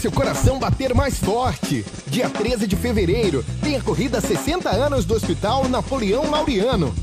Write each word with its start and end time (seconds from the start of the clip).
Seu 0.00 0.10
coração 0.10 0.58
bater 0.58 0.94
mais 0.94 1.18
forte. 1.18 1.84
Dia 2.06 2.30
13 2.30 2.66
de 2.66 2.74
fevereiro 2.74 3.44
tem 3.62 3.76
a 3.76 3.82
corrida 3.82 4.18
60 4.18 4.70
anos 4.70 5.04
do 5.04 5.12
Hospital 5.12 5.68
Napoleão 5.68 6.30
Laureano. 6.30 6.94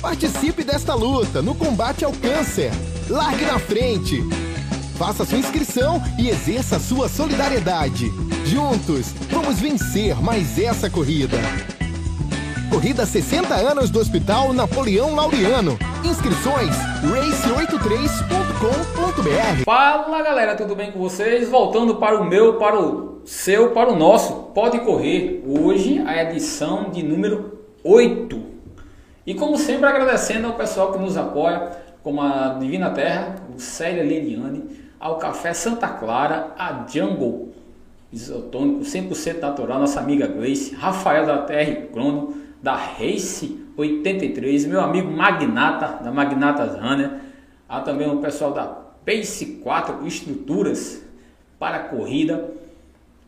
Participe 0.00 0.64
desta 0.64 0.94
luta 0.94 1.42
no 1.42 1.54
combate 1.54 2.02
ao 2.02 2.12
câncer. 2.12 2.72
Largue 3.06 3.44
na 3.44 3.58
frente. 3.58 4.24
Faça 4.96 5.26
sua 5.26 5.36
inscrição 5.36 6.02
e 6.18 6.30
exerça 6.30 6.78
sua 6.78 7.06
solidariedade. 7.06 8.10
Juntos, 8.46 9.08
vamos 9.30 9.60
vencer 9.60 10.16
mais 10.22 10.58
essa 10.58 10.88
corrida. 10.88 11.36
Corrida 12.70 13.04
60 13.04 13.54
anos 13.54 13.90
do 13.90 13.98
Hospital 13.98 14.54
Napoleão 14.54 15.14
Laureano. 15.14 15.78
Inscrições 16.02 16.89
race83.com.br. 17.00 19.64
Fala 19.64 20.22
galera, 20.22 20.54
tudo 20.54 20.76
bem 20.76 20.92
com 20.92 20.98
vocês? 20.98 21.48
Voltando 21.48 21.96
para 21.96 22.20
o 22.20 22.24
meu, 22.24 22.58
para 22.58 22.78
o 22.78 23.22
seu, 23.24 23.70
para 23.70 23.90
o 23.90 23.96
nosso 23.96 24.50
Pode 24.54 24.80
Correr. 24.80 25.42
Hoje 25.46 26.02
a 26.06 26.22
edição 26.22 26.90
de 26.90 27.02
número 27.02 27.58
8. 27.82 28.38
E 29.26 29.34
como 29.34 29.56
sempre 29.56 29.86
agradecendo 29.86 30.48
ao 30.48 30.54
pessoal 30.54 30.92
que 30.92 30.98
nos 30.98 31.16
apoia, 31.16 31.70
como 32.02 32.20
a 32.20 32.58
Divina 32.60 32.90
Terra, 32.90 33.36
o 33.54 33.58
Célia 33.58 34.02
Liliane, 34.02 34.64
ao 34.98 35.16
Café 35.16 35.54
Santa 35.54 35.88
Clara, 35.88 36.52
a 36.58 36.84
Jungle 36.86 37.48
Isotônico 38.12 38.80
100% 38.80 39.38
natural, 39.38 39.78
nossa 39.78 40.00
amiga 40.00 40.26
Grace, 40.26 40.74
Rafael 40.74 41.24
da 41.24 41.38
TR 41.38 41.92
Crono, 41.92 42.34
da 42.60 42.74
Race 42.74 43.59
83, 43.80 44.66
meu 44.66 44.80
amigo 44.80 45.10
Magnata, 45.10 46.02
da 46.02 46.12
Magnatas 46.12 46.78
Runner, 46.80 47.10
há 47.68 47.80
também 47.80 48.08
o 48.08 48.18
pessoal 48.18 48.52
da 48.52 48.64
Pace 49.04 49.60
4 49.62 50.06
Estruturas 50.06 51.02
para 51.58 51.76
a 51.76 51.82
Corrida. 51.84 52.50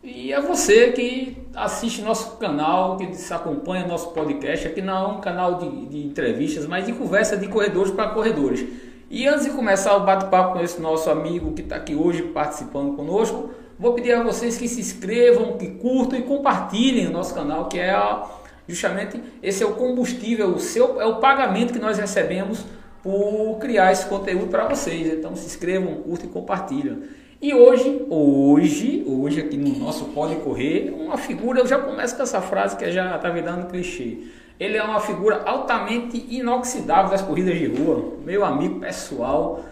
E 0.03 0.33
é 0.33 0.41
você 0.41 0.91
que 0.93 1.37
assiste 1.55 2.03
nosso 2.03 2.37
canal, 2.37 2.97
que 2.97 3.09
acompanha 3.33 3.87
nosso 3.87 4.11
podcast. 4.11 4.67
Aqui 4.67 4.83
não 4.83 4.95
é 4.95 5.09
um 5.15 5.21
canal 5.21 5.59
de, 5.59 5.87
de 5.87 6.07
entrevistas, 6.07 6.67
mas 6.67 6.87
de 6.87 6.93
conversa 6.93 7.37
de 7.37 7.47
corredores 7.47 7.93
para 7.93 8.11
corredores. 8.11 8.67
E 9.09 9.29
antes 9.29 9.45
de 9.45 9.51
começar 9.51 9.95
o 9.97 10.01
bate-papo 10.01 10.55
com 10.55 10.61
esse 10.61 10.81
nosso 10.81 11.09
amigo 11.09 11.53
que 11.53 11.63
está 11.63 11.77
aqui 11.77 11.95
hoje 11.95 12.23
participando 12.23 12.97
conosco, 12.97 13.51
vou 13.79 13.93
pedir 13.93 14.13
a 14.13 14.23
vocês 14.23 14.57
que 14.57 14.67
se 14.67 14.81
inscrevam, 14.81 15.57
que 15.57 15.69
curtam 15.69 16.19
e 16.19 16.23
compartilhem 16.23 17.07
o 17.07 17.13
nosso 17.13 17.35
canal, 17.35 17.67
que 17.67 17.79
é 17.79 17.91
a, 17.91 18.27
justamente 18.69 19.21
esse 19.43 19.63
é 19.63 19.67
o 19.67 19.73
combustível, 19.73 20.49
o 20.49 20.61
seu 20.61 21.01
é 21.01 21.07
o 21.07 21.17
pagamento 21.17 21.73
que 21.73 21.79
nós 21.79 21.99
recebemos 21.99 22.65
por 23.03 23.59
criar 23.59 23.93
esse 23.93 24.07
conteúdo 24.07 24.47
para 24.49 24.69
vocês. 24.69 25.13
Então 25.13 25.35
se 25.35 25.47
inscrevam, 25.47 25.95
curtam 25.97 26.29
e 26.29 26.33
compartilhem. 26.33 27.03
E 27.41 27.53
hoje, 27.53 28.07
hoje, 28.09 29.05
hoje 29.05 29.41
aqui 29.41 29.57
no 29.57 29.77
nosso 29.77 30.05
Pode 30.07 30.37
Correr, 30.37 30.95
uma 30.97 31.19
figura, 31.19 31.59
eu 31.59 31.67
já 31.67 31.77
começo 31.77 32.17
com 32.17 32.23
essa 32.23 32.41
frase 32.41 32.77
que 32.77 32.89
já 32.93 33.17
está 33.17 33.29
virando 33.31 33.67
clichê. 33.67 34.19
Ele 34.61 34.77
é 34.77 34.83
uma 34.85 35.01
figura 35.01 35.43
altamente 35.45 36.25
inoxidável 36.31 37.11
das 37.11 37.21
corridas 37.21 37.59
de 37.59 37.67
rua, 37.67 38.13
meu 38.25 38.45
amigo 38.45 38.79
pessoal, 38.79 39.65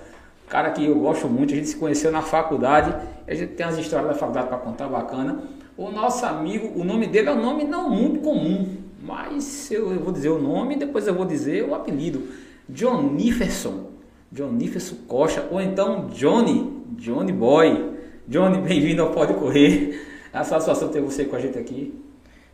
cara 0.48 0.70
que 0.70 0.84
eu 0.84 0.97
gosto 0.97 1.28
muito, 1.28 1.53
a 1.53 1.56
gente 1.56 1.69
se 1.69 1.76
conheceu 1.76 2.10
na 2.10 2.22
faculdade, 2.22 2.92
a 3.25 3.34
gente 3.34 3.53
tem 3.53 3.65
as 3.65 3.78
histórias 3.78 4.09
da 4.09 4.15
faculdade 4.15 4.48
para 4.48 4.59
contar 4.59 4.88
bacana. 4.88 5.44
O 5.76 5.92
nosso 5.92 6.26
amigo, 6.26 6.72
o 6.75 6.82
nome 6.82 7.06
dele 7.06 7.28
é 7.28 7.32
um 7.32 7.41
nome 7.41 7.62
não 7.62 7.88
muito 7.88 8.19
comum, 8.19 8.78
mas 9.00 9.71
eu, 9.71 9.93
eu 9.93 10.00
vou 10.00 10.12
dizer 10.12 10.28
o 10.28 10.38
nome 10.38 10.75
e 10.75 10.78
depois 10.78 11.06
eu 11.06 11.15
vou 11.15 11.25
dizer 11.25 11.65
o 11.65 11.75
apelido. 11.75 12.28
John 12.69 13.03
Nifferson, 13.03 13.91
John 14.31 14.53
Nifferson 14.53 14.97
Costa, 15.09 15.49
ou 15.50 15.61
então 15.61 16.09
Johnny, 16.09 16.83
Johnny 16.97 17.33
Boy. 17.33 17.99
Johnny, 18.28 18.59
bem-vindo 18.59 19.03
ao 19.03 19.10
Pode 19.10 19.34
Correr. 19.34 20.06
É 20.33 20.39
uma 20.39 20.44
satisfação 20.44 20.89
ter 20.89 21.00
você 21.00 21.25
com 21.25 21.34
a 21.34 21.41
gente 21.41 21.59
aqui. 21.59 22.00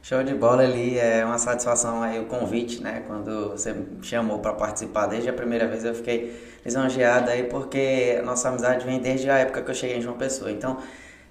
Show 0.09 0.23
de 0.23 0.35
bola 0.35 0.63
ali, 0.63 0.97
é 0.97 1.25
uma 1.25 1.37
satisfação 1.37 2.01
aí 2.01 2.21
o 2.21 2.27
convite, 2.27 2.81
né? 2.81 3.03
Quando 3.09 3.51
você 3.51 3.73
me 3.73 3.85
chamou 4.03 4.39
para 4.39 4.53
participar 4.53 5.07
desde 5.07 5.29
a 5.29 5.33
primeira 5.33 5.67
vez, 5.67 5.85
eu 5.85 5.97
fiquei 5.97 6.33
lisonjeado 6.65 7.29
aí 7.29 7.43
porque 7.43 8.23
nossa 8.25 8.49
amizade 8.49 8.87
vem 8.87 9.01
desde 9.01 9.29
a 9.29 9.39
época 9.39 9.63
que 9.63 9.71
eu 9.71 9.75
cheguei 9.75 9.97
em 9.97 10.01
João 10.01 10.17
Pessoa. 10.17 10.53
Então, 10.53 10.79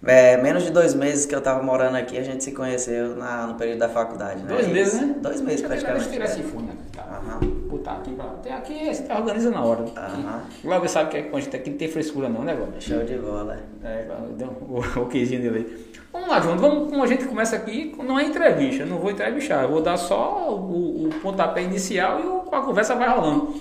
é, 0.03 0.37
menos 0.37 0.63
de 0.63 0.71
dois 0.71 0.93
meses 0.93 1.25
que 1.25 1.33
eu 1.33 1.41
tava 1.41 1.63
morando 1.63 1.95
aqui, 1.95 2.17
a 2.17 2.23
gente 2.23 2.43
se 2.43 2.51
conheceu 2.51 3.15
na, 3.15 3.47
no 3.47 3.55
período 3.55 3.79
da 3.79 3.89
faculdade, 3.89 4.41
né? 4.41 4.47
Dois 4.47 4.67
meses, 4.67 5.01
né? 5.01 5.15
Dois 5.19 5.41
meses 5.41 5.61
Deixa 5.61 5.67
praticamente. 5.67 6.05
Eu 6.05 6.11
tirar 6.11 6.25
esse 6.25 6.43
fone, 6.43 6.67
né? 6.67 6.73
Tá. 6.93 7.03
Aham. 7.03 7.39
Botar 7.69 7.93
aqui, 7.93 8.11
pra... 8.11 8.25
tem 8.43 8.53
aqui, 8.53 8.93
você 8.93 9.03
tá 9.03 9.17
organiza 9.17 9.49
na 9.49 9.63
hora. 9.63 9.85
Aham. 9.95 10.43
Logo 10.63 10.87
sabe 10.87 11.09
que 11.09 11.35
a 11.35 11.39
gente 11.39 11.55
aqui 11.55 11.69
não 11.69 11.77
tem 11.77 11.87
frescura 11.87 12.29
não, 12.29 12.43
né, 12.43 12.55
Gomes? 12.55 12.83
Show 12.83 13.03
de 13.03 13.17
bola. 13.17 13.57
É, 13.83 14.07
deu 14.37 14.47
o, 14.47 14.79
o 15.01 15.05
queijinho 15.07 15.41
dele 15.41 15.57
aí. 15.57 15.95
Vamos 16.11 16.29
lá, 16.29 16.39
João. 16.39 16.57
Vamos, 16.57 16.89
como 16.89 17.03
a 17.03 17.07
gente 17.07 17.25
começa 17.25 17.57
aqui, 17.57 17.93
não 18.01 18.17
é 18.17 18.23
entrevista, 18.23 18.83
eu 18.83 18.87
não 18.87 18.99
vou 18.99 19.11
entrevistar, 19.11 19.63
eu 19.63 19.69
vou 19.69 19.81
dar 19.81 19.97
só 19.97 20.55
o, 20.55 21.07
o 21.07 21.09
pontapé 21.21 21.61
inicial 21.63 22.21
e 22.21 22.23
o, 22.23 22.55
a 22.55 22.61
conversa 22.61 22.95
vai 22.95 23.09
rolando. 23.09 23.53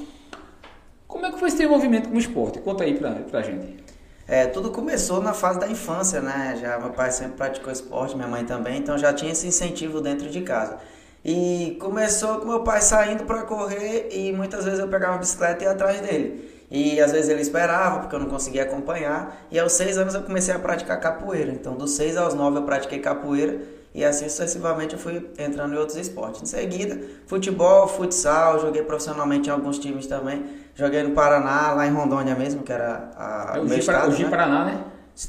Como 1.09 1.27
é 1.27 1.33
que 1.33 1.39
foi 1.39 1.49
esse 1.49 1.57
desenvolvimento 1.57 2.09
com 2.09 2.15
o 2.15 2.19
esporte? 2.19 2.61
Conta 2.61 2.85
aí 2.85 2.95
pra, 2.95 3.11
pra 3.11 3.43
gente. 3.43 3.84
É, 4.27 4.47
tudo 4.47 4.71
começou 4.71 5.21
na 5.21 5.35
fase 5.35 5.59
da 5.59 5.69
infância, 5.69 6.21
né? 6.21 6.57
Já 6.61 6.79
meu 6.79 6.91
pai 6.91 7.11
sempre 7.11 7.37
praticou 7.37 7.73
esporte, 7.73 8.17
minha 8.17 8.29
mãe 8.29 8.45
também, 8.45 8.79
então 8.79 8.97
já 8.97 9.13
tinha 9.13 9.33
esse 9.33 9.47
incentivo 9.47 10.01
dentro 10.01 10.31
de 10.31 10.41
casa. 10.41 10.79
E 11.25 11.77
começou 11.81 12.39
com 12.39 12.47
meu 12.49 12.61
pai 12.63 12.81
saindo 12.81 13.25
para 13.25 13.43
correr 13.43 14.09
e 14.11 14.33
muitas 14.33 14.65
vezes 14.65 14.81
eu 14.81 14.89
pegava 14.89 15.15
a 15.15 15.19
bicicleta 15.19 15.63
e 15.63 15.67
ia 15.67 15.73
atrás 15.73 16.01
dele. 16.01 16.51
E 16.71 17.01
às 17.01 17.13
vezes 17.13 17.31
ele 17.31 17.41
esperava 17.41 18.01
porque 18.01 18.15
eu 18.15 18.19
não 18.19 18.29
conseguia 18.29 18.63
acompanhar. 18.65 19.47
E 19.51 19.59
aos 19.59 19.73
seis 19.73 19.97
anos 19.97 20.15
eu 20.15 20.23
comecei 20.23 20.55
a 20.55 20.59
praticar 20.59 20.99
capoeira. 21.01 21.53
Então 21.53 21.77
dos 21.77 21.93
seis 21.93 22.17
aos 22.17 22.35
nove 22.35 22.59
eu 22.59 22.63
pratiquei 22.63 22.99
capoeira 22.99 23.61
e 23.95 24.05
assim 24.05 24.29
sucessivamente 24.29 24.95
eu 24.95 24.99
fui 24.99 25.31
entrando 25.39 25.75
em 25.75 25.79
outros 25.79 25.97
esportes. 25.97 26.43
Em 26.43 26.47
seguida, 26.47 26.99
futebol, 27.27 27.87
futsal, 27.87 28.59
joguei 28.61 28.83
profissionalmente 28.83 29.49
em 29.49 29.53
alguns 29.53 29.79
times 29.79 30.07
também. 30.07 30.45
Joguei 30.75 31.03
no 31.03 31.11
Paraná, 31.13 31.73
lá 31.73 31.87
em 31.87 31.93
Rondônia 31.93 32.35
mesmo, 32.35 32.63
que 32.63 32.73
era 32.73 33.11
a, 33.17 33.53
É 33.57 33.61
o 33.61 33.65
meu 33.65 33.79
estado. 33.79 34.13
o 34.15 34.19
né? 34.19 34.29
Paraná, 34.29 34.65
né? 34.65 34.79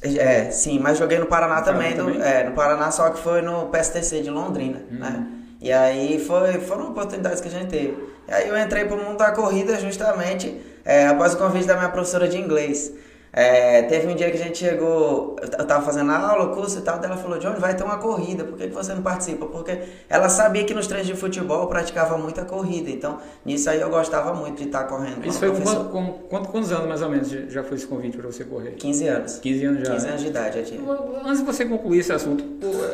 É, 0.02 0.50
sim, 0.50 0.80
mas 0.80 0.98
joguei 0.98 1.20
no 1.20 1.28
Paraná 1.28 1.60
No 1.60 1.64
também, 1.66 1.92
Paraná 1.94 2.04
no, 2.10 2.16
também? 2.16 2.28
é, 2.28 2.44
no 2.46 2.52
Paraná 2.56 2.90
só 2.90 3.10
que 3.12 3.20
foi 3.20 3.42
no 3.44 3.68
PSTC 3.68 4.22
de 4.22 4.32
Londrina, 4.32 4.82
Uhum. 4.92 4.98
né? 5.00 5.28
E 5.62 5.72
aí 5.72 6.20
foi, 6.20 6.54
foram 6.60 6.90
oportunidades 6.90 7.40
que 7.42 7.48
a 7.48 7.52
gente 7.52 7.68
teve. 7.68 7.96
E 8.28 8.34
aí 8.34 8.48
eu 8.50 8.58
entrei 8.58 8.86
pro 8.86 8.98
mundo 8.98 9.18
da 9.18 9.32
corrida 9.32 9.80
justamente 9.80 10.60
é, 10.84 11.08
após 11.08 11.34
o 11.36 11.38
convite 11.38 11.66
da 11.68 11.76
minha 11.76 11.90
professora 11.90 12.28
de 12.28 12.38
inglês. 12.38 12.92
É, 13.38 13.82
teve 13.82 14.08
um 14.08 14.16
dia 14.16 14.32
que 14.32 14.38
a 14.38 14.40
gente 14.46 14.58
chegou, 14.58 15.36
eu 15.60 15.66
tava 15.68 15.86
fazendo 15.86 16.10
aula, 16.10 16.56
curso 16.56 16.80
e 16.80 16.82
tal, 16.82 17.00
daí 17.00 17.12
ela 17.12 17.20
falou, 17.20 17.38
Johnny, 17.38 17.60
vai 17.60 17.76
ter 17.76 17.84
uma 17.84 17.98
corrida, 17.98 18.46
por 18.46 18.58
que, 18.58 18.70
que 18.70 18.74
você 18.74 18.94
não 18.94 19.02
participa? 19.02 19.46
Porque 19.46 19.78
ela 20.08 20.30
sabia 20.30 20.64
que 20.64 20.74
nos 20.74 20.88
treinos 20.88 21.06
de 21.06 21.16
futebol 21.16 21.64
eu 21.64 21.68
praticava 21.68 22.18
muita 22.18 22.46
corrida, 22.46 22.90
então 22.90 23.18
nisso 23.46 23.70
aí 23.70 23.82
eu 23.82 23.90
gostava 23.90 24.34
muito 24.34 24.60
de 24.60 24.64
estar 24.68 24.86
correndo 24.86 25.22
com 25.22 25.28
Isso 25.28 25.38
a 25.44 25.50
foi 25.50 25.62
quanto- 25.62 25.90
com, 25.90 26.14
quanto- 26.30 26.48
quantos 26.48 26.72
anos 26.72 26.88
mais 26.88 27.02
ou 27.02 27.10
menos 27.10 27.28
já 27.30 27.42
já 27.50 27.64
foi 27.66 27.76
esse 27.76 27.86
convite 27.88 28.16
para 28.18 28.26
você 28.32 28.46
correr? 28.46 28.72
15 28.72 29.06
anos. 29.08 29.38
15 29.40 29.66
anos 29.66 29.86
já. 29.86 29.94
15 29.96 30.06
né? 30.06 30.10
anos 30.12 30.22
de 30.22 30.28
idade 30.28 30.58
eu 30.60 30.64
tinha. 30.66 30.82
Antes 31.26 31.40
de 31.40 31.46
você 31.46 31.66
concluir 31.66 32.00
esse 32.00 32.14
assunto, 32.14 32.42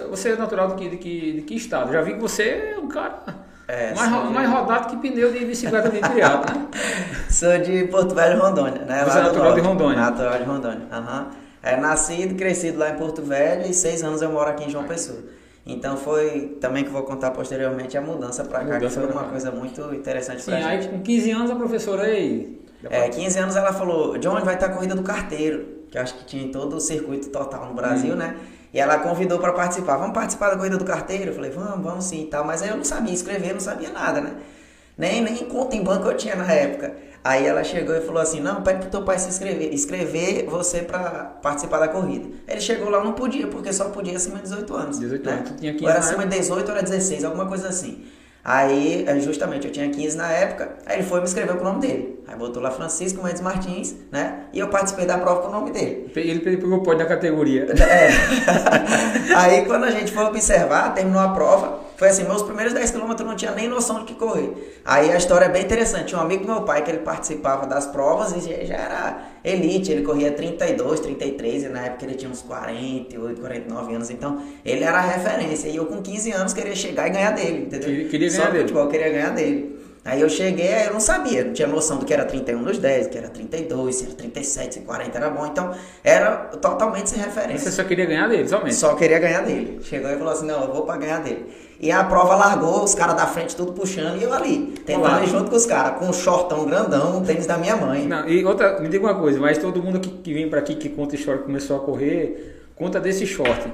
você 0.09 0.29
é 0.29 0.35
natural 0.35 0.69
de 0.69 0.75
que, 0.75 0.89
de 0.89 0.97
que, 0.97 1.31
de 1.33 1.41
que 1.43 1.53
estado? 1.55 1.91
Já 1.93 2.01
vi 2.01 2.15
que 2.15 2.19
você 2.19 2.73
é 2.75 2.79
um 2.81 2.87
cara 2.87 3.19
É, 3.73 3.93
mais, 3.95 4.11
ro- 4.11 4.27
de- 4.27 4.33
mais 4.33 4.49
rodado 4.49 4.87
que 4.89 4.97
pneu 4.97 5.31
de 5.31 5.45
bicicleta 5.45 5.89
de 5.89 5.99
triatlo, 5.99 6.53
né? 6.59 6.67
Sou 7.29 7.57
de 7.59 7.85
Porto 7.85 8.13
Velho, 8.13 8.37
Rondônia, 8.41 8.81
né? 8.83 9.05
Você 9.05 9.17
é 9.17 9.21
natural 9.21 9.53
de. 9.53 9.61
Rondônia? 9.61 9.95
Natural 9.97 10.37
de 10.37 10.43
Rondônia, 10.43 10.87
aham. 10.91 11.27
É 11.63 11.77
nascido, 11.77 12.35
crescido 12.35 12.79
lá 12.79 12.89
em 12.89 12.95
Porto 12.95 13.21
Velho 13.21 13.69
e 13.69 13.73
seis 13.73 14.03
anos 14.03 14.21
eu 14.21 14.29
moro 14.31 14.49
aqui 14.49 14.65
em 14.65 14.69
João 14.69 14.83
Pessoa. 14.83 15.19
Então 15.65 15.95
foi 15.95 16.57
também 16.59 16.83
que 16.83 16.89
eu 16.89 16.93
vou 16.93 17.03
contar 17.03 17.31
posteriormente 17.31 17.95
a 17.97 18.01
mudança 18.01 18.43
pra 18.43 18.65
cá, 18.65 18.79
que 18.79 18.89
foi 18.89 19.05
uma 19.05 19.23
coisa 19.25 19.51
muito 19.51 19.93
interessante 19.93 20.41
Sim, 20.41 20.51
pra 20.51 20.67
aí 20.67 20.81
gente. 20.81 20.91
com 20.91 21.01
15 21.03 21.31
anos 21.31 21.51
a 21.51 21.55
professora 21.55 22.03
aí. 22.03 22.59
É, 22.89 23.07
15 23.09 23.37
anos 23.39 23.55
ela 23.55 23.71
falou, 23.71 24.17
John, 24.17 24.39
vai 24.43 24.55
estar 24.55 24.65
a 24.65 24.69
corrida 24.69 24.95
do 24.95 25.03
carteiro, 25.03 25.65
que 25.91 25.97
eu 25.97 26.01
acho 26.01 26.15
que 26.15 26.25
tinha 26.25 26.43
em 26.43 26.49
todo 26.51 26.75
o 26.77 26.79
circuito 26.81 27.29
total 27.29 27.67
no 27.67 27.75
Brasil, 27.75 28.13
Hum. 28.15 28.17
né? 28.17 28.35
E 28.73 28.79
ela 28.79 28.99
convidou 28.99 29.39
para 29.39 29.51
participar. 29.53 29.97
Vamos 29.97 30.13
participar 30.13 30.49
da 30.51 30.57
corrida 30.57 30.77
do 30.77 30.85
carteiro? 30.85 31.31
Eu 31.31 31.35
falei, 31.35 31.51
vamos, 31.51 31.83
vamos 31.83 32.05
sim 32.05 32.23
e 32.23 32.27
tal. 32.27 32.45
Mas 32.45 32.61
aí 32.61 32.69
eu 32.69 32.77
não 32.77 32.85
sabia 32.85 33.13
escrever, 33.13 33.53
não 33.53 33.59
sabia 33.59 33.89
nada, 33.89 34.21
né? 34.21 34.33
Nem, 34.97 35.21
nem 35.21 35.35
conta 35.45 35.75
em 35.75 35.83
banco 35.83 36.07
eu 36.07 36.15
tinha 36.15 36.35
na 36.35 36.51
época. 36.51 36.93
Aí 37.23 37.45
ela 37.45 37.63
chegou 37.63 37.95
e 37.95 38.01
falou 38.01 38.21
assim: 38.21 38.39
Não, 38.39 38.63
pede 38.63 38.79
pro 38.79 38.89
teu 38.89 39.03
pai 39.03 39.19
se 39.19 39.29
inscrever, 39.29 39.73
escrever 39.73 40.45
você 40.45 40.79
para 40.79 41.25
participar 41.41 41.79
da 41.79 41.87
corrida. 41.87 42.29
Ele 42.47 42.59
chegou 42.59 42.89
lá, 42.89 43.03
não 43.03 43.13
podia, 43.13 43.47
porque 43.47 43.71
só 43.71 43.89
podia 43.89 44.15
acima 44.15 44.37
de 44.37 44.43
18 44.43 44.75
anos. 44.75 44.99
18 44.99 45.25
né? 45.25 45.33
anos, 45.33 45.49
tu 45.49 45.55
tinha 45.57 45.71
15 45.71 45.83
Ou 45.83 45.89
era 45.89 45.99
acima 45.99 46.25
de 46.25 46.37
18 46.37 46.67
ou 46.67 46.75
era 46.75 46.83
16, 46.83 47.23
alguma 47.23 47.45
coisa 47.45 47.67
assim. 47.67 48.03
Aí, 48.43 49.05
é, 49.07 49.19
justamente, 49.19 49.67
eu 49.67 49.71
tinha 49.71 49.87
15 49.89 50.17
na 50.17 50.31
época, 50.31 50.77
aí 50.85 50.97
ele 50.97 51.03
foi 51.03 51.19
e 51.19 51.21
me 51.21 51.27
escreveu 51.27 51.55
com 51.55 51.61
o 51.61 51.63
nome 51.63 51.81
dele. 51.81 52.19
Aí 52.27 52.35
botou 52.35 52.61
lá 52.61 52.71
Francisco 52.71 53.23
Mendes 53.23 53.41
Martins, 53.41 53.93
né? 54.11 54.45
E 54.51 54.59
eu 54.59 54.67
participei 54.69 55.05
da 55.05 55.17
prova 55.17 55.41
com 55.41 55.49
o 55.49 55.51
nome 55.51 55.71
dele. 55.71 56.11
Ele 56.15 56.39
pegou 56.39 56.79
o 56.79 56.83
pódio 56.83 56.99
da 56.99 57.05
categoria. 57.05 57.67
É. 57.91 59.35
Aí 59.35 59.65
quando 59.65 59.83
a 59.83 59.91
gente 59.91 60.11
foi 60.11 60.23
observar, 60.23 60.93
terminou 60.93 61.21
a 61.21 61.29
prova, 61.29 61.79
foi 61.97 62.09
assim, 62.09 62.23
meus 62.23 62.41
primeiros 62.41 62.73
10 62.73 62.91
km 62.91 63.11
eu 63.19 63.25
não 63.25 63.35
tinha 63.35 63.51
nem 63.51 63.67
noção 63.67 63.99
do 63.99 64.05
que 64.05 64.15
correr. 64.15 64.79
Aí 64.85 65.11
a 65.11 65.17
história 65.17 65.45
é 65.45 65.49
bem 65.49 65.63
interessante. 65.63 66.07
Tinha 66.07 66.19
um 66.19 66.23
amigo 66.23 66.45
do 66.45 66.51
meu 66.51 66.61
pai 66.63 66.83
que 66.83 66.89
ele 66.89 66.99
participava 66.99 67.67
das 67.67 67.85
provas 67.87 68.33
e 68.33 68.65
já 68.65 68.75
era 68.75 69.30
elite, 69.43 69.91
ele 69.91 70.03
corria 70.03 70.31
32, 70.31 70.99
33, 70.99 71.63
e 71.63 71.69
na 71.69 71.85
época 71.85 72.05
ele 72.05 72.15
tinha 72.15 72.29
uns 72.31 72.41
48, 72.41 73.39
49 73.41 73.95
anos, 73.95 74.09
então 74.09 74.41
ele 74.65 74.83
era 74.83 74.97
a 74.97 75.01
referência. 75.01 75.67
E 75.69 75.75
eu 75.75 75.85
com 75.85 76.01
15 76.01 76.31
anos 76.31 76.53
queria 76.53 76.75
chegar 76.75 77.07
e 77.07 77.11
ganhar 77.11 77.31
dele, 77.31 77.63
entendeu? 77.63 77.89
Queria, 77.89 78.07
queria 78.09 78.29
Só 78.31 78.37
ganhar 78.37 78.51
dele. 78.51 78.63
futebol, 78.63 78.87
queria 78.87 79.09
ganhar 79.09 79.29
dele. 79.31 79.81
Aí 80.03 80.19
eu 80.19 80.29
cheguei, 80.29 80.73
aí 80.73 80.87
eu 80.87 80.93
não 80.93 80.99
sabia, 80.99 81.43
não 81.43 81.53
tinha 81.53 81.67
noção 81.67 81.99
do 81.99 82.05
que 82.05 82.13
era 82.13 82.25
31 82.25 82.59
nos 82.59 82.79
10, 82.79 83.07
que 83.07 83.17
era 83.19 83.29
32, 83.29 83.95
se 83.95 84.05
era 84.05 84.13
37, 84.15 84.73
se 84.73 84.79
40 84.81 85.15
era 85.15 85.29
bom, 85.29 85.45
então 85.45 85.75
era 86.03 86.37
totalmente 86.59 87.07
sem 87.11 87.19
referência. 87.19 87.69
Você 87.69 87.71
só 87.71 87.83
queria 87.83 88.05
ganhar 88.07 88.27
dele, 88.27 88.47
somente. 88.49 88.73
Só 88.73 88.95
queria 88.95 89.19
ganhar 89.19 89.41
dele. 89.41 89.79
Chegou 89.83 90.09
e 90.09 90.17
falou 90.17 90.33
assim: 90.33 90.47
não, 90.47 90.63
eu 90.63 90.73
vou 90.73 90.85
pra 90.87 90.97
ganhar 90.97 91.19
dele. 91.21 91.45
E 91.81 91.91
a 91.91 92.03
prova 92.03 92.35
largou, 92.35 92.83
os 92.83 92.93
caras 92.93 93.15
da 93.15 93.25
frente 93.25 93.55
tudo 93.55 93.73
puxando 93.73 94.19
e 94.19 94.23
eu 94.23 94.31
ali, 94.31 94.71
tentando 94.85 95.23
ir 95.23 95.27
junto 95.27 95.49
com 95.49 95.55
os 95.55 95.65
caras, 95.65 95.97
com 95.97 96.05
um 96.05 96.13
shortão 96.13 96.63
grandão, 96.65 97.17
um 97.17 97.23
tênis 97.23 97.47
da 97.47 97.57
minha 97.57 97.75
mãe. 97.75 98.07
Não, 98.07 98.29
e 98.29 98.45
outra, 98.45 98.79
me 98.79 98.87
diga 98.87 99.03
uma 99.03 99.15
coisa, 99.15 99.39
mas 99.39 99.57
todo 99.57 99.81
mundo 99.81 99.99
que, 99.99 100.09
que 100.09 100.31
vem 100.31 100.47
pra 100.47 100.59
aqui 100.59 100.75
que 100.75 100.89
conta 100.89 101.15
história 101.15 101.39
que 101.39 101.47
começou 101.47 101.77
a 101.77 101.79
correr, 101.79 102.67
conta 102.75 102.99
desse 102.99 103.25
short. 103.25 103.67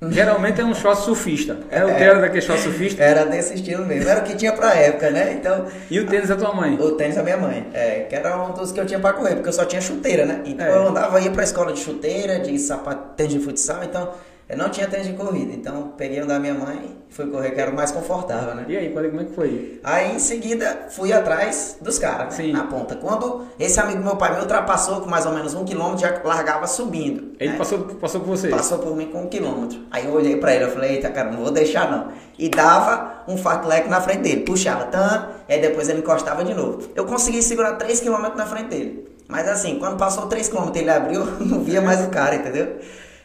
Geralmente 0.10 0.60
é 0.60 0.64
um 0.64 0.74
short 0.74 1.02
surfista. 1.02 1.58
É 1.70 1.84
o 1.84 1.94
teu 1.94 2.20
daquele 2.20 2.42
short 2.42 2.62
surfista 2.62 3.02
Era 3.02 3.24
desse 3.24 3.54
estilo 3.54 3.84
mesmo, 3.84 4.08
era 4.08 4.20
o 4.20 4.24
que 4.24 4.34
tinha 4.34 4.52
pra 4.52 4.74
época, 4.74 5.10
né? 5.10 5.32
Então, 5.32 5.66
e 5.90 5.98
o 6.00 6.06
tênis 6.06 6.28
da 6.28 6.36
tua 6.36 6.54
mãe. 6.54 6.74
o 6.80 6.92
tênis 6.92 7.16
da 7.16 7.22
minha 7.22 7.36
mãe, 7.36 7.66
é, 7.74 8.00
que 8.08 8.14
era 8.14 8.42
um 8.42 8.52
dos 8.52 8.72
que 8.72 8.80
eu 8.80 8.86
tinha 8.86 8.98
pra 9.00 9.12
correr, 9.12 9.34
porque 9.34 9.48
eu 9.48 9.52
só 9.52 9.64
tinha 9.66 9.80
chuteira, 9.82 10.24
né? 10.24 10.40
Então 10.46 10.66
É. 10.66 10.70
eu 10.70 10.88
andava, 10.88 11.20
ia 11.20 11.30
pra 11.30 11.42
escola 11.44 11.72
de 11.72 11.80
chuteira, 11.80 12.38
de 12.40 12.58
sapato, 12.58 13.14
tênis 13.14 13.32
de 13.34 13.40
futsal, 13.40 13.84
então 13.84 14.10
eu 14.48 14.56
não 14.56 14.68
tinha 14.68 14.86
tênis 14.86 15.08
de 15.08 15.14
corrida. 15.14 15.52
Então 15.52 15.94
peguei 15.96 16.22
o 16.22 16.26
da 16.26 16.38
minha 16.38 16.54
mãe 16.54 16.96
e 17.10 17.12
fui 17.12 17.26
correr, 17.26 17.50
que 17.50 17.60
era 17.60 17.70
o 17.70 17.74
mais 17.74 17.90
confortável, 17.90 18.54
né? 18.54 18.64
E 18.68 18.76
aí, 18.76 18.86
é- 18.86 18.90
como 18.90 19.20
é 19.20 19.24
que 19.24 19.32
foi? 19.32 19.80
Aí 19.82 20.14
em 20.14 20.18
seguida 20.18 20.86
fui 20.90 21.12
atrás 21.12 21.78
dos 21.80 21.98
caras, 21.98 22.38
né, 22.38 22.52
na 22.52 22.64
ponta. 22.64 22.94
Quando 22.94 23.46
esse 23.58 23.80
amigo 23.80 23.98
do 23.98 24.04
meu 24.04 24.16
pai 24.16 24.34
me 24.34 24.40
ultrapassou 24.40 25.00
com 25.00 25.10
mais 25.10 25.26
ou 25.26 25.32
menos 25.32 25.54
um 25.54 25.64
quilômetro, 25.64 25.98
já 25.98 26.20
largava 26.24 26.66
subindo. 26.66 27.34
Ele 27.40 27.52
né? 27.52 27.58
passou, 27.58 27.78
passou 27.80 28.20
por 28.20 28.28
você. 28.28 28.48
Passou 28.48 28.78
por 28.78 28.94
mim 28.96 29.06
com 29.06 29.22
um 29.22 29.28
quilômetro. 29.28 29.80
Aí 29.90 30.06
eu 30.06 30.12
olhei 30.12 30.36
pra 30.36 30.54
ele, 30.54 30.64
eu 30.64 30.70
falei, 30.70 30.92
eita 30.92 31.10
cara, 31.10 31.30
não 31.30 31.38
vou 31.42 31.50
deixar 31.50 31.90
não. 31.90 32.12
E 32.38 32.48
dava 32.48 33.24
um 33.26 33.36
fartlek 33.36 33.88
na 33.88 34.00
frente 34.00 34.20
dele, 34.20 34.40
puxava, 34.42 34.84
tan, 34.84 35.28
e 35.48 35.54
aí 35.54 35.60
depois 35.60 35.88
ele 35.88 35.98
encostava 35.98 36.44
de 36.44 36.54
novo. 36.54 36.88
Eu 36.94 37.04
consegui 37.04 37.42
segurar 37.42 37.72
3 37.72 38.00
quilômetros 38.00 38.36
na 38.36 38.46
frente 38.46 38.68
dele. 38.68 39.08
Mas 39.28 39.48
assim, 39.48 39.78
quando 39.78 39.96
passou 39.96 40.26
3 40.26 40.48
quilômetros 40.48 40.80
ele 40.80 40.90
abriu, 40.90 41.24
não 41.40 41.60
via 41.64 41.80
mais 41.80 42.04
o 42.04 42.10
cara, 42.10 42.36
entendeu? 42.36 42.78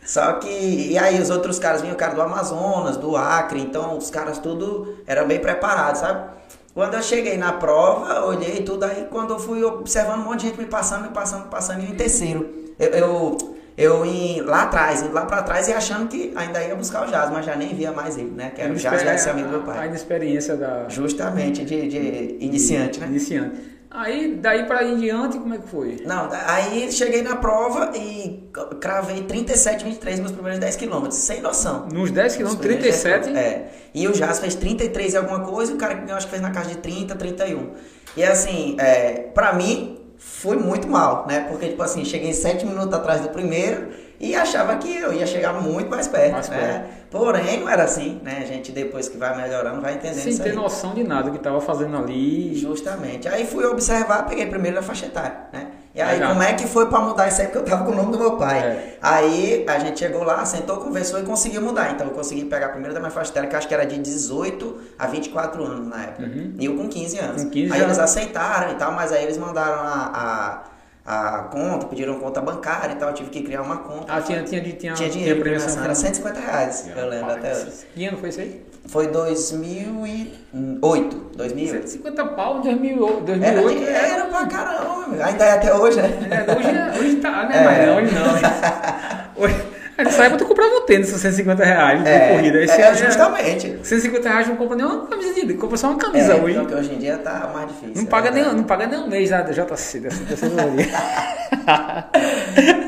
Só 0.03 0.33
que, 0.33 0.47
e 0.47 0.97
aí 0.97 1.21
os 1.21 1.29
outros 1.29 1.59
caras 1.59 1.81
vinham, 1.81 1.93
o 1.93 1.97
cara 1.97 2.13
do 2.15 2.21
Amazonas, 2.21 2.97
do 2.97 3.15
Acre, 3.15 3.59
então 3.61 3.97
os 3.97 4.09
caras 4.09 4.39
tudo 4.39 4.95
eram 5.05 5.27
bem 5.27 5.39
preparados, 5.39 5.99
sabe? 6.01 6.29
Quando 6.73 6.93
eu 6.95 7.03
cheguei 7.03 7.37
na 7.37 7.53
prova, 7.53 8.25
olhei 8.25 8.63
tudo, 8.63 8.83
aí 8.85 9.07
quando 9.11 9.33
eu 9.33 9.39
fui 9.39 9.63
observando 9.63 10.21
um 10.21 10.23
monte 10.23 10.41
de 10.41 10.47
gente 10.47 10.59
me 10.59 10.65
passando, 10.65 11.03
me 11.03 11.09
passando, 11.09 11.43
me 11.45 11.49
passando, 11.51 11.81
e 11.81 11.91
em 11.91 11.95
terceiro. 11.95 12.49
Eu, 12.79 12.89
eu, 12.89 13.37
eu 13.77 14.05
em, 14.05 14.41
lá 14.41 14.63
atrás, 14.63 15.01
indo 15.03 15.13
lá 15.13 15.25
pra 15.25 15.43
trás 15.43 15.67
e 15.67 15.73
achando 15.73 16.07
que 16.07 16.31
ainda 16.35 16.63
ia 16.63 16.75
buscar 16.75 17.05
o 17.05 17.11
Jazz, 17.11 17.29
mas 17.29 17.45
já 17.45 17.55
nem 17.55 17.75
via 17.75 17.91
mais 17.91 18.17
ele, 18.17 18.31
né? 18.31 18.51
Que 18.55 18.61
era 18.61 18.71
o 18.73 18.75
Jazz, 18.75 19.03
esse 19.03 19.29
amigo 19.29 19.49
do 19.49 19.59
meu 19.59 19.71
A 19.71 19.75
pai. 19.75 19.87
inexperiência 19.87 20.55
da 20.55 20.85
Justamente, 20.89 21.63
de, 21.63 21.87
de 21.87 22.37
iniciante, 22.39 22.99
né? 22.99 23.07
iniciante. 23.07 23.80
Aí, 23.93 24.37
daí 24.41 24.65
pra 24.65 24.83
ir 24.83 24.93
em 24.93 24.97
diante, 24.97 25.37
como 25.37 25.53
é 25.53 25.57
que 25.57 25.67
foi? 25.67 26.01
Não, 26.05 26.29
aí 26.47 26.89
cheguei 26.93 27.21
na 27.21 27.35
prova 27.35 27.91
e 27.93 28.49
cravei 28.79 29.23
37, 29.23 29.83
23 29.83 30.19
meus 30.21 30.31
primeiros 30.31 30.59
10 30.59 30.75
quilômetros, 30.77 31.15
sem 31.19 31.41
noção. 31.41 31.87
Nos 31.91 32.09
10 32.09 32.37
km, 32.37 32.45
Os 32.45 32.55
primeiros 32.55 32.83
10 32.85 33.01
37. 33.01 33.27
quilômetros, 33.27 33.53
É. 33.53 33.71
E 33.93 34.07
o 34.07 34.13
Jazz 34.13 34.39
fez 34.39 34.55
33 34.55 35.13
e 35.13 35.17
alguma 35.17 35.41
coisa, 35.41 35.73
e 35.73 35.75
o 35.75 35.77
cara 35.77 35.95
que 35.95 36.01
ganhou 36.01 36.15
acho 36.15 36.25
que 36.27 36.31
fez 36.31 36.41
na 36.41 36.51
casa 36.51 36.69
de 36.69 36.77
30, 36.77 37.15
31. 37.15 37.71
E 38.15 38.23
assim, 38.23 38.77
é, 38.79 39.29
pra 39.33 39.51
mim, 39.51 39.99
foi 40.17 40.55
muito 40.55 40.87
mal, 40.87 41.25
né? 41.27 41.47
Porque, 41.49 41.67
tipo 41.67 41.83
assim, 41.83 42.05
cheguei 42.05 42.31
7 42.31 42.65
minutos 42.65 42.93
atrás 42.93 43.19
do 43.19 43.29
primeiro 43.29 43.89
e 44.21 44.35
achava 44.35 44.75
que 44.77 44.95
eu 44.95 45.11
ia 45.13 45.25
chegar 45.25 45.53
muito 45.53 45.89
mais 45.89 46.07
perto, 46.07 46.31
Mais 46.33 46.49
né? 46.49 46.85
Porém, 47.09 47.59
não 47.59 47.67
era 47.69 47.83
assim, 47.83 48.21
né? 48.23 48.39
A 48.41 48.45
gente, 48.45 48.71
depois 48.71 49.09
que 49.09 49.17
vai 49.17 49.35
melhorando, 49.35 49.81
vai 49.81 49.95
entendendo 49.95 50.21
Sem 50.21 50.31
isso 50.31 50.41
ter 50.41 50.51
aí. 50.51 50.55
noção 50.55 50.93
de 50.93 51.03
nada 51.03 51.29
que 51.29 51.39
tava 51.39 51.59
fazendo 51.59 51.97
ali. 51.97 52.55
Justamente. 52.55 53.27
Aí 53.27 53.45
fui 53.45 53.65
observar, 53.65 54.25
peguei 54.27 54.45
primeiro 54.45 54.77
na 54.77 54.81
faixa 54.81 55.07
etária, 55.07 55.35
né? 55.51 55.67
E 55.93 56.01
aí, 56.01 56.13
Legal. 56.13 56.29
como 56.29 56.43
é 56.43 56.53
que 56.53 56.65
foi 56.67 56.85
pra 56.87 57.01
mudar 57.01 57.27
isso 57.27 57.41
aí? 57.41 57.47
Porque 57.47 57.57
eu 57.57 57.65
tava 57.65 57.83
com 57.83 57.91
o 57.91 57.95
nome 57.95 58.13
do 58.13 58.17
meu 58.17 58.37
pai. 58.37 58.59
É. 58.59 58.97
Aí 59.01 59.65
a 59.67 59.77
gente 59.79 59.99
chegou 59.99 60.23
lá, 60.23 60.45
sentou, 60.45 60.77
conversou 60.77 61.19
e 61.19 61.23
conseguiu 61.23 61.61
mudar. 61.61 61.91
Então 61.91 62.07
eu 62.07 62.13
consegui 62.13 62.45
pegar 62.45 62.69
primeiro 62.69 62.93
da 62.93 63.01
minha 63.01 63.11
faixa 63.11 63.29
etária, 63.31 63.49
que 63.49 63.55
acho 63.57 63.67
que 63.67 63.73
era 63.73 63.85
de 63.85 63.97
18 63.97 64.77
a 64.97 65.07
24 65.07 65.61
anos 65.65 65.87
na 65.89 66.03
época. 66.03 66.31
E 66.57 66.63
eu 66.65 66.77
com 66.77 66.87
15 66.87 67.19
anos. 67.19 67.41
Uhum. 67.41 67.47
Com 67.49 67.51
15 67.51 67.73
aí 67.73 67.79
já- 67.79 67.85
eles 67.85 67.99
aceitaram 67.99 68.71
e 68.71 68.75
tal, 68.75 68.93
mas 68.93 69.11
aí 69.11 69.21
eles 69.23 69.37
mandaram 69.37 69.81
a, 69.81 70.11
a, 70.13 70.63
a 71.05 71.39
conta, 71.51 71.87
pediram 71.87 72.19
conta 72.19 72.41
bancária 72.41 72.93
e 72.93 72.95
tal. 72.95 73.09
Eu 73.09 73.15
tive 73.15 73.29
que 73.29 73.41
criar 73.41 73.61
uma 73.61 73.77
conta. 73.77 74.13
Ah, 74.13 74.21
tinha, 74.21 74.43
tinha, 74.43 74.61
tinha, 74.61 74.93
tinha, 74.93 75.09
dinheiro, 75.09 75.41
tinha 75.41 75.43
premiação. 75.43 75.83
era 75.83 75.95
150 75.95 76.39
reais, 76.39 76.89
eu 76.95 77.09
lembro 77.09 77.31
até 77.31 77.53
hoje. 77.53 77.71
Que 77.93 78.05
ano 78.05 78.17
foi 78.17 78.29
isso 78.29 78.39
aí? 78.41 78.61
Foi 78.87 79.07
2008. 79.07 81.15
2008. 81.35 81.87
150 81.89 82.25
pau 82.25 82.59
em 82.59 82.61
2008. 82.61 83.31
Era 83.43 83.61
2008 83.61 83.79
dinheiro 83.79 84.25
pra 84.29 84.45
caramba. 84.47 85.25
Ainda 85.25 85.45
é 85.45 85.51
até 85.51 85.73
hoje, 85.73 86.01
né? 86.01 86.09
É, 86.29 86.57
hoje, 86.57 86.69
é- 86.69 86.93
hoje 86.99 87.15
tá, 87.17 87.47
né? 87.47 87.57
É. 87.57 87.63
Mas 87.65 87.89
hoje 88.05 88.15
não. 88.15 88.37
hein? 88.37 88.43
Hoje, 89.37 89.55
nessa 89.97 90.23
época 90.25 90.39
tu 90.39 90.45
comprava 90.47 90.73
um 90.75 90.85
tênis 90.85 91.09
por 91.11 91.19
150 91.19 91.63
reais 91.63 92.03
de 92.03 92.09
É, 92.09 92.29
corrida. 92.35 92.63
Esse 92.63 92.81
é, 92.81 92.87
ano 92.87 92.97
justamente. 92.97 93.79
150 93.83 94.29
reais 94.29 94.47
não 94.47 94.55
compra 94.55 94.75
nem 94.75 94.85
uma 94.85 95.05
camisa 95.07 95.33
de 95.33 95.53
compra 95.55 95.77
só 95.77 95.87
uma 95.89 95.97
camisa 95.97 96.33
É, 96.33 96.41
hoje. 96.41 96.57
então 96.57 96.77
hoje 96.79 96.93
em 96.93 96.97
dia 96.97 97.17
tá 97.17 97.51
mais 97.53 97.67
difícil. 97.67 97.93
Não 97.95 98.03
é 98.03 98.05
paga, 98.05 98.31
nem, 98.31 98.43
não 98.43 98.63
paga 98.63 98.87
nem 98.87 98.99
um 98.99 99.07
mês 99.07 99.29
da 99.29 99.41
JC, 99.43 99.99
dessa 99.99 100.23
categoria. 100.23 100.87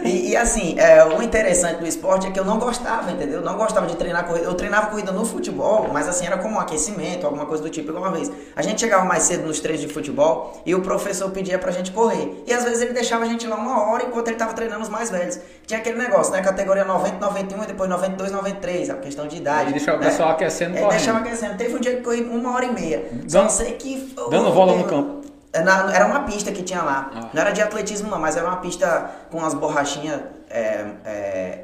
E, 0.05 0.31
e 0.31 0.37
assim, 0.37 0.75
é, 0.77 1.03
o 1.05 1.21
interessante 1.21 1.79
do 1.79 1.87
esporte 1.87 2.27
é 2.27 2.31
que 2.31 2.39
eu 2.39 2.43
não 2.45 2.59
gostava, 2.59 3.09
entendeu? 3.11 3.39
Eu 3.39 3.45
não 3.45 3.55
gostava 3.57 3.87
de 3.87 3.95
treinar 3.95 4.25
corrida. 4.25 4.45
Eu 4.45 4.53
treinava 4.53 4.87
corrida 4.87 5.11
no 5.11 5.25
futebol, 5.25 5.89
mas 5.93 6.07
assim, 6.07 6.25
era 6.25 6.37
como 6.37 6.55
um 6.55 6.59
aquecimento, 6.59 7.25
alguma 7.25 7.45
coisa 7.45 7.63
do 7.63 7.69
tipo. 7.69 7.89
Igual 7.89 8.03
uma 8.05 8.11
vez, 8.11 8.31
a 8.55 8.61
gente 8.61 8.81
chegava 8.81 9.05
mais 9.05 9.23
cedo 9.23 9.45
nos 9.47 9.59
treinos 9.59 9.81
de 9.81 9.87
futebol 9.91 10.61
e 10.65 10.75
o 10.75 10.81
professor 10.81 11.29
pedia 11.31 11.57
pra 11.57 11.71
gente 11.71 11.91
correr. 11.91 12.43
E 12.45 12.53
às 12.53 12.63
vezes 12.63 12.81
ele 12.81 12.93
deixava 12.93 13.23
a 13.23 13.27
gente 13.27 13.47
lá 13.47 13.55
uma 13.55 13.89
hora 13.91 14.03
enquanto 14.05 14.27
ele 14.27 14.37
tava 14.37 14.53
treinando 14.53 14.81
os 14.81 14.89
mais 14.89 15.09
velhos. 15.09 15.39
Tinha 15.65 15.79
aquele 15.79 15.97
negócio, 15.97 16.33
né? 16.33 16.41
Categoria 16.41 16.83
90, 16.93 17.25
91 17.25 17.63
e 17.63 17.67
depois 17.67 17.89
92, 17.89 18.31
93, 18.31 18.89
a 18.89 18.95
questão 18.95 19.27
de 19.27 19.37
idade. 19.37 19.63
Ele 19.63 19.71
deixava 19.73 19.97
o 19.97 20.01
né? 20.01 20.07
pessoal 20.09 20.29
aquecendo, 20.29 20.77
É, 20.77 20.87
deixava 20.89 21.19
aquecendo. 21.19 21.57
Teve 21.57 21.75
um 21.75 21.79
dia 21.79 21.95
que 21.95 22.01
corri 22.01 22.21
uma 22.23 22.53
hora 22.53 22.65
e 22.65 22.71
meia. 22.73 23.05
Só 23.27 23.39
Dando- 23.39 23.49
sei 23.51 23.73
que. 23.73 24.13
dando 24.29 24.51
volta 24.51 24.75
no 24.75 24.83
campo. 24.85 25.21
Na- 25.63 25.93
era 25.93 26.05
uma 26.07 26.21
pista 26.21 26.51
que 26.51 26.63
tinha 26.63 26.81
lá. 26.81 27.11
Ah. 27.13 27.29
Não 27.33 27.41
era 27.41 27.51
de 27.51 27.61
atletismo, 27.61 28.09
não, 28.09 28.19
mas 28.19 28.35
era 28.35 28.45
uma 28.47 28.57
pista 28.57 29.09
com 29.29 29.37
umas 29.37 29.53
borrachinhas 29.53 30.19
é, 30.49 30.85
é, 31.05 31.59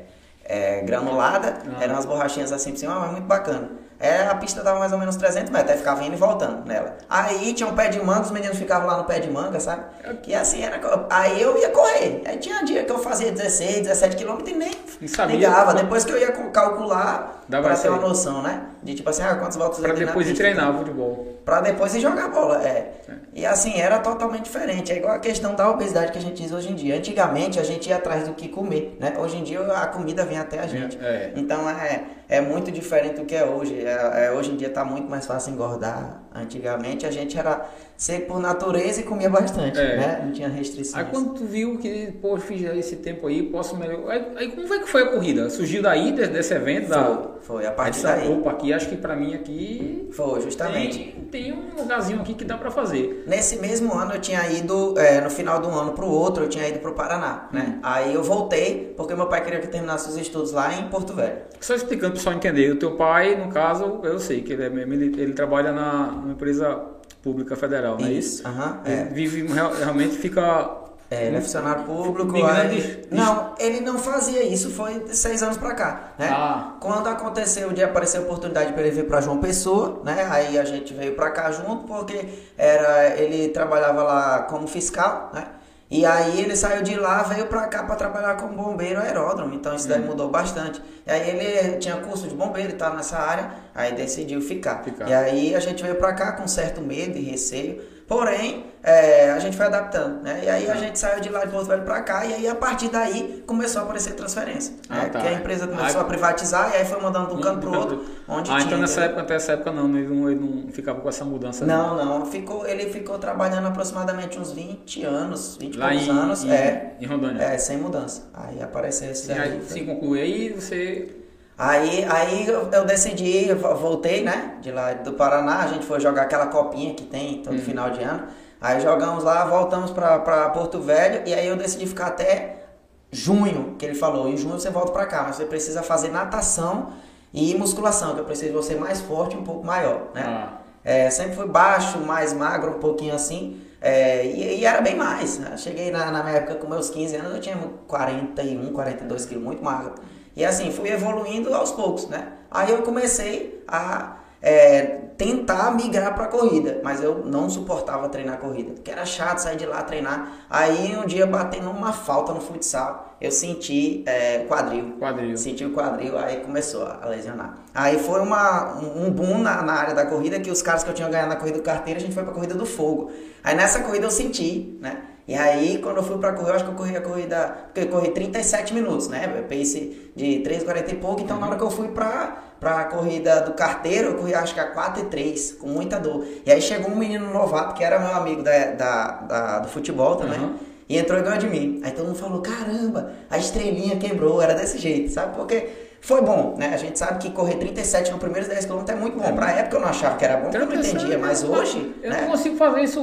é, 0.45 0.81
granulada. 0.81 1.57
Ah. 1.65 1.83
Eram 1.83 1.95
umas 1.95 2.05
borrachinhas 2.05 2.51
assim 2.51 2.71
por 2.71 2.77
cima, 2.79 2.99
mas 2.99 3.11
muito 3.11 3.25
bacana. 3.25 3.69
É, 3.99 4.21
a 4.27 4.35
pista 4.35 4.63
dava 4.63 4.79
mais 4.79 4.93
ou 4.93 4.97
menos 4.97 5.17
300 5.17 5.51
metros, 5.51 5.71
aí 5.71 5.77
ficava 5.77 6.01
indo 6.03 6.13
e 6.13 6.17
voltando 6.17 6.65
nela. 6.65 6.95
Aí 7.09 7.53
tinha 7.53 7.67
um 7.67 7.75
pé 7.75 7.89
de 7.89 8.01
manga, 8.01 8.21
os 8.21 8.31
meninos 8.31 8.57
ficavam 8.57 8.87
lá 8.87 8.97
no 8.97 9.03
pé 9.03 9.19
de 9.19 9.29
manga, 9.29 9.59
sabe? 9.59 9.83
E 10.25 10.33
assim 10.33 10.63
era. 10.63 10.79
Aí 11.09 11.41
eu 11.41 11.57
ia 11.57 11.69
correr. 11.69 12.21
Aí 12.25 12.37
tinha 12.37 12.63
dia 12.63 12.85
que 12.85 12.91
eu 12.91 12.99
fazia 12.99 13.31
16, 13.31 13.81
17 13.81 14.15
quilômetros 14.15 14.49
e 14.49 14.55
nem 14.55 14.71
sabia. 15.07 15.35
ligava. 15.35 15.73
Depois 15.73 16.05
que 16.05 16.13
eu 16.13 16.17
ia 16.17 16.31
calcular, 16.31 17.39
Dava 17.49 17.67
pra 17.67 17.75
ter 17.75 17.89
uma 17.89 17.97
noção, 17.97 18.43
né? 18.43 18.61
De 18.83 18.93
tipo 18.93 19.09
assim, 19.09 19.23
ah, 19.23 19.35
quantas 19.35 19.55
voltas 19.55 19.79
Pra 19.79 19.89
eu 19.89 19.95
dei 19.95 20.05
na 20.05 20.11
depois 20.11 20.27
de 20.27 20.33
pista, 20.33 20.45
treinar 20.45 20.73
o 20.73 20.77
futebol. 20.77 21.39
Pra 21.43 21.61
depois 21.61 21.95
ir 21.95 21.99
jogar 21.99 22.29
bola, 22.29 22.63
é. 22.63 22.91
E 23.33 23.43
assim, 23.43 23.81
era 23.81 23.97
totalmente 23.97 24.43
diferente. 24.43 24.91
É 24.91 24.97
igual 24.97 25.15
a 25.15 25.19
questão 25.19 25.55
da 25.55 25.67
obesidade 25.67 26.11
que 26.11 26.19
a 26.19 26.21
gente 26.21 26.41
diz 26.41 26.51
hoje 26.51 26.71
em 26.71 26.75
dia. 26.75 26.95
Antigamente 26.95 27.59
a 27.59 27.63
gente 27.63 27.89
ia 27.89 27.95
atrás 27.95 28.27
do 28.27 28.35
que 28.35 28.47
comer, 28.47 28.95
né? 28.99 29.15
Hoje 29.17 29.37
em 29.37 29.43
dia 29.43 29.59
a 29.61 29.87
comida 29.87 30.23
vem 30.23 30.37
até 30.37 30.59
a 30.59 30.67
gente. 30.67 30.97
É. 31.03 31.31
Então 31.35 31.67
é, 31.67 32.03
é 32.29 32.39
muito 32.39 32.71
diferente 32.71 33.15
do 33.15 33.25
que 33.25 33.35
é 33.35 33.43
hoje. 33.43 33.83
É, 33.89 34.25
é, 34.27 34.31
hoje 34.31 34.51
em 34.51 34.55
dia 34.57 34.69
tá 34.69 34.85
muito 34.85 35.09
mais 35.09 35.25
fácil 35.25 35.53
engordar. 35.53 36.21
Antigamente 36.33 37.05
a 37.07 37.11
gente 37.11 37.37
era 37.37 37.65
seco 37.97 38.27
por 38.27 38.39
natureza 38.39 39.01
e 39.01 39.03
comia 39.03 39.29
bastante, 39.29 39.79
É. 39.79 39.97
né? 39.97 40.21
Não 40.23 40.31
tinha 40.31 40.47
restrições. 40.47 40.95
Aí 41.03 41.11
quando 41.11 41.33
tu 41.33 41.43
viu 41.43 41.77
que, 41.77 42.11
pô, 42.21 42.37
fiz 42.37 42.61
esse 42.77 42.97
tempo 42.97 43.27
aí, 43.27 43.43
posso 43.43 43.75
melhor. 43.75 44.09
Aí, 44.09 44.25
aí 44.37 44.51
como 44.51 44.67
foi 44.67 44.79
que 44.79 44.87
foi 44.87 45.03
a 45.03 45.07
corrida? 45.07 45.49
Surgiu 45.49 45.81
daí, 45.81 46.11
de- 46.11 46.27
desse 46.27 46.53
evento? 46.53 46.87
Da... 46.89 47.03
Foi, 47.03 47.27
foi. 47.41 47.65
A 47.65 47.71
partir 47.71 48.05
Aí, 48.07 48.21
daí. 48.21 48.31
Opa, 48.31 48.51
aqui 48.51 48.71
acho 48.71 48.87
que 48.89 48.95
pra 48.95 49.15
mim 49.15 49.33
aqui 49.33 50.07
Foi, 50.11 50.39
justamente. 50.41 50.99
tem, 51.31 51.43
tem 51.43 51.53
um 51.53 51.81
lugarzinho 51.81 52.21
aqui 52.21 52.33
que 52.35 52.45
dá 52.45 52.57
pra 52.57 52.69
fazer. 52.71 53.23
Nesse 53.27 53.57
mesmo 53.57 53.93
ano 53.93 54.13
eu 54.13 54.21
tinha 54.21 54.47
ido, 54.51 54.93
é, 54.97 55.19
no 55.19 55.29
final 55.29 55.59
do 55.59 55.67
ano 55.69 55.93
pro 55.93 56.07
outro, 56.07 56.43
eu 56.43 56.49
tinha 56.49 56.67
ido 56.67 56.79
pro 56.79 56.93
Paraná, 56.93 57.49
né? 57.51 57.75
Hum. 57.77 57.79
Aí 57.83 58.13
eu 58.13 58.23
voltei, 58.23 58.93
porque 58.95 59.13
meu 59.15 59.25
pai 59.27 59.43
queria 59.43 59.59
que 59.59 59.65
eu 59.67 59.71
terminasse 59.71 60.07
os 60.09 60.15
estudos 60.15 60.51
lá 60.51 60.73
em 60.73 60.87
Porto 60.89 61.13
Velho. 61.13 61.37
Só 61.59 61.73
explicando 61.75 62.11
pro 62.11 62.19
pessoal 62.19 62.35
entender, 62.35 62.71
o 62.71 62.75
teu 62.77 62.95
pai, 62.95 63.35
no 63.35 63.51
caso, 63.51 63.78
eu 64.03 64.19
sei 64.19 64.41
que 64.41 64.53
ele, 64.53 64.63
é 64.63 64.69
mesmo, 64.69 64.93
ele, 64.93 65.21
ele 65.21 65.33
trabalha 65.33 65.71
na, 65.71 66.03
numa 66.07 66.31
empresa 66.33 66.79
pública 67.21 67.55
federal, 67.55 67.97
não 67.99 68.07
é 68.07 68.11
isso? 68.11 68.47
Aham, 68.47 68.79
Ele 68.85 68.95
é. 68.95 69.03
vive, 69.05 69.47
real- 69.47 69.73
realmente 69.73 70.17
fica. 70.17 70.77
É, 71.11 71.25
ele 71.25 71.37
é 71.37 71.41
funcionário 71.41 71.83
público. 71.85 72.31
Migrando 72.31 72.59
aí- 72.59 73.07
Não, 73.09 73.55
ele 73.57 73.81
não 73.81 73.97
fazia 73.97 74.43
isso, 74.43 74.69
foi 74.69 74.99
de 74.99 75.17
seis 75.17 75.41
anos 75.41 75.57
pra 75.57 75.73
cá, 75.73 76.13
né? 76.19 76.29
Ah. 76.31 76.75
Quando 76.79 77.07
aconteceu, 77.09 77.73
de 77.73 77.81
aparecer 77.83 78.19
a 78.19 78.21
oportunidade 78.21 78.73
para 78.73 78.83
ele 78.83 78.91
vir 78.91 79.07
pra 79.07 79.19
João 79.19 79.39
Pessoa, 79.39 80.01
né? 80.05 80.27
Aí 80.29 80.57
a 80.59 80.63
gente 80.63 80.93
veio 80.93 81.15
pra 81.15 81.31
cá 81.31 81.51
junto, 81.51 81.87
porque 81.87 82.25
era, 82.55 83.15
ele 83.19 83.49
trabalhava 83.49 84.03
lá 84.03 84.39
como 84.43 84.67
fiscal, 84.67 85.31
né? 85.33 85.47
E 85.91 86.05
aí 86.05 86.39
ele 86.41 86.55
saiu 86.55 86.83
de 86.83 86.93
lá, 86.99 87.23
veio 87.23 87.47
pra 87.47 87.65
cá 87.67 87.81
pra 87.81 87.95
trabalhar 87.95 88.35
como 88.35 88.53
bombeiro 88.53 88.99
aeródromo. 89.01 89.55
Então 89.55 89.75
isso 89.75 89.87
daí 89.89 89.99
mudou 89.99 90.29
bastante. 90.29 90.79
E 91.07 91.09
aí 91.09 91.27
ele 91.27 91.77
tinha 91.79 91.95
curso 91.97 92.27
de 92.27 92.35
bombeiro 92.35 92.69
e 92.69 92.75
tal 92.75 92.93
nessa 92.95 93.17
área, 93.17 93.49
aí 93.73 93.93
decidiu 93.93 94.41
ficar. 94.41 94.83
Ficar. 94.83 95.09
E 95.09 95.13
aí 95.13 95.55
a 95.55 95.59
gente 95.59 95.81
veio 95.83 95.95
pra 95.95 96.13
cá 96.13 96.33
com 96.33 96.47
certo 96.47 96.81
medo 96.81 97.17
e 97.17 97.21
receio. 97.21 97.81
Porém, 98.09 98.65
é, 98.81 99.29
a 99.29 99.37
gente 99.37 99.55
foi 99.55 99.67
adaptando, 99.67 100.23
né? 100.23 100.41
E 100.43 100.49
aí 100.49 100.67
a 100.67 100.73
gente 100.73 100.97
saiu 100.97 101.19
de 101.21 101.29
lá 101.29 101.45
de 101.45 101.51
Porto 101.51 101.67
Velho 101.67 101.83
pra 101.83 102.01
cá, 102.01 102.25
e 102.25 102.33
aí 102.33 102.47
a 102.47 102.55
partir 102.55 102.89
daí 102.89 103.43
começou 103.45 103.81
a 103.81 103.83
aparecer 103.85 104.13
transferência. 104.15 104.73
Ah, 104.89 104.95
né? 104.95 105.01
tá. 105.09 105.19
Porque 105.19 105.27
a 105.27 105.33
empresa 105.37 105.67
começou 105.67 105.99
Aí- 105.99 106.05
a 106.05 106.09
privatizar, 106.09 106.71
e 106.73 106.77
aí 106.77 106.85
foi 106.85 106.99
mandando 106.99 107.27
de 107.27 107.33
um 107.35 107.39
canto 107.39 107.59
pro 107.59 107.77
outro, 107.77 108.03
onde 108.27 108.49
ah, 108.49 108.55
tinha. 108.55 108.65
então 108.65 108.79
nessa 108.79 109.01
época, 109.01 109.21
até 109.21 109.35
essa 109.35 109.51
época 109.51 109.71
não, 109.71 109.95
ele 109.95 110.07
não, 110.07 110.27
ele 110.31 110.39
não 110.39 110.71
ficava 110.71 111.01
com 111.01 111.07
essa 111.07 111.23
mudança. 111.23 111.63
Não, 111.67 111.95
não. 112.03 112.25
Ficou, 112.25 112.65
ele 112.67 112.91
ficou 112.91 113.19
trabalhando 113.19 113.67
aproximadamente 113.67 114.39
uns 114.39 114.53
20 114.53 115.03
anos, 115.03 115.55
20 115.61 115.75
e 115.75 115.77
Lá 115.77 115.89
poucos 115.89 116.07
em, 116.07 116.09
anos. 116.09 116.43
em, 116.45 116.51
é, 116.51 116.95
em 116.99 117.05
Rondônia. 117.05 117.43
é, 117.43 117.57
sem 117.59 117.77
mudança. 117.77 118.23
Aí 118.33 118.59
apareceu 118.59 119.11
esse 119.11 119.31
E 119.31 119.35
daí. 119.35 119.51
aí, 119.51 119.61
sim, 119.67 119.85
concluiu. 119.85 120.23
Aí 120.23 120.49
você. 120.49 121.15
Aí, 121.59 122.05
aí 122.09 122.47
eu, 122.47 122.85
decidi, 122.85 123.49
eu 123.49 123.57
vo- 123.59 123.75
voltei, 123.75 124.23
né? 124.23 124.55
De 124.61 124.71
lá 124.71 124.93
do 124.93 125.11
Paraná, 125.13 125.59
a 125.63 125.67
gente 125.67 125.85
foi 125.85 125.99
jogar 125.99 126.21
aquela 126.21 126.47
copinha 126.47 126.93
que 126.93 127.03
tem 127.03 127.41
todo 127.43 127.57
final 127.59 127.89
de 127.89 128.01
ano. 128.01 128.27
Aí 128.61 128.79
jogamos 128.79 129.25
lá, 129.25 129.43
voltamos 129.45 129.91
pra, 129.91 130.19
pra 130.19 130.49
Porto 130.51 130.79
Velho 130.79 131.21
e 131.27 131.33
aí 131.33 131.45
eu 131.47 131.57
decidi 131.57 131.85
ficar 131.85 132.07
até 132.07 132.63
junho, 133.11 133.75
que 133.77 133.85
ele 133.85 133.95
falou. 133.95 134.29
Em 134.29 134.37
junho 134.37 134.59
você 134.59 134.69
volta 134.69 134.91
pra 134.93 135.05
cá, 135.05 135.23
mas 135.23 135.35
você 135.35 135.45
precisa 135.45 135.83
fazer 135.83 136.09
natação 136.09 136.93
e 137.33 137.53
musculação, 137.55 138.13
que 138.15 138.21
eu 138.21 138.25
preciso 138.25 138.51
de 138.51 138.55
você 138.57 138.75
mais 138.75 139.01
forte 139.01 139.35
e 139.35 139.39
um 139.39 139.43
pouco 139.43 139.65
maior, 139.65 140.03
né? 140.15 140.23
Ah. 140.25 140.53
É, 140.83 141.09
sempre 141.09 141.35
fui 141.35 141.45
baixo, 141.47 141.99
mais 141.99 142.31
magro, 142.31 142.71
um 142.77 142.79
pouquinho 142.79 143.13
assim. 143.13 143.61
é, 143.81 144.25
e, 144.25 144.59
e 144.61 144.65
era 144.65 144.79
bem 144.81 144.95
mais. 144.95 145.37
Né? 145.39 145.57
Cheguei 145.57 145.91
na, 145.91 146.09
na 146.09 146.23
minha 146.23 146.37
época 146.37 146.55
com 146.55 146.67
meus 146.69 146.89
15 146.89 147.17
anos, 147.17 147.33
eu 147.35 147.41
tinha 147.41 147.57
41, 147.87 148.71
42 148.71 149.25
quilos, 149.25 149.43
muito 149.43 149.61
magro. 149.63 149.93
E 150.39 150.45
assim, 150.45 150.71
fui 150.71 150.89
evoluindo 150.89 151.53
aos 151.53 151.69
poucos, 151.69 152.07
né? 152.07 152.31
Aí 152.49 152.71
eu 152.71 152.81
comecei 152.81 153.61
a 153.67 154.19
é, 154.41 154.83
tentar 155.17 155.71
migrar 155.71 156.15
pra 156.15 156.27
corrida, 156.27 156.79
mas 156.81 157.03
eu 157.03 157.25
não 157.25 157.49
suportava 157.49 158.07
treinar 158.07 158.37
corrida, 158.37 158.71
porque 158.71 158.89
era 158.89 159.05
chato 159.05 159.39
sair 159.39 159.57
de 159.57 159.65
lá 159.65 159.83
treinar. 159.83 160.31
Aí 160.49 160.95
um 160.95 161.05
dia 161.05 161.27
batendo 161.27 161.69
uma 161.69 161.91
falta 161.91 162.31
no 162.31 162.39
futsal, 162.39 163.17
eu 163.19 163.33
senti 163.33 164.01
é, 164.05 164.45
quadril. 164.47 164.93
Quadril. 164.97 165.35
Senti 165.35 165.65
o 165.65 165.73
quadril, 165.73 166.17
aí 166.17 166.37
começou 166.37 166.87
a 166.87 167.05
lesionar. 167.07 167.57
Aí 167.75 167.99
foi 167.99 168.21
uma, 168.21 168.79
um 168.79 169.07
um 169.07 169.11
boom 169.11 169.39
na, 169.39 169.61
na 169.61 169.73
área 169.73 169.93
da 169.93 170.05
corrida, 170.05 170.39
que 170.39 170.49
os 170.49 170.61
caras 170.61 170.85
que 170.85 170.89
eu 170.89 170.93
tinha 170.93 171.09
ganhado 171.09 171.27
na 171.27 171.35
corrida 171.35 171.57
do 171.57 171.63
carteiro, 171.65 171.99
a 171.99 172.01
gente 172.01 172.13
foi 172.13 172.23
pra 172.23 172.31
corrida 172.31 172.53
do 172.53 172.65
fogo. 172.65 173.11
Aí 173.43 173.57
nessa 173.57 173.81
corrida 173.81 174.05
eu 174.05 174.11
senti, 174.11 174.77
né? 174.79 175.01
E 175.29 175.35
aí, 175.35 175.77
quando 175.77 175.97
eu 175.97 176.03
fui 176.03 176.17
pra 176.17 176.33
correr, 176.33 176.49
eu 176.49 176.55
acho 176.55 176.63
que 176.65 176.71
eu 176.71 176.75
corri 176.75 176.97
a 176.97 177.01
corrida. 177.01 177.55
Porque 177.65 177.81
eu 177.81 177.87
corri 177.87 178.09
37 178.09 178.73
minutos, 178.73 179.07
né? 179.09 179.27
Pace 179.47 180.11
de 180.15 180.41
3,40 180.43 180.91
e 180.91 180.95
pouco. 180.95 181.21
Então, 181.21 181.39
na 181.39 181.45
hora 181.45 181.55
que 181.55 181.61
eu 181.63 181.69
fui 181.69 181.89
pra, 181.89 182.35
pra 182.59 182.85
corrida 182.85 183.41
do 183.41 183.53
carteiro, 183.53 184.07
eu 184.09 184.15
corri 184.15 184.33
acho 184.33 184.55
que 184.55 184.59
a 184.59 184.65
4 184.65 185.03
e 185.03 185.05
3, 185.05 185.51
com 185.61 185.67
muita 185.67 185.99
dor. 185.99 186.25
E 186.43 186.51
aí 186.51 186.59
chegou 186.59 186.89
um 186.91 186.95
menino 186.95 187.31
novato, 187.31 187.75
que 187.75 187.83
era 187.83 187.99
meu 187.99 188.11
amigo 188.15 188.41
da, 188.41 188.71
da, 188.71 189.11
da- 189.21 189.59
do 189.59 189.67
futebol 189.67 190.15
também. 190.15 190.39
Uhum. 190.39 190.55
E 190.89 190.97
entrou 190.97 191.19
e 191.19 191.21
ganhou 191.21 191.37
de 191.37 191.47
mim. 191.47 191.79
Aí 191.83 191.91
todo 191.91 192.07
mundo 192.07 192.17
falou: 192.17 192.41
caramba, 192.41 193.11
a 193.29 193.37
estrelinha 193.37 193.97
quebrou, 193.97 194.41
era 194.41 194.55
desse 194.55 194.79
jeito, 194.79 195.11
sabe? 195.11 195.35
Porque 195.35 195.69
foi 196.01 196.21
bom, 196.23 196.55
né? 196.57 196.71
A 196.73 196.77
gente 196.77 196.97
sabe 196.97 197.19
que 197.19 197.29
correr 197.29 197.57
37 197.57 198.11
no 198.11 198.17
primeiros 198.17 198.49
10 198.49 198.65
km 198.65 198.83
é 198.87 198.95
muito 198.95 199.19
bom. 199.19 199.31
Pra 199.35 199.51
época 199.51 199.77
eu 199.77 199.81
não 199.81 199.89
achava 199.89 200.17
que 200.17 200.25
era 200.25 200.37
bom, 200.37 200.49
porque 200.49 200.57
eu 200.57 200.65
não 200.65 200.73
entendia, 200.73 201.19
mas 201.19 201.43
hoje. 201.43 201.93
Eu 202.01 202.09
né? 202.09 202.21
não 202.21 202.31
consigo 202.31 202.55
fazer 202.55 202.81
isso. 202.81 202.99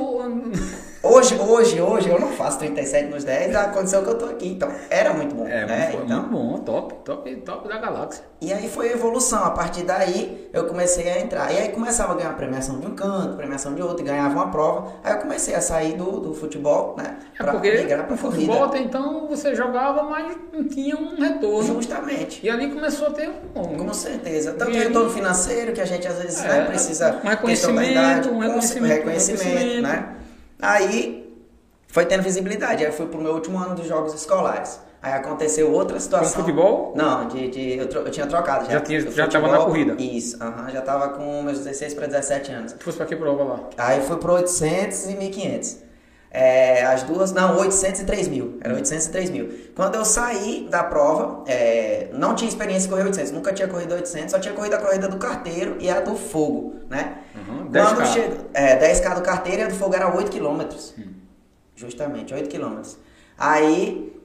Hoje, 1.08 1.38
hoje, 1.38 1.80
hoje, 1.80 2.08
eu 2.08 2.18
não 2.20 2.28
faço 2.32 2.58
37 2.58 3.08
nos 3.10 3.22
10, 3.25 3.54
a 3.54 3.64
condição 3.68 4.02
que 4.02 4.10
eu 4.10 4.18
tô 4.18 4.25
aqui. 4.26 4.48
Então, 4.48 4.68
era 4.90 5.12
muito 5.14 5.34
bom, 5.34 5.46
É, 5.46 5.64
né? 5.64 5.88
foi 5.92 6.02
Então, 6.04 6.18
muito 6.22 6.30
bom, 6.32 6.58
top, 6.58 6.94
top, 7.04 7.36
top 7.36 7.68
da 7.68 7.78
galáxia. 7.78 8.25
e 8.40 8.52
aí 8.52 8.68
foi 8.68 8.88
a 8.88 8.92
evolução. 8.92 9.44
A 9.44 9.50
partir 9.50 9.82
daí, 9.84 10.48
eu 10.52 10.64
comecei 10.66 11.08
a 11.08 11.20
entrar. 11.20 11.52
E 11.52 11.58
aí 11.58 11.68
começava 11.68 12.12
a 12.12 12.16
ganhar 12.16 12.36
premiação 12.36 12.80
de 12.80 12.86
um 12.86 12.94
canto, 12.94 13.36
premiação 13.36 13.75
de 13.75 13.82
outro, 13.82 14.00
e 14.02 14.04
ganhava 14.06 14.34
uma 14.34 14.50
prova. 14.50 14.92
Aí 15.04 15.12
eu 15.14 15.18
comecei 15.18 15.54
a 15.54 15.60
sair 15.60 15.94
do, 15.96 16.18
do 16.20 16.34
futebol, 16.34 16.94
né? 16.98 17.16
É 17.38 17.44
porque 17.44 17.70
migrar 17.72 18.04
pra 18.04 18.10
no 18.12 18.16
futebol 18.16 18.56
corrida. 18.56 18.66
até 18.66 18.78
então 18.80 19.28
você 19.28 19.54
jogava, 19.54 20.02
mas 20.02 20.36
não 20.52 20.64
tinha 20.66 20.96
um 20.96 21.14
retorno. 21.16 21.75
Justamente. 21.75 22.44
E 22.44 22.50
ali 22.50 22.70
começou 22.72 23.08
a 23.08 23.10
ter 23.12 23.30
um. 23.54 23.76
Com 23.76 23.94
certeza. 23.94 24.52
Tanto 24.52 24.72
E 24.72 24.78
retorno 24.78 25.10
financeiro, 25.10 25.72
que 25.72 25.80
a 25.80 25.84
gente 25.86 26.06
às 26.08 26.18
vezes 26.18 26.44
É, 26.44 26.48
né, 26.48 26.64
precisa. 26.64 27.20
um 27.25 27.28
reconhecimento, 27.28 27.76
da 27.76 27.90
idade, 27.90 28.28
um 28.28 28.38
reconhecimento, 28.38 28.92
reconhecimento, 28.92 29.44
reconhecimento. 29.44 29.82
né? 29.82 30.08
Aí 30.60 31.32
foi 31.88 32.04
tendo 32.06 32.22
visibilidade. 32.22 32.84
Aí 32.84 32.90
eu 32.90 32.92
fui 32.92 33.06
pro 33.06 33.20
meu 33.20 33.32
último 33.32 33.58
ano 33.58 33.75
dos 33.75 33.86
jogos 33.86 34.14
escolares. 34.14 34.80
Aí 35.02 35.12
aconteceu 35.12 35.70
outra 35.70 36.00
situação. 36.00 36.32
Com 36.32 36.40
futebol? 36.40 36.92
Não, 36.96 37.28
de, 37.28 37.48
de, 37.48 37.76
eu, 37.78 37.86
eu 37.86 38.10
tinha 38.10 38.26
trocado 38.26 38.64
já. 38.64 38.72
Já 38.72 38.80
tinha- 38.80 39.00
já 39.10 39.28
tava 39.28 39.48
na 39.48 39.58
corrida? 39.58 39.94
Isso, 40.02 40.42
aham, 40.42 40.68
já 40.70 40.80
tava 40.80 41.10
com 41.10 41.42
meus 41.42 41.58
16 41.58 41.94
para 41.94 42.06
17 42.06 42.50
anos. 42.50 42.72
Tu 42.72 42.82
fosse 42.82 42.96
pra 42.96 43.06
que 43.06 43.14
prova 43.14 43.44
lá? 43.44 43.60
Aí 43.78 44.00
fui 44.00 44.16
pro 44.16 44.32
800 44.32 45.08
e 45.10 45.14
1500. 45.16 45.86
É, 46.28 46.84
as 46.84 47.02
duas, 47.04 47.32
não, 47.32 47.56
800 47.58 48.00
e 48.00 48.04
3 48.04 48.26
mil. 48.28 48.58
Era 48.60 48.75
800 48.75 49.06
e 49.06 49.10
3 49.10 49.30
mil. 49.30 49.48
Quando 49.76 49.94
eu 49.94 50.04
saí 50.04 50.66
da 50.68 50.82
prova, 50.82 51.44
é, 51.46 52.08
não 52.12 52.34
tinha 52.34 52.48
experiência 52.48 52.88
em 52.88 52.90
correr 52.90 53.04
800. 53.04 53.30
Nunca 53.32 53.52
tinha 53.52 53.68
corrido 53.68 53.94
800, 53.94 54.32
só 54.32 54.38
tinha 54.38 54.52
corrido 54.54 54.75
a 54.75 54.78
corrida 54.78 55.08
do 55.08 55.18
carteiro 55.18 55.76
e 55.78 55.88
a 55.88 56.00
do 56.00 56.14
fogo, 56.16 56.75
né? 56.90 57.18
Uhum, 57.36 57.55
Quando 57.70 57.99
10K. 58.00 58.06
chegou, 58.06 58.37
é, 58.54 58.76
10k 58.78 59.14
do 59.14 59.23
carteiro 59.23 59.62
e 59.62 59.66
do 59.68 59.75
fogo 59.75 59.94
era 59.94 60.14
8 60.14 60.30
quilômetros. 60.30 60.94
Justamente, 61.75 62.32
8 62.32 62.49
quilômetros. 62.49 62.96
Aí, 63.37 64.18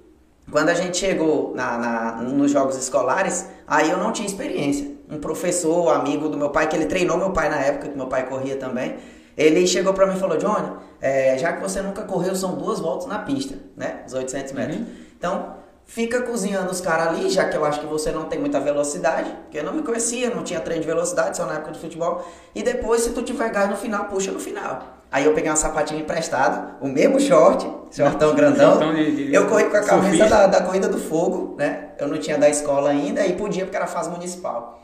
quando 0.50 0.70
a 0.70 0.74
gente 0.74 0.98
chegou 0.98 1.54
na, 1.56 1.78
na- 1.78 2.12
nos 2.22 2.52
jogos 2.52 2.78
escolares, 2.78 3.48
aí 3.68 3.90
eu 3.90 3.98
não 3.98 4.12
tinha 4.12 4.26
experiência. 4.28 4.90
Um 5.10 5.20
professor, 5.20 5.90
amigo 5.94 6.30
do 6.30 6.38
meu 6.38 6.50
pai, 6.50 6.68
que 6.70 6.76
ele 6.76 6.86
treinou 6.86 7.18
meu 7.18 7.32
pai 7.32 7.50
na 7.50 7.58
época, 7.60 7.90
que 7.90 7.98
meu 7.98 8.08
pai 8.08 8.26
corria 8.28 8.56
também, 8.56 8.96
ele 9.36 9.68
chegou 9.68 9.94
pra 9.94 10.06
mim 10.08 10.16
e 10.16 10.20
falou, 10.20 10.38
Johnny, 10.38 10.72
é, 11.02 11.38
já 11.38 11.52
que 11.54 11.62
você 11.62 11.82
nunca 11.82 12.04
correu, 12.04 12.34
são 12.36 12.56
duas 12.56 12.80
voltas 12.80 13.08
na 13.08 13.20
pista, 13.20 13.56
né? 13.76 14.04
Os 14.08 14.14
800 14.14 14.54
metros. 14.54 14.78
Uhum. 14.78 14.86
Então, 15.18 15.56
fica 15.94 16.22
cozinhando 16.22 16.72
os 16.72 16.80
caras 16.80 17.08
ali, 17.10 17.30
já 17.30 17.50
que 17.50 17.58
eu 17.58 17.66
acho 17.66 17.82
que 17.82 17.86
você 17.86 18.12
não 18.12 18.24
tem 18.24 18.40
muita 18.40 18.62
velocidade, 18.62 19.30
porque 19.44 19.58
eu 19.60 19.64
não 19.66 19.74
me 19.74 19.84
conhecia, 19.84 20.30
não 20.30 20.42
tinha 20.42 20.62
treino 20.62 20.82
de 20.82 20.88
velocidade, 20.88 21.36
só 21.36 21.46
na 21.46 21.56
época 21.56 21.74
de 21.74 21.80
futebol. 21.80 22.26
E 22.56 22.64
depois, 22.64 23.02
se 23.02 23.10
tu 23.10 23.22
tiver 23.22 23.50
gás 23.52 23.70
no 23.70 23.76
final, 23.76 24.06
puxa 24.06 24.32
no 24.32 24.40
final. 24.40 24.84
Aí 25.12 25.26
eu 25.26 25.34
peguei 25.34 25.50
uma 25.50 25.58
sapatinha 25.58 26.00
emprestada, 26.00 26.76
o 26.80 26.88
mesmo 26.88 27.20
short, 27.20 27.70
shortão 27.92 28.34
grandão. 28.34 28.72
Shortão 28.72 28.94
de- 28.96 29.26
de- 29.28 29.36
eu 29.36 29.46
corri 29.50 29.66
com 29.66 29.76
a 29.76 29.82
camisa 29.84 30.24
da, 30.30 30.48
da 30.48 30.62
Corrida 30.62 30.88
do 30.88 30.98
Fogo, 30.98 31.56
né? 31.58 31.90
Eu 32.00 32.08
não 32.08 32.18
tinha 32.18 32.38
da 32.38 32.48
escola 32.48 32.90
ainda 32.92 33.26
e 33.26 33.34
podia 33.34 33.66
porque 33.66 33.76
era 33.76 33.86
fase 33.88 34.10
municipal. 34.10 34.81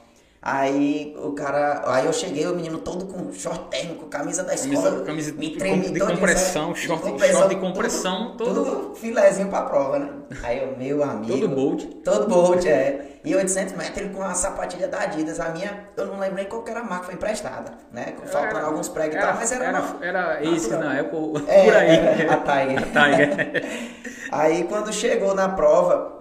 Aí 0.49 1.13
o 1.21 1.33
cara, 1.33 1.81
aí 1.85 2.05
eu 2.05 2.13
cheguei, 2.13 2.47
o 2.47 2.55
menino 2.55 2.77
todo 2.77 3.03
com 3.05 3.33
short 3.33 3.65
térmico, 3.69 4.05
camisa 4.05 4.43
da 4.43 4.53
escola, 4.53 4.81
Camisa- 4.81 5.03
camisa 5.03 5.31
me 5.33 5.49
de 5.49 5.57
tremi 5.57 5.87
com- 5.87 5.91
de 5.91 5.99
todinho, 5.99 6.17
compressão, 6.19 6.67
sabe? 6.73 6.79
short- 6.87 7.03
short 7.33 7.49
de 7.49 7.55
compressão, 7.59 8.37
tudo, 8.37 8.53
todo- 8.63 8.65
tudo 8.83 8.95
filézinho 8.95 9.49
pra 9.49 9.63
prova, 9.63 9.99
né? 9.99 10.09
Aí 10.43 10.63
o 10.63 10.77
meu 10.77 11.03
amigo, 11.03 11.33
Todo 11.33 11.49
bolt. 11.49 11.83
todo 12.01 12.27
bolt, 12.29 12.65
é. 12.65 13.01
E 13.25 13.35
800 13.35 13.75
metros 13.75 13.97
ele 13.97 14.13
com 14.13 14.23
a 14.23 14.33
sapatilha 14.33 14.87
da 14.87 15.01
Adidas, 15.01 15.37
a 15.41 15.49
minha, 15.49 15.83
eu 15.97 16.05
não 16.05 16.17
lembro 16.17 16.35
nem 16.37 16.45
qual 16.45 16.63
que 16.63 16.71
era 16.71 16.79
a 16.79 16.83
marca, 16.85 17.07
foi 17.07 17.15
emprestada, 17.15 17.73
né? 17.91 18.13
Faltando 18.27 18.57
Era- 18.59 18.67
alguns 18.67 18.87
pregos 18.87 19.17
e 19.17 19.19
tal, 19.19 19.33
mas 19.35 19.51
era, 19.51 19.65
Era, 19.65 19.81
uma- 19.81 20.05
era 20.05 20.43
esse 20.45 20.69
na 20.69 20.93
época, 20.97 21.41
É, 21.45 21.65
por 21.65 21.75
aí. 21.75 21.89
é, 21.89 22.27
a 22.29 22.37
Tiger. 22.37 22.85
Tiger. 22.85 23.65
Aí 24.31 24.63
quando 24.63 24.93
chegou 24.93 25.35
na 25.35 25.49
prova, 25.49 26.16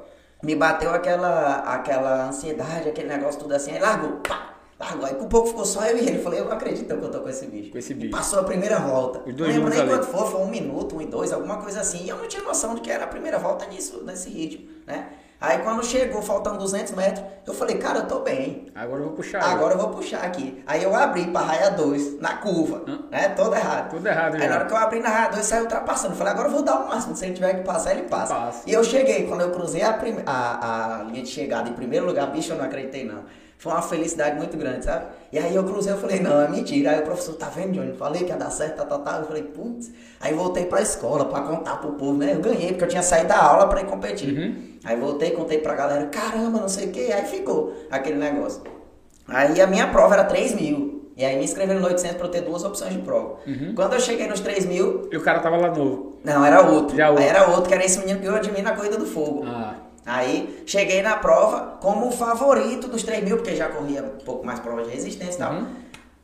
me 0.46 0.54
bateu 0.54 0.90
aquela, 0.90 1.56
aquela 1.74 2.28
ansiedade, 2.28 2.88
aquele 2.88 3.08
negócio 3.08 3.40
tudo 3.40 3.52
assim, 3.52 3.72
aí 3.72 3.80
largou, 3.80 4.20
pá, 4.20 4.54
largou. 4.78 5.04
Aí 5.04 5.14
com 5.16 5.28
pouco 5.28 5.48
ficou 5.48 5.64
só 5.64 5.84
eu 5.86 5.98
e 5.98 6.06
ele. 6.06 6.22
Falei, 6.22 6.38
eu 6.38 6.44
não 6.44 6.52
acredito 6.52 6.86
que 6.86 6.92
eu 6.92 7.10
tô 7.10 7.20
com 7.20 7.28
esse 7.28 7.46
bicho. 7.46 7.72
Com 7.72 7.78
esse 7.78 7.92
bicho. 7.92 8.12
Passou 8.12 8.38
a 8.38 8.44
primeira 8.44 8.78
volta. 8.78 9.28
Os 9.28 9.34
dois 9.34 9.56
não 9.56 9.64
lembro 9.64 9.76
nem 9.76 9.88
quanto 9.88 10.06
foi, 10.06 10.30
foi 10.30 10.40
um 10.40 10.46
minuto, 10.46 10.96
um 10.96 11.02
e 11.02 11.06
dois, 11.06 11.32
alguma 11.32 11.56
coisa 11.56 11.80
assim. 11.80 12.04
E 12.04 12.08
eu 12.08 12.16
não 12.16 12.28
tinha 12.28 12.44
noção 12.44 12.76
de 12.76 12.80
que 12.80 12.88
era 12.88 13.04
a 13.04 13.08
primeira 13.08 13.40
volta 13.40 13.66
nisso, 13.66 14.04
nesse 14.04 14.30
ritmo, 14.30 14.68
né? 14.86 15.08
Aí 15.38 15.58
quando 15.58 15.84
chegou, 15.84 16.22
faltando 16.22 16.56
200 16.58 16.92
metros, 16.94 17.24
eu 17.46 17.52
falei, 17.52 17.76
cara, 17.76 17.98
eu 18.00 18.06
tô 18.06 18.20
bem. 18.20 18.68
Agora 18.74 19.00
eu 19.02 19.08
vou 19.08 19.16
puxar. 19.16 19.42
Agora 19.42 19.74
eu 19.74 19.78
vou 19.78 19.90
puxar 19.90 20.22
aqui. 20.24 20.62
Aí 20.66 20.82
eu 20.82 20.94
abri 20.94 21.26
pra 21.26 21.42
raia 21.42 21.70
2, 21.70 22.20
na 22.20 22.36
curva, 22.38 22.82
Hã? 22.88 23.00
né? 23.10 23.28
Todo 23.30 23.54
errado. 23.54 23.90
Tudo 23.90 24.06
errado 24.06 24.34
Aí 24.36 24.40
já. 24.40 24.48
na 24.48 24.54
hora 24.56 24.64
que 24.64 24.72
eu 24.72 24.76
abri 24.78 25.00
na 25.00 25.08
raia 25.10 25.28
2, 25.30 25.44
saiu 25.44 25.62
ultrapassando. 25.64 26.14
Eu 26.14 26.16
falei, 26.16 26.32
agora 26.32 26.48
eu 26.48 26.52
vou 26.52 26.62
dar 26.62 26.76
o 26.80 26.88
máximo. 26.88 27.14
Se 27.14 27.26
ele 27.26 27.34
tiver 27.34 27.52
que 27.54 27.64
passar, 27.64 27.92
ele 27.92 28.08
passa. 28.08 28.34
Passa. 28.34 28.62
E 28.66 28.72
eu 28.72 28.82
cheguei, 28.82 29.26
quando 29.26 29.42
eu 29.42 29.50
cruzei 29.50 29.82
a, 29.82 29.98
a, 30.26 31.00
a 31.00 31.02
linha 31.04 31.22
de 31.22 31.28
chegada 31.28 31.68
em 31.68 31.74
primeiro 31.74 32.06
lugar, 32.06 32.26
bicho, 32.30 32.52
eu 32.52 32.56
não 32.56 32.64
acreditei 32.64 33.04
não. 33.04 33.24
Foi 33.58 33.72
uma 33.72 33.80
felicidade 33.82 34.36
muito 34.36 34.56
grande, 34.56 34.84
sabe? 34.84 35.06
E 35.32 35.38
aí 35.38 35.54
eu 35.54 35.64
cruzei, 35.64 35.92
eu 35.92 35.96
falei, 35.96 36.20
não, 36.20 36.40
é 36.42 36.48
mentira. 36.48 36.90
Aí 36.90 36.98
o 37.00 37.02
professor, 37.02 37.34
tá 37.36 37.48
vendo, 37.48 37.72
Johnny? 37.72 37.94
Falei 37.96 38.22
que 38.24 38.30
ia 38.30 38.36
dar 38.36 38.50
certo, 38.50 38.76
tá, 38.76 38.84
tá, 38.84 38.98
tá. 38.98 39.18
Eu 39.18 39.24
falei, 39.26 39.42
putz. 39.44 39.90
Aí 40.20 40.34
voltei 40.34 40.66
pra 40.66 40.82
escola 40.82 41.24
pra 41.24 41.40
contar 41.40 41.78
pro 41.78 41.92
povo, 41.92 42.18
né? 42.18 42.34
Eu 42.34 42.40
ganhei, 42.40 42.68
porque 42.68 42.84
eu 42.84 42.88
tinha 42.88 43.02
saído 43.02 43.28
da 43.28 43.42
aula 43.42 43.66
pra 43.66 43.80
ir 43.80 43.86
competir. 43.86 44.36
Uhum. 44.36 44.56
Aí 44.84 44.96
voltei, 44.96 45.30
contei 45.30 45.58
pra 45.58 45.74
galera, 45.74 46.06
caramba, 46.06 46.60
não 46.60 46.68
sei 46.68 46.88
o 46.88 46.92
que. 46.92 47.10
Aí 47.12 47.24
ficou 47.24 47.74
aquele 47.90 48.16
negócio. 48.18 48.62
Aí 49.26 49.60
a 49.60 49.66
minha 49.66 49.88
prova 49.88 50.14
era 50.14 50.24
3 50.24 50.54
mil. 50.54 51.10
E 51.16 51.24
aí 51.24 51.36
me 51.38 51.44
inscreveram 51.44 51.80
no 51.80 51.86
800 51.86 52.18
para 52.18 52.26
eu 52.26 52.30
ter 52.30 52.42
duas 52.42 52.62
opções 52.62 52.92
de 52.92 52.98
prova. 52.98 53.38
Uhum. 53.46 53.72
Quando 53.74 53.94
eu 53.94 54.00
cheguei 54.00 54.28
nos 54.28 54.40
3 54.40 54.66
mil, 54.66 55.08
E 55.10 55.16
o 55.16 55.22
cara 55.22 55.40
tava 55.40 55.56
lá 55.56 55.74
novo. 55.74 56.18
não, 56.22 56.44
era 56.44 56.60
outro. 56.60 56.94
Já 56.94 57.08
outro. 57.08 57.24
Aí 57.24 57.30
era 57.30 57.48
outro, 57.48 57.68
que 57.68 57.74
era 57.74 57.82
esse 57.84 57.98
menino 57.98 58.20
que 58.20 58.40
de 58.40 58.52
mim 58.52 58.60
na 58.60 58.76
Corrida 58.76 58.98
do 58.98 59.06
Fogo. 59.06 59.44
Ah. 59.46 59.74
Aí 60.06 60.62
cheguei 60.66 61.02
na 61.02 61.16
prova 61.16 61.78
como 61.80 62.06
o 62.08 62.12
favorito 62.12 62.86
dos 62.88 63.02
3 63.02 63.24
mil, 63.24 63.36
porque 63.38 63.56
já 63.56 63.68
corria 63.68 64.02
um 64.04 64.24
pouco 64.24 64.46
mais 64.46 64.60
prova 64.60 64.82
de 64.84 64.90
resistência 64.90 65.34
e 65.34 65.38
tal. 65.38 65.52
Uhum. 65.54 65.66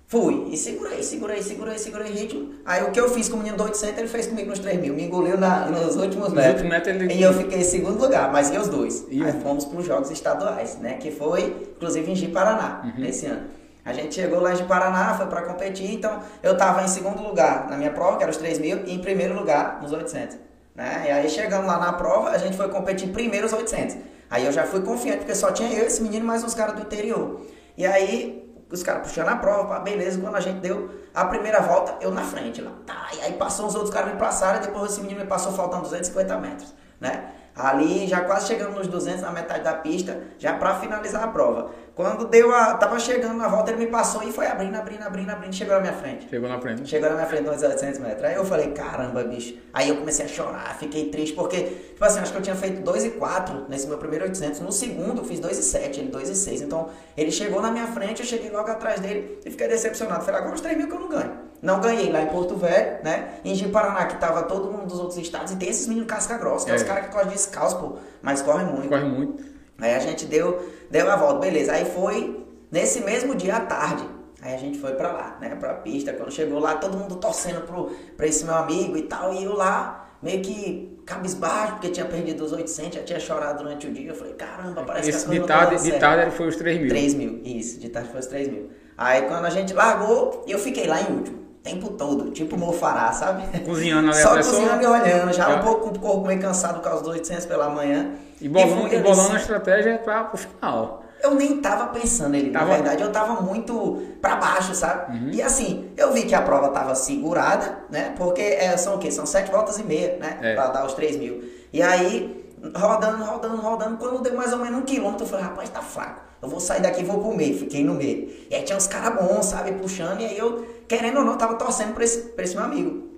Fui 0.06 0.48
e 0.52 0.56
segurei, 0.58 1.02
segurei, 1.02 1.42
segurei, 1.42 1.78
segurei 1.78 2.12
ritmo. 2.12 2.52
Aí 2.66 2.82
o 2.84 2.90
que 2.90 3.00
eu 3.00 3.08
fiz 3.08 3.30
com 3.30 3.36
o 3.36 3.38
menino 3.38 3.56
do 3.56 3.64
800, 3.64 3.98
ele 3.98 4.08
fez 4.08 4.26
comigo 4.26 4.50
nos 4.50 4.58
3 4.58 4.78
mil. 4.78 4.92
Me 4.94 5.04
engoliu 5.04 5.38
na- 5.38 5.66
nos 5.66 5.96
últimos 5.96 6.28
metros. 6.34 6.62
últimos 6.62 6.70
metros 6.70 6.94
ele- 6.96 7.14
E 7.14 7.22
eu 7.22 7.32
fiquei 7.32 7.60
em 7.60 7.64
segundo 7.64 7.98
lugar, 7.98 8.30
mas 8.30 8.50
e 8.52 8.58
os 8.58 8.68
dois? 8.68 9.06
E 9.10 9.24
Aí 9.24 9.32
fomos 9.42 9.64
para 9.64 9.78
os 9.80 9.86
Jogos 9.86 10.10
Estaduais, 10.10 10.76
né? 10.78 10.94
Que 10.94 11.10
foi, 11.10 11.72
inclusive, 11.76 12.12
em 12.12 12.14
Ji-Paraná, 12.14 12.82
Uhum. 12.84 13.00
nesse 13.00 13.24
ano. 13.24 13.44
A 13.84 13.92
gente 13.94 14.14
chegou 14.14 14.38
lá 14.40 14.52
em 14.52 14.56
Ji-Paraná, 14.56 15.14
foi 15.14 15.26
para 15.26 15.42
competir, 15.42 15.90
então 15.94 16.20
eu 16.42 16.56
tava 16.58 16.84
em 16.84 16.88
segundo 16.88 17.22
lugar 17.22 17.68
na 17.70 17.76
minha 17.78 17.90
prova, 17.90 18.18
que 18.18 18.22
era 18.22 18.30
os 18.30 18.36
3 18.36 18.58
mil, 18.58 18.80
e 18.86 18.94
em 18.94 18.98
primeiro 19.00 19.34
lugar 19.34 19.80
nos 19.82 19.92
800. 19.92 20.36
Né? 20.74 21.04
E 21.06 21.10
aí 21.10 21.28
chegando 21.28 21.66
lá 21.66 21.78
na 21.78 21.92
prova, 21.92 22.30
a 22.30 22.38
gente 22.38 22.56
foi 22.56 22.68
competir 22.68 23.10
primeiro 23.12 23.46
os 23.46 23.52
800. 23.52 23.96
Aí 24.30 24.46
eu 24.46 24.52
já 24.52 24.64
fui 24.64 24.80
confiante, 24.80 25.18
porque 25.18 25.34
só 25.34 25.52
tinha 25.52 25.70
eu, 25.72 25.86
esse 25.86 26.02
menino, 26.02 26.24
mais 26.24 26.42
uns 26.42 26.54
caras 26.54 26.74
do 26.74 26.82
interior. 26.82 27.42
E 27.76 27.86
aí 27.86 28.42
os 28.70 28.82
caras 28.82 29.02
puxando 29.02 29.28
a 29.28 29.36
prova, 29.36 29.68
pá, 29.68 29.80
beleza, 29.80 30.18
quando 30.18 30.36
a 30.36 30.40
gente 30.40 30.60
deu 30.60 30.88
a 31.14 31.26
primeira 31.26 31.60
volta, 31.60 31.96
eu 32.00 32.10
na 32.10 32.22
frente 32.22 32.62
lá. 32.62 32.72
Tá, 32.86 33.08
e 33.14 33.20
aí 33.20 33.32
passou 33.34 33.66
os 33.66 33.74
outros 33.74 33.92
caras 33.92 34.12
me 34.12 34.18
passaram, 34.18 34.58
e 34.58 34.62
depois 34.62 34.92
esse 34.92 35.02
menino 35.02 35.20
me 35.20 35.26
passou 35.26 35.52
faltando 35.52 35.82
250 35.82 36.38
metros, 36.38 36.74
né? 36.98 37.32
Ali 37.54 38.06
já 38.06 38.22
quase 38.22 38.46
chegando 38.46 38.74
nos 38.74 38.86
200 38.86 39.20
na 39.20 39.30
metade 39.30 39.62
da 39.62 39.74
pista, 39.74 40.18
já 40.38 40.54
para 40.54 40.76
finalizar 40.76 41.22
a 41.22 41.28
prova. 41.28 41.70
Quando 41.94 42.26
deu 42.26 42.54
a. 42.54 42.74
tava 42.74 42.98
chegando 42.98 43.34
na 43.34 43.48
volta, 43.48 43.70
ele 43.70 43.84
me 43.84 43.90
passou 43.90 44.22
e 44.22 44.32
foi 44.32 44.46
abrindo, 44.46 44.74
abrindo, 44.76 45.02
abrindo, 45.02 45.28
abrindo, 45.28 45.54
chegou 45.54 45.74
na 45.74 45.80
minha 45.82 45.92
frente. 45.92 46.26
Chegou 46.28 46.48
na 46.48 46.58
frente. 46.58 46.88
Chegou 46.88 47.08
na 47.10 47.14
minha 47.16 47.26
frente 47.26 47.48
uns 47.50 47.62
800 47.62 47.98
metros. 47.98 48.24
Aí 48.24 48.34
eu 48.34 48.44
falei, 48.46 48.68
caramba, 48.72 49.22
bicho. 49.24 49.56
Aí 49.74 49.90
eu 49.90 49.96
comecei 49.96 50.24
a 50.24 50.28
chorar, 50.28 50.74
fiquei 50.78 51.10
triste, 51.10 51.34
porque, 51.34 51.60
tipo 51.60 52.02
assim, 52.04 52.20
acho 52.20 52.32
que 52.32 52.38
eu 52.38 52.42
tinha 52.42 52.56
feito 52.56 52.80
2 52.80 53.04
e 53.04 53.10
4 53.10 53.66
nesse 53.68 53.86
meu 53.86 53.98
primeiro 53.98 54.24
800. 54.24 54.60
No 54.60 54.72
segundo 54.72 55.20
eu 55.20 55.24
fiz 55.24 55.38
2 55.38 55.58
e 55.58 55.62
7, 55.62 56.00
ele 56.00 56.08
2 56.10 56.30
e 56.30 56.34
6. 56.34 56.62
Então, 56.62 56.88
ele 57.16 57.30
chegou 57.30 57.60
na 57.60 57.70
minha 57.70 57.86
frente, 57.88 58.20
eu 58.22 58.26
cheguei 58.26 58.50
logo 58.50 58.70
atrás 58.70 58.98
dele 58.98 59.38
e 59.44 59.50
fiquei 59.50 59.68
decepcionado. 59.68 60.24
Falei, 60.24 60.40
agora 60.40 60.54
os 60.54 60.60
3 60.62 60.76
mil 60.78 60.86
que 60.88 60.94
eu 60.94 61.00
não 61.00 61.08
ganho. 61.10 61.32
Não 61.60 61.78
ganhei 61.80 62.10
lá 62.10 62.22
em 62.22 62.26
Porto 62.26 62.56
Velho, 62.56 63.04
né? 63.04 63.34
Em 63.44 63.54
Ji-Paraná, 63.54 64.06
que 64.06 64.16
tava 64.16 64.42
todo 64.44 64.72
mundo 64.72 64.86
dos 64.86 64.98
outros 64.98 65.18
estados. 65.18 65.52
E 65.52 65.56
tem 65.56 65.68
esses 65.68 65.86
meninos 65.86 66.08
casca 66.08 66.36
grossa, 66.38 66.64
que 66.64 66.72
é, 66.72 66.74
É. 66.74 66.76
os 66.76 66.82
caras 66.82 67.04
que 67.06 67.12
correm 67.12 67.28
descalço, 67.28 67.78
pô. 67.78 67.98
Mas 68.20 68.42
correm 68.42 68.66
muito. 68.66 68.88
Corre 68.88 69.04
muito. 69.04 69.51
Aí 69.78 69.94
a 69.94 69.98
gente 69.98 70.26
deu, 70.26 70.70
deu 70.90 71.10
a 71.10 71.16
volta, 71.16 71.40
beleza. 71.40 71.72
Aí 71.72 71.84
foi 71.84 72.44
nesse 72.70 73.00
mesmo 73.00 73.34
dia 73.34 73.56
à 73.56 73.60
tarde. 73.60 74.08
Aí 74.40 74.54
a 74.54 74.58
gente 74.58 74.78
foi 74.78 74.94
pra 74.94 75.12
lá, 75.12 75.38
né, 75.40 75.54
pra 75.54 75.74
pista. 75.74 76.12
Quando 76.12 76.32
chegou 76.32 76.58
lá, 76.58 76.74
todo 76.74 76.96
mundo 76.96 77.16
torcendo 77.16 77.62
pro, 77.62 77.94
pra 78.16 78.26
esse 78.26 78.44
meu 78.44 78.54
amigo 78.54 78.96
e 78.96 79.02
tal. 79.02 79.32
E 79.32 79.44
eu 79.44 79.54
lá, 79.54 80.10
meio 80.20 80.42
que 80.42 80.98
cabisbaixo, 81.04 81.74
porque 81.74 81.90
tinha 81.90 82.06
perdido 82.06 82.44
os 82.44 82.52
800, 82.52 82.94
já 82.94 83.02
tinha 83.02 83.20
chorado 83.20 83.62
durante 83.62 83.86
o 83.86 83.92
dia. 83.92 84.10
Eu 84.10 84.14
falei, 84.14 84.34
caramba, 84.34 84.82
parece 84.84 85.10
Esse 85.10 85.24
que 85.24 85.30
de 85.30 85.38
as 85.38 85.46
coisas 85.46 85.68
tarde, 85.68 85.82
de 85.82 85.98
tarde 85.98 86.36
foi 86.36 86.48
os 86.48 86.56
3 86.56 86.78
mil. 86.78 86.88
3 86.88 87.14
mil, 87.14 87.40
isso, 87.44 87.80
de 87.80 87.88
tarde 87.88 88.08
foi 88.10 88.20
os 88.20 88.26
3 88.26 88.48
mil. 88.48 88.70
Aí 88.96 89.22
quando 89.22 89.44
a 89.44 89.50
gente 89.50 89.72
largou, 89.72 90.44
eu 90.46 90.58
fiquei 90.58 90.86
lá 90.86 91.00
em 91.00 91.06
último, 91.12 91.41
tempo 91.62 91.90
todo, 91.90 92.30
tipo 92.32 92.56
mofará, 92.56 93.12
sabe? 93.12 93.60
Cozinhando 93.60 94.10
ali 94.10 94.18
Só 94.22 94.32
a 94.32 94.36
pessoa. 94.36 94.56
cozinhando 94.56 94.82
e 94.82 94.86
olhando, 94.86 95.32
já 95.32 95.48
Já. 95.48 95.56
um 95.56 95.60
pouco 95.62 95.90
com 95.90 95.96
o 95.96 95.98
corpo 96.00 96.26
meio 96.26 96.40
cansado 96.40 96.74
por 96.80 96.82
causa 96.84 97.02
dos 97.02 97.12
800 97.12 97.46
pela 97.46 97.68
manhã. 97.68 98.10
E 98.40 98.48
bolando, 98.48 98.92
e 98.92 98.98
bolando 98.98 99.34
a 99.34 99.36
estratégia 99.36 99.98
para 99.98 100.30
o 100.34 100.36
final. 100.36 101.04
eu 101.22 101.36
nem 101.36 101.58
tava 101.58 101.86
pensando 101.92 102.34
ele, 102.34 102.50
na 102.50 102.58
Tava- 102.58 102.70
Uhum. 102.72 102.76
verdade, 102.78 103.02
eu 103.04 103.12
tava 103.12 103.40
muito 103.40 104.02
pra 104.20 104.34
baixo, 104.34 104.74
sabe? 104.74 105.30
E 105.32 105.40
assim, 105.40 105.88
eu 105.96 106.12
vi 106.12 106.22
que 106.24 106.34
a 106.34 106.42
prova 106.42 106.70
tava 106.70 106.96
segurada, 106.96 107.78
né? 107.88 108.12
Porque 108.18 108.40
é, 108.40 108.76
são 108.76 108.96
o 108.96 108.98
quê? 108.98 109.08
São 109.12 109.24
sete 109.24 109.48
voltas 109.52 109.78
e 109.78 109.84
meia, 109.84 110.16
né? 110.18 110.38
É. 110.42 110.54
Pra 110.56 110.66
dar 110.66 110.84
os 110.84 110.94
3 110.94 111.16
mil. 111.16 111.44
E 111.72 111.80
aí, 111.80 112.51
rodando, 112.74 113.24
rodando, 113.24 113.56
rodando, 113.56 113.96
quando 113.96 114.22
deu 114.22 114.34
mais 114.36 114.52
ou 114.52 114.58
menos 114.58 114.80
um 114.80 114.82
quilômetro, 114.82 115.24
eu 115.24 115.28
falei, 115.28 115.44
rapaz, 115.44 115.68
tá 115.70 115.82
fraco. 115.82 116.22
Eu 116.40 116.48
vou 116.48 116.60
sair 116.60 116.82
daqui 116.82 117.00
e 117.02 117.04
vou 117.04 117.20
pro 117.20 117.36
meio. 117.36 117.56
Fiquei 117.56 117.84
no 117.84 117.94
meio. 117.94 118.28
E 118.50 118.54
aí 118.54 118.62
tinha 118.62 118.76
uns 118.76 118.86
caras 118.86 119.20
bons, 119.20 119.46
sabe? 119.46 119.72
Puxando, 119.72 120.20
e 120.20 120.26
aí 120.26 120.38
eu, 120.38 120.66
querendo 120.88 121.18
ou 121.18 121.24
não, 121.24 121.36
tava 121.36 121.54
torcendo 121.54 121.94
pra 121.94 122.04
esse, 122.04 122.30
pra 122.30 122.44
esse 122.44 122.54
meu 122.54 122.64
amigo. 122.64 123.12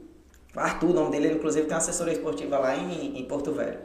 Arthur, 0.56 0.90
o 0.90 0.92
nome 0.92 1.10
dele, 1.10 1.26
ele, 1.26 1.34
inclusive 1.34 1.66
tem 1.66 1.74
uma 1.74 1.78
assessoria 1.78 2.12
esportiva 2.12 2.58
lá 2.58 2.76
em, 2.76 3.18
em 3.18 3.24
Porto 3.24 3.50
Velho. 3.52 3.78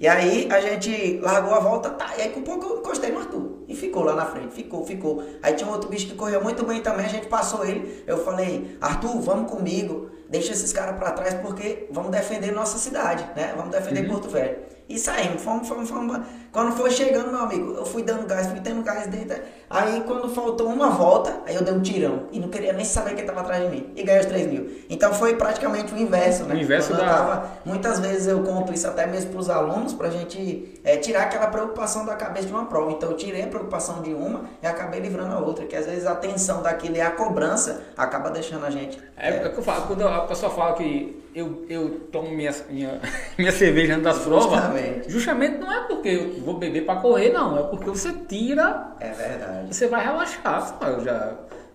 E 0.00 0.08
aí 0.08 0.48
a 0.50 0.60
gente 0.60 1.18
largou 1.20 1.52
a 1.52 1.60
volta, 1.60 1.90
tá, 1.90 2.16
e 2.16 2.22
aí 2.22 2.30
com 2.30 2.40
pouco 2.40 2.64
eu 2.64 2.78
encostei 2.78 3.12
no 3.12 3.18
Arthur. 3.18 3.64
E 3.68 3.76
ficou 3.76 4.02
lá 4.02 4.14
na 4.14 4.24
frente, 4.24 4.54
ficou, 4.54 4.86
ficou. 4.86 5.22
Aí 5.42 5.52
tinha 5.54 5.68
um 5.68 5.72
outro 5.72 5.90
bicho 5.90 6.06
que 6.06 6.14
correu 6.14 6.42
muito 6.42 6.64
bem 6.64 6.80
também, 6.80 7.04
a 7.04 7.08
gente 7.08 7.26
passou 7.26 7.64
ele. 7.64 8.02
Eu 8.06 8.24
falei, 8.24 8.76
Arthur, 8.80 9.20
vamos 9.20 9.50
comigo, 9.50 10.10
deixa 10.28 10.52
esses 10.52 10.72
caras 10.72 10.96
pra 10.96 11.12
trás 11.12 11.34
porque 11.34 11.86
vamos 11.90 12.10
defender 12.10 12.52
nossa 12.52 12.78
cidade, 12.78 13.24
né? 13.36 13.52
Vamos 13.56 13.70
defender 13.70 14.08
Porto 14.08 14.28
Velho. 14.28 14.56
E 14.86 14.98
saímos, 14.98 15.40
fomos, 15.40 15.66
fomos, 15.66 15.88
fomos. 15.88 16.20
Quando 16.52 16.72
foi 16.76 16.90
chegando, 16.90 17.30
meu 17.30 17.40
amigo, 17.40 17.72
eu 17.72 17.86
fui 17.86 18.02
dando 18.02 18.26
gás, 18.26 18.46
fui 18.48 18.60
tendo 18.60 18.82
gás 18.82 19.06
dentro. 19.06 19.40
Aí 19.70 20.02
quando 20.06 20.28
faltou 20.28 20.68
uma 20.68 20.90
volta, 20.90 21.40
aí 21.46 21.54
eu 21.54 21.62
dei 21.64 21.72
um 21.72 21.80
tirão. 21.80 22.24
E 22.30 22.38
não 22.38 22.48
queria 22.50 22.72
nem 22.74 22.84
saber 22.84 23.14
quem 23.14 23.24
tava 23.24 23.40
atrás 23.40 23.62
de 23.64 23.70
mim. 23.70 23.92
E 23.96 24.02
ganhei 24.02 24.20
os 24.20 24.26
3 24.26 24.46
mil. 24.46 24.70
Então 24.90 25.14
foi 25.14 25.36
praticamente 25.36 25.92
o 25.94 25.96
inverso, 25.96 26.44
né? 26.44 26.54
O 26.54 26.58
inverso 26.58 26.88
Quando 26.90 27.00
da- 27.00 27.06
tava- 27.06 27.48
muitas 27.64 27.98
vezes 27.98 28.26
eu 28.26 28.42
conto 28.42 28.74
isso 28.74 28.86
até 28.86 29.06
mesmo 29.06 29.30
pros 29.32 29.48
alunos, 29.48 29.94
pra 29.94 30.10
gente 30.10 30.78
é, 30.84 30.98
tirar 30.98 31.22
aquela 31.22 31.46
preocupação 31.46 32.04
da 32.04 32.14
cabeça 32.14 32.46
de 32.46 32.52
uma 32.52 32.66
prova. 32.66 32.92
Então 32.92 33.10
eu 33.10 33.16
tirei 33.16 33.42
a 33.42 33.46
preocupação 33.46 34.02
de 34.02 34.12
uma 34.12 34.42
e 34.62 34.66
acabei 34.66 35.00
livrando 35.00 35.34
a 35.34 35.38
outra. 35.38 35.64
Que 35.64 35.74
às 35.76 35.86
vezes 35.86 36.06
a 36.06 36.14
tensão 36.14 36.60
daquilo 36.62 36.94
e 36.96 37.00
a 37.00 37.10
cobrança 37.10 37.80
acaba 37.96 38.30
deixando 38.30 38.66
a 38.66 38.70
gente. 38.70 39.02
É, 39.16 39.30
é 39.30 39.48
que 39.48 39.58
eu 39.58 39.62
falo, 39.62 39.86
quando 39.86 40.02
a 40.14 40.20
pessoa 40.22 40.50
fala 40.50 40.74
que 40.74 41.22
eu, 41.34 41.64
eu 41.68 41.90
tomo 42.12 42.30
minha, 42.30 42.52
minha, 42.70 43.00
minha 43.38 43.52
cerveja 43.52 43.94
antes 43.94 44.04
das 44.04 44.18
provas, 44.20 44.60
Justamente. 44.60 45.10
justamente 45.12 45.58
não 45.58 45.72
é 45.72 45.80
porque 45.86 46.08
eu 46.08 46.44
vou 46.44 46.54
beber 46.58 46.84
para 46.86 47.00
correr, 47.00 47.30
não. 47.32 47.58
É 47.58 47.62
porque 47.64 47.90
você 47.90 48.12
tira, 48.28 48.94
É 49.00 49.10
verdade. 49.10 49.74
você 49.74 49.86
vai 49.88 50.04
relaxar. 50.04 50.78
Eu 50.82 51.04
já, 51.04 51.32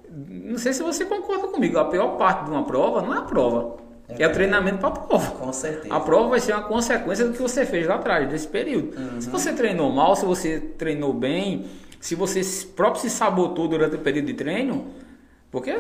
não 0.10 0.58
sei 0.58 0.74
se 0.74 0.82
você 0.82 1.06
concorda 1.06 1.48
comigo, 1.48 1.78
a 1.78 1.86
pior 1.86 2.18
parte 2.18 2.46
de 2.46 2.52
uma 2.52 2.64
prova 2.64 3.02
não 3.02 3.14
é 3.14 3.18
a 3.18 3.22
prova, 3.24 3.78
é, 4.08 4.14
o 4.14 4.18
verdade. 4.18 4.34
treinamento 4.34 4.78
para 4.80 4.90
a 4.90 4.92
prova. 4.92 5.32
Com 5.32 5.52
certeza. 5.54 5.94
A 5.94 6.00
prova 6.00 6.30
vai 6.30 6.40
ser 6.40 6.54
uma 6.54 6.64
consequência 6.64 7.26
do 7.26 7.34
que 7.34 7.42
você 7.42 7.66
fez 7.66 7.86
lá 7.88 7.96
atrás, 7.96 8.30
desse 8.30 8.48
período. 8.48 9.22
Se 9.22 9.30
você 9.30 9.54
treinou 9.54 9.92
mal, 9.92 10.16
se 10.16 10.26
você 10.26 10.60
treinou 10.60 11.14
bem, 11.14 11.66
se 12.00 12.16
você 12.16 12.42
próprio 12.76 13.02
se 13.02 13.10
sabotou 13.10 13.68
durante 13.68 13.98
o 13.98 14.00
período 14.00 14.28
de 14.28 14.34
treino, 14.34 14.88
porque 15.52 15.78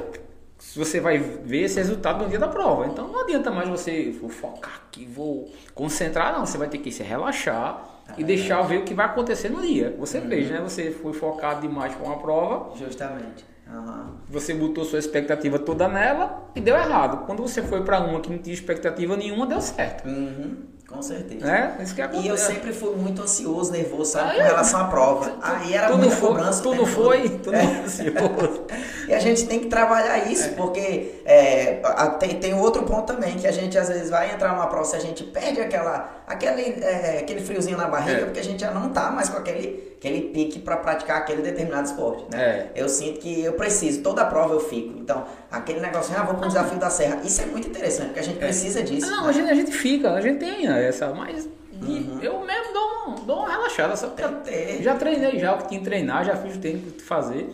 você 0.75 0.99
vai 0.99 1.17
ver 1.17 1.63
esse 1.63 1.77
resultado 1.77 2.23
no 2.23 2.29
dia 2.29 2.39
da 2.39 2.47
prova. 2.47 2.85
Então 2.87 3.07
não 3.07 3.21
adianta 3.21 3.49
mais 3.51 3.69
você 3.69 4.11
vou 4.19 4.29
focar 4.29 4.81
aqui, 4.87 5.05
vou 5.05 5.51
concentrar, 5.73 6.33
não. 6.33 6.45
Você 6.45 6.57
vai 6.57 6.67
ter 6.67 6.77
que 6.79 6.91
se 6.91 7.01
relaxar 7.03 7.87
e 8.17 8.23
deixar 8.23 8.61
ver 8.63 8.79
o 8.79 8.83
que 8.83 8.93
vai 8.93 9.05
acontecer 9.05 9.49
no 9.49 9.61
dia. 9.61 9.95
Você 9.99 10.19
fez, 10.21 10.49
né? 10.49 10.59
Você 10.61 10.91
foi 10.91 11.13
focado 11.13 11.61
demais 11.61 11.95
com 11.95 12.11
a 12.11 12.17
prova, 12.17 12.75
Justamente. 12.75 13.45
Aham. 13.71 14.15
você 14.27 14.51
botou 14.53 14.83
sua 14.83 14.97
expectativa 14.97 15.59
toda 15.59 15.87
nela 15.87 16.49
e 16.55 16.59
deu 16.59 16.75
errado. 16.75 17.25
Quando 17.27 17.43
você 17.43 17.61
foi 17.61 17.83
para 17.83 17.99
uma 17.99 18.19
que 18.19 18.29
não 18.31 18.39
tinha 18.39 18.53
expectativa 18.53 19.15
nenhuma, 19.15 19.45
deu 19.45 19.61
certo. 19.61 20.07
Uhum, 20.07 20.57
com 20.89 21.01
certeza. 21.01 21.45
Né? 21.45 21.77
Isso 21.81 21.93
que 21.93 22.01
E 22.01 22.03
eu 22.03 22.09
acontece. 22.09 22.45
sempre 22.47 22.73
fui 22.73 22.95
muito 22.95 23.21
ansioso, 23.21 23.71
nervoso, 23.71 24.11
sabe? 24.13 24.31
Ah, 24.31 24.35
Com 24.35 24.41
é? 24.41 24.45
relação 24.47 24.79
à 24.81 24.83
prova. 24.85 25.33
Aí 25.41 25.73
era 25.73 25.87
tu 25.87 25.91
não 25.91 25.99
muita 25.99 26.15
foi, 26.15 26.27
cobrança. 26.29 26.59
o 26.59 26.63
tu 26.63 26.69
tempo 26.71 26.81
não 26.81 26.87
foi, 26.91 27.29
todo. 27.29 27.39
tu 27.43 27.51
não 27.51 27.59
É. 27.59 27.81
ansioso. 27.83 28.61
E 29.09 29.13
a 29.13 29.19
gente 29.19 29.47
tem 29.47 29.59
que 29.59 29.65
trabalhar 29.65 30.31
isso, 30.31 30.49
porque 30.51 31.15
é, 31.25 31.81
tem, 32.19 32.39
tem 32.39 32.53
outro 32.53 32.83
ponto 32.83 33.11
também, 33.11 33.37
que 33.37 33.47
a 33.47 33.51
gente 33.51 33.75
às 33.75 33.87
vezes 33.87 34.07
vai 34.11 34.31
entrar 34.31 34.49
numa 34.53 34.67
prova, 34.67 34.85
se 34.85 34.95
a 34.95 34.99
gente 34.99 35.23
perde 35.23 35.59
aquela, 35.59 36.21
aquele, 36.27 36.83
é, 36.83 37.17
aquele 37.19 37.41
friozinho 37.41 37.75
na 37.75 37.87
barriga, 37.87 38.21
É. 38.21 38.25
porque 38.25 38.39
a 38.39 38.43
gente 38.43 38.59
já 38.61 38.69
não 38.69 38.89
tá 38.89 39.09
mais 39.09 39.27
com 39.27 39.37
aquele, 39.39 39.95
aquele 39.97 40.21
pique 40.29 40.59
para 40.59 40.77
praticar 40.77 41.17
aquele 41.17 41.41
determinado 41.41 41.87
esporte, 41.87 42.25
né? 42.31 42.67
Eu 42.75 42.87
sinto 42.87 43.19
que 43.19 43.43
eu 43.43 43.53
preciso, 43.53 44.01
toda 44.03 44.23
prova 44.25 44.53
eu 44.53 44.59
fico. 44.59 44.99
Então, 44.99 45.25
aquele 45.51 45.79
negócio, 45.79 46.15
ah, 46.17 46.23
vou 46.23 46.35
pro 46.35 46.47
desafio 46.47 46.77
da 46.77 46.89
serra, 46.89 47.21
isso 47.23 47.41
é 47.41 47.45
muito 47.45 47.67
interessante, 47.67 48.07
porque 48.07 48.19
a 48.19 48.23
gente 48.23 48.37
precisa 48.37 48.83
disso. 48.83 49.09
Não, 49.09 49.23
né? 49.23 49.29
a 49.29 49.31
gente, 49.31 49.49
a 49.49 49.55
gente 49.55 49.71
fica, 49.71 50.13
a 50.13 50.21
gente 50.21 50.39
tem 50.39 50.67
essa, 50.67 51.07
mas 51.13 51.47
e 51.81 52.19
eu 52.21 52.41
mesmo 52.41 52.73
dou 52.73 52.83
uma, 52.83 53.15
dou 53.21 53.39
uma 53.39 53.49
relaxada, 53.49 53.95
que 54.09 54.27
ter. 54.43 54.83
Já 54.83 54.95
treinei 54.95 55.39
já 55.39 55.53
o 55.53 55.59
que 55.59 55.69
tinha 55.69 55.79
que 55.79 55.85
treinar, 55.85 56.25
já 56.25 56.35
fiz 56.35 56.55
o 56.55 56.59
treino 56.59 56.91
que 56.91 57.01
fazer. 57.01 57.49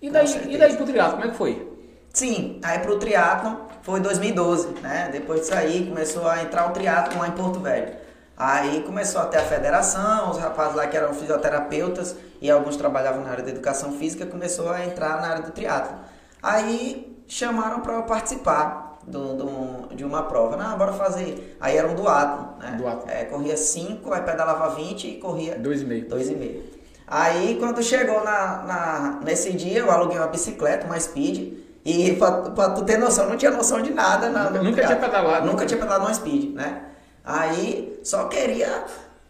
E 0.00 0.10
daí, 0.10 0.26
e 0.48 0.56
daí 0.56 0.76
pro 0.76 0.86
triatlo, 0.86 1.12
como 1.12 1.24
é 1.24 1.28
que 1.30 1.36
foi? 1.36 1.76
Sim, 2.12 2.58
aí 2.62 2.78
pro 2.78 2.98
triatlon 2.98 3.56
foi 3.82 4.00
2012, 4.00 4.80
né? 4.80 5.10
Depois 5.12 5.40
disso 5.40 5.54
aí 5.54 5.86
começou 5.86 6.26
a 6.26 6.42
entrar 6.42 6.70
o 6.70 6.72
triatlon 6.72 7.20
lá 7.20 7.28
em 7.28 7.32
Porto 7.32 7.60
Velho. 7.60 7.94
Aí 8.36 8.82
começou 8.82 9.20
a 9.20 9.26
ter 9.26 9.38
a 9.38 9.42
federação, 9.42 10.30
os 10.30 10.38
rapazes 10.38 10.74
lá 10.74 10.86
que 10.86 10.96
eram 10.96 11.12
fisioterapeutas 11.12 12.16
e 12.40 12.50
alguns 12.50 12.76
trabalhavam 12.76 13.22
na 13.22 13.30
área 13.30 13.44
da 13.44 13.50
educação 13.50 13.92
física, 13.92 14.26
começou 14.26 14.70
a 14.70 14.84
entrar 14.84 15.20
na 15.20 15.28
área 15.28 15.42
do 15.42 15.52
triatlon. 15.52 15.98
Aí 16.42 17.15
chamaram 17.28 17.80
para 17.80 17.94
eu 17.94 18.02
participar 18.04 18.98
do, 19.06 19.34
do- 19.34 19.94
de 19.94 20.04
uma 20.04 20.22
prova. 20.24 20.56
Não, 20.56 20.76
bora 20.76 20.92
fazer. 20.92 21.56
Aí 21.60 21.76
era 21.76 21.88
um 21.88 21.94
duatlon, 21.94 22.58
né? 22.58 22.74
Duatlon. 22.78 23.08
É, 23.10 23.24
corria 23.24 23.56
5, 23.56 24.12
aí 24.12 24.22
pedalava 24.22 24.74
20 24.74 25.08
e 25.08 25.14
corria 25.18 25.56
Dois 25.58 25.82
e 25.82 25.84
meio. 25.84 26.08
Dois 26.08 26.28
e 26.28 26.34
meio. 26.34 26.64
Aí 27.06 27.56
quando 27.60 27.82
chegou 27.82 28.24
na, 28.24 28.62
na- 28.64 29.20
nesse 29.22 29.52
dia, 29.52 29.78
eu 29.78 29.90
aluguei 29.90 30.18
uma 30.18 30.26
bicicleta, 30.26 30.86
uma 30.86 30.98
speed, 30.98 31.52
E 31.84 32.16
pra, 32.16 32.32
pra 32.50 32.70
tu 32.70 32.84
ter 32.84 32.98
noção, 32.98 33.28
não 33.28 33.36
tinha 33.36 33.50
noção 33.52 33.80
de 33.80 33.92
nada. 33.94 34.28
Na, 34.28 34.50
nunca, 34.50 34.62
nunca 34.64 34.84
tinha 34.86 34.96
pedalado. 34.98 35.46
Nunca 35.46 35.66
tinha 35.66 35.78
pedalado 35.80 36.08
no 36.08 36.14
speed, 36.14 36.54
né? 36.54 36.82
Aí 37.24 38.00
só 38.02 38.24
queria 38.26 38.84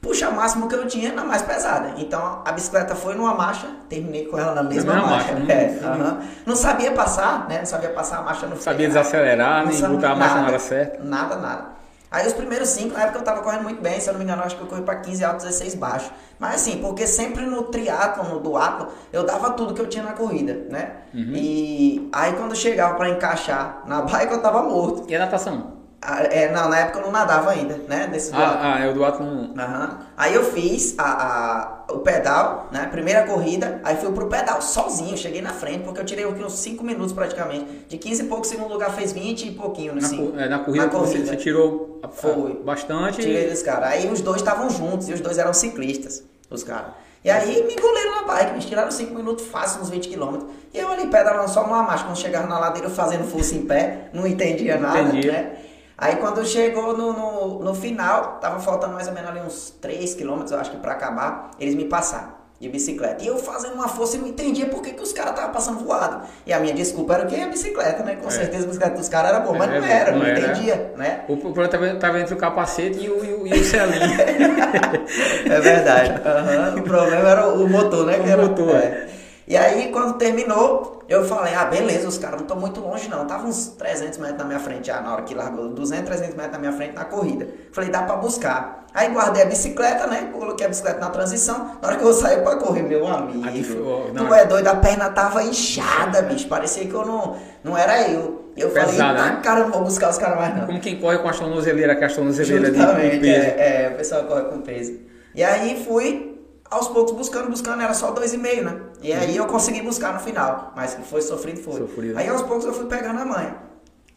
puxar 0.07 0.31
o 0.31 0.37
máximo 0.37 0.69
que 0.69 0.75
eu 0.75 0.87
tinha 0.87 1.13
na 1.13 1.25
mais 1.25 1.43
pesada. 1.43 1.95
Então 1.99 2.43
a 2.45 2.53
bicicleta 2.53 2.95
foi 2.95 3.15
numa 3.15 3.35
marcha, 3.35 3.67
terminei 3.89 4.27
com 4.27 4.39
ela 4.39 4.55
na 4.55 4.63
mesma 4.63 4.95
na 4.95 5.03
marcha. 5.03 5.33
marcha 5.35 5.53
é, 5.53 5.81
uhum. 5.83 6.19
Não 6.47 6.57
sabia 6.57 6.93
passar, 6.93 7.49
né? 7.49 7.59
Não 7.59 7.67
sabia 7.67 7.91
passar 7.91 8.19
a 8.19 8.23
marcha 8.23 8.47
no 8.47 8.57
Sabia 8.57 8.89
desacelerar, 8.89 9.67
nem 9.67 9.77
sabia 9.77 9.97
botar 9.97 10.13
a 10.13 10.17
marcha 10.17 10.35
na 10.37 10.47
hora 10.47 10.59
certa. 10.59 11.03
Nada, 11.03 11.37
nada. 11.37 11.77
Aí 12.11 12.27
os 12.27 12.33
primeiros 12.33 12.69
cinco, 12.69 12.95
na 12.95 13.03
época 13.03 13.19
eu 13.19 13.25
tava 13.25 13.43
correndo 13.43 13.65
muito 13.65 13.83
bem, 13.83 13.99
se 13.99 14.09
eu 14.09 14.13
não 14.13 14.19
me 14.19 14.25
engano, 14.25 14.43
acho 14.43 14.57
que 14.57 14.63
eu 14.63 14.67
corri 14.67 14.83
pra 14.83 14.97
15 14.97 15.25
alto, 15.25 15.39
16 15.39 15.75
baixo. 15.75 16.11
Mas 16.39 16.57
assim, 16.57 16.79
porque 16.79 17.07
sempre 17.07 17.45
no 17.45 17.65
triatlo, 17.65 18.25
no 18.25 18.41
duatlo, 18.41 18.89
eu 19.13 19.25
dava 19.25 19.51
tudo 19.51 19.75
que 19.75 19.81
eu 19.81 19.89
tinha 19.89 20.05
na 20.05 20.13
corrida, 20.13 20.67
né? 20.71 20.93
Uhum. 21.13 21.33
E 21.35 22.09
aí 22.13 22.33
quando 22.35 22.55
chegava 22.55 22.95
pra 22.95 23.09
encaixar 23.09 23.83
na 23.87 24.03
bike, 24.03 24.33
eu 24.33 24.41
tava 24.41 24.63
morto. 24.63 25.05
E 25.09 25.17
a 25.17 25.19
natação? 25.19 25.73
Ah, 26.01 26.23
É, 26.25 26.53
não, 26.53 26.69
na 26.69 26.79
época 26.79 26.99
eu 26.99 27.05
não 27.07 27.11
nadava 27.11 27.51
ainda, 27.51 27.79
né? 27.89 28.07
Nesse. 28.11 28.31
Ah, 28.35 28.75
ah, 28.77 28.85
é 28.85 28.89
o 28.89 28.95
do 28.95 29.05
ato 29.05 29.23
não. 29.23 29.53
Aham. 29.59 29.99
Aí 30.17 30.35
eu 30.35 30.45
fiz 30.45 30.95
a, 30.99 31.05
a- 31.05 31.93
o 31.93 31.99
pedal, 31.99 32.69
né? 32.71 32.87
Primeira 32.91 33.25
corrida, 33.25 33.81
aí 33.83 33.97
fui 33.97 34.13
pro 34.13 34.27
pedal 34.29 34.61
sozinho, 34.61 35.17
cheguei 35.17 35.41
na 35.43 35.51
frente, 35.51 35.83
porque 35.85 36.01
eu 36.01 36.05
tirei 36.05 36.25
aqui 36.25 36.43
uns 36.45 36.53
5 36.59 36.85
minutos 36.85 37.13
praticamente. 37.13 37.87
De 37.89 37.97
15 37.99 38.23
e 38.23 38.27
pouco, 38.27 38.47
segundo 38.47 38.73
lugar 38.73 38.91
fez 38.93 39.13
20 39.13 39.49
e 39.49 39.51
pouquinho 39.53 39.95
no 39.95 40.01
Na, 40.01 40.07
5. 40.09 40.33
co- 40.33 40.39
é, 40.39 40.49
na 40.49 40.59
corrida, 40.61 40.85
Na 40.85 40.91
que 40.91 40.97
você, 40.97 41.13
corrida. 41.15 41.27
você 41.31 41.37
tirou 41.37 42.01
a- 42.03 42.09
Foi. 42.09 42.55
bastante. 42.65 43.21
Tirei 43.23 43.49
desse 43.49 43.65
cara. 43.65 43.89
Aí 43.89 44.09
os 44.11 44.21
dois 44.21 44.37
estavam 44.39 44.69
juntos, 44.71 45.09
e 45.09 45.13
os 45.13 45.21
dois 45.21 45.39
eram 45.39 45.53
ciclistas, 45.55 46.23
os 46.51 46.63
caras. 46.63 46.91
E 47.25 47.31
aí 47.31 47.65
me 47.67 47.75
engoliram 47.75 48.17
na 48.17 48.23
bike, 48.23 48.53
me 48.53 48.61
tiraram 48.61 48.91
5 48.91 49.13
minutos 49.13 49.47
fácil, 49.47 49.81
uns 49.83 49.91
20 49.91 50.09
km. 50.09 50.45
E 50.73 50.79
eu 50.79 50.89
ali 50.93 51.09
pedalando 51.09 51.51
só 51.51 51.65
numa 51.65 51.83
marcha, 51.83 52.05
quando 52.05 52.17
chegava 52.19 52.47
na 52.47 52.59
ladeira 52.59 52.87
eu 52.87 52.93
fazendo 52.95 53.25
força 53.25 53.55
em 53.57 53.63
pé, 53.67 54.11
não 54.13 54.25
entendia 54.27 54.77
nada, 54.79 55.01
Entendia. 55.01 55.33
né? 55.33 55.53
Aí 55.99 56.17
quando 56.17 56.45
chegou 56.45 56.97
no, 56.97 57.13
no, 57.13 57.59
no 57.65 57.75
final, 57.75 58.39
tava 58.41 58.61
faltando 58.61 58.93
mais 58.95 59.09
ou 59.09 59.15
menos 59.15 59.31
ali 59.31 59.41
uns 59.41 59.71
3 59.81 60.15
km, 60.15 60.45
eu 60.51 60.59
acho 60.61 60.71
que 60.71 60.77
pra 60.77 60.93
acabar, 60.93 61.51
eles 61.59 61.75
me 61.75 61.87
passaram 61.87 62.37
de 62.61 62.69
bicicleta. 62.71 63.23
E 63.23 63.27
eu 63.27 63.37
fazendo 63.39 63.75
uma 63.75 63.87
força 63.89 64.17
e 64.17 64.19
não 64.21 64.29
entendia 64.29 64.67
por 64.67 64.81
que, 64.83 64.93
que 64.93 65.03
os 65.03 65.13
caras 65.13 65.33
estavam 65.33 65.53
passando 65.53 65.79
voado. 65.85 66.27
E 66.47 66.53
a 66.55 66.61
minha 66.61 66.73
desculpa 66.75 67.15
era 67.15 67.27
que 67.27 67.39
a 67.39 67.49
bicicleta, 67.49 68.03
né? 68.03 68.17
Com 68.17 68.31
certeza 68.31 68.65
a 68.65 68.67
bicicleta 68.67 68.97
dos 68.97 69.09
caras 69.11 69.31
era 69.31 69.41
boa, 69.41 69.57
mas 69.59 69.71
É, 69.71 69.81
não 69.81 69.87
era, 69.87 70.13
não 70.13 70.19
não, 70.21 70.27
era. 70.27 70.41
entendia, 70.41 70.93
né? 70.97 71.25
O 71.29 71.37
problema 71.37 71.69
tava, 71.69 71.95
tava 71.97 72.19
entre 72.21 72.33
o 72.35 72.39
capacete 72.39 72.99
e 72.99 73.11
o, 73.11 73.23
e 73.25 73.33
o, 73.35 73.47
e 73.47 73.61
o 73.61 73.65
selinho. 73.65 74.17
É 75.51 75.61
verdade. 75.61 76.11
Aham. 76.27 76.77
O 76.79 76.83
problema 76.83 77.29
era 77.29 77.49
o 77.49 77.69
motor, 77.69 78.07
né? 78.07 78.19
O 78.19 78.23
Que 78.25 78.31
era- 78.31 78.43
motor, 78.43 78.75
é. 78.77 79.07
E 79.47 79.57
aí, 79.57 79.93
quando 79.93 80.19
terminou, 80.19 81.05
eu 81.09 81.25
falei, 81.25 81.55
ah, 81.55 81.67
beleza, 81.67 82.09
os 82.09 82.19
caras 82.19 82.37
não 82.37 82.47
estão 82.47 82.59
muito 82.59 82.81
longe 82.81 83.09
não. 83.09 83.25
Tava 83.27 83.47
uns 83.47 83.69
300 83.79 84.19
metros 84.19 84.39
na 84.39 84.45
minha 84.45 84.59
frente 84.59 84.89
já, 84.89 85.01
na 85.01 85.13
hora 85.13 85.23
que 85.23 85.35
largou, 85.35 85.69
200, 85.69 86.05
300 86.05 86.35
metros 86.35 86.53
na 86.53 86.59
minha 86.59 86.73
frente 86.73 86.95
na 86.95 87.05
corrida. 87.05 87.47
Falei, 87.71 87.89
dá 87.91 88.03
pra 88.03 88.17
buscar. 88.17 88.87
Aí 88.93 89.09
guardei 89.11 89.43
a 89.43 89.47
bicicleta, 89.47 90.09
né? 90.09 90.31
Coloquei 90.33 90.67
a 90.67 90.69
bicicleta 90.69 90.99
na 90.99 91.11
transição. 91.11 91.79
Na 91.81 91.89
hora 91.89 91.97
que 91.97 92.03
eu 92.03 92.13
saí 92.13 92.41
pra 92.41 92.57
correr, 92.57 92.83
meu 92.83 93.07
amigo, 93.07 93.45
oh, 93.85 94.13
não. 94.13 94.27
tu 94.27 94.35
é 94.35 94.45
doido, 94.47 94.67
a 94.67 94.77
perna 94.77 95.11
tava 95.11 95.45
inchada, 95.45 96.23
bicho. 96.23 96.49
Parecia 96.49 96.85
que 96.85 96.95
eu 96.95 97.05
não, 97.07 97.37
não 97.63 97.79
era 97.79 98.09
eu. 98.09 98.47
Eu 98.57 98.71
falei, 98.71 98.87
Pesada, 98.87 99.19
tá, 99.19 99.27
né? 99.27 99.41
cara, 99.45 99.61
não 99.65 99.71
vou 99.71 99.85
buscar 99.85 100.11
os 100.11 100.19
caras 100.19 100.39
mais 100.39 100.57
não. 100.57 100.67
Como 100.67 100.81
quem 100.81 100.99
corre 100.99 101.19
com 101.19 101.29
a 101.29 101.33
tornozeleira, 101.33 101.95
que 101.95 102.03
é 102.03 102.07
a 102.07 102.11
tornozeleira 102.11 102.71
de, 102.71 102.79
de 102.79 103.19
peso. 103.19 103.27
é, 103.27 103.85
é, 103.85 103.91
o 103.93 103.99
pessoal 103.99 104.25
corre 104.25 104.45
com 104.45 104.63
peso. 104.63 104.99
E 105.35 105.45
aí 105.45 105.85
fui 105.87 106.36
aos 106.71 106.89
poucos 106.89 107.13
buscando, 107.13 107.49
buscando, 107.49 107.83
era 107.83 107.95
só 107.95 108.11
dois 108.11 108.33
e 108.33 108.39
meio, 108.39 108.65
né? 108.65 108.81
E 109.01 109.13
aí 109.13 109.37
eu 109.37 109.47
consegui 109.47 109.83
buscar 109.83 110.13
no 110.13 110.21
final, 110.21 110.73
mas 110.75 110.95
que 110.95 111.03
foi 111.03 111.23
sofrido, 111.23 111.61
foi. 111.63 111.81
Sofrido. 111.81 112.19
Aí 112.19 112.29
aos 112.29 112.43
poucos 112.43 112.65
eu 112.65 112.73
fui 112.73 112.87
pegando 112.87 113.21
a 113.21 113.25
manha. 113.25 113.57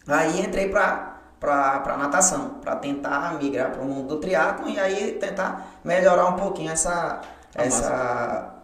Aí 0.07 0.41
entrei 0.41 0.69
pra, 0.69 1.17
pra, 1.39 1.79
pra 1.79 1.97
natação, 1.97 2.55
pra 2.61 2.75
tentar 2.75 3.37
migrar 3.41 3.71
pro 3.71 3.85
mundo 3.85 4.07
do 4.07 4.17
triatlo 4.17 4.69
e 4.69 4.79
aí 4.79 5.13
tentar 5.13 5.79
melhorar 5.83 6.25
um 6.27 6.35
pouquinho 6.35 6.71
essa, 6.71 7.21
A 7.55 7.63
essa 7.63 8.58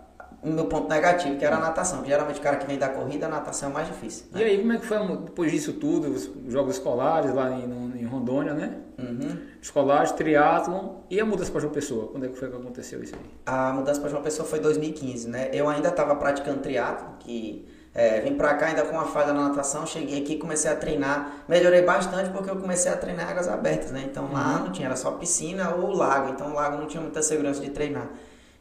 o 0.45 0.53
meu 0.53 0.65
ponto 0.65 0.87
negativo, 0.87 1.37
que 1.37 1.43
era 1.43 1.57
a 1.57 1.59
natação. 1.59 2.05
Geralmente 2.05 2.39
o 2.39 2.43
cara 2.43 2.57
que 2.57 2.67
vem 2.67 2.77
da 2.77 2.89
corrida, 2.89 3.25
a 3.25 3.29
natação 3.29 3.69
é 3.71 3.73
mais 3.73 3.87
difícil. 3.87 4.25
E 4.35 4.43
aí, 4.43 4.59
como 4.59 4.73
é 4.73 4.77
que 4.77 4.85
foi 4.85 4.97
depois 5.17 5.51
disso 5.51 5.73
tudo, 5.73 6.09
os 6.09 6.29
jogos 6.47 6.75
escolares 6.75 7.33
lá 7.33 7.51
em, 7.51 7.99
em 7.99 8.05
Rondônia, 8.05 8.53
né? 8.53 8.77
Uhum. 8.97 9.37
Escolares, 9.61 10.11
triatlon 10.11 10.97
e 11.09 11.19
a 11.19 11.25
mudança 11.25 11.51
para 11.51 11.61
João 11.61 11.73
Pessoa? 11.73 12.07
Quando 12.07 12.25
é 12.25 12.29
que 12.29 12.37
foi 12.37 12.49
que 12.49 12.55
aconteceu 12.55 13.01
isso 13.03 13.15
aí? 13.15 13.21
A 13.45 13.73
mudança 13.73 13.99
para 13.99 14.09
João 14.09 14.21
Pessoa 14.21 14.47
foi 14.47 14.59
em 14.59 14.61
2015, 14.61 15.27
né? 15.27 15.49
Eu 15.51 15.67
ainda 15.67 15.89
estava 15.89 16.15
praticando 16.15 16.59
triatlo, 16.59 17.15
que 17.19 17.67
é, 17.95 18.19
vim 18.21 18.35
para 18.35 18.53
cá 18.55 18.67
ainda 18.67 18.83
com 18.83 18.91
uma 18.91 19.05
falha 19.05 19.33
na 19.33 19.47
natação, 19.47 19.87
cheguei 19.87 20.21
aqui, 20.21 20.37
comecei 20.37 20.69
a 20.69 20.75
treinar, 20.75 21.45
melhorei 21.47 21.81
bastante 21.81 22.29
porque 22.29 22.49
eu 22.49 22.57
comecei 22.57 22.91
a 22.91 22.97
treinar 22.97 23.27
em 23.27 23.31
águas 23.31 23.47
abertas, 23.47 23.91
né? 23.91 24.03
Então 24.05 24.31
lá 24.31 24.59
não 24.59 24.71
tinha, 24.71 24.87
era 24.87 24.97
só 24.97 25.11
piscina 25.11 25.73
ou 25.73 25.93
lago, 25.93 26.29
então 26.29 26.51
o 26.51 26.53
lago 26.53 26.77
não 26.77 26.87
tinha 26.87 27.01
muita 27.01 27.21
segurança 27.21 27.61
de 27.61 27.69
treinar. 27.69 28.09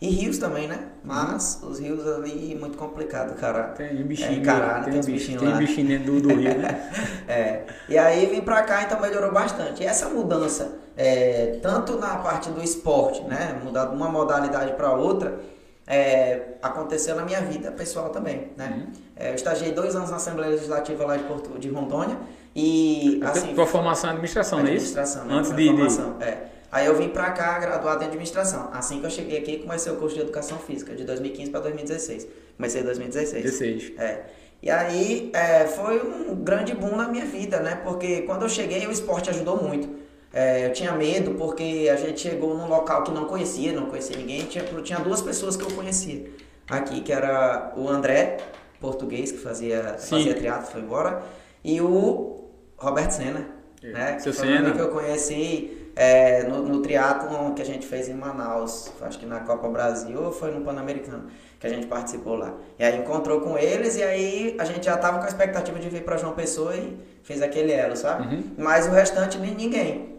E 0.04 0.08
rios 0.10 0.36
também, 0.36 0.68
né? 0.68 0.88
Mas 1.02 1.60
os 1.62 1.78
rios 1.78 2.06
ali 2.06 2.54
muito 2.60 2.76
complicado, 2.76 3.34
cara. 3.36 3.68
Tem 3.68 4.02
bichinho, 4.02 4.32
é, 4.32 4.34
encarar, 4.34 4.84
tem, 4.84 5.00
tem 5.00 5.14
bichinhos 5.14 5.40
tem 5.40 5.56
bichinho 5.56 5.88
dentro 5.88 6.20
do, 6.20 6.28
rio, 6.28 6.58
né? 6.58 6.90
É, 7.26 7.62
e 7.88 7.96
aí 7.96 8.26
vim 8.26 8.42
pra 8.42 8.62
cá, 8.64 8.82
então 8.82 9.00
melhorou 9.00 9.32
bastante. 9.32 9.82
E 9.82 9.86
essa 9.86 10.10
mudança, 10.10 10.76
é, 10.94 11.58
tanto 11.62 11.98
na 11.98 12.16
parte 12.16 12.50
do 12.50 12.62
esporte, 12.62 13.22
né, 13.22 13.58
mudar 13.64 13.86
de 13.86 13.96
uma 13.96 14.10
modalidade 14.10 14.74
para 14.74 14.92
outra, 14.92 15.40
é, 15.86 16.58
aconteceu 16.62 17.16
na 17.16 17.24
minha 17.24 17.40
vida 17.40 17.72
pessoal 17.72 18.10
também, 18.10 18.52
né? 18.58 18.86
É, 19.16 19.30
eu 19.30 19.34
estagiei 19.34 19.72
dois 19.72 19.96
anos 19.96 20.10
na 20.10 20.16
Assembleia 20.16 20.52
Legislativa 20.52 21.06
lá 21.06 21.16
de, 21.16 21.24
Porto, 21.24 21.58
de 21.58 21.70
Rondônia 21.70 22.18
e, 22.54 23.22
assim... 23.24 23.54
Tua 23.54 23.66
formação 23.66 24.10
em 24.10 24.12
administração, 24.12 24.58
não 24.58 24.66
é 24.66 24.74
isso? 24.74 24.98
Administração, 24.98 25.24
né? 25.24 25.34
Antes 25.34 25.50
de, 25.50 25.62
de... 25.62 25.68
formação, 25.68 26.16
É. 26.20 26.53
Aí 26.74 26.86
eu 26.86 26.96
vim 26.96 27.08
pra 27.08 27.30
cá 27.30 27.56
graduado 27.60 28.02
em 28.02 28.08
administração. 28.08 28.68
Assim 28.72 28.98
que 28.98 29.06
eu 29.06 29.10
cheguei 29.10 29.38
aqui, 29.38 29.58
comecei 29.58 29.92
o 29.92 29.94
curso 29.94 30.16
de 30.16 30.22
educação 30.22 30.58
física, 30.58 30.92
de 30.92 31.04
2015 31.04 31.52
para 31.52 31.60
2016. 31.60 32.26
Comecei 32.56 32.80
em 32.80 32.84
2016. 32.84 33.44
16. 33.44 33.92
É. 33.96 34.24
E 34.60 34.68
aí 34.68 35.30
é, 35.32 35.66
foi 35.66 36.02
um 36.02 36.34
grande 36.34 36.74
boom 36.74 36.96
na 36.96 37.06
minha 37.06 37.24
vida, 37.26 37.60
né? 37.60 37.80
Porque 37.84 38.22
quando 38.22 38.42
eu 38.42 38.48
cheguei, 38.48 38.84
o 38.88 38.90
esporte 38.90 39.30
ajudou 39.30 39.62
muito. 39.62 39.88
É, 40.32 40.66
eu 40.66 40.72
tinha 40.72 40.90
medo 40.90 41.36
porque 41.36 41.88
a 41.92 41.94
gente 41.94 42.20
chegou 42.20 42.58
num 42.58 42.66
local 42.66 43.04
que 43.04 43.12
não 43.12 43.26
conhecia, 43.26 43.72
não 43.72 43.86
conhecia 43.86 44.16
ninguém. 44.16 44.44
Tinha, 44.46 44.64
tinha 44.82 44.98
duas 44.98 45.22
pessoas 45.22 45.56
que 45.56 45.62
eu 45.62 45.70
conhecia 45.70 46.28
aqui, 46.68 47.02
que 47.02 47.12
era 47.12 47.72
o 47.76 47.88
André, 47.88 48.38
português, 48.80 49.30
que 49.30 49.38
fazia, 49.38 49.94
Sim. 49.96 50.16
fazia 50.16 50.34
teatro, 50.34 50.72
foi 50.72 50.80
embora, 50.80 51.22
e 51.62 51.80
o 51.80 52.50
Roberto 52.76 53.12
Senna, 53.12 53.48
né? 53.80 54.18
Seu 54.18 54.32
que 54.32 54.38
foi 54.40 54.48
Senna. 54.48 54.72
que 54.72 54.80
eu 54.80 54.88
conheci 54.88 55.83
é, 55.96 56.42
no, 56.44 56.62
no 56.62 56.82
triatlon 56.82 57.54
que 57.54 57.62
a 57.62 57.64
gente 57.64 57.86
fez 57.86 58.08
em 58.08 58.14
Manaus, 58.14 58.90
acho 59.00 59.18
que 59.18 59.26
na 59.26 59.40
Copa 59.40 59.68
Brasil 59.68 60.22
ou 60.22 60.32
foi 60.32 60.50
no 60.50 60.60
Pan-Americano 60.62 61.28
que 61.58 61.66
a 61.66 61.70
gente 61.70 61.86
participou 61.86 62.36
lá. 62.36 62.52
E 62.78 62.84
aí 62.84 62.98
encontrou 62.98 63.40
com 63.40 63.56
eles 63.56 63.96
e 63.96 64.02
aí 64.02 64.56
a 64.58 64.64
gente 64.64 64.84
já 64.84 64.96
tava 64.96 65.18
com 65.18 65.24
a 65.24 65.28
expectativa 65.28 65.78
de 65.78 65.88
vir 65.88 66.04
para 66.04 66.16
João 66.16 66.34
Pessoa 66.34 66.76
e 66.76 66.96
fez 67.22 67.40
aquele 67.40 67.72
elo, 67.72 67.96
sabe? 67.96 68.34
Uhum. 68.34 68.44
Mas 68.58 68.86
o 68.86 68.90
restante 68.90 69.38
nem 69.38 69.54
ninguém. 69.54 70.13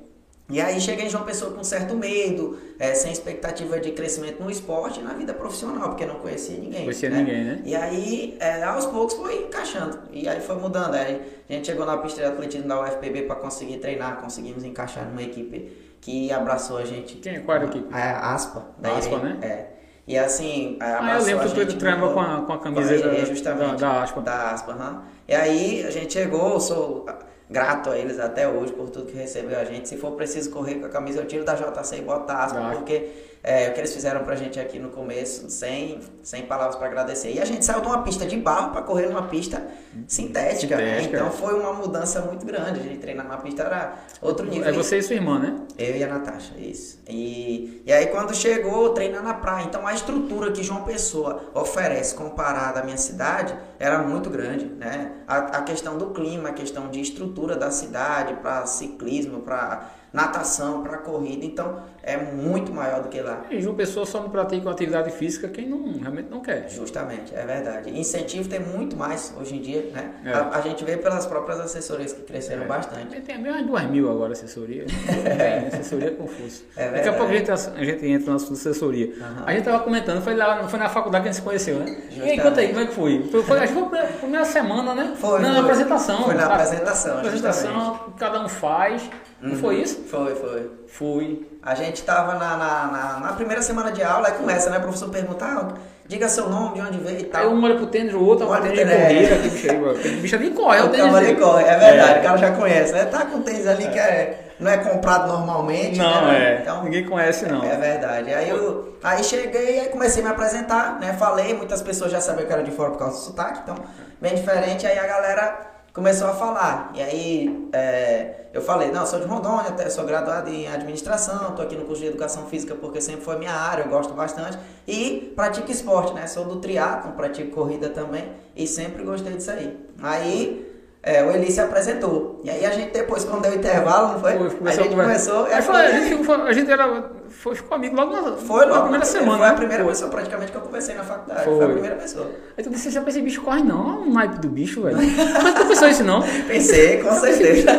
E 0.47 0.62
aí 0.62 0.79
cheguei 0.79 1.05
em 1.08 1.10
João 1.10 1.23
Pessoa 1.23 1.51
com 1.51 1.63
certo 1.63 1.95
medo, 1.95 2.60
é, 2.77 2.93
sem 2.93 3.12
expectativa 3.12 3.79
de 3.79 3.91
crescimento 3.93 4.43
no 4.43 4.51
esporte 4.51 4.99
e 4.99 5.03
na 5.03 5.13
vida 5.13 5.34
profissional, 5.34 5.89
porque 5.89 6.05
não 6.05 6.15
conhecia 6.19 6.55
ninguém. 6.58 6.81
Conhecia 6.84 7.10
ninguém, 7.10 7.43
né? 7.43 7.62
E 7.65 7.75
aí, 7.75 8.38
é, 8.39 8.62
aos 8.63 8.86
poucos 8.86 9.15
foi 9.15 9.43
encaixando. 9.45 9.97
E 10.12 10.27
aí 10.29 10.39
foi 10.41 10.55
mudando. 10.58 10.93
Aí 10.93 11.19
a 11.49 11.53
gente 11.53 11.65
chegou 11.65 11.84
na 11.84 11.97
pista 11.97 12.21
de 12.21 12.27
atletismo 12.27 12.67
da 12.67 12.79
UFPB 12.79 13.23
para 13.23 13.38
conseguir 13.38 13.77
treinar, 13.77 14.17
conseguimos 14.21 14.63
encaixar 14.63 15.05
numa 15.08 15.23
equipe 15.23 15.95
que 15.99 16.31
abraçou 16.31 16.77
a 16.77 16.86
gente. 16.86 17.15
Quem 17.15 17.38
é? 17.38 17.39
Qual 17.39 17.55
era 17.58 17.65
a 17.65 17.67
equipe? 17.69 17.88
A 17.91 18.34
Aspa. 18.36 18.67
Da 18.77 18.91
Aspa, 18.97 19.17
né? 19.17 19.38
É. 19.41 19.65
E 20.08 20.15
assim, 20.15 20.77
Ah, 20.79 21.17
eu 21.17 21.23
lembro 21.25 21.49
que 21.49 21.65
tu 21.65 21.77
treinava 21.77 22.13
com 22.13 22.19
a, 22.19 22.41
com 22.43 22.53
a 22.53 22.60
camiseta 22.60 23.08
É, 23.08 23.19
da- 23.21 23.25
justamente, 23.25 23.79
da, 23.81 24.03
Aspa. 24.03 24.21
Da 24.21 24.51
Aspa, 24.51 24.73
aham. 24.73 25.03
E 25.27 25.34
aí 25.34 25.84
a 25.84 25.89
gente 25.89 26.13
chegou, 26.13 26.60
sou 26.60 27.08
grato 27.49 27.91
a 27.91 27.97
eles 27.97 28.19
até 28.19 28.47
hoje 28.47 28.73
por 28.73 28.89
tudo 28.89 29.05
que 29.05 29.17
recebeu 29.17 29.60
a 29.60 29.63
gente. 29.63 29.89
Se 29.89 29.97
for 29.97 30.12
preciso 30.12 30.49
correr 30.49 30.75
com 30.75 30.86
a 30.86 30.89
camisa, 30.89 31.19
eu 31.19 31.25
tiro 31.25 31.43
da 31.43 31.55
JC 31.55 31.97
e 31.97 32.01
boto 32.01 32.31
a 32.31 32.43
Aspa, 32.43 32.71
porque 32.73 33.10
é, 33.47 33.69
o 33.69 33.73
que 33.73 33.79
eles 33.79 33.93
fizeram 33.93 34.23
pra 34.23 34.36
gente 34.36 34.60
aqui 34.60 34.79
no 34.79 34.89
começo, 34.89 35.51
sem, 35.51 35.99
sem 36.23 36.47
palavras 36.47 36.75
pra 36.77 36.88
agradecer. 36.88 37.31
E 37.31 37.39
a 37.39 37.45
gente 37.45 37.63
saiu 37.63 37.79
de 37.79 37.86
uma 37.86 38.01
pista 38.01 38.25
de 38.25 38.36
barro 38.36 38.71
pra 38.71 38.81
correr 38.81 39.05
numa 39.05 39.27
pista 39.27 39.62
sintética? 40.08 40.75
Sintética, 40.77 41.17
Então 41.17 41.27
é. 41.27 41.29
foi 41.29 41.53
uma 41.53 41.71
mudança 41.71 42.21
muito 42.21 42.43
grande. 42.43 42.79
A 42.79 42.84
gente 42.84 42.97
treinar 42.97 43.27
na 43.27 43.38
pista 43.38 43.62
era 43.62 43.93
outro 44.19 44.47
nível. 44.47 44.67
É 44.67 44.71
você 44.71 44.97
e 44.97 45.03
sua 45.03 45.15
irmã, 45.15 45.38
né? 45.38 45.60
Eu 45.77 45.95
e 45.95 46.03
a 46.03 46.08
Natasha, 46.08 46.53
isso. 46.58 46.99
E, 47.08 47.84
e 47.86 47.93
aí 47.93 48.08
quando 48.08 48.34
chegou, 48.34 48.89
treinar 48.95 49.21
na 49.21 49.36
praia. 49.36 49.65
Então 49.65 49.86
a 49.86 49.93
estrutura 49.93 50.51
que 50.51 50.63
João 50.63 50.84
Pessoa 50.84 51.43
oferece 51.53 52.15
comparada 52.15 52.79
à 52.79 52.84
minha 52.84 52.97
cidade 52.97 53.55
era 53.77 53.99
muito 53.99 54.27
grande, 54.27 54.65
né? 54.65 55.12
A, 55.27 55.38
a 55.38 55.62
questão 55.62 55.99
do 55.99 56.08
clima, 56.08 56.49
a 56.49 56.53
questão 56.53 56.89
de 56.89 56.99
estrutura 56.99 57.55
da 57.55 57.69
cidade 57.69 58.34
para 58.41 58.65
ciclismo, 58.65 59.41
para 59.41 59.91
natação, 60.15 60.82
para 60.82 60.97
corrida, 60.99 61.45
então 61.45 61.78
é 62.01 62.15
muito 62.17 62.71
maior 62.73 63.01
do 63.04 63.10
que 63.10 63.19
lá. 63.21 63.41
E 63.51 63.60
João 63.62 63.75
Pessoa 63.75 64.06
só 64.06 64.21
não 64.21 64.30
pratica 64.30 64.69
atividade 64.69 65.12
física 65.12 65.47
quem 65.49 65.67
não, 65.67 65.91
realmente 65.99 66.30
não 66.30 66.39
quer. 66.39 66.69
Justamente, 66.69 67.36
é 67.36 67.45
verdade. 67.45 67.89
Incentivo 67.99 68.47
tem 68.47 68.60
muito 68.60 68.95
mais 68.95 69.34
hoje 69.39 69.56
em 69.56 69.62
dia, 69.62 69.89
né? 69.93 70.12
É. 70.23 70.32
A, 70.34 70.49
a 70.58 70.62
gente 70.62 70.84
vê 70.86 70.95
pelas 70.97 71.25
próprias 71.25 71.60
assessorias 71.60 72.13
que 72.13 72.21
cresceram 72.21 72.63
É. 72.63 72.65
bastante. 72.65 73.19
Tem 73.21 73.38
menos 73.41 73.60
de 73.60 73.65
2 73.67 73.89
mil 73.89 74.10
agora 74.10 74.32
assessoria. 74.34 74.86
Tem, 75.38 75.67
assessoria 75.67 76.08
é 76.08 76.12
confuso. 76.12 76.63
É 76.78 76.89
Daqui 76.91 77.10
a 77.10 77.13
pouco 77.13 77.32
a 77.32 77.36
gente, 77.36 77.51
a 77.51 77.56
gente 77.84 78.08
entra 78.08 78.30
na 78.30 78.36
assessoria. 78.36 79.13
Aham. 79.19 79.43
A 79.45 79.51
gente 79.54 79.63
tava 79.65 79.80
comentando, 79.84 80.21
foi 80.21 80.36
lá, 80.36 80.67
foi 80.67 80.80
na 80.80 80.88
faculdade 80.89 81.23
que 81.23 81.30
a 81.30 81.32
gente 81.32 81.39
se 81.41 81.45
conheceu, 81.45 81.80
né? 81.80 81.86
E 81.88 81.91
aí, 81.91 82.08
Justamente. 82.10 82.41
conta 82.41 82.62
aí, 82.62 82.67
como 82.69 82.80
é 82.80 82.86
que 82.86 82.93
foi? 82.93 83.23
Foi, 83.32 83.43
foi 83.43 83.60
acho 83.60 83.73
que 83.73 83.80
foi 83.89 83.99
a 83.99 84.06
primeira- 84.06 84.45
semana, 84.45 84.93
né? 84.93 85.13
Foi, 85.17 85.39
Na 85.41 85.51
foi. 85.54 85.60
apresentação. 85.62 86.23
Foi 86.23 86.34
na 86.36 86.41
sabe? 86.43 86.54
apresentação, 86.54 87.17
apresentação, 87.17 88.13
cada 88.17 88.41
um 88.45 88.47
faz. 88.47 89.10
Não 89.41 89.56
foi 89.58 89.76
isso? 89.82 90.04
Foi, 90.10 90.34
foi. 90.36 90.71
Fui. 90.88 91.48
A 91.62 91.76
gente 91.76 92.04
tava 92.04 92.36
na, 92.36 92.56
na, 92.58 92.86
na, 92.88 93.19
na 93.19 93.34
primeira 93.34 93.62
semana 93.62 93.91
de 93.91 94.02
aula, 94.04 94.28
aí 94.28 94.34
começa, 94.36 94.69
né? 94.69 94.78
O 94.78 94.82
professor 94.82 95.10
pergunta, 95.10 95.45
ah, 95.45 95.74
diga 96.08 96.28
seu 96.30 96.50
nome, 96.50 96.76
de 96.76 96.82
onde 96.82 96.98
veio 97.00 97.15
e 97.17 97.24
Aí 97.24 97.26
tal. 97.26 97.50
um 97.50 97.63
olha 97.63 97.76
pro 97.76 97.88
tênis, 97.88 98.13
o 98.13 98.24
outro 98.24 98.48
olha 98.48 98.62
pro 98.62 98.71
tênis 98.76 98.86
de 98.93 98.98
tênis, 98.98 99.30
corrida, 99.30 99.36
é. 99.36 99.50
bicho 99.50 99.71
aí, 99.71 99.78
mano. 99.80 100.21
bicho 100.21 100.36
ali 100.36 100.50
corre, 100.52 100.78
é 100.80 100.82
o 100.84 100.86
O 100.86 100.89
tênis 100.89 101.13
dele. 101.19 101.36
corre, 101.36 101.63
é 101.63 101.78
verdade, 101.78 102.13
É. 102.17 102.19
o 102.19 102.24
cara 102.24 102.38
já 102.38 102.52
conhece, 102.54 102.93
né? 102.93 103.06
Tá 103.06 103.26
com 103.26 103.41
tênis 103.41 103.67
ali 103.67 103.88
que 103.88 104.00
é, 104.00 104.52
não 104.60 104.71
é 104.71 104.78
comprado 104.78 105.28
normalmente, 105.28 105.98
Não, 106.00 106.28
né? 106.28 106.56
é. 106.56 106.62
Então, 106.62 106.84
Ninguém 106.84 107.06
conhece, 107.06 107.45
não. 107.45 107.63
É 107.63 107.76
verdade. 107.76 108.34
Aí 108.34 108.50
eu 108.50 108.95
aí 109.04 109.24
cheguei 109.24 109.82
e 109.82 109.86
comecei 109.89 110.21
a 110.21 110.26
me 110.26 110.32
apresentar, 110.32 111.00
né? 111.00 111.13
Falei, 111.13 111.54
muitas 111.54 111.82
pessoas 111.82 112.12
já 112.12 112.21
sabiam 112.21 112.48
que 112.48 112.54
era 112.54 112.63
de 112.63 112.71
fora 112.71 112.91
por 112.91 113.00
causa 113.00 113.15
do 113.15 113.21
sotaque, 113.21 113.60
então, 113.63 113.76
bem 114.21 114.34
diferente. 114.36 114.86
Aí 114.88 114.98
a 114.98 115.06
galera 115.08 115.74
começou 115.95 116.27
a 116.27 116.34
falar. 116.34 116.91
E 116.93 117.01
aí 117.01 117.67
é, 117.71 118.47
eu 118.53 118.62
falei, 118.62 118.91
não, 118.91 119.01
eu 119.01 119.08
sou 119.08 119.19
de 119.19 119.25
Rondônia, 119.25 119.89
sou 119.89 120.03
graduado 120.03 120.49
em 120.49 120.67
administração, 120.67 121.55
tô 121.55 121.62
aqui 121.62 121.75
no 121.75 121.86
curso 121.86 122.01
de 122.01 122.10
educação 122.10 122.45
física 122.47 122.75
porque 122.75 122.99
sempre 122.99 123.21
foi 123.21 123.39
minha 123.39 123.53
área, 123.53 123.84
eu 123.84 123.89
gosto 123.89 124.13
bastante. 124.13 124.60
E 124.86 125.34
pratico 125.36 125.71
esporte, 125.71 126.13
né? 126.13 126.27
Sou 126.27 126.43
do 126.43 126.58
triatlon, 126.58 127.13
pratico 127.13 127.51
corrida 127.51 127.89
também 127.89 128.29
e 128.55 128.67
sempre 128.67 129.03
gostei 129.03 129.34
disso 129.34 129.51
aí. 129.51 129.75
Aí 130.03 130.69
é, 131.01 131.23
o 131.23 131.31
Eli 131.31 131.49
se 131.49 131.62
apresentou. 131.62 132.41
E 132.43 132.49
aí 132.49 132.65
a 132.65 132.71
gente 132.71 132.91
depois, 132.91 133.23
quando 133.23 133.43
deu 133.43 133.55
intervalo, 133.55 134.13
não 134.13 134.19
foi? 134.19 134.38
Foi, 134.38 134.47
a 134.47 134.51
começou 134.51 134.84
gente 134.84 134.95
conversa. 134.95 135.31
começou. 135.31 135.45
Aí 135.45 135.53
aí 135.53 135.62
foi, 135.62 135.75
a, 135.75 135.79
falei, 135.79 136.10
gente 136.10 136.31
a 136.41 136.53
gente 136.53 136.71
era, 136.71 137.12
foi, 137.29 137.55
ficou 137.55 137.75
amigo 137.75 137.95
logo 137.95 138.11
na, 138.13 138.38
foi 138.38 138.65
na 138.65 138.71
logo 138.71 138.81
primeira 138.83 139.05
semana. 139.05 139.38
Foi 139.38 139.47
a 139.47 139.51
né? 139.51 139.55
primeira 139.57 139.83
Foi. 139.83 139.91
pessoa 139.93 140.11
praticamente 140.11 140.51
que 140.51 140.57
eu 140.57 140.61
conversei 140.61 140.95
na 140.95 141.03
faculdade. 141.03 141.43
Foi. 141.43 141.55
Foi, 141.55 141.65
a 141.65 141.69
primeira 141.69 141.95
pessoa. 141.95 142.31
Aí 142.57 142.63
tu 142.63 142.69
disse, 142.69 142.88
esse 142.89 143.21
bicho 143.21 143.41
corre 143.41 143.63
não, 143.63 143.89
é 143.89 143.93
um 144.07 144.11
naipe 144.13 144.39
do 144.39 144.49
bicho, 144.49 144.81
velho. 144.83 144.97
Mas 144.97 145.53
tu 145.55 145.65
pensou 145.65 145.88
isso 145.88 146.03
não? 146.03 146.21
Pensei, 146.47 147.01
com 147.01 147.11
certeza. 147.13 147.71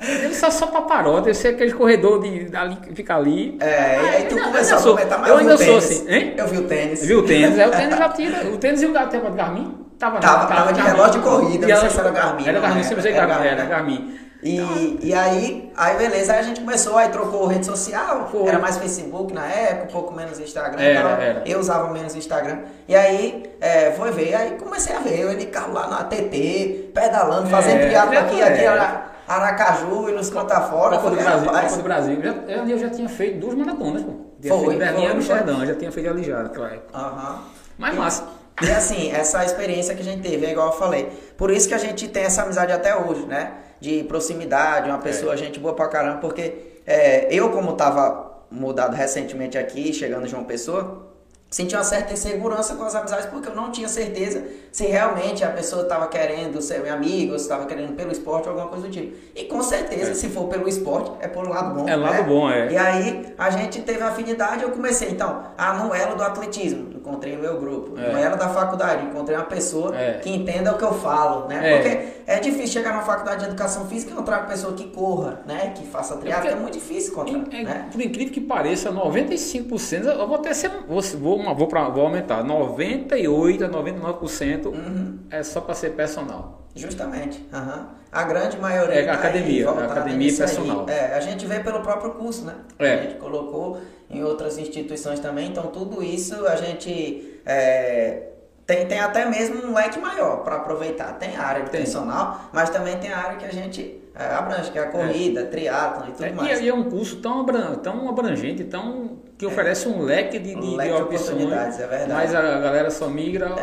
Ele 0.00 0.34
só 0.34 0.50
só 0.50 0.66
paparote, 0.66 1.28
eu 1.28 1.34
sei 1.34 1.52
aquele 1.52 1.72
corredor 1.72 2.20
de 2.20 2.50
ali, 2.56 2.76
fica 2.94 3.16
ali. 3.16 3.56
É, 3.60 4.00
e 4.02 4.08
aí 4.16 4.24
tu 4.28 4.34
Não, 4.36 4.44
começou 4.44 4.78
a 4.78 4.82
comentar, 4.82 5.20
mas 5.20 5.28
eu 5.28 5.36
vi 5.36 5.40
ainda 5.42 5.54
o 5.54 5.58
sou 5.58 5.66
tênis. 5.66 5.84
assim, 5.84 6.10
hein? 6.12 6.34
Eu 6.36 6.48
vi 6.48 6.58
o 6.58 6.62
tênis. 6.66 7.06
Viu 7.06 7.18
o 7.20 7.22
tênis? 7.22 7.58
É, 7.58 7.68
o 7.68 7.70
tênis 7.70 7.96
já 7.96 8.08
tira. 8.10 8.46
O 8.50 8.58
tênis 8.58 8.82
e 8.82 8.86
o 8.86 8.92
gato 8.92 9.16
de 9.16 9.36
Garmin? 9.36 9.78
Tava, 9.98 10.18
Tava- 10.18 10.46
tava 10.46 10.72
de 10.72 10.80
relógio 10.80 11.12
de 11.12 11.18
corrida, 11.20 11.64
não 11.68 11.76
sei 11.76 11.90
se 11.90 12.00
era 12.00 12.10
Garmin, 12.10 12.48
Era 12.48 12.58
Garmin, 12.58 12.74
era, 12.80 12.82
sempre 12.88 12.98
usei 12.98 13.12
Garmin, 13.12 13.46
era 13.46 13.62
né? 13.62 13.68
Garmin. 13.70 14.18
E, 14.42 14.98
e 15.00 15.14
aí, 15.14 15.72
aí 15.76 15.96
beleza, 15.96 16.32
aí 16.32 16.40
a 16.40 16.42
gente 16.42 16.60
começou, 16.60 16.96
aí 16.96 17.08
trocou 17.10 17.46
rede 17.46 17.64
social, 17.64 18.28
Foi. 18.30 18.48
era 18.48 18.58
mais 18.58 18.76
Facebook 18.76 19.32
na 19.32 19.46
época, 19.46 19.84
um 19.84 19.92
pouco 19.92 20.12
menos 20.14 20.40
Instagram. 20.40 20.82
Era, 20.82 20.98
então, 20.98 21.22
era. 21.22 21.42
Eu 21.46 21.60
usava 21.60 21.88
menos 21.92 22.16
Instagram. 22.16 22.58
E 22.88 22.96
aí, 22.96 23.48
é, 23.60 23.92
foi 23.92 24.10
ver, 24.10 24.34
aí 24.34 24.50
comecei 24.58 24.96
a 24.96 24.98
ver, 24.98 25.20
eu 25.20 25.36
de 25.36 25.46
carro 25.46 25.72
lá 25.72 25.86
na 25.86 26.04
TT, 26.04 26.90
pedalando, 26.92 27.48
fazendo 27.48 27.82
É, 27.82 27.86
triatlo 27.86 28.18
aqui, 28.18 28.40
é. 28.40 28.44
aqui, 28.48 28.66
Ara- 28.66 29.12
Aracaju 29.28 30.08
e 30.08 30.12
nos 30.12 30.28
conta 30.28 30.60
fora. 30.62 30.96
Copa 30.98 31.10
do 31.10 31.16
Brasil, 31.16 31.48
Copa 31.48 31.76
do 31.76 31.82
Brasil. 31.84 32.14
Eu 32.20 32.22
já, 32.66 32.72
eu, 32.72 32.78
já 32.78 32.90
tinha 32.90 33.08
feito 33.08 33.38
duas 33.38 33.54
maratonas, 33.54 34.02
pô. 34.02 34.10
Foi, 34.48 34.76
Berlim 34.76 35.04
e 35.04 35.06
Amsterdã, 35.06 35.58
eu 35.60 35.66
já 35.66 35.74
tinha 35.76 35.92
feito 35.92 36.10
ali 36.10 36.24
já, 36.24 36.42
naquela 36.42 36.66
época. 36.66 36.98
Aham. 36.98 37.38
Mas 37.78 37.94
massa. 37.94 38.24
E 38.60 38.70
assim, 38.70 39.10
essa 39.10 39.44
experiência 39.44 39.94
que 39.94 40.02
a 40.02 40.04
gente 40.04 40.22
teve, 40.22 40.44
é 40.46 40.50
igual 40.52 40.68
eu 40.68 40.72
falei. 40.74 41.08
Por 41.36 41.50
isso 41.50 41.66
que 41.68 41.74
a 41.74 41.78
gente 41.78 42.08
tem 42.08 42.24
essa 42.24 42.42
amizade 42.42 42.70
até 42.72 42.94
hoje, 42.96 43.24
né? 43.26 43.52
De 43.80 44.04
proximidade, 44.04 44.88
uma 44.88 44.98
pessoa, 44.98 45.36
gente 45.36 45.58
boa 45.58 45.74
pra 45.74 45.88
caramba, 45.88 46.18
porque 46.18 46.54
é, 46.86 47.26
eu, 47.30 47.50
como 47.50 47.72
tava 47.72 48.30
mudado 48.50 48.94
recentemente 48.94 49.56
aqui, 49.56 49.92
chegando 49.92 50.26
em 50.26 50.28
João 50.28 50.44
Pessoa, 50.44 51.10
senti 51.50 51.74
uma 51.74 51.82
certa 51.84 52.12
insegurança 52.12 52.74
com 52.76 52.84
as 52.84 52.94
amizades, 52.94 53.26
porque 53.26 53.48
eu 53.48 53.54
não 53.54 53.70
tinha 53.72 53.88
certeza 53.88 54.44
se 54.70 54.84
realmente 54.86 55.42
a 55.44 55.50
pessoa 55.50 55.82
estava 55.82 56.06
querendo 56.06 56.60
ser 56.62 56.80
meu 56.80 56.92
amigo, 56.94 57.36
se 57.38 57.44
estava 57.44 57.66
querendo 57.66 57.94
pelo 57.94 58.12
esporte 58.12 58.44
ou 58.48 58.50
alguma 58.50 58.68
coisa 58.68 58.86
do 58.86 58.92
tipo. 58.92 59.16
E 59.34 59.44
com 59.44 59.62
certeza, 59.62 60.12
É. 60.12 60.14
se 60.14 60.28
for 60.28 60.48
pelo 60.48 60.68
esporte, 60.68 61.10
é 61.20 61.28
por 61.28 61.48
lado 61.48 61.74
bom. 61.74 61.88
É 61.88 61.96
lado 61.96 62.14
né? 62.14 62.22
bom, 62.22 62.50
é. 62.50 62.70
E 62.72 62.76
aí 62.76 63.34
a 63.36 63.50
gente 63.50 63.82
teve 63.82 64.02
afinidade, 64.02 64.62
eu 64.62 64.70
comecei 64.70 65.10
então, 65.10 65.44
ah, 65.58 65.72
no 65.74 65.94
elo 65.94 66.14
do 66.16 66.22
atletismo, 66.22 66.91
encontrei 67.02 67.36
o 67.36 67.40
meu 67.40 67.58
grupo. 67.58 67.98
É. 67.98 68.12
No 68.12 68.18
elo 68.18 68.36
da 68.36 68.48
faculdade, 68.48 69.04
encontrei 69.06 69.36
uma 69.36 69.44
pessoa 69.44 69.94
É. 69.96 70.14
que 70.20 70.30
entenda 70.30 70.72
o 70.72 70.78
que 70.78 70.84
eu 70.84 70.94
falo, 70.94 71.48
né? 71.48 71.60
É. 71.60 71.76
Porque 71.76 72.08
é 72.26 72.38
difícil 72.38 72.68
chegar 72.68 72.94
na 72.94 73.02
faculdade 73.02 73.40
de 73.40 73.46
educação 73.48 73.86
física 73.86 74.10
e 74.10 74.14
encontrar 74.14 74.38
uma 74.40 74.46
pessoa 74.46 74.72
que 74.74 74.84
corra, 74.88 75.40
né? 75.46 75.72
Que 75.76 75.84
faça 75.86 76.16
triatlo, 76.16 76.42
porque- 76.44 76.56
é 76.56 76.60
muito 76.60 76.74
difícil 76.74 77.12
encontrar, 77.12 77.56
É, 77.56 77.60
é, 77.60 77.64
né? 77.64 77.88
Por 77.90 78.00
incrível 78.00 78.32
que 78.32 78.40
pareça, 78.40 78.90
95%, 78.90 80.06
eu 80.08 80.26
vou 80.26 80.36
até 80.36 80.54
ser, 80.54 80.70
vou, 80.88 81.00
vou, 81.02 81.54
vou, 81.56 81.66
pra, 81.66 81.88
vou 81.88 82.04
aumentar, 82.04 82.42
98% 82.44 83.64
a 83.64 83.68
99% 83.68 84.68
Uhum. 84.70 85.18
é 85.30 85.42
só 85.42 85.60
para 85.60 85.74
ser 85.74 85.90
personal. 85.90 86.61
Justamente. 86.74 87.46
aham. 87.52 87.88
A 88.10 88.24
grande 88.24 88.58
maioria. 88.58 88.94
É, 89.00 89.04
tá 89.06 89.12
aí 89.12 89.16
academia, 89.16 89.64
voltada 89.64 89.92
academia 89.92 90.18
nisso 90.18 90.42
aí. 90.42 90.48
personal. 90.48 90.86
É, 90.88 91.14
a 91.14 91.20
gente 91.20 91.46
vê 91.46 91.60
pelo 91.60 91.80
próprio 91.80 92.10
curso, 92.12 92.44
né? 92.44 92.54
É. 92.78 92.92
A 92.94 93.02
gente 93.02 93.14
colocou 93.14 93.80
em 94.10 94.22
outras 94.22 94.58
instituições 94.58 95.18
também, 95.18 95.48
então 95.48 95.68
tudo 95.68 96.02
isso 96.02 96.46
a 96.46 96.56
gente 96.56 97.40
é, 97.46 98.24
tem, 98.66 98.86
tem 98.86 99.00
até 99.00 99.24
mesmo 99.24 99.66
um 99.66 99.72
leque 99.74 99.98
maior 99.98 100.44
para 100.44 100.56
aproveitar. 100.56 101.14
Tem 101.14 101.34
a 101.36 101.42
área 101.42 101.62
de 101.64 101.70
Tem. 101.70 101.80
personal, 101.80 102.50
mas 102.52 102.68
também 102.68 102.98
tem 102.98 103.10
a 103.10 103.16
área 103.18 103.36
que 103.38 103.46
a 103.46 103.52
gente 103.52 103.98
é, 104.14 104.24
abrange, 104.34 104.70
que 104.70 104.78
é 104.78 104.82
a 104.82 104.88
corrida, 104.88 105.46
triatlon 105.46 106.08
e 106.08 106.12
tudo 106.12 106.24
É, 106.26 106.32
mais. 106.32 106.60
e, 106.60 106.64
e 106.64 106.68
é 106.68 106.74
um 106.74 106.84
curso 106.90 107.16
tão, 107.16 107.40
abran- 107.40 107.76
tão 107.76 108.10
abrangente, 108.10 108.62
tão, 108.64 109.16
que 109.38 109.46
oferece 109.46 109.88
um 109.88 110.02
leque 110.02 110.38
de, 110.38 110.50
de, 110.50 110.56
Um 110.56 110.60
de 110.60 110.76
leque 110.76 110.94
de 110.94 111.02
opções. 111.02 111.28
oportunidades, 111.30 111.80
é 111.80 111.86
verdade. 111.86 112.12
Mas 112.12 112.34
a 112.34 112.42
galera 112.60 112.90
só 112.90 113.08
migra. 113.08 113.54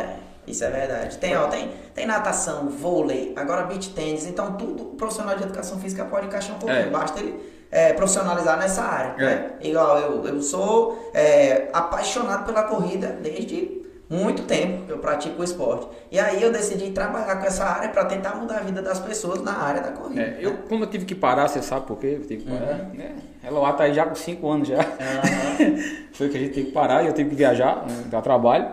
Isso 0.50 0.64
é 0.64 0.70
verdade. 0.70 1.18
Tem, 1.18 1.36
ó, 1.36 1.46
tem, 1.48 1.70
tem 1.94 2.06
natação, 2.06 2.68
vôlei, 2.68 3.32
agora 3.36 3.64
beach 3.64 3.90
tênis, 3.90 4.26
então 4.26 4.56
tudo 4.56 4.82
o 4.82 4.94
profissional 4.94 5.36
de 5.36 5.44
educação 5.44 5.78
física 5.78 6.04
pode 6.04 6.26
encaixar 6.26 6.56
um 6.56 6.58
pouquinho. 6.58 6.80
É. 6.80 6.90
Basta 6.90 7.20
ele 7.20 7.40
é, 7.70 7.92
profissionalizar 7.92 8.58
nessa 8.58 8.82
área. 8.82 9.14
É. 9.22 9.24
Né? 9.24 9.50
Igual 9.62 9.98
eu, 9.98 10.26
eu 10.26 10.42
sou 10.42 11.10
é, 11.14 11.68
apaixonado 11.72 12.44
pela 12.44 12.64
corrida 12.64 13.16
desde 13.22 13.80
muito 14.10 14.42
tempo 14.42 14.86
que 14.86 14.92
eu 14.92 14.98
pratico 14.98 15.40
o 15.40 15.44
esporte. 15.44 15.86
E 16.10 16.18
aí 16.18 16.42
eu 16.42 16.50
decidi 16.50 16.90
trabalhar 16.90 17.36
com 17.36 17.46
essa 17.46 17.64
área 17.64 17.88
para 17.90 18.04
tentar 18.06 18.34
mudar 18.34 18.58
a 18.58 18.62
vida 18.62 18.82
das 18.82 18.98
pessoas 18.98 19.40
na 19.40 19.56
área 19.56 19.80
da 19.80 19.92
corrida. 19.92 20.20
É, 20.20 20.38
eu, 20.40 20.58
como 20.68 20.82
eu 20.82 20.88
tive 20.88 21.04
que 21.04 21.14
parar, 21.14 21.46
você 21.46 21.62
sabe 21.62 21.86
por 21.86 21.96
quê? 21.96 22.18
Eu 22.18 22.26
tive 22.26 22.42
que 22.42 22.50
parar. 22.50 22.80
Uhum. 22.80 22.94
Né? 22.94 23.14
Ela 23.42 23.72
tá 23.72 23.84
aí 23.84 23.94
já 23.94 24.04
com 24.04 24.16
5 24.16 24.50
anos 24.50 24.68
já. 24.68 24.80
Aham. 24.80 25.76
Foi 26.12 26.28
que 26.28 26.36
a 26.36 26.40
gente 26.40 26.54
teve 26.54 26.66
que 26.66 26.72
parar 26.72 27.04
e 27.04 27.06
eu 27.06 27.12
tive 27.12 27.30
que 27.30 27.36
viajar, 27.36 27.86
né, 27.86 28.04
dar 28.06 28.20
trabalho. 28.20 28.68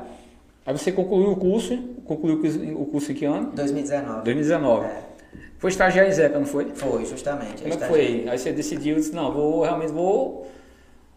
Aí 0.67 0.77
você 0.77 0.91
concluiu 0.91 1.32
o 1.32 1.36
curso, 1.38 1.77
concluiu 2.06 2.36
o 2.36 2.86
curso- 2.86 3.12
em 3.12 3.15
que 3.15 3.23
ano? 3.25 3.51
2019. 3.56 4.23
2019. 4.25 4.86
É, 4.86 5.01
Foi 5.58 5.71
estagiar 5.71 6.06
em 6.08 6.12
Zeca, 6.12 6.38
não 6.38 6.45
foi? 6.45 6.67
foi, 6.75 7.06
justamente. 7.06 7.62
Como 7.63 7.73
é 7.73 7.77
que 7.77 7.86
foi? 7.86 8.25
Aí 8.30 8.38
você 8.38 8.51
decidiu, 8.51 8.95
disse, 8.97 9.15
não, 9.15 9.32
vou 9.32 9.63
realmente 9.63 9.93
vou 9.93 10.45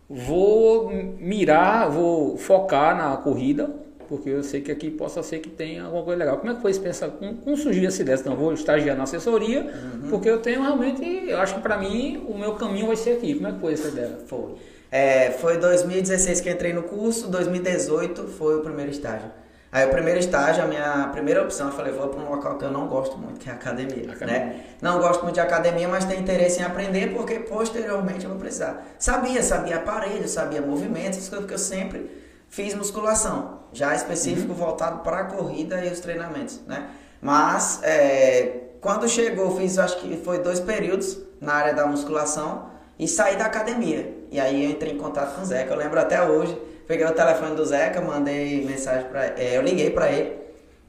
vou 0.08 0.90
mirar, 0.90 1.88
vou 1.90 2.36
focar 2.36 2.96
na 2.96 3.16
corrida, 3.16 3.70
porque 4.08 4.28
eu 4.28 4.42
sei 4.42 4.60
que 4.60 4.72
aqui 4.72 4.90
possa 4.90 5.22
ser 5.22 5.38
que 5.38 5.48
tenha 5.48 5.84
alguma 5.84 6.02
coisa 6.02 6.18
legal. 6.18 6.38
Como 6.38 6.50
é 6.50 6.54
que 6.54 6.60
foi 6.62 6.70
esse 6.72 6.80
pensar? 6.80 7.08
Como, 7.10 7.34
como 7.36 7.56
surgiu 7.56 7.86
essa 7.86 8.02
ideia? 8.02 8.18
Não, 8.24 8.34
vou 8.36 8.52
estagiar 8.52 8.96
na 8.96 9.04
assessoria, 9.04 9.62
Uhum. 9.62 10.10
porque 10.10 10.28
eu 10.28 10.40
tenho 10.40 10.62
realmente, 10.62 11.04
eu 11.28 11.38
acho 11.38 11.54
que 11.56 11.60
para 11.60 11.76
mim 11.78 12.24
o 12.28 12.36
meu 12.36 12.54
caminho 12.54 12.86
vai 12.88 12.96
ser 12.96 13.12
aqui. 13.12 13.34
Como 13.34 13.48
é 13.48 13.52
que 13.52 13.60
foi 13.60 13.72
essa 13.74 13.88
ideia? 13.88 14.18
Foi. 14.26 14.54
É, 14.90 15.30
foi 15.32 15.58
2016 15.58 16.40
que 16.40 16.50
entrei 16.50 16.72
no 16.72 16.82
curso, 16.82 17.28
2018 17.28 18.24
foi 18.26 18.56
o 18.58 18.62
primeiro 18.62 18.90
estágio. 18.90 19.28
Aí 19.72 19.87
o 19.87 19.90
primeiro 19.90 20.18
estágio, 20.18 20.64
a 20.64 20.66
minha 20.66 21.09
primeira 21.12 21.42
opção, 21.42 21.68
eu 21.68 21.72
falei, 21.72 21.92
vou 21.92 22.09
para 22.09 22.20
um 22.20 22.28
local 22.28 22.59
que 22.59 22.64
eu 22.64 22.72
não 22.72 22.88
gosto 22.88 23.16
muito, 23.16 23.38
que 23.38 23.48
é 23.48 23.52
a 23.52 23.54
academia, 23.54 24.11
Academia. 24.12 24.40
né? 24.40 24.64
Não 24.83 24.98
gosto 24.98 25.22
muito 25.22 25.35
de 25.35 25.40
academia, 25.40 25.87
mas 25.87 26.04
tenho 26.04 26.20
interesse 26.20 26.61
em 26.61 26.64
aprender 26.64 27.14
porque 27.14 27.38
posteriormente 27.38 28.24
eu 28.24 28.30
vou 28.30 28.38
precisar. 28.40 28.85
Sabia, 28.98 29.40
sabia 29.44 29.76
aparelho, 29.76 30.28
sabia 30.28 30.61
movimentos, 30.61 31.18
essas 31.18 31.28
coisas, 31.28 31.44
porque 31.44 31.54
eu 31.54 31.59
sempre 31.59 32.11
fiz 32.48 32.74
musculação, 32.74 33.61
já 33.72 33.94
específico 33.94 34.52
voltado 34.52 35.00
para 35.04 35.20
a 35.20 35.24
corrida 35.24 35.85
e 35.85 35.92
os 35.92 36.00
treinamentos, 36.00 36.61
né? 36.66 36.88
Mas 37.22 37.78
é, 37.85 38.70
quando 38.80 39.09
chegou, 39.09 39.56
fiz 39.56 39.78
acho 39.78 39.98
que 39.98 40.16
foi 40.16 40.40
dois 40.40 40.59
períodos 40.59 41.16
na 41.40 41.52
área 41.54 41.74
da 41.74 41.87
musculação 41.87 42.70
e 42.98 43.06
saí 43.06 43.37
da 43.37 43.44
academia. 43.44 44.16
E 44.33 44.40
aí 44.40 44.64
eu 44.64 44.70
entrei 44.70 44.94
em 44.94 44.98
contato 44.98 45.37
com 45.37 45.42
o 45.42 45.44
Zeca, 45.44 45.72
eu 45.72 45.78
lembro 45.78 46.00
até 46.00 46.20
hoje. 46.22 46.61
Peguei 46.90 47.07
o 47.07 47.12
telefone 47.12 47.55
do 47.55 47.64
Zeca, 47.64 48.00
mandei 48.00 48.64
mensagem 48.64 49.09
para 49.09 49.29
eu 49.40 49.62
liguei 49.62 49.90
para 49.90 50.11
ele 50.11 50.37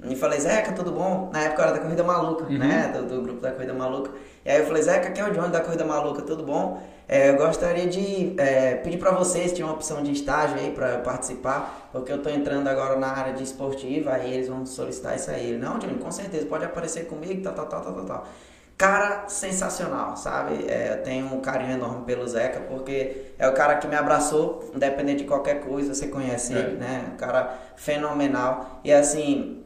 E 0.04 0.16
falei, 0.16 0.40
Zeca, 0.40 0.72
tudo 0.72 0.92
bom? 0.92 1.30
Na 1.32 1.44
época 1.44 1.62
era 1.62 1.74
da 1.74 1.80
Corrida 1.80 2.04
Maluca, 2.04 2.46
Uhum. 2.46 2.58
né? 2.58 2.92
Do, 2.92 3.04
do 3.06 3.22
grupo 3.22 3.40
da 3.40 3.52
Corrida 3.52 3.72
Maluca. 3.76 4.10
E 4.44 4.50
aí 4.50 4.58
eu 4.62 4.66
falei, 4.66 4.82
Zeca, 4.82 5.10
aqui 5.10 5.22
é 5.22 5.30
o 5.30 5.32
Johnny 5.32 5.50
da 5.52 5.60
Corrida 5.62 5.86
Maluca, 5.86 6.24
tudo 6.24 6.42
bom? 6.44 6.82
É, 7.08 7.30
eu 7.30 7.38
gostaria 7.38 7.86
de 7.86 8.34
é, 8.40 8.78
pedir 8.78 8.98
pra 8.98 9.12
vocês, 9.12 9.50
se 9.50 9.56
tinha 9.58 9.68
uma 9.68 9.76
opção 9.76 10.02
de 10.02 10.12
estágio 10.12 10.58
aí 10.58 10.72
pra 10.72 10.88
eu 10.94 11.00
participar, 11.02 11.90
porque 11.92 12.12
eu 12.12 12.18
tô 12.20 12.32
entrando 12.32 12.68
agora 12.68 12.98
na 12.98 13.10
área 13.16 13.34
de 13.34 13.44
esportiva, 13.44 14.12
aí 14.14 14.34
eles 14.34 14.48
vão 14.48 14.66
solicitar 14.66 15.16
isso 15.16 15.30
aí. 15.30 15.50
Ele, 15.50 15.60
não, 15.60 15.78
Johnny, 15.78 16.00
com 16.00 16.10
certeza, 16.10 16.48
pode 16.48 16.66
aparecer 16.66 17.06
comigo, 17.06 17.44
tal, 17.44 17.54
tal, 17.54 17.68
tal, 17.68 17.82
tal, 17.94 18.06
tal. 18.06 18.28
Cara 18.82 19.26
sensacional, 19.28 20.18
sabe? 20.18 20.66
É, 20.68 20.94
eu 20.98 21.04
tenho 21.04 21.28
um 21.28 21.40
carinho 21.40 21.74
enorme 21.74 22.04
pelo 22.04 22.28
Zeca, 22.28 22.62
porque 22.62 23.28
é 23.38 23.48
o 23.48 23.54
cara 23.54 23.76
que 23.76 23.86
me 23.88 23.96
abraçou, 23.96 24.72
independente 24.74 25.20
de 25.22 25.28
qualquer 25.28 25.60
coisa, 25.62 25.94
você 25.94 26.08
conhece 26.08 26.52
É. 26.52 26.58
ele, 26.58 26.78
né? 26.78 27.06
Um 27.14 27.16
cara 27.16 27.54
fenomenal. 27.76 28.80
E 28.84 28.92
assim, 28.92 29.64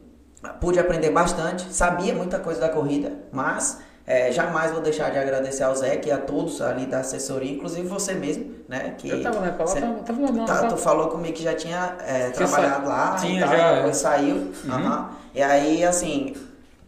pude 0.60 0.78
aprender 0.78 1.08
bastante, 1.10 1.72
sabia 1.72 2.12
muita 2.14 2.38
coisa 2.40 2.60
da 2.60 2.68
corrida, 2.68 3.10
mas 3.32 3.78
é, 4.06 4.30
jamais 4.30 4.70
vou 4.70 4.82
deixar 4.82 5.10
de 5.10 5.18
agradecer 5.18 5.62
ao 5.64 5.74
Zeca 5.74 6.08
e 6.08 6.12
a 6.12 6.18
todos 6.18 6.60
ali 6.60 6.84
da 6.84 6.98
assessoria, 6.98 7.52
inclusive 7.54 7.88
você 7.88 8.12
mesmo, 8.12 8.54
né? 8.68 8.94
Que 8.98 9.08
Eu 9.08 9.22
tava 9.22 9.40
na 9.40 9.50
palavra, 9.52 9.66
cê- 9.66 9.80
tava, 9.80 9.94
tava, 10.00 10.20
não, 10.20 10.44
Tá, 10.44 10.54
tava- 10.56 10.68
tu 10.68 10.76
falou 10.76 11.08
comigo 11.08 11.34
que 11.34 11.42
já 11.42 11.54
tinha 11.54 11.96
é, 12.06 12.28
trabalhado 12.30 12.86
sa- 12.86 12.92
lá 12.92 13.14
tinha 13.16 13.40
e 13.40 13.44
tal, 13.48 13.56
já, 13.56 13.74
depois 13.76 13.96
é. 13.96 13.98
saiu. 13.98 14.52
aham. 14.70 15.10
E 15.34 15.42
aí, 15.42 15.84
assim, 15.84 16.34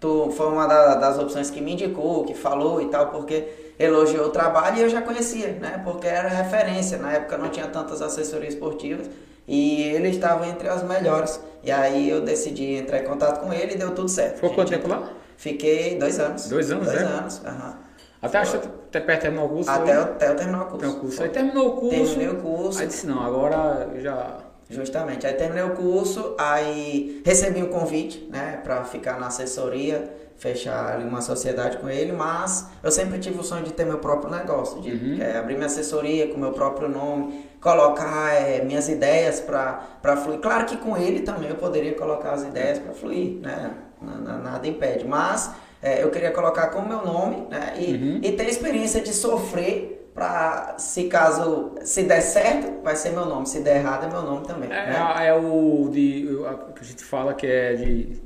tu 0.00 0.30
foi 0.36 0.46
uma 0.48 0.66
da- 0.66 0.94
das 0.96 1.18
opções 1.18 1.50
que 1.50 1.60
me 1.60 1.72
indicou, 1.72 2.24
que 2.24 2.34
falou 2.34 2.80
e 2.80 2.86
tal, 2.86 3.08
porque 3.08 3.48
elogiou 3.78 4.26
o 4.26 4.30
trabalho 4.30 4.78
e 4.78 4.82
eu 4.82 4.88
já 4.88 5.00
conhecia, 5.02 5.48
né? 5.60 5.80
Porque 5.84 6.06
era 6.06 6.28
referência. 6.28 6.98
Na 6.98 7.12
época 7.12 7.36
não 7.38 7.48
tinha 7.48 7.66
tantas 7.66 8.00
assessorias 8.02 8.54
esportivas 8.54 9.08
e 9.46 9.82
ele 9.82 10.08
estava 10.08 10.46
entre 10.46 10.68
as 10.68 10.82
melhores. 10.82 11.40
E 11.62 11.70
aí 11.70 12.08
eu 12.08 12.20
decidi 12.20 12.74
entrar 12.76 12.98
em 13.00 13.04
contato 13.04 13.40
com 13.40 13.52
ele 13.52 13.74
e 13.74 13.78
deu 13.78 13.94
tudo 13.94 14.08
certo. 14.08 14.36
Ficou 14.36 14.54
quanto 14.54 14.68
tempo 14.70 14.86
entrou- 14.86 15.00
lá? 15.00 15.08
Fiquei 15.36 15.96
dois 15.98 16.18
anos. 16.18 16.48
Dois 16.48 16.70
anos, 16.72 16.86
Dois 16.86 17.00
é? 17.00 17.04
anos, 17.04 17.40
aham. 17.44 17.76
Até 18.20 18.38
acho 18.38 18.56
até 18.56 18.98
perto 18.98 19.18
de 19.20 19.22
terminar 19.22 19.44
o 19.44 19.48
curso. 19.48 19.70
Até, 19.70 19.84
foi- 19.84 19.94
eu- 19.94 20.02
até 20.02 20.28
eu 20.28 20.36
terminar 20.36 20.62
o 20.62 20.66
curso. 20.66 20.78
terminar 20.80 20.98
o 20.98 21.00
curso. 21.00 21.22
Aí 21.22 21.28
terminou 21.28 21.68
o 21.68 21.72
curso. 21.76 21.90
Terminei 21.96 22.28
o 22.28 22.36
curso. 22.42 22.80
Aí 22.80 22.86
disse, 22.88 23.06
não, 23.06 23.24
agora 23.24 23.88
já. 23.98 24.36
Justamente. 24.70 25.26
Aí 25.26 25.32
terminei 25.34 25.64
o 25.64 25.70
curso, 25.70 26.34
aí 26.38 27.22
recebi 27.24 27.62
um 27.62 27.68
convite, 27.68 28.28
né, 28.30 28.60
pra 28.62 28.84
ficar 28.84 29.18
na 29.18 29.28
assessoria, 29.28 30.12
fechar 30.36 30.94
ali 30.94 31.04
uma 31.08 31.20
sociedade 31.22 31.78
com 31.78 31.88
ele, 31.88 32.12
mas 32.12 32.68
eu 32.82 32.90
sempre 32.92 33.18
tive 33.18 33.40
o 33.40 33.42
sonho 33.42 33.64
de 33.64 33.72
ter 33.72 33.84
meu 33.86 33.98
próprio 33.98 34.30
negócio, 34.30 34.80
de 34.80 34.90
Uhum. 34.92 35.18
eh, 35.20 35.36
abrir 35.38 35.54
minha 35.54 35.66
assessoria 35.66 36.28
com 36.28 36.38
meu 36.38 36.52
próprio 36.52 36.88
nome, 36.88 37.44
colocar 37.60 38.32
eh, 38.34 38.62
minhas 38.62 38.88
ideias 38.88 39.40
pra 39.40 40.16
fluir. 40.22 40.38
Claro 40.38 40.66
que 40.66 40.76
com 40.76 40.96
ele 40.96 41.20
também 41.20 41.48
eu 41.48 41.56
poderia 41.56 41.94
colocar 41.94 42.32
as 42.32 42.42
ideias 42.44 42.78
pra 42.78 42.92
fluir, 42.92 43.40
né, 43.40 43.72
na- 44.00 44.16
na- 44.18 44.38
nada 44.38 44.68
impede, 44.68 45.04
mas 45.08 45.50
eh, 45.82 46.02
eu 46.04 46.10
queria 46.10 46.30
colocar 46.30 46.68
com 46.68 46.80
o 46.80 46.88
meu 46.88 47.04
nome, 47.04 47.46
né, 47.50 47.74
e, 47.78 47.92
Uhum. 47.94 48.20
e 48.22 48.32
ter 48.32 48.44
a 48.44 48.48
experiência 48.48 49.00
de 49.00 49.12
sofrer 49.12 49.97
pra, 50.18 50.74
se 50.78 51.04
caso, 51.04 51.72
se 51.82 52.02
der 52.02 52.20
certo, 52.20 52.82
vai 52.82 52.96
ser 52.96 53.10
meu 53.10 53.24
nome, 53.24 53.46
se 53.46 53.60
der 53.60 53.76
errado 53.78 54.06
é 54.06 54.10
meu 54.10 54.22
nome 54.22 54.46
também, 54.46 54.68
É, 54.70 54.86
né? 54.86 55.26
é 55.28 55.34
o 55.34 55.88
de. 55.90 56.28
a- 56.46 56.72
que 56.72 56.80
a 56.82 56.84
gente 56.84 57.04
fala 57.04 57.32
que 57.34 57.46
é 57.46 57.74
de 57.74 58.20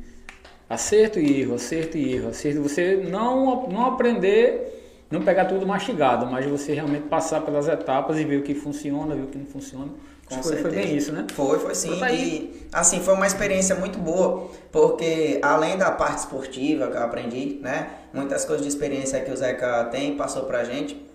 acerto 0.69 1.19
e 1.21 1.41
erro, 1.43 1.55
acerto 1.55 1.97
e 1.99 2.15
erro, 2.15 2.29
acerto. 2.31 2.63
Você 2.63 2.97
não, 3.11 3.69
não 3.69 3.87
aprender, 3.87 5.05
não 5.11 5.23
pegar 5.23 5.45
tudo 5.45 5.67
mastigado, 5.67 6.27
mas 6.27 6.47
você 6.47 6.73
realmente 6.75 7.09
passar 7.09 7.43
pelas 7.43 7.69
etapas 7.69 8.19
e 8.19 8.25
ver 8.25 8.39
o 8.39 8.43
que 8.43 8.55
funciona, 8.55 9.15
ver 9.15 9.23
o 9.23 9.27
que 9.27 9.39
não 9.39 9.47
funciona. 9.47 9.89
Com 10.27 10.43
foi, 10.43 10.57
foi 10.57 10.71
bem 10.71 10.97
isso, 10.97 11.13
né? 11.13 11.27
Foi, 11.35 11.59
foi 11.59 11.75
sim. 11.75 12.03
Aí. 12.03 12.65
E 12.65 12.67
assim, 12.73 13.01
foi 13.01 13.13
uma 13.13 13.27
experiência 13.27 13.75
muito 13.75 13.99
boa, 13.99 14.49
porque 14.71 15.39
além 15.43 15.77
da 15.77 15.91
parte 15.91 16.19
esportiva 16.21 16.87
que 16.89 16.97
eu 16.97 17.03
aprendi, 17.03 17.59
né? 17.61 17.89
Muitas 18.15 18.45
coisas 18.45 18.65
de 18.65 18.69
experiência 18.73 19.21
que 19.21 19.31
o 19.31 19.37
Zeca 19.37 19.85
tem, 19.91 20.17
passou 20.17 20.45
pra 20.45 20.65
gente. 20.65 21.11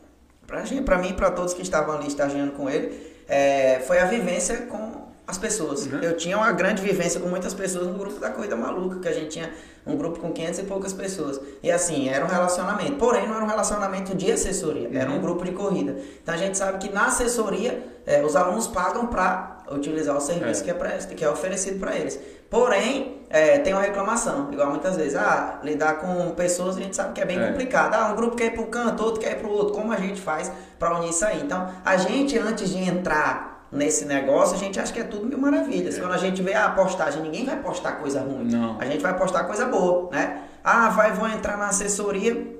Pra 0.47 0.97
mim 0.97 1.09
e 1.09 1.13
pra 1.13 1.29
todos 1.29 1.53
que 1.53 1.61
estavam 1.61 1.95
ali 1.95 2.07
estagiando 2.07 2.53
com 2.53 2.69
ele, 2.69 3.15
é, 3.27 3.79
foi 3.85 3.99
a 3.99 4.05
vivência 4.05 4.57
com 4.61 5.05
as 5.27 5.37
pessoas. 5.37 5.85
Uhum. 5.87 5.99
Eu 6.01 6.15
tinha 6.15 6.37
uma 6.37 6.51
grande 6.53 6.81
vivência 6.81 7.19
com 7.19 7.27
muitas 7.27 7.53
pessoas 7.53 7.85
no 7.87 7.95
grupo 7.95 8.17
da 8.19 8.29
Corrida 8.29 8.55
Maluca, 8.55 8.99
que 9.01 9.07
a 9.09 9.11
gente 9.13 9.27
tinha 9.27 9.51
um 9.85 9.97
grupo 9.97 10.19
com 10.19 10.31
500 10.31 10.59
e 10.59 10.63
poucas 10.63 10.93
pessoas. 10.93 11.39
E 11.61 11.69
assim, 11.69 12.07
era 12.07 12.23
um 12.23 12.29
relacionamento. 12.29 12.93
Porém, 12.93 13.27
não 13.27 13.35
era 13.35 13.43
um 13.43 13.47
relacionamento 13.47 14.15
de 14.15 14.31
assessoria, 14.31 14.89
era 14.93 15.09
Uhum. 15.09 15.17
um 15.17 15.21
grupo 15.21 15.43
de 15.43 15.51
corrida. 15.51 15.97
Então 16.23 16.33
a 16.33 16.37
gente 16.37 16.57
sabe 16.57 16.77
que 16.77 16.93
na 16.93 17.07
assessoria, 17.07 17.83
é, 18.05 18.23
os 18.23 18.37
alunos 18.37 18.67
pagam 18.67 19.07
para 19.07 19.57
utilizar 19.69 20.15
o 20.15 20.21
serviço 20.21 20.61
É. 20.61 20.63
que, 20.63 20.71
é 20.71 20.73
pra, 20.73 20.91
que 20.91 21.25
é 21.25 21.29
oferecido 21.29 21.77
para 21.77 21.93
eles. 21.93 22.17
Porém, 22.49 23.21
é, 23.29 23.57
tem 23.59 23.73
uma 23.73 23.81
reclamação, 23.81 24.49
igual 24.51 24.69
muitas 24.69 24.95
vezes, 24.95 25.15
ah, 25.15 25.59
lidar 25.63 25.95
com 25.95 26.31
pessoas 26.31 26.77
a 26.77 26.81
gente 26.81 26.95
sabe 26.95 27.13
que 27.13 27.21
é 27.21 27.25
bem 27.25 27.37
É. 27.37 27.47
complicado. 27.47 27.93
Ah, 27.93 28.11
um 28.11 28.15
grupo 28.15 28.35
quer 28.37 28.45
ir 28.45 28.51
para 28.51 28.61
um 28.61 28.67
canto, 28.67 29.03
outro 29.03 29.19
quer 29.19 29.33
ir 29.33 29.35
para 29.35 29.47
o 29.47 29.51
outro. 29.51 29.73
Como 29.73 29.91
a 29.91 29.97
gente 29.97 30.21
faz 30.21 30.51
para 30.79 30.97
unir 30.97 31.09
isso 31.09 31.25
aí? 31.25 31.41
Então, 31.41 31.69
a 31.83 31.97
gente, 31.97 32.37
antes 32.37 32.69
de 32.69 32.77
entrar 32.77 33.67
nesse 33.69 34.05
negócio, 34.05 34.55
a 34.55 34.57
gente 34.59 34.79
acha 34.79 34.93
que 34.93 34.99
é 34.99 35.03
tudo 35.03 35.25
mil 35.25 35.37
maravilhas. 35.37 35.99
Quando 35.99 36.13
a 36.13 36.17
gente 36.17 36.41
vê 36.41 36.53
a 36.53 36.69
postagem, 36.69 37.21
ninguém 37.21 37.45
vai 37.45 37.57
postar 37.57 37.93
coisa 37.93 38.21
ruim. 38.21 38.45
Não. 38.49 38.77
A 38.79 38.85
gente 38.85 39.01
vai 39.01 39.13
postar 39.17 39.43
coisa 39.43 39.65
boa, 39.65 40.09
né? 40.09 40.43
Ah, 40.63 40.87
vai, 40.89 41.11
vou 41.11 41.27
entrar 41.27 41.57
na 41.57 41.67
assessoria 41.67 42.55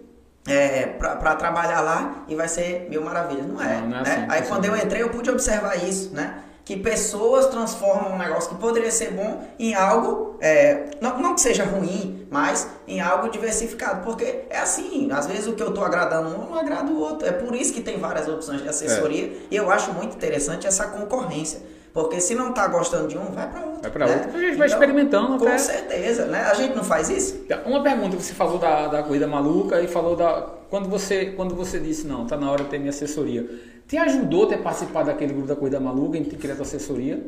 é, 0.46 0.86
para 0.86 1.36
trabalhar 1.36 1.80
lá 1.82 2.26
e 2.28 2.36
vai 2.36 2.50
ser 2.50 2.88
mil 2.90 3.02
maravilhas. 3.04 3.46
Não 3.46 3.62
é. 3.62 3.76
Não, 3.76 3.88
não 3.88 4.00
é 4.00 4.04
né? 4.04 4.12
assim, 4.12 4.26
Aí 4.30 4.42
quando 4.50 4.66
eu 4.66 4.76
entrei, 4.76 5.02
eu 5.02 5.10
pude 5.10 5.30
observar 5.30 5.76
isso, 5.82 6.14
né? 6.14 6.42
Que 6.68 6.76
pessoas 6.76 7.46
transformam 7.46 8.16
um 8.16 8.18
negócio 8.18 8.50
que 8.50 8.56
poderia 8.56 8.92
ser 8.92 9.12
bom 9.12 9.42
em 9.58 9.74
algo, 9.74 10.36
é, 10.42 10.88
não, 11.00 11.18
não 11.18 11.34
que 11.34 11.40
seja 11.40 11.64
ruim, 11.64 12.28
mas 12.30 12.68
em 12.86 13.00
algo 13.00 13.30
diversificado. 13.30 14.04
Porque 14.04 14.42
é 14.50 14.60
assim, 14.60 15.10
às 15.10 15.28
vezes 15.28 15.48
o 15.48 15.54
que 15.54 15.64
eu 15.64 15.74
tô 15.74 15.82
agradando 15.82 16.28
um 16.28 16.50
não 16.50 16.56
agrada 16.60 16.92
o 16.92 17.00
outro. 17.00 17.26
É 17.26 17.32
por 17.32 17.56
isso 17.56 17.74
que 17.74 17.80
tem 17.80 17.98
várias 17.98 18.28
opções 18.28 18.62
de 18.62 18.68
assessoria. 18.68 19.32
E 19.50 19.56
eu 19.56 19.72
acho 19.72 19.94
muito 19.94 20.18
interessante 20.18 20.68
essa 20.68 20.88
concorrência. 20.88 21.62
Porque 21.94 22.20
se 22.20 22.36
não 22.36 22.52
tá 22.52 22.68
gostando 22.68 23.08
de 23.08 23.18
um, 23.18 23.32
vai 23.32 23.50
para 23.50 23.62
outro. 23.62 23.82
Vai 23.84 23.92
pra 23.92 24.06
né? 24.06 24.16
outro. 24.26 24.38
A 24.38 24.42
gente 24.42 24.58
vai 24.58 24.68
experimentando 24.68 25.38
Com 25.38 25.48
até- 25.48 25.58
certeza, 25.58 26.26
né? 26.26 26.42
A 26.52 26.54
gente 26.54 26.76
não 26.76 26.84
faz 26.84 27.10
isso? 27.10 27.46
Uma 27.66 27.82
pergunta, 27.82 28.18
você 28.18 28.34
falou 28.34 28.58
da, 28.58 28.88
da 28.88 29.04
corrida 29.04 29.26
maluca 29.26 29.82
e 29.82 29.88
falou 29.88 30.18
da. 30.18 30.42
Quando 30.70 30.90
você, 30.90 31.28
quando 31.28 31.56
você 31.56 31.80
disse, 31.80 32.06
não, 32.06 32.28
tá 32.28 32.36
na 32.36 32.52
hora 32.52 32.66
de 32.66 32.70
ter 32.70 32.78
minha 32.78 32.90
assessoria. 32.90 33.50
Te 33.88 33.98
ajudou 33.98 34.48
ter 34.48 34.58
participado 34.58 35.08
daquele 35.08 35.34
grupo 35.34 35.48
da 35.48 35.56
corrida 35.56 35.80
maluca 35.80 36.18
em 36.18 36.24
ter 36.24 36.36
criado 36.36 36.60
a 36.60 36.64
assessoria? 36.64 37.24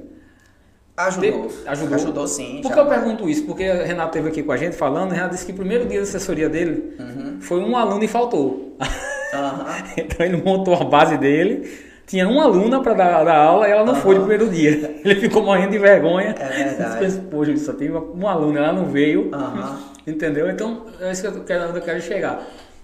Ajudou. 0.98 1.48
Te- 1.48 1.70
ajudou? 1.70 1.96
Ajudou 1.96 2.28
sim. 2.28 2.60
Por 2.62 2.74
que 2.74 2.80
eu 2.80 2.86
pergunto 2.86 3.30
isso? 3.30 3.46
Porque 3.46 3.70
o 3.70 3.86
Renato 3.86 4.10
esteve 4.10 4.28
aqui 4.30 4.44
com 4.44 4.52
a 4.52 4.58
gente 4.58 4.76
falando, 4.76 5.12
o 5.12 5.14
Renato 5.14 5.34
disse 5.34 5.46
que 5.46 5.54
o 5.54 5.56
primeiro 5.56 5.86
dia 5.86 6.00
da 6.00 6.04
assessoria 6.04 6.50
dele 6.50 6.94
foi 7.40 7.62
um 7.62 7.78
aluno 7.78 8.04
e 8.04 8.08
faltou. 8.08 8.76
Aham. 9.34 9.66
então 9.96 10.26
ele 10.26 10.42
montou 10.42 10.74
a 10.76 10.84
base 10.84 11.18
dele, 11.18 11.70
tinha 12.06 12.28
uma 12.28 12.44
aluna 12.44 12.82
para 12.82 12.94
dar, 12.94 13.24
dar 13.24 13.38
aula 13.38 13.70
e 13.70 13.72
ela 13.72 13.86
não 13.86 13.96
foi 13.96 14.16
no 14.16 14.22
primeiro 14.22 14.50
dia. 14.50 15.00
Ele 15.06 15.22
ficou 15.22 15.44
morrendo 15.44 15.70
de 15.74 15.78
vergonha. 15.78 16.34
É 16.40 16.64
verdade. 16.64 17.06
Ele 17.06 17.22
Poxa, 17.30 17.56
só 17.58 17.72
tem 17.72 17.92
uma, 17.92 18.32
aluna, 18.32 18.60
ela 18.60 18.74
não 18.74 18.86
veio. 18.86 19.30
Entendeu? 20.08 20.50
Então, 20.50 20.88
é 21.00 21.12
isso 21.12 21.22
que 21.22 21.28
eu 21.28 21.44
quero, 21.44 21.66
eu 21.78 21.82
quero 21.84 22.02
chegar. 22.02 22.42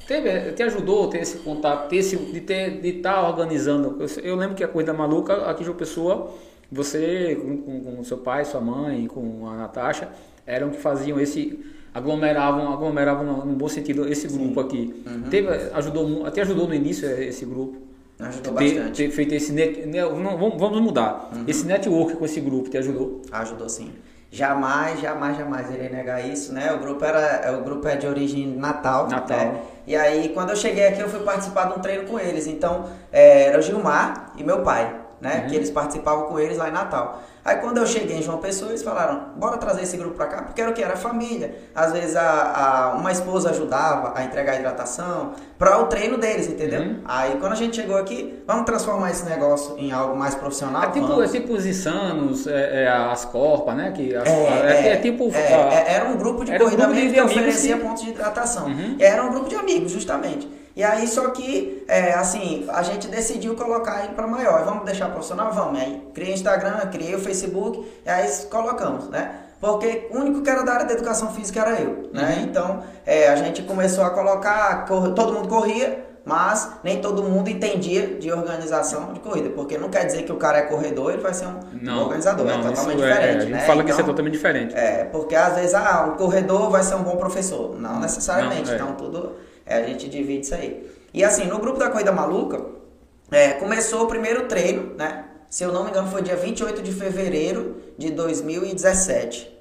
Teve, 0.08 0.52
te 0.52 0.62
ajudou 0.64 1.08
ter 1.08 1.20
esse 1.22 1.38
contato, 1.38 1.90
ter 1.90 1.98
esse, 1.98 2.16
de 2.16 2.42
ter 2.42 2.80
de 2.82 2.90
estar 2.98 3.28
organizando. 3.28 3.98
Eu, 4.00 4.24
eu 4.24 4.36
lembro 4.36 4.56
que 4.56 4.64
a 4.64 4.68
Corrida 4.68 4.94
Maluca, 4.94 5.50
aqui 5.50 5.64
de 5.64 5.70
uma 5.70 5.76
pessoa, 5.76 6.32
você 6.72 7.38
com, 7.42 7.58
com, 7.58 7.96
com 7.98 8.04
seu 8.04 8.18
pai, 8.18 8.46
sua 8.46 8.62
mãe, 8.62 9.08
com 9.08 9.48
a 9.50 9.56
Natasha, 9.56 10.10
eram 10.46 10.70
que 10.70 10.78
faziam 10.78 11.20
esse 11.20 11.60
aglomeravam, 11.94 12.72
aglomeravam 12.72 13.24
no, 13.26 13.46
no 13.46 13.54
bom 13.54 13.68
sentido 13.68 14.08
esse 14.08 14.28
grupo 14.28 14.60
aqui. 14.60 14.94
Teve, 15.30 15.48
ajudou, 15.74 16.08
mu- 16.08 16.26
até 16.26 16.42
ajudou 16.42 16.68
no 16.68 16.74
início 16.76 17.08
eh, 17.08 17.26
esse 17.26 17.46
grupo. 17.46 17.78
Ajudou 18.20 18.54
ter, 18.54 18.76
bastante. 18.76 18.98
ter 19.04 19.10
feito 19.12 19.34
esse 19.34 19.52
net, 19.52 19.86
né, 19.88 20.02
não, 20.02 20.38
vamos, 20.38 20.58
vamos 20.60 20.82
mudar. 20.82 21.32
Esse 21.48 21.66
network 21.66 22.16
com 22.16 22.26
esse 22.26 22.40
grupo 22.42 22.70
te 22.70 22.78
ajudou. 22.78 23.22
Ajudou 23.32 23.68
sim. 23.68 23.92
Jamais, 24.36 25.00
jamais, 25.00 25.38
jamais 25.38 25.72
irei 25.72 25.88
negar 25.88 26.20
isso, 26.20 26.52
né? 26.52 26.74
O 26.74 26.80
grupo 26.80 27.06
era, 27.06 27.20
é, 27.20 27.52
o 27.52 27.62
grupo 27.62 27.88
é 27.88 27.96
de 27.96 28.06
origem 28.06 28.46
natal. 28.46 29.08
Natal. 29.08 29.38
né? 29.38 29.62
E 29.88 29.96
aí, 29.96 30.28
quando 30.34 30.50
eu 30.50 30.58
cheguei 30.58 30.86
aqui, 30.86 31.00
eu 31.00 31.08
fui 31.08 31.22
participar 31.22 31.70
de 31.70 31.80
um 31.80 31.82
treino 31.82 32.04
com 32.06 32.20
eles. 32.20 32.46
Então, 32.46 32.90
é, 33.14 33.44
era 33.44 33.58
o 33.58 33.62
Gilmar 33.62 34.34
e 34.36 34.44
meu 34.44 34.62
pai, 34.62 34.94
né? 35.22 35.46
Que 35.50 35.56
eles 35.56 35.70
participavam 35.70 36.26
com 36.26 36.40
eles 36.40 36.58
lá 36.58 36.70
em 36.70 36.72
Natal. 36.72 37.22
Aí, 37.44 37.58
quando 37.58 37.78
eu 37.78 37.86
cheguei 37.86 38.18
em 38.18 38.24
João 38.24 38.40
Pessoa, 38.40 38.72
eles 38.72 38.82
falaram: 38.82 39.30
bora 39.36 39.58
trazer 39.58 39.84
esse 39.84 39.96
grupo 39.98 40.16
pra 40.16 40.26
cá, 40.26 40.42
porque 40.42 40.60
era 40.62 40.72
o 40.72 40.74
que? 40.74 40.82
Era 40.84 40.96
família. 40.98 41.56
Às 41.76 41.92
vezes, 41.92 42.16
a, 42.16 42.92
a- 42.92 42.96
uma 42.98 43.12
esposa 43.12 43.52
ajudava 43.52 44.14
a 44.16 44.24
entregar 44.24 44.54
a 44.54 44.56
hidratação 44.56 45.34
para 45.60 45.78
o 45.80 45.86
treino 45.86 46.18
deles, 46.18 46.48
entendeu? 46.48 46.82
Uhum. 46.82 47.00
Aí, 47.06 47.38
quando 47.40 47.52
a 47.54 47.56
gente 47.56 47.76
chegou 47.76 47.98
aqui, 47.98 48.44
vamos 48.48 48.66
transformar 48.66 49.12
esse 49.12 49.26
negócio 49.26 49.78
em 49.78 49.92
algo 49.92 50.16
mais 50.18 50.34
profissional? 50.34 50.84
É 50.84 50.90
tipo, 50.90 51.22
é 51.22 51.28
tipo 51.28 51.54
os 51.54 51.66
insanos, 51.66 52.48
é, 52.48 52.86
é 52.86 52.88
as 52.90 53.26
corpas, 53.26 53.76
né? 53.76 53.92
Que 53.96 54.16
as- 54.16 54.28
É, 54.28 54.32
é, 54.32 54.88
é, 54.88 54.94
é 54.94 54.96
tipo. 54.98 55.30
é, 55.34 55.54
a- 55.54 55.92
era 55.92 56.10
um 56.10 56.18
grupo 56.18 56.44
de 56.44 56.52
um 56.52 56.58
corrida 56.58 56.88
mesmo 56.88 57.14
que 57.14 57.22
oferecia 57.22 57.78
que- 57.78 57.84
pontos 57.84 58.04
de 58.04 58.10
hidratação. 58.10 58.66
Uhum. 58.68 58.98
Era 59.00 59.24
um 59.24 59.30
grupo 59.30 59.48
de 59.50 59.56
amigos, 59.56 59.92
justamente. 59.92 60.50
E 60.76 60.84
aí, 60.84 61.08
só 61.08 61.30
que, 61.30 61.86
é, 61.88 62.14
assim, 62.14 62.66
a 62.70 62.84
gente 62.84 63.08
decidiu 63.08 63.56
colocar 63.56 64.04
ele 64.04 64.14
para 64.14 64.28
maior. 64.28 64.66
Vamos 64.66 64.84
deixar 64.84 65.10
profissional? 65.10 65.54
Vamos. 65.54 65.80
Aí, 65.80 66.06
criei 66.14 66.32
o 66.32 66.36
Instagram, 66.36 66.78
criei 66.92 67.16
o 67.16 67.20
Facebook, 67.20 67.90
e 68.06 68.10
aí 68.10 68.30
colocamos, 68.50 69.10
né? 69.10 69.40
Porque 69.60 70.10
o 70.12 70.18
único 70.18 70.42
que 70.42 70.50
era 70.50 70.64
da 70.64 70.74
área 70.74 70.86
da 70.86 70.94
educação 70.94 71.34
física 71.34 71.62
era 71.62 71.80
eu, 71.80 72.10
né? 72.14 72.36
Uhum. 72.38 72.44
Então, 72.44 72.84
é, 73.06 73.30
a 73.30 73.36
gente 73.38 73.64
começou 73.64 74.04
a 74.04 74.10
colocar, 74.10 74.86
todo 74.86 75.34
mundo 75.34 75.48
corria, 75.48 76.06
mas 76.26 76.72
nem 76.84 77.00
todo 77.00 77.24
mundo 77.24 77.50
entendia 77.50 78.18
de 78.18 78.32
organização 78.32 79.14
de 79.14 79.20
corrida, 79.20 79.50
porque 79.52 79.78
não 79.78 79.90
quer 79.90 80.06
dizer 80.06 80.24
que 80.24 80.32
o 80.32 80.38
cara 80.38 80.58
é 80.58 80.62
corredor, 80.64 81.14
ele 81.14 81.22
vai 81.22 81.34
ser 81.34 81.46
um 81.46 81.60
não, 81.82 82.04
organizador, 82.04 82.48
é 82.48 82.50
não, 82.52 82.60
é 82.60 82.64
totalmente 82.64 82.98
diferente. 82.98 83.24
É, 83.24 83.30
a 83.30 83.40
gente 83.40 83.52
né? 83.52 83.60
fala 83.60 83.74
então, 83.74 83.86
que 83.86 83.92
isso 83.92 84.00
é 84.00 84.04
então, 84.04 84.14
totalmente 84.14 84.34
diferente. 84.34 84.76
É, 84.76 85.04
porque 85.06 85.36
às 85.36 85.56
vezes, 85.56 85.74
ah, 85.74 86.10
um 86.12 86.18
corredor 86.18 86.70
vai 86.70 86.84
ser 86.84 86.96
um 86.96 87.04
bom 87.04 87.16
professor. 87.16 87.80
Não 87.80 88.00
necessariamente, 88.00 88.66
não, 88.66 88.74
é. 88.74 88.76
então 88.76 88.94
tudo, 88.96 89.36
é, 89.66 89.76
a 89.76 89.88
gente 89.88 90.08
divide 90.08 90.46
isso 90.46 90.56
aí. 90.56 90.90
E 91.14 91.24
assim, 91.24 91.46
no 91.46 91.60
grupo 91.60 91.80
da 91.80 91.90
Corrida 91.90 92.12
Maluca, 92.12 92.66
é, 93.32 93.54
começou 93.54 94.04
o 94.04 94.08
primeiro 94.08 94.48
treino, 94.48 94.94
né? 94.96 95.26
Se 95.50 95.64
eu 95.64 95.72
não 95.72 95.84
me 95.84 95.90
engano, 95.90 96.10
foi 96.12 96.22
dia 96.22 96.36
28 96.36 96.82
de 96.82 96.92
fevereiro 96.92 97.82
de 97.98 98.12
2017. 98.12 99.52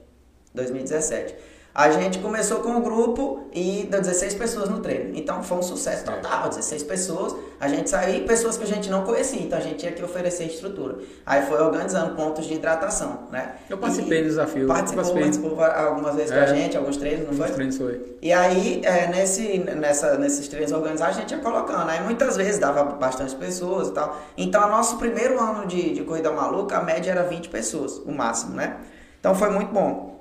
2017. 0.53 1.35
A 1.75 1.91
gente 1.91 2.21
começou 2.21 2.61
com 2.61 2.69
o 2.69 2.77
um 2.77 2.81
grupo 2.81 3.49
e 3.53 3.89
deu 3.91 4.01
16 4.01 4.35
pessoas 4.35 4.69
no 4.69 4.79
treino. 4.79 5.11
Então 5.17 5.43
foi 5.43 5.59
um 5.59 5.63
sucesso 5.63 6.05
total, 6.05 6.49
16 6.49 6.85
pessoas. 6.85 7.35
A 7.59 7.67
gente 7.67 7.91
saiu 7.91 8.19
e 8.19 8.21
pessoas 8.21 8.57
que 8.57 8.63
a 8.63 8.67
gente 8.67 8.89
não 8.89 9.03
conhecia, 9.03 9.43
então 9.43 9.59
a 9.59 9.61
gente 9.61 9.79
tinha 9.79 9.91
que 9.91 10.01
oferecer 10.01 10.45
estrutura. 10.45 10.99
Aí 11.27 11.43
foi 11.47 11.61
organizando 11.61 12.15
pontos 12.15 12.47
de 12.47 12.55
hidratação, 12.55 13.25
né? 13.33 13.57
Eu 13.69 13.77
participei 13.77 14.21
e 14.21 14.23
do 14.23 14.29
desafio. 14.29 14.69
Participou, 14.69 15.15
participou 15.15 15.65
algumas 15.65 16.15
vezes 16.15 16.31
é, 16.31 16.37
com 16.37 16.43
a 16.45 16.47
gente, 16.55 16.77
alguns 16.77 16.97
treinos, 16.97 17.27
não 17.27 17.35
foi? 17.35 17.51
treinos 17.51 17.77
foi. 17.77 18.17
E 18.23 18.33
aí, 18.33 18.81
é, 18.85 19.09
nesse, 19.09 19.59
nessa, 19.59 20.17
nesses 20.17 20.47
treinos 20.47 20.71
organizados, 20.71 21.17
a 21.17 21.21
gente 21.23 21.33
ia 21.33 21.41
colocando. 21.41 21.91
Aí 21.91 22.01
muitas 22.05 22.37
vezes 22.37 22.61
dava 22.61 22.85
bastante 22.85 23.35
pessoas 23.35 23.89
e 23.89 23.93
tal. 23.93 24.17
Então, 24.37 24.71
nosso 24.71 24.97
primeiro 24.97 25.41
ano 25.41 25.67
de, 25.67 25.93
de 25.93 26.05
corrida 26.05 26.31
maluca, 26.31 26.79
a 26.79 26.85
média 26.85 27.11
era 27.11 27.25
20 27.25 27.49
pessoas, 27.49 27.99
o 27.99 28.13
máximo, 28.13 28.55
né? 28.55 28.77
Então 29.19 29.35
foi 29.35 29.51
muito 29.51 29.73
bom. 29.73 30.14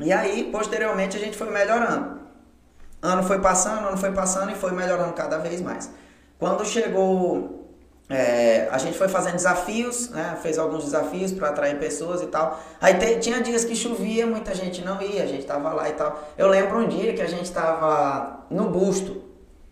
E 0.00 0.12
aí, 0.12 0.48
posteriormente, 0.50 1.16
a 1.16 1.20
gente 1.20 1.36
foi 1.36 1.50
melhorando. 1.50 2.20
Ano 3.02 3.22
foi 3.22 3.38
passando, 3.38 3.88
ano 3.88 3.96
foi 3.96 4.12
passando 4.12 4.50
e 4.50 4.54
foi 4.54 4.72
melhorando 4.72 5.12
cada 5.12 5.38
vez 5.38 5.60
mais. 5.60 5.90
Quando 6.38 6.64
chegou, 6.64 7.60
é, 8.08 8.68
a 8.70 8.78
gente 8.78 8.98
foi 8.98 9.08
fazendo 9.08 9.36
desafios, 9.36 10.10
né? 10.10 10.38
Fez 10.42 10.58
alguns 10.58 10.84
desafios 10.84 11.32
para 11.32 11.48
atrair 11.50 11.78
pessoas 11.78 12.20
e 12.22 12.26
tal. 12.26 12.60
Aí 12.80 12.94
te, 12.94 13.18
tinha 13.20 13.40
dias 13.40 13.64
que 13.64 13.76
chovia, 13.76 14.26
muita 14.26 14.54
gente 14.54 14.84
não 14.84 15.00
ia, 15.00 15.22
a 15.22 15.26
gente 15.26 15.46
tava 15.46 15.72
lá 15.72 15.88
e 15.88 15.92
tal. 15.92 16.28
Eu 16.36 16.48
lembro 16.48 16.78
um 16.78 16.88
dia 16.88 17.14
que 17.14 17.22
a 17.22 17.28
gente 17.28 17.50
tava 17.52 18.46
no 18.50 18.68
Busto, 18.68 19.22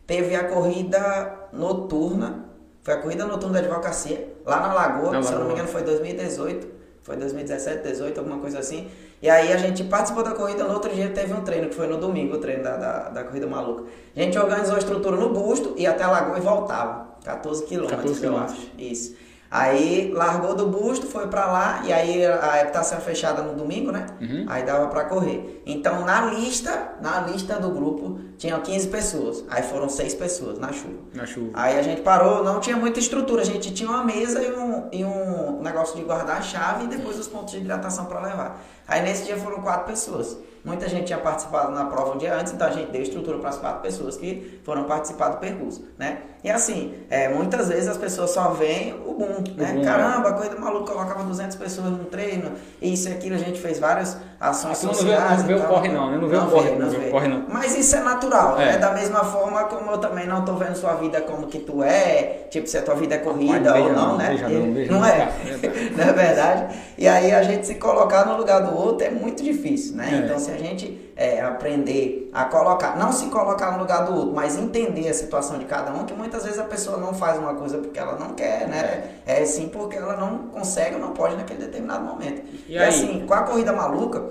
teve 0.07 0.37
a 0.37 0.45
corrida 0.45 1.49
noturna, 1.53 2.45
foi 2.83 2.95
a 2.95 2.99
corrida 2.99 3.27
noturna 3.27 3.61
da 3.61 3.67
advocacia, 3.67 4.33
lá 4.47 4.61
na 4.61 4.73
Lagoa, 4.73 5.13
na 5.13 5.23
se 5.23 5.33
eu 5.33 5.41
não 5.41 5.47
me 5.49 5.53
engano 5.53 5.69
foi 5.69 5.83
2018, 5.83 6.78
foi 7.09 7.17
2017, 7.17 7.83
2018, 7.83 8.19
alguma 8.19 8.39
coisa 8.39 8.59
assim. 8.59 8.87
E 9.23 9.31
aí 9.31 9.51
a 9.51 9.57
gente 9.57 9.83
participou 9.85 10.23
da 10.23 10.33
corrida, 10.33 10.65
no 10.65 10.75
outro 10.75 10.95
dia 10.95 11.09
teve 11.09 11.33
um 11.33 11.41
treino, 11.41 11.69
que 11.71 11.75
foi 11.75 11.87
no 11.87 11.97
domingo, 11.97 12.37
o 12.37 12.39
treino 12.39 12.63
da, 12.63 12.77
da, 12.77 13.09
da 13.09 13.25
corrida 13.25 13.47
maluca. 13.47 13.85
A 14.15 14.21
gente 14.21 14.39
organizou 14.39 14.77
a 14.77 14.79
estrutura 14.79 15.17
no 15.17 15.31
busto, 15.31 15.75
ia 15.79 15.91
até 15.91 16.05
a 16.05 16.11
lagoa 16.11 16.37
e 16.37 16.41
voltava. 16.43 17.09
14 17.25 17.65
quilômetros, 17.65 18.23
eu 18.23 18.37
acho. 18.37 18.71
Isso. 18.79 19.17
Aí 19.51 20.13
largou 20.13 20.55
do 20.55 20.67
busto, 20.67 21.07
foi 21.07 21.27
para 21.27 21.47
lá, 21.47 21.83
e 21.85 21.93
aí 21.93 22.25
a 22.27 22.57
época 22.57 22.81
tá 22.81 23.01
fechada 23.01 23.43
no 23.43 23.55
domingo, 23.55 23.91
né? 23.91 24.07
Uhum. 24.21 24.45
Aí 24.47 24.63
dava 24.63 24.89
para 24.89 25.05
correr. 25.05 25.63
Então 25.65 26.05
na 26.05 26.27
lista, 26.27 26.97
na 27.01 27.21
lista 27.21 27.59
do 27.59 27.71
grupo, 27.71 28.21
tinha 28.37 28.59
15 28.59 28.89
pessoas. 28.89 29.45
Aí 29.49 29.63
foram 29.63 29.89
6 29.89 30.15
pessoas 30.15 30.59
na 30.59 30.71
chuva. 30.71 30.99
Na 31.15 31.25
chuva. 31.25 31.51
Aí 31.55 31.79
a 31.79 31.83
gente 31.83 32.03
parou, 32.03 32.45
não 32.45 32.61
tinha 32.61 32.77
muita 32.77 32.99
estrutura. 32.99 33.41
A 33.41 33.45
gente 33.45 33.73
tinha 33.73 33.89
uma 33.89 34.05
mesa 34.05 34.43
e 34.43 34.53
um, 34.53 34.89
e 34.93 35.05
um 35.05 35.63
negócio 35.63 35.97
de 35.97 36.03
guardar 36.03 36.39
a 36.39 36.43
chave 36.43 36.85
e 36.85 36.89
depois 36.89 37.19
os 37.19 37.27
pontos 37.27 37.53
de 37.53 37.61
hidratação 37.61 38.05
para 38.05 38.21
levar. 38.21 38.63
Aí 38.87 39.03
nesse 39.03 39.25
dia 39.25 39.37
foram 39.39 39.63
quatro 39.63 39.87
pessoas. 39.87 40.37
Muita 40.65 40.89
gente 40.89 41.07
tinha 41.07 41.19
participado 41.19 41.73
na 41.73 41.87
prova 41.87 42.15
um 42.15 42.19
dia 42.19 42.35
antes, 42.35 42.53
então 42.53 42.67
a 42.67 42.71
gente 42.71 42.91
deu 42.91 43.03
estrutura 43.03 43.39
para 43.39 43.49
as 43.49 43.59
quatro 43.59 43.81
pessoas 43.81 44.17
que 44.17 44.61
foram 44.65 44.85
participar 44.85 45.31
do 45.31 45.39
percurso, 45.39 45.85
né? 45.97 46.23
E 46.43 46.51
assim, 46.51 46.95
é, 47.09 47.29
muitas 47.29 47.69
vezes 47.69 47.89
as 47.89 47.97
pessoas 47.97 48.31
só 48.31 48.51
veem 48.51 48.95
boom, 49.19 49.45
né? 49.57 49.73
Boom, 49.73 49.85
Caramba, 49.85 50.29
é. 50.29 50.33
coisa 50.33 50.59
maluca, 50.59 50.93
colocava 50.93 51.25
200 51.25 51.57
pessoas 51.57 51.91
no 51.91 52.05
treino, 52.05 52.53
isso 52.81 53.09
e 53.09 53.13
aquilo, 53.13 53.35
a 53.35 53.39
gente 53.39 53.61
fez 53.61 53.79
várias 53.79 54.17
ações 54.41 54.85
ah, 54.85 54.93
sociais. 54.93 55.41
Não 55.41 55.49
vê, 55.49 55.55
não 55.55 55.61
vê 55.61 55.65
o 55.65 55.69
corre 55.69 55.89
não, 55.89 56.11
né? 56.11 56.19
não 56.19 56.29
vê 56.29 56.37
o 56.37 56.47
corre, 56.47 56.71
não, 56.71 56.91
vê, 56.91 57.11
corre 57.11 57.29
não. 57.29 57.45
Mas 57.49 57.77
isso 57.77 57.97
é 57.97 58.01
natural, 58.01 58.59
é. 58.59 58.67
né? 58.67 58.79
Da 58.79 58.93
mesma 58.93 59.25
forma 59.25 59.65
como 59.65 59.91
eu 59.91 59.99
também 59.99 60.27
não 60.27 60.45
tô 60.45 60.55
vendo 60.55 60.77
sua 60.77 60.95
vida 60.95 61.21
como 61.23 61.49
que 61.49 61.59
tu 61.59 61.83
é, 61.83 62.47
tipo, 62.51 62.69
se 62.69 62.79
a 62.79 62.83
tua 62.83 62.95
vida 62.95 63.17
é 63.17 63.19
corrida 63.19 63.75
ou 63.75 63.93
não, 63.93 64.17
né? 64.17 64.29
Beija 64.29 64.49
não, 64.49 64.73
beija 64.73 64.93
não, 64.93 65.05
é, 65.05 65.33
não 65.97 66.05
é 66.05 66.13
verdade? 66.13 66.77
E 66.97 67.09
aí 67.09 67.33
a 67.33 67.43
gente 67.43 67.67
se 67.67 67.75
colocar 67.75 68.25
no 68.25 68.37
lugar 68.37 68.61
do 68.61 68.77
outro 68.77 69.07
é 69.07 69.11
muito 69.11 69.43
difícil, 69.43 69.97
né? 69.97 70.09
É. 70.13 70.17
Então 70.25 70.39
se 70.39 70.51
a 70.51 70.57
gente 70.57 71.08
é, 71.19 71.41
aprender 71.41 72.31
a 72.33 72.45
colocar, 72.45 72.97
não 72.97 73.11
se 73.11 73.27
colocar 73.27 73.73
no 73.73 73.81
lugar 73.81 74.05
do 74.05 74.15
outro, 74.15 74.33
mas 74.33 74.57
entender 74.57 75.09
a 75.09 75.13
situação 75.13 75.59
de 75.59 75.65
cada 75.65 75.93
um, 75.93 76.05
que 76.05 76.15
muitas 76.15 76.45
vezes 76.45 76.61
a 76.61 76.65
pessoa 76.65 76.97
não 76.97 77.13
faz 77.13 77.37
uma 77.37 77.55
coisa 77.55 77.77
porque 77.79 77.99
ela 77.99 78.17
não 78.17 78.35
quer, 78.35 78.69
né? 78.69 79.17
É 79.27 79.45
sim 79.45 79.69
porque 79.69 79.97
ela 79.97 80.17
não 80.17 80.47
consegue 80.47 80.95
ou 80.95 81.01
não 81.01 81.11
pode 81.11 81.35
naquele 81.35 81.59
determinado 81.59 82.05
momento. 82.05 82.45
E, 82.69 82.75
e 82.75 82.79
assim, 82.79 83.27
com 83.27 83.35
a 83.35 83.43
corrida 83.43 83.73
maluca, 83.73 84.23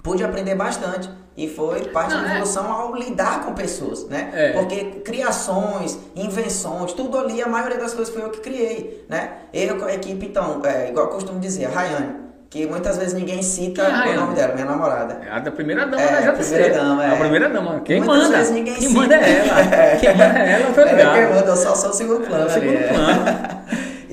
pude 0.00 0.22
aprender 0.22 0.54
bastante. 0.54 1.10
E 1.34 1.48
foi 1.48 1.86
parte 1.86 2.14
não, 2.14 2.22
da 2.22 2.28
é. 2.28 2.30
evolução 2.32 2.66
é... 2.66 2.70
ao 2.70 2.94
lidar 2.94 3.44
com 3.44 3.54
pessoas, 3.54 4.06
né? 4.06 4.30
É. 4.34 4.52
Porque 4.52 5.00
criações, 5.00 5.98
invenções, 6.14 6.92
tudo 6.92 7.18
ali, 7.18 7.42
a 7.42 7.48
maioria 7.48 7.78
das 7.78 7.94
coisas 7.94 8.12
foi 8.12 8.22
eu 8.22 8.30
que 8.30 8.40
criei, 8.40 9.04
né? 9.08 9.38
Eu 9.52 9.78
com 9.78 9.86
a 9.86 9.94
equipe, 9.94 10.26
então, 10.26 10.60
é, 10.64 10.90
igual 10.90 11.06
eu 11.06 11.12
costumo 11.12 11.40
dizer, 11.40 11.64
a 11.64 11.70
Rayane, 11.70 12.21
que 12.52 12.66
muitas 12.66 12.98
vezes 12.98 13.14
ninguém 13.14 13.42
cita 13.42 13.80
é 13.80 14.10
o 14.10 14.20
nome 14.20 14.34
dela, 14.34 14.52
minha 14.52 14.66
namorada. 14.66 15.22
É 15.26 15.30
a 15.30 15.38
da 15.38 15.50
primeira 15.50 15.86
dama 15.86 16.02
é, 16.02 16.20
da 16.20 16.32
JC. 16.32 16.50
Primeira 16.50 16.74
dama, 16.74 17.02
é. 17.02 17.10
A 17.10 17.16
primeira 17.16 17.48
dama. 17.48 17.80
Quem 17.80 18.00
muitas 18.00 18.24
manda? 18.24 18.36
Vezes 18.36 18.52
ninguém 18.52 18.74
quem 18.74 18.88
cita. 18.88 19.00
manda 19.00 19.14
é 19.14 19.38
ela. 19.38 19.96
Quem 19.96 20.10
manda 20.10 20.38
é 20.38 20.52
ela, 20.52 20.74
tô 20.74 20.82
ligado. 20.82 21.16
É, 21.16 21.26
quem 21.26 21.34
manda, 21.34 21.50
eu 21.50 21.56
só 21.56 21.74
sou 21.74 21.88
o 21.88 21.92
segundo 21.94 22.26
plano. 22.26 22.44
É, 22.44 22.46
o 22.46 22.50
segundo 22.50 22.76
ali, 22.76 22.88
plano. 22.88 23.24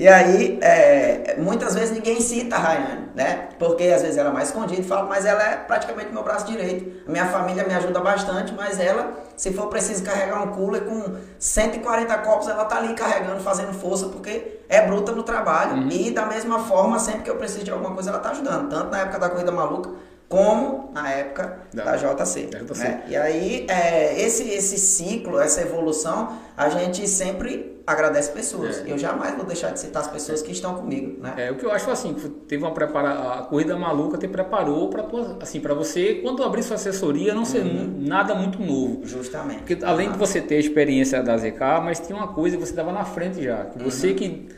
E 0.00 0.08
aí, 0.08 0.58
é, 0.62 1.36
muitas 1.36 1.74
vezes 1.74 1.90
ninguém 1.90 2.22
cita 2.22 2.56
a 2.56 2.58
Rayane, 2.58 3.10
né? 3.14 3.50
Porque 3.58 3.84
às 3.84 4.00
vezes 4.00 4.16
ela 4.16 4.30
é 4.30 4.32
mais 4.32 4.48
escondida 4.48 4.80
e 4.80 4.82
fala, 4.82 5.02
mas 5.06 5.26
ela 5.26 5.42
é 5.42 5.56
praticamente 5.56 6.10
meu 6.10 6.22
braço 6.22 6.46
direito. 6.46 7.06
A 7.06 7.12
minha 7.12 7.26
família 7.26 7.64
me 7.64 7.74
ajuda 7.74 8.00
bastante, 8.00 8.54
mas 8.54 8.80
ela, 8.80 9.12
se 9.36 9.52
for 9.52 9.66
preciso 9.66 10.02
carregar 10.02 10.42
um 10.42 10.52
cooler 10.52 10.86
com 10.86 11.16
140 11.38 12.16
copos, 12.16 12.48
ela 12.48 12.64
tá 12.64 12.78
ali 12.78 12.94
carregando, 12.94 13.42
fazendo 13.42 13.74
força, 13.74 14.06
porque 14.06 14.60
é 14.70 14.80
bruta 14.86 15.12
no 15.12 15.22
trabalho. 15.22 15.74
Uhum. 15.74 15.90
E 15.90 16.10
da 16.10 16.24
mesma 16.24 16.60
forma, 16.60 16.98
sempre 16.98 17.24
que 17.24 17.30
eu 17.30 17.36
preciso 17.36 17.64
de 17.64 17.70
alguma 17.70 17.92
coisa, 17.92 18.08
ela 18.08 18.20
tá 18.20 18.30
ajudando. 18.30 18.70
Tanto 18.70 18.90
na 18.90 19.00
época 19.00 19.18
da 19.18 19.28
Corrida 19.28 19.52
Maluca, 19.52 19.90
como 20.30 20.92
na 20.94 21.10
época 21.10 21.58
da, 21.74 21.84
da 21.84 21.96
JC. 21.96 22.46
JC. 22.46 22.78
Né? 22.78 23.02
E 23.08 23.16
aí, 23.16 23.66
é, 23.68 24.22
esse, 24.22 24.48
esse 24.48 24.78
ciclo, 24.78 25.40
essa 25.40 25.60
evolução, 25.60 26.38
a 26.56 26.68
gente 26.68 27.08
sempre 27.08 27.82
agradece 27.84 28.30
pessoas. 28.30 28.78
É. 28.86 28.92
Eu 28.92 28.96
jamais 28.96 29.34
vou 29.34 29.44
deixar 29.44 29.72
de 29.72 29.80
citar 29.80 30.02
as 30.02 30.08
pessoas 30.08 30.40
que 30.40 30.52
estão 30.52 30.76
comigo, 30.76 31.20
né? 31.20 31.34
É, 31.36 31.50
o 31.50 31.56
que 31.56 31.66
eu 31.66 31.72
acho 31.72 31.90
assim, 31.90 32.14
teve 32.46 32.62
uma 32.62 32.72
prepara 32.72 33.40
a 33.40 33.42
corrida 33.42 33.76
maluca 33.76 34.16
te 34.16 34.28
preparou 34.28 34.88
para 34.88 35.04
assim, 35.40 35.58
para 35.58 35.74
você 35.74 36.20
quando 36.22 36.44
abrir 36.44 36.62
sua 36.62 36.76
assessoria 36.76 37.34
não 37.34 37.44
ser 37.44 37.62
uhum. 37.62 37.96
nada 37.98 38.32
muito 38.32 38.60
novo. 38.60 39.00
Justamente. 39.04 39.64
Porque 39.64 39.84
além 39.84 40.06
uhum. 40.06 40.12
de 40.12 40.18
você 40.20 40.40
ter 40.40 40.54
a 40.54 40.60
experiência 40.60 41.20
da 41.24 41.36
ZK, 41.36 41.58
mas 41.82 41.98
tinha 41.98 42.16
uma 42.16 42.28
coisa 42.28 42.56
que 42.56 42.64
você 42.64 42.70
estava 42.70 42.92
na 42.92 43.04
frente 43.04 43.42
já, 43.42 43.64
que 43.64 43.82
você 43.82 44.10
uhum. 44.10 44.14
que 44.14 44.48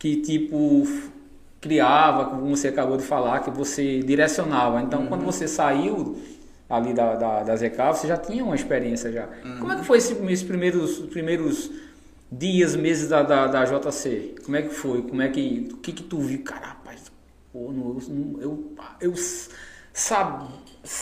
que 0.00 0.16
tipo 0.16 0.84
criava, 1.62 2.24
como 2.26 2.54
você 2.54 2.68
acabou 2.68 2.96
de 2.96 3.04
falar, 3.04 3.40
que 3.40 3.50
você 3.50 4.00
direcionava. 4.00 4.82
Então, 4.82 5.06
quando 5.06 5.20
uhum. 5.20 5.26
você 5.26 5.46
saiu 5.46 6.20
ali 6.68 6.92
da, 6.92 7.14
da, 7.14 7.42
da 7.44 7.56
ZK, 7.56 7.76
você 7.94 8.08
já 8.08 8.16
tinha 8.16 8.44
uma 8.44 8.56
experiência 8.56 9.12
já. 9.12 9.28
Como 9.60 9.72
é 9.72 9.76
que 9.76 9.84
foi 9.84 9.98
esses, 9.98 10.20
esses 10.28 10.42
primeiros 10.42 10.98
primeiros 11.06 11.70
dias, 12.30 12.74
meses 12.74 13.08
da, 13.08 13.22
da, 13.22 13.46
da, 13.46 13.64
JC? 13.64 14.34
Como 14.44 14.56
é 14.56 14.62
que 14.62 14.74
foi? 14.74 15.02
Como 15.02 15.22
é 15.22 15.28
que. 15.28 15.68
O 15.72 15.76
que 15.76 15.92
que 15.92 16.02
tu 16.02 16.18
viu? 16.18 16.42
Cara, 16.42 16.76
eu, 17.54 17.98
eu, 18.40 18.74
eu, 19.00 19.14
sabe, 19.92 20.46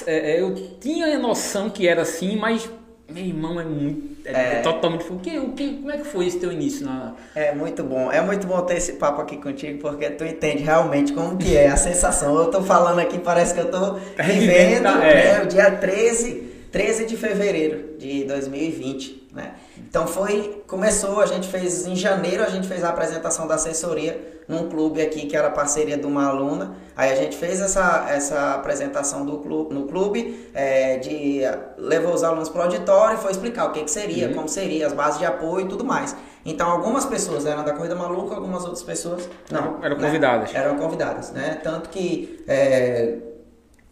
é, 0.06 0.32
é, 0.32 0.40
eu 0.42 0.54
tinha 0.78 1.16
a 1.16 1.18
noção 1.18 1.70
que 1.70 1.86
era 1.86 2.02
assim, 2.02 2.36
mas 2.36 2.68
meu 3.08 3.24
irmão 3.24 3.58
é 3.58 3.64
muito. 3.64 4.09
É, 4.24 4.58
é 4.58 4.60
totalmente. 4.60 5.10
O 5.10 5.18
que, 5.18 5.38
o 5.38 5.52
que, 5.52 5.76
como 5.76 5.90
é 5.90 5.98
que 5.98 6.04
foi 6.04 6.26
esse 6.26 6.38
teu 6.38 6.52
início 6.52 6.84
na. 6.84 7.14
É 7.34 7.54
muito 7.54 7.82
bom. 7.82 8.10
É 8.10 8.20
muito 8.20 8.46
bom 8.46 8.60
ter 8.62 8.76
esse 8.76 8.94
papo 8.94 9.20
aqui 9.20 9.36
contigo, 9.36 9.78
porque 9.80 10.10
tu 10.10 10.24
entende 10.24 10.62
realmente 10.62 11.12
como 11.12 11.36
que 11.36 11.56
é 11.56 11.68
a 11.68 11.76
sensação. 11.76 12.36
Eu 12.36 12.50
tô 12.50 12.62
falando 12.62 12.98
aqui, 12.98 13.18
parece 13.18 13.54
que 13.54 13.60
eu 13.60 13.70
tô 13.70 13.94
tá 13.94 14.22
vivendo 14.22 14.84
tá, 14.84 15.04
é. 15.04 15.38
Né, 15.38 15.42
o 15.42 15.46
dia 15.46 15.70
13, 15.70 16.49
13 16.70 17.06
de 17.06 17.16
fevereiro 17.16 17.96
de 17.98 18.24
2020, 18.24 19.28
né? 19.32 19.54
Então 19.76 20.06
foi, 20.06 20.62
começou, 20.66 21.20
a 21.20 21.26
gente 21.26 21.48
fez 21.48 21.86
em 21.86 21.96
janeiro, 21.96 22.42
a 22.44 22.48
gente 22.48 22.68
fez 22.68 22.84
a 22.84 22.90
apresentação 22.90 23.46
da 23.46 23.56
assessoria 23.56 24.40
num 24.46 24.68
clube 24.68 25.00
aqui 25.00 25.26
que 25.26 25.36
era 25.36 25.50
parceria 25.50 25.96
de 25.96 26.06
uma 26.06 26.26
aluna. 26.26 26.74
Aí 26.96 27.12
a 27.12 27.14
gente 27.14 27.36
fez 27.36 27.60
essa, 27.60 28.06
essa 28.10 28.54
apresentação 28.54 29.24
do 29.24 29.38
clube, 29.38 29.72
no 29.72 29.86
clube, 29.86 30.48
é, 30.52 30.96
de 30.98 31.40
levou 31.78 32.12
os 32.12 32.22
alunos 32.22 32.48
para 32.48 32.60
o 32.60 32.64
auditório 32.64 33.16
e 33.16 33.20
foi 33.20 33.30
explicar 33.30 33.66
o 33.66 33.72
que, 33.72 33.84
que 33.84 33.90
seria, 33.90 34.28
uhum. 34.28 34.34
como 34.34 34.48
seria, 34.48 34.86
as 34.86 34.92
bases 34.92 35.18
de 35.18 35.24
apoio 35.24 35.66
e 35.66 35.68
tudo 35.68 35.84
mais. 35.84 36.16
Então 36.44 36.70
algumas 36.70 37.04
pessoas 37.04 37.46
eram 37.46 37.64
da 37.64 37.72
Corrida 37.72 37.94
Maluca, 37.94 38.34
algumas 38.34 38.62
outras 38.62 38.82
pessoas 38.82 39.28
não. 39.50 39.78
Eram 39.82 39.96
convidadas. 39.96 40.52
Né? 40.52 40.60
Eram 40.60 40.76
convidadas, 40.76 41.30
né? 41.30 41.60
Tanto 41.62 41.90
que 41.90 42.42
é, 42.48 43.18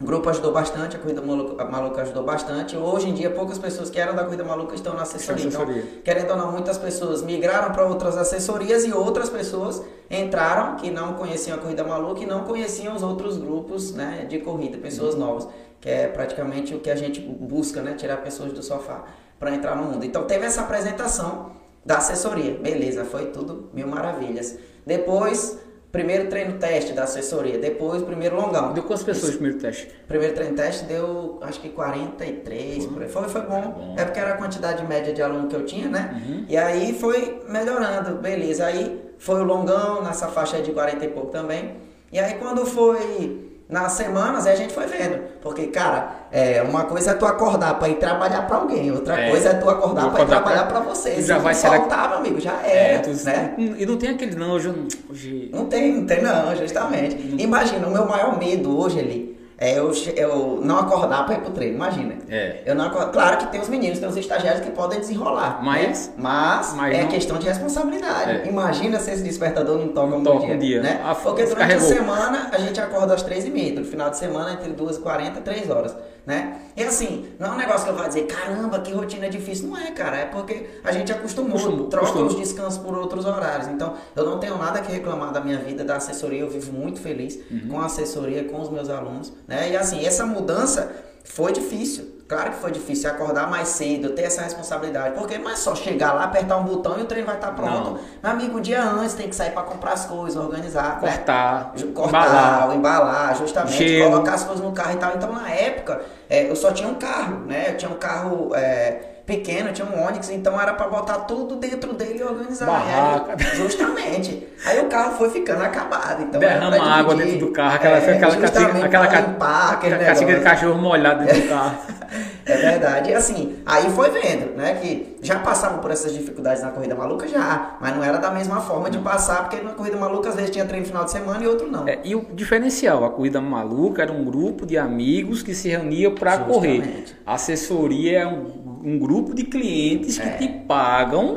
O 0.01 0.05
grupo 0.05 0.29
ajudou 0.29 0.53
bastante, 0.53 0.95
a 0.95 0.99
Corrida 0.99 1.21
Maluca 1.21 2.03
ajudou 2.03 2.23
bastante. 2.23 2.77
Hoje 2.77 3.09
em 3.09 3.13
dia, 3.13 3.29
poucas 3.29 3.57
pessoas 3.57 3.89
que 3.89 3.99
eram 3.99 4.15
da 4.15 4.23
Corrida 4.23 4.45
Maluca 4.45 4.73
estão 4.73 4.93
na 4.93 5.01
assessoria. 5.01 5.47
assessoria. 5.47 5.81
Então, 5.81 6.01
querendo 6.05 6.31
ou 6.31 6.37
não, 6.37 6.51
muitas 6.53 6.77
pessoas 6.77 7.21
migraram 7.21 7.73
para 7.73 7.85
outras 7.85 8.15
assessorias 8.15 8.85
e 8.85 8.93
outras 8.93 9.27
pessoas 9.27 9.83
entraram 10.09 10.77
que 10.77 10.89
não 10.89 11.15
conheciam 11.15 11.57
a 11.57 11.59
Corrida 11.59 11.83
Maluca 11.83 12.23
e 12.23 12.25
não 12.25 12.45
conheciam 12.45 12.95
os 12.95 13.03
outros 13.03 13.37
grupos 13.37 13.91
né, 13.91 14.25
de 14.29 14.39
corrida, 14.39 14.77
pessoas 14.77 15.15
uhum. 15.15 15.19
novas. 15.19 15.49
Que 15.81 15.89
é 15.89 16.07
praticamente 16.07 16.73
o 16.73 16.79
que 16.79 16.89
a 16.89 16.95
gente 16.95 17.19
busca, 17.19 17.81
né? 17.81 17.93
Tirar 17.93 18.17
pessoas 18.17 18.53
do 18.53 18.63
sofá 18.63 19.03
para 19.37 19.53
entrar 19.53 19.75
no 19.75 19.83
mundo. 19.83 20.05
Então, 20.05 20.23
teve 20.23 20.45
essa 20.45 20.61
apresentação 20.61 21.51
da 21.85 21.97
assessoria. 21.97 22.53
Beleza, 22.53 23.03
foi 23.03 23.25
tudo 23.27 23.69
mil 23.73 23.87
maravilhas. 23.87 24.57
Depois 24.85 25.57
Primeiro 25.91 26.29
treino 26.29 26.59
teste 26.59 26.93
da 26.93 27.03
assessoria, 27.03 27.57
depois 27.57 28.03
primeiro 28.03 28.35
longão. 28.35 28.73
Deu 28.73 28.83
quantas 28.83 29.03
pessoas 29.03 29.31
no 29.31 29.37
primeiro 29.39 29.59
teste? 29.59 29.87
Primeiro 30.07 30.35
treino 30.35 30.55
teste 30.55 30.85
deu 30.85 31.39
acho 31.41 31.59
que 31.59 31.69
43, 31.69 32.85
foi, 32.85 33.07
foi, 33.07 33.29
foi 33.29 33.41
bom. 33.41 33.61
bom. 33.61 33.95
É 33.97 34.05
porque 34.05 34.19
era 34.19 34.33
a 34.33 34.37
quantidade 34.37 34.85
média 34.85 35.11
de 35.11 35.21
aluno 35.21 35.47
que 35.47 35.55
eu 35.55 35.65
tinha, 35.65 35.89
né? 35.89 36.21
Uhum. 36.23 36.45
E 36.47 36.55
aí 36.55 36.93
foi 36.93 37.41
melhorando, 37.49 38.15
beleza. 38.21 38.67
Aí 38.67 39.01
foi 39.17 39.41
o 39.41 39.43
longão, 39.43 40.03
nessa 40.03 40.27
faixa 40.27 40.61
de 40.61 40.71
40 40.71 41.05
e 41.05 41.07
pouco 41.07 41.31
também. 41.31 41.77
E 42.11 42.19
aí 42.19 42.35
quando 42.35 42.67
foi 42.67 43.48
nas 43.69 43.91
semanas 43.91 44.47
a 44.47 44.55
gente 44.55 44.73
foi 44.73 44.87
vendo. 44.87 45.21
Porque, 45.39 45.67
cara, 45.67 46.27
é, 46.31 46.61
uma 46.63 46.85
coisa 46.85 47.11
é 47.11 47.13
tu 47.13 47.25
acordar 47.25 47.77
para 47.77 47.87
ir 47.87 47.95
trabalhar 47.95 48.47
para 48.47 48.57
alguém, 48.57 48.91
outra 48.91 49.19
é, 49.19 49.29
coisa 49.29 49.49
é 49.49 49.53
tu 49.53 49.69
acordar 49.69 50.11
para 50.11 50.23
ir 50.23 50.27
trabalhar 50.27 50.67
para 50.67 50.79
você. 50.79 51.21
Já 51.21 51.37
Se 51.37 51.43
vai 51.43 51.53
faltar, 51.53 52.09
meu 52.09 52.17
amigo, 52.17 52.39
já 52.41 52.59
é, 52.63 52.95
é 52.95 52.97
tu, 52.97 53.11
né? 53.23 53.53
E 53.57 53.85
não 53.85 53.97
tem 53.97 54.09
aquele 54.09 54.35
não, 54.35 54.53
hoje, 54.53 54.73
hoje... 55.09 55.51
Não 55.53 55.65
tem, 55.65 55.93
não 55.93 56.05
tem 56.07 56.21
não, 56.21 56.55
justamente. 56.55 57.35
Imagina, 57.37 57.87
o 57.87 57.91
meu 57.91 58.07
maior 58.07 58.39
medo 58.39 58.75
hoje 58.75 58.99
ali 58.99 59.38
é 59.59 59.77
eu, 59.77 59.91
eu 60.15 60.61
não 60.63 60.79
acordar 60.79 61.25
para 61.25 61.35
ir 61.35 61.41
pro 61.41 61.51
treino, 61.51 61.75
imagina. 61.75 62.15
É. 62.29 62.61
Eu 62.65 62.75
não 62.75 62.85
acordo, 62.85 63.11
claro 63.11 63.37
que 63.37 63.47
tem 63.47 63.59
os 63.59 63.67
meninos, 63.67 63.99
tem 63.99 64.07
os 64.07 64.15
estagiários 64.15 64.63
que 64.63 64.71
podem 64.71 64.99
desenrolar. 64.99 65.59
Mas, 65.61 66.07
né? 66.07 66.13
mas, 66.17 66.73
mas 66.75 66.97
é 66.97 67.01
não... 67.01 67.09
questão 67.09 67.37
de 67.37 67.45
responsabilidade. 67.45 68.31
É. 68.31 68.47
Imagina 68.47 68.99
se 68.99 69.11
esse 69.11 69.21
despertador 69.21 69.77
não 69.77 69.89
toca 69.89 70.15
um, 70.15 70.39
dia, 70.39 70.57
dia. 70.57 70.81
Né? 70.81 71.01
A, 71.03 71.13
Porque 71.13 71.45
durante 71.45 71.73
a 71.73 71.79
semana 71.79 72.49
a 72.53 72.57
gente 72.57 72.79
acorda 72.79 73.13
às 73.13 73.23
3h30, 73.23 73.79
no 73.79 73.85
final 73.85 74.09
de 74.09 74.17
semana 74.17 74.53
entre 74.53 74.71
2h40 74.71 75.37
e 75.37 75.41
3 75.41 75.69
horas 75.69 75.95
né? 76.25 76.61
E 76.75 76.83
assim, 76.83 77.27
não 77.39 77.47
é 77.47 77.51
um 77.51 77.57
negócio 77.57 77.83
que 77.85 77.89
eu 77.91 77.95
vou 77.95 78.07
dizer, 78.07 78.27
caramba, 78.27 78.79
que 78.79 78.91
rotina 78.91 79.29
difícil. 79.29 79.67
Não 79.67 79.77
é, 79.77 79.91
cara, 79.91 80.17
é 80.17 80.25
porque 80.25 80.69
a 80.83 80.91
gente 80.91 81.11
acostumou, 81.11 81.53
Costumo, 81.53 81.85
troca 81.85 82.05
costumo. 82.07 82.27
os 82.27 82.35
descansos 82.35 82.81
por 82.81 82.97
outros 82.97 83.25
horários. 83.25 83.67
Então, 83.67 83.95
eu 84.15 84.25
não 84.25 84.39
tenho 84.39 84.57
nada 84.57 84.81
que 84.81 84.91
reclamar 84.91 85.31
da 85.31 85.41
minha 85.41 85.57
vida, 85.57 85.83
da 85.83 85.97
assessoria, 85.97 86.39
eu 86.39 86.49
vivo 86.49 86.71
muito 86.71 86.99
feliz 86.99 87.39
uhum. 87.49 87.69
com 87.69 87.81
a 87.81 87.85
assessoria, 87.85 88.43
com 88.43 88.61
os 88.61 88.69
meus 88.69 88.89
alunos, 88.89 89.33
né? 89.47 89.71
E 89.71 89.77
assim, 89.77 90.05
essa 90.05 90.25
mudança 90.25 90.91
foi 91.29 91.53
difícil. 91.53 92.19
Claro 92.27 92.51
que 92.51 92.57
foi 92.57 92.71
difícil 92.71 93.09
acordar 93.09 93.49
mais 93.49 93.69
cedo, 93.69 94.09
ter 94.09 94.23
essa 94.23 94.41
responsabilidade. 94.41 95.15
Porque 95.15 95.37
não 95.37 95.49
é 95.49 95.55
só 95.55 95.73
chegar 95.75 96.13
lá, 96.13 96.25
apertar 96.25 96.57
um 96.57 96.63
botão 96.63 96.99
e 96.99 97.01
o 97.01 97.05
trem 97.05 97.23
vai 97.23 97.35
estar 97.35 97.51
pronto. 97.53 97.91
Não. 97.91 97.99
Meu 98.21 98.31
amigo, 98.31 98.57
um 98.57 98.61
dia 98.61 98.83
antes 98.83 99.15
tem 99.15 99.27
que 99.27 99.35
sair 99.35 99.51
para 99.51 99.63
comprar 99.63 99.93
as 99.93 100.05
coisas, 100.05 100.35
organizar. 100.35 100.99
Cortar. 100.99 101.73
Né? 101.75 101.91
Cortar, 101.93 102.27
embalar, 102.27 102.75
embalar 102.75 103.35
justamente, 103.35 103.87
Gelo. 103.87 104.11
colocar 104.11 104.33
as 104.33 104.43
coisas 104.43 104.63
no 104.63 104.71
carro 104.71 104.93
e 104.93 104.97
tal. 104.97 105.15
Então, 105.15 105.31
na 105.31 105.49
época, 105.49 106.01
é, 106.29 106.49
eu 106.49 106.55
só 106.55 106.71
tinha 106.71 106.87
um 106.89 106.95
carro, 106.95 107.39
né? 107.45 107.69
Eu 107.69 107.77
tinha 107.77 107.91
um 107.91 107.97
carro. 107.97 108.53
É, 108.55 109.08
pequeno, 109.29 109.71
tinha 109.71 109.87
um 109.87 110.07
Onix, 110.07 110.31
então 110.31 110.59
era 110.59 110.73
para 110.73 110.87
botar 110.87 111.19
tudo 111.19 111.55
dentro 111.55 111.93
dele 111.93 112.19
e 112.19 112.23
organizar. 112.23 112.65
Barraca. 112.65 113.35
Aí, 113.37 113.55
justamente. 113.55 114.47
Aí 114.65 114.79
o 114.79 114.85
carro 114.87 115.17
foi 115.17 115.29
ficando 115.29 115.63
acabado. 115.63 116.23
Então 116.23 116.39
Derrama 116.39 116.77
água 116.77 117.13
dentro 117.13 117.37
do 117.37 117.51
carro, 117.51 117.75
aquela, 117.75 117.97
é, 117.97 118.15
aquela, 118.15 118.33
aquela, 118.33 118.83
aquela, 118.83 119.95
aquela 119.95 120.25
de 120.25 120.39
cachorro 120.41 120.81
molhado 120.81 121.23
dentro 121.23 121.41
do 121.43 121.47
carro. 121.47 121.77
é 122.45 122.57
verdade. 122.57 123.11
E 123.11 123.13
assim, 123.13 123.59
aí 123.65 123.89
foi 123.91 124.09
vendo, 124.09 124.57
né, 124.57 124.79
que 124.81 125.17
já 125.21 125.37
passava 125.39 125.77
por 125.77 125.91
essas 125.91 126.11
dificuldades 126.11 126.63
na 126.63 126.71
corrida 126.71 126.95
maluca 126.95 127.27
já, 127.27 127.77
mas 127.79 127.95
não 127.95 128.03
era 128.03 128.17
da 128.17 128.31
mesma 128.31 128.61
forma 128.61 128.89
de 128.89 128.97
passar, 128.97 129.47
porque 129.47 129.63
na 129.63 129.71
corrida 129.71 129.95
maluca 129.95 130.29
às 130.29 130.35
vezes 130.35 130.49
tinha 130.49 130.65
treino 130.65 130.85
no 130.85 130.87
final 130.87 131.05
de 131.05 131.11
semana 131.11 131.43
e 131.43 131.47
outro 131.47 131.69
não. 131.69 131.87
É, 131.87 131.99
e 132.03 132.15
o 132.15 132.25
diferencial, 132.33 133.05
a 133.05 133.11
corrida 133.11 133.39
maluca 133.39 134.01
era 134.01 134.11
um 134.11 134.25
grupo 134.25 134.65
de 134.65 134.77
amigos 134.77 135.43
que 135.43 135.53
se 135.53 135.69
reuniam 135.69 136.15
para 136.15 136.39
correr. 136.39 137.05
Assessoria 137.25 138.21
é 138.21 138.27
um 138.27 138.68
um 138.83 138.97
grupo 138.97 139.33
de 139.33 139.43
clientes 139.43 140.17
que 140.17 140.27
é. 140.27 140.31
te 140.31 140.47
pagam, 140.47 141.35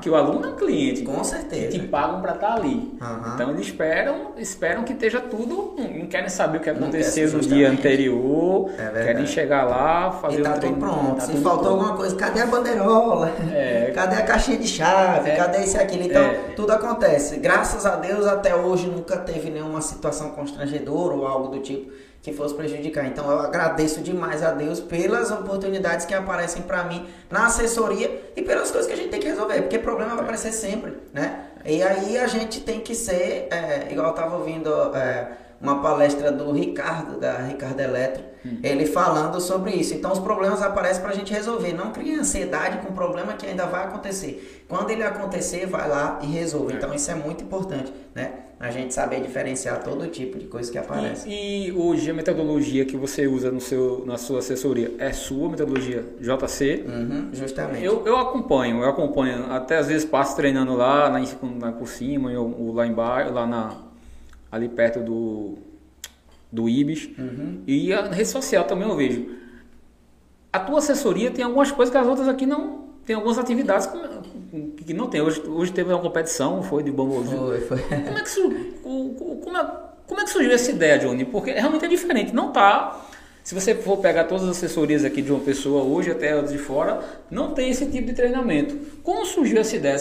que 0.00 0.10
o 0.10 0.14
aluno 0.14 0.46
é 0.46 0.48
um 0.50 0.56
cliente. 0.56 1.02
Com 1.02 1.22
certeza. 1.22 1.68
Que 1.68 1.78
te 1.78 1.86
pagam 1.86 2.20
para 2.20 2.34
estar 2.34 2.48
tá 2.48 2.54
ali. 2.54 2.92
Então 3.34 3.50
eles 3.50 3.66
esperam, 3.66 4.32
esperam 4.36 4.82
que 4.84 4.92
esteja 4.92 5.20
tudo, 5.20 5.74
não 5.78 6.06
querem 6.06 6.28
saber 6.28 6.58
o 6.58 6.60
que 6.60 6.70
aconteceu 6.70 7.30
no 7.32 7.40
dia 7.40 7.70
anterior, 7.70 8.70
é 8.78 9.04
querem 9.04 9.26
chegar 9.26 9.64
lá, 9.64 10.10
fazer 10.12 10.40
e 10.40 10.42
tá 10.42 10.54
o 10.54 10.58
treino. 10.58 10.76
Tudo 10.76 10.86
pronto. 10.86 11.14
Tá 11.16 11.20
Se 11.20 11.32
tudo 11.32 11.42
faltou 11.42 11.62
pronto. 11.62 11.80
alguma 11.80 11.96
coisa, 11.96 12.16
cadê 12.16 12.40
a 12.40 12.46
bandeirola? 12.46 13.32
É. 13.52 13.92
Cadê 14.00 14.16
a 14.16 14.22
caixinha 14.22 14.56
de 14.56 14.66
chave? 14.66 15.30
É. 15.30 15.36
Cadê 15.36 15.64
isso 15.64 15.76
e 15.76 15.80
aquilo? 15.80 16.04
Então, 16.04 16.22
é. 16.22 16.34
tudo 16.56 16.72
acontece. 16.72 17.38
Graças 17.38 17.84
a 17.84 17.96
Deus, 17.96 18.26
até 18.26 18.54
hoje 18.54 18.86
nunca 18.86 19.16
teve 19.16 19.50
nenhuma 19.50 19.80
situação 19.80 20.30
constrangedora 20.30 21.14
ou 21.14 21.26
algo 21.26 21.48
do 21.48 21.60
tipo 21.60 21.90
que 22.22 22.32
fosse 22.32 22.54
prejudicar. 22.54 23.06
Então 23.06 23.30
eu 23.30 23.38
agradeço 23.38 24.00
demais 24.00 24.42
a 24.42 24.52
Deus 24.52 24.80
pelas 24.80 25.30
oportunidades 25.30 26.04
que 26.06 26.14
aparecem 26.14 26.62
para 26.62 26.84
mim 26.84 27.06
na 27.30 27.46
assessoria 27.46 28.32
e 28.36 28.42
pelas 28.42 28.70
coisas 28.70 28.86
que 28.86 28.92
a 28.92 28.96
gente 28.96 29.10
tem 29.10 29.20
que 29.20 29.28
resolver, 29.28 29.62
porque 29.62 29.78
problema 29.78 30.14
vai 30.14 30.24
aparecer 30.24 30.52
sempre, 30.52 30.98
né? 31.12 31.46
E 31.64 31.82
aí 31.82 32.18
a 32.18 32.26
gente 32.26 32.60
tem 32.60 32.80
que 32.80 32.94
ser, 32.94 33.48
é, 33.50 33.88
igual 33.90 34.08
eu 34.08 34.14
tava 34.14 34.36
ouvindo 34.36 34.70
é, 34.94 35.28
uma 35.60 35.82
palestra 35.82 36.32
do 36.32 36.50
Ricardo, 36.52 37.20
da 37.20 37.36
Ricardo 37.38 37.78
Eletro, 37.80 38.24
hum. 38.44 38.58
ele 38.62 38.86
falando 38.86 39.40
sobre 39.40 39.72
isso. 39.72 39.92
Então 39.92 40.10
os 40.10 40.18
problemas 40.18 40.62
aparecem 40.62 41.02
para 41.02 41.12
a 41.12 41.14
gente 41.14 41.32
resolver. 41.32 41.74
Não 41.74 41.92
crie 41.92 42.14
ansiedade 42.14 42.78
com 42.78 42.88
o 42.88 42.92
problema 42.92 43.34
que 43.34 43.46
ainda 43.46 43.66
vai 43.66 43.84
acontecer. 43.84 44.64
Quando 44.66 44.90
ele 44.90 45.02
acontecer, 45.02 45.66
vai 45.66 45.86
lá 45.88 46.18
e 46.22 46.26
resolve. 46.26 46.72
É. 46.72 46.76
Então 46.76 46.94
isso 46.94 47.10
é 47.10 47.14
muito 47.14 47.44
importante, 47.44 47.92
né? 48.14 48.32
A 48.58 48.70
gente 48.70 48.92
saber 48.92 49.22
diferenciar 49.22 49.82
todo 49.82 50.06
tipo 50.08 50.38
de 50.38 50.46
coisa 50.46 50.70
que 50.70 50.76
aparece. 50.76 51.26
E, 51.28 51.68
e 51.68 51.72
hoje 51.72 52.10
a 52.10 52.14
metodologia 52.14 52.84
que 52.84 52.94
você 52.94 53.26
usa 53.26 53.50
no 53.50 53.60
seu, 53.60 54.04
na 54.06 54.18
sua 54.18 54.40
assessoria 54.40 54.92
é 54.98 55.12
sua 55.12 55.48
metodologia 55.48 56.04
JC? 56.20 56.84
Uhum, 56.86 57.30
justamente. 57.32 57.84
Eu, 57.84 58.06
eu 58.06 58.18
acompanho, 58.18 58.82
eu 58.82 58.88
acompanho. 58.88 59.50
Até 59.50 59.78
às 59.78 59.88
vezes 59.88 60.04
passo 60.04 60.36
treinando 60.36 60.74
lá, 60.74 61.08
lá, 61.08 61.20
em, 61.20 61.26
lá 61.58 61.72
por 61.72 61.88
cima, 61.88 62.30
ou 62.32 62.74
lá 62.74 62.86
embaixo, 62.86 63.32
lá 63.32 63.46
na 63.46 63.89
ali 64.50 64.68
perto 64.68 65.00
do, 65.00 65.58
do 66.50 66.68
IBIS. 66.68 67.10
Uhum. 67.18 67.62
E 67.66 67.92
a 67.92 68.02
rede 68.06 68.28
social 68.28 68.64
também 68.64 68.88
eu 68.88 68.96
vejo. 68.96 69.26
A 70.52 70.58
tua 70.58 70.78
assessoria 70.78 71.30
tem 71.30 71.44
algumas 71.44 71.70
coisas 71.70 71.92
que 71.92 71.98
as 71.98 72.06
outras 72.06 72.28
aqui 72.28 72.46
não. 72.46 72.90
Tem 73.04 73.16
algumas 73.16 73.38
atividades 73.38 73.86
que, 73.86 74.84
que 74.84 74.94
não 74.94 75.08
tem. 75.08 75.20
Hoje, 75.20 75.40
hoje 75.46 75.72
teve 75.72 75.92
uma 75.92 76.00
competição, 76.00 76.62
foi 76.62 76.82
de 76.82 76.90
bambolê. 76.90 77.60
Foi, 77.60 77.60
foi. 77.60 77.78
Como 77.78 78.18
é, 78.18 78.22
que, 78.22 79.40
como, 79.42 79.56
é, 79.56 79.70
como 80.06 80.20
é 80.20 80.24
que 80.24 80.30
surgiu 80.30 80.52
essa 80.52 80.70
ideia, 80.70 80.98
Johnny? 80.98 81.24
Porque 81.24 81.52
realmente 81.52 81.84
é 81.84 81.88
diferente. 81.88 82.34
Não 82.34 82.52
tá. 82.52 83.06
Se 83.42 83.54
você 83.54 83.74
for 83.74 83.96
pegar 83.98 84.24
todas 84.24 84.44
as 84.44 84.50
assessorias 84.50 85.04
aqui 85.04 85.22
de 85.22 85.32
uma 85.32 85.40
pessoa 85.40 85.82
hoje 85.82 86.10
até 86.10 86.40
de 86.42 86.58
fora, 86.58 87.00
não 87.30 87.52
tem 87.54 87.70
esse 87.70 87.86
tipo 87.86 88.06
de 88.06 88.12
treinamento. 88.12 88.76
Como 89.02 89.24
surgiu 89.24 89.58
essa 89.60 89.74
ideia? 89.76 89.96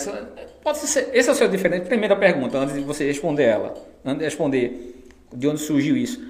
Pode 0.61 0.77
ser, 0.79 1.09
esse 1.13 1.29
é 1.29 1.31
o 1.31 1.35
seu 1.35 1.47
diferente. 1.47 1.87
Primeira 1.87 2.15
pergunta, 2.15 2.57
antes 2.57 2.75
de 2.75 2.81
você 2.81 3.05
responder 3.05 3.43
ela, 3.43 3.73
antes 4.03 4.19
de 4.19 4.25
responder 4.25 5.05
de 5.33 5.47
onde 5.47 5.59
surgiu 5.59 5.95
isso. 5.95 6.27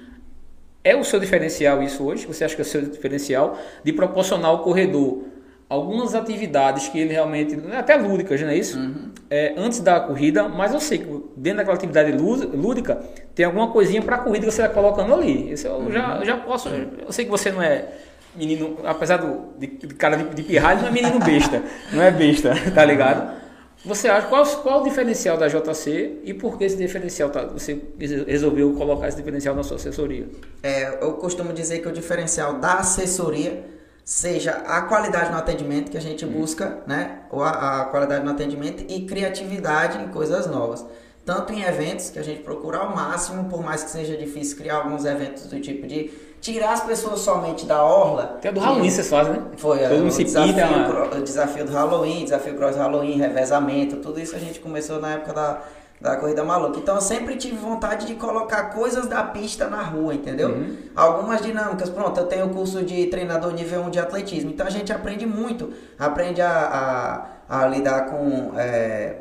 É 0.82 0.96
o 0.96 1.04
seu 1.04 1.20
diferencial 1.20 1.82
isso 1.82 2.02
hoje? 2.04 2.26
Você 2.26 2.44
acha 2.44 2.54
que 2.54 2.62
é 2.62 2.64
o 2.64 2.66
seu 2.66 2.82
diferencial 2.82 3.58
de 3.84 3.92
proporcionar 3.92 4.50
ao 4.50 4.62
corredor 4.62 5.24
algumas 5.68 6.16
atividades 6.16 6.88
que 6.88 6.98
ele 6.98 7.12
realmente, 7.12 7.56
até 7.72 7.94
lúdicas, 7.94 8.40
não 8.40 8.48
é 8.48 8.56
isso? 8.56 8.78
Uhum. 8.78 9.12
É, 9.30 9.54
antes 9.56 9.78
da 9.78 10.00
corrida, 10.00 10.48
mas 10.48 10.74
eu 10.74 10.80
sei 10.80 10.98
que 10.98 11.04
dentro 11.36 11.58
daquela 11.58 11.76
atividade 11.76 12.10
lúdica 12.10 13.00
tem 13.34 13.46
alguma 13.46 13.68
coisinha 13.68 14.02
para 14.02 14.16
a 14.16 14.18
corrida 14.18 14.46
que 14.46 14.52
você 14.52 14.62
está 14.62 14.74
colocando 14.74 15.14
ali. 15.14 15.52
Isso 15.52 15.68
eu 15.68 15.74
uhum. 15.74 15.92
já, 15.92 16.24
já 16.24 16.36
posso. 16.38 16.68
Eu 16.68 17.12
sei 17.12 17.24
que 17.24 17.30
você 17.30 17.52
não 17.52 17.62
é 17.62 17.86
menino, 18.34 18.78
apesar 18.84 19.18
do, 19.18 19.58
de, 19.58 19.66
de 19.66 19.94
cara 19.94 20.16
de, 20.16 20.34
de 20.34 20.42
pirralho, 20.42 20.80
não 20.80 20.88
é 20.88 20.90
menino 20.90 21.18
besta, 21.20 21.62
não 21.92 22.02
é 22.02 22.10
besta, 22.10 22.52
tá 22.74 22.84
ligado? 22.84 23.39
Você 23.84 24.08
acha 24.08 24.26
qual, 24.26 24.44
qual 24.58 24.80
o 24.82 24.84
diferencial 24.84 25.38
da 25.38 25.48
JC 25.48 26.20
e 26.22 26.34
por 26.34 26.58
que 26.58 26.64
esse 26.64 26.76
diferencial 26.76 27.30
tá, 27.30 27.44
você 27.46 27.80
resolveu 28.26 28.74
colocar 28.74 29.08
esse 29.08 29.16
diferencial 29.16 29.54
na 29.54 29.62
sua 29.62 29.76
assessoria? 29.76 30.28
É, 30.62 30.98
eu 31.02 31.14
costumo 31.14 31.52
dizer 31.52 31.78
que 31.80 31.88
o 31.88 31.92
diferencial 31.92 32.58
da 32.58 32.74
assessoria 32.74 33.64
seja 34.04 34.52
a 34.66 34.82
qualidade 34.82 35.30
no 35.30 35.38
atendimento 35.38 35.90
que 35.90 35.96
a 35.96 36.00
gente 36.00 36.26
busca, 36.26 36.82
né? 36.86 37.20
Ou 37.30 37.42
a, 37.42 37.82
a 37.82 37.84
qualidade 37.86 38.24
no 38.24 38.30
atendimento 38.30 38.84
e 38.86 39.06
criatividade 39.06 39.98
em 40.02 40.08
coisas 40.08 40.46
novas 40.46 40.84
tanto 41.24 41.52
em 41.52 41.62
eventos 41.62 42.10
que 42.10 42.18
a 42.18 42.22
gente 42.22 42.42
procura 42.42 42.78
ao 42.78 42.94
máximo, 42.94 43.48
por 43.48 43.62
mais 43.62 43.84
que 43.84 43.90
seja 43.90 44.16
difícil 44.16 44.56
criar 44.56 44.76
alguns 44.76 45.04
eventos 45.04 45.46
do 45.46 45.60
tipo 45.60 45.86
de 45.86 46.10
tirar 46.40 46.72
as 46.72 46.80
pessoas 46.80 47.20
somente 47.20 47.66
da 47.66 47.84
orla. 47.84 48.38
Que 48.40 48.48
é 48.48 48.52
do 48.52 48.60
Halloween 48.60 48.90
vocês 48.90 49.08
fazem, 49.08 49.34
né? 49.34 49.42
Foi 49.56 49.78
Todo 49.78 49.92
é, 49.92 50.00
o, 50.00 50.08
desafio, 50.08 51.18
o 51.18 51.22
desafio 51.22 51.64
do 51.66 51.72
Halloween, 51.72 52.24
desafio 52.24 52.54
Cross 52.56 52.76
Halloween, 52.76 53.18
revezamento, 53.18 53.96
tudo 53.96 54.18
isso 54.18 54.34
a 54.34 54.38
gente 54.38 54.58
começou 54.60 55.00
na 55.00 55.12
época 55.12 55.34
da, 55.34 55.62
da 56.00 56.16
corrida 56.16 56.42
maluca. 56.42 56.78
Então 56.78 56.94
eu 56.94 57.00
sempre 57.00 57.36
tive 57.36 57.56
vontade 57.56 58.06
de 58.06 58.14
colocar 58.14 58.70
coisas 58.70 59.06
da 59.06 59.22
pista 59.22 59.68
na 59.68 59.82
rua, 59.82 60.14
entendeu? 60.14 60.48
Uhum. 60.48 60.76
Algumas 60.96 61.42
dinâmicas. 61.42 61.90
Pronto, 61.90 62.18
eu 62.18 62.26
tenho 62.26 62.46
o 62.46 62.50
curso 62.50 62.82
de 62.82 63.06
treinador 63.06 63.52
nível 63.52 63.82
1 63.82 63.90
de 63.90 63.98
atletismo. 63.98 64.50
Então 64.50 64.66
a 64.66 64.70
gente 64.70 64.92
aprende 64.92 65.26
muito. 65.26 65.72
Aprende 65.98 66.40
a, 66.40 67.28
a, 67.48 67.62
a 67.62 67.66
lidar 67.68 68.06
com. 68.06 68.52
É, 68.56 69.16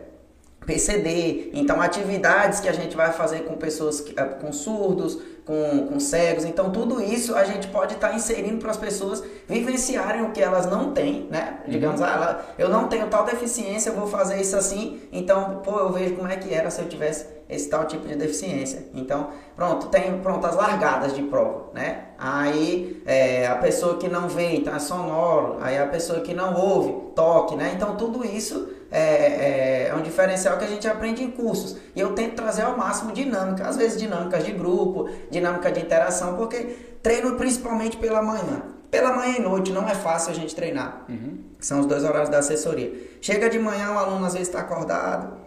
PCD, 0.65 1.49
então 1.53 1.82
atividades 1.82 2.59
que 2.59 2.70
a 2.70 2.72
gente 2.72 2.95
vai 2.95 3.11
fazer 3.11 3.39
com 3.39 3.55
pessoas 3.55 4.01
que, 4.01 4.13
com 4.39 4.51
surdos, 4.51 5.17
com, 5.50 5.88
com 5.88 6.00
cegos. 6.00 6.45
Então, 6.45 6.70
tudo 6.70 7.02
isso 7.02 7.34
a 7.34 7.43
gente 7.43 7.68
pode 7.70 7.95
estar 7.95 8.10
tá 8.10 8.14
inserindo 8.14 8.60
para 8.60 8.70
as 8.70 8.78
pessoas 8.78 9.24
vivenciarem 9.47 10.22
o 10.22 10.32
que 10.32 10.39
elas 10.39 10.68
não 10.68 10.91
têm, 10.93 11.28
né? 11.32 11.62
Digamos, 11.68 12.00
uhum. 12.00 12.06
ah, 12.06 12.12
ela, 12.14 12.45
eu 12.60 12.70
não 12.70 12.88
tenho 12.88 13.08
tal 13.08 13.26
deficiência, 13.26 13.89
eu 13.89 13.95
vou 13.95 14.06
fazer 14.06 14.39
isso 14.39 14.56
assim, 14.56 15.02
então, 15.12 15.62
pô, 15.64 15.80
eu 15.80 15.91
vejo 15.91 16.16
como 16.16 16.28
é 16.28 16.36
que 16.36 16.54
era 16.54 16.70
se 16.70 16.80
eu 16.80 16.88
tivesse 16.88 17.26
esse 17.50 17.68
tal 17.68 17.86
tipo 17.86 18.08
de 18.08 18.16
deficiência. 18.16 18.86
Então, 18.93 19.32
pronto, 19.56 19.88
tem 19.88 20.20
pronto, 20.20 20.45
as 20.45 20.56
largadas 20.56 21.16
de 21.16 21.24
prova, 21.24 21.72
né? 21.74 22.10
Aí 22.20 23.02
é, 23.08 23.47
a 23.47 23.56
pessoa 23.56 23.97
que 23.97 24.08
não 24.08 24.30
vê, 24.30 24.56
então 24.56 24.76
é 24.76 24.78
sonoro, 24.78 25.58
aí 25.62 25.80
a 25.80 25.88
pessoa 25.88 26.20
que 26.20 26.32
não 26.32 26.54
ouve, 26.54 26.93
toque, 27.16 27.56
né? 27.56 27.72
Então, 27.76 27.95
tudo 27.95 28.24
isso 28.24 28.70
é, 28.92 29.00
é, 29.00 29.88
é, 29.90 29.96
um 29.96 30.02
diferencial 30.02 30.58
que 30.58 30.66
a 30.66 30.68
gente 30.68 30.88
aprende 30.88 31.24
em 31.24 31.30
cursos. 31.30 31.78
E 31.96 32.00
eu 32.00 32.14
tento 32.14 32.36
trazer 32.36 32.64
ao 32.64 32.76
máximo 32.78 33.12
dinâmica, 33.12 33.68
às 33.68 33.78
vezes 33.78 34.00
dinâmicas 34.00 34.44
de 34.44 34.52
grupo, 34.52 35.10
dinâmica 35.30 35.72
de 35.72 35.82
interação, 35.82 36.36
porque 36.36 36.76
treino 37.04 37.36
principalmente 37.36 37.98
pela 37.98 38.22
manhã. 38.22 38.64
Pela 38.90 39.14
manhã 39.14 39.36
e 39.38 39.42
noite 39.42 39.72
não 39.72 39.88
é 39.88 39.94
fácil 39.94 40.32
a 40.32 40.34
gente 40.34 40.56
treinar. 40.56 41.06
Uhum. 41.08 41.38
São 41.60 41.80
os 41.80 41.86
dois 41.86 42.04
horários 42.04 42.30
da 42.30 42.40
assessoria. 42.40 42.92
Chega 43.22 43.50
de 43.50 43.60
manhã, 43.60 43.92
o 43.92 43.98
aluno 44.00 44.26
às 44.26 44.34
vezes 44.34 44.48
está 44.48 44.62
acordado, 44.62 45.38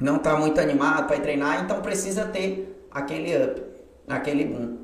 não 0.00 0.16
está 0.16 0.36
muito 0.36 0.60
animado 0.60 1.06
para 1.06 1.20
treinar, 1.20 1.64
então 1.64 1.80
precisa 1.80 2.24
ter 2.24 2.86
aquele 2.90 3.36
up, 3.36 3.62
aquele 4.08 4.44
boom. 4.44 4.83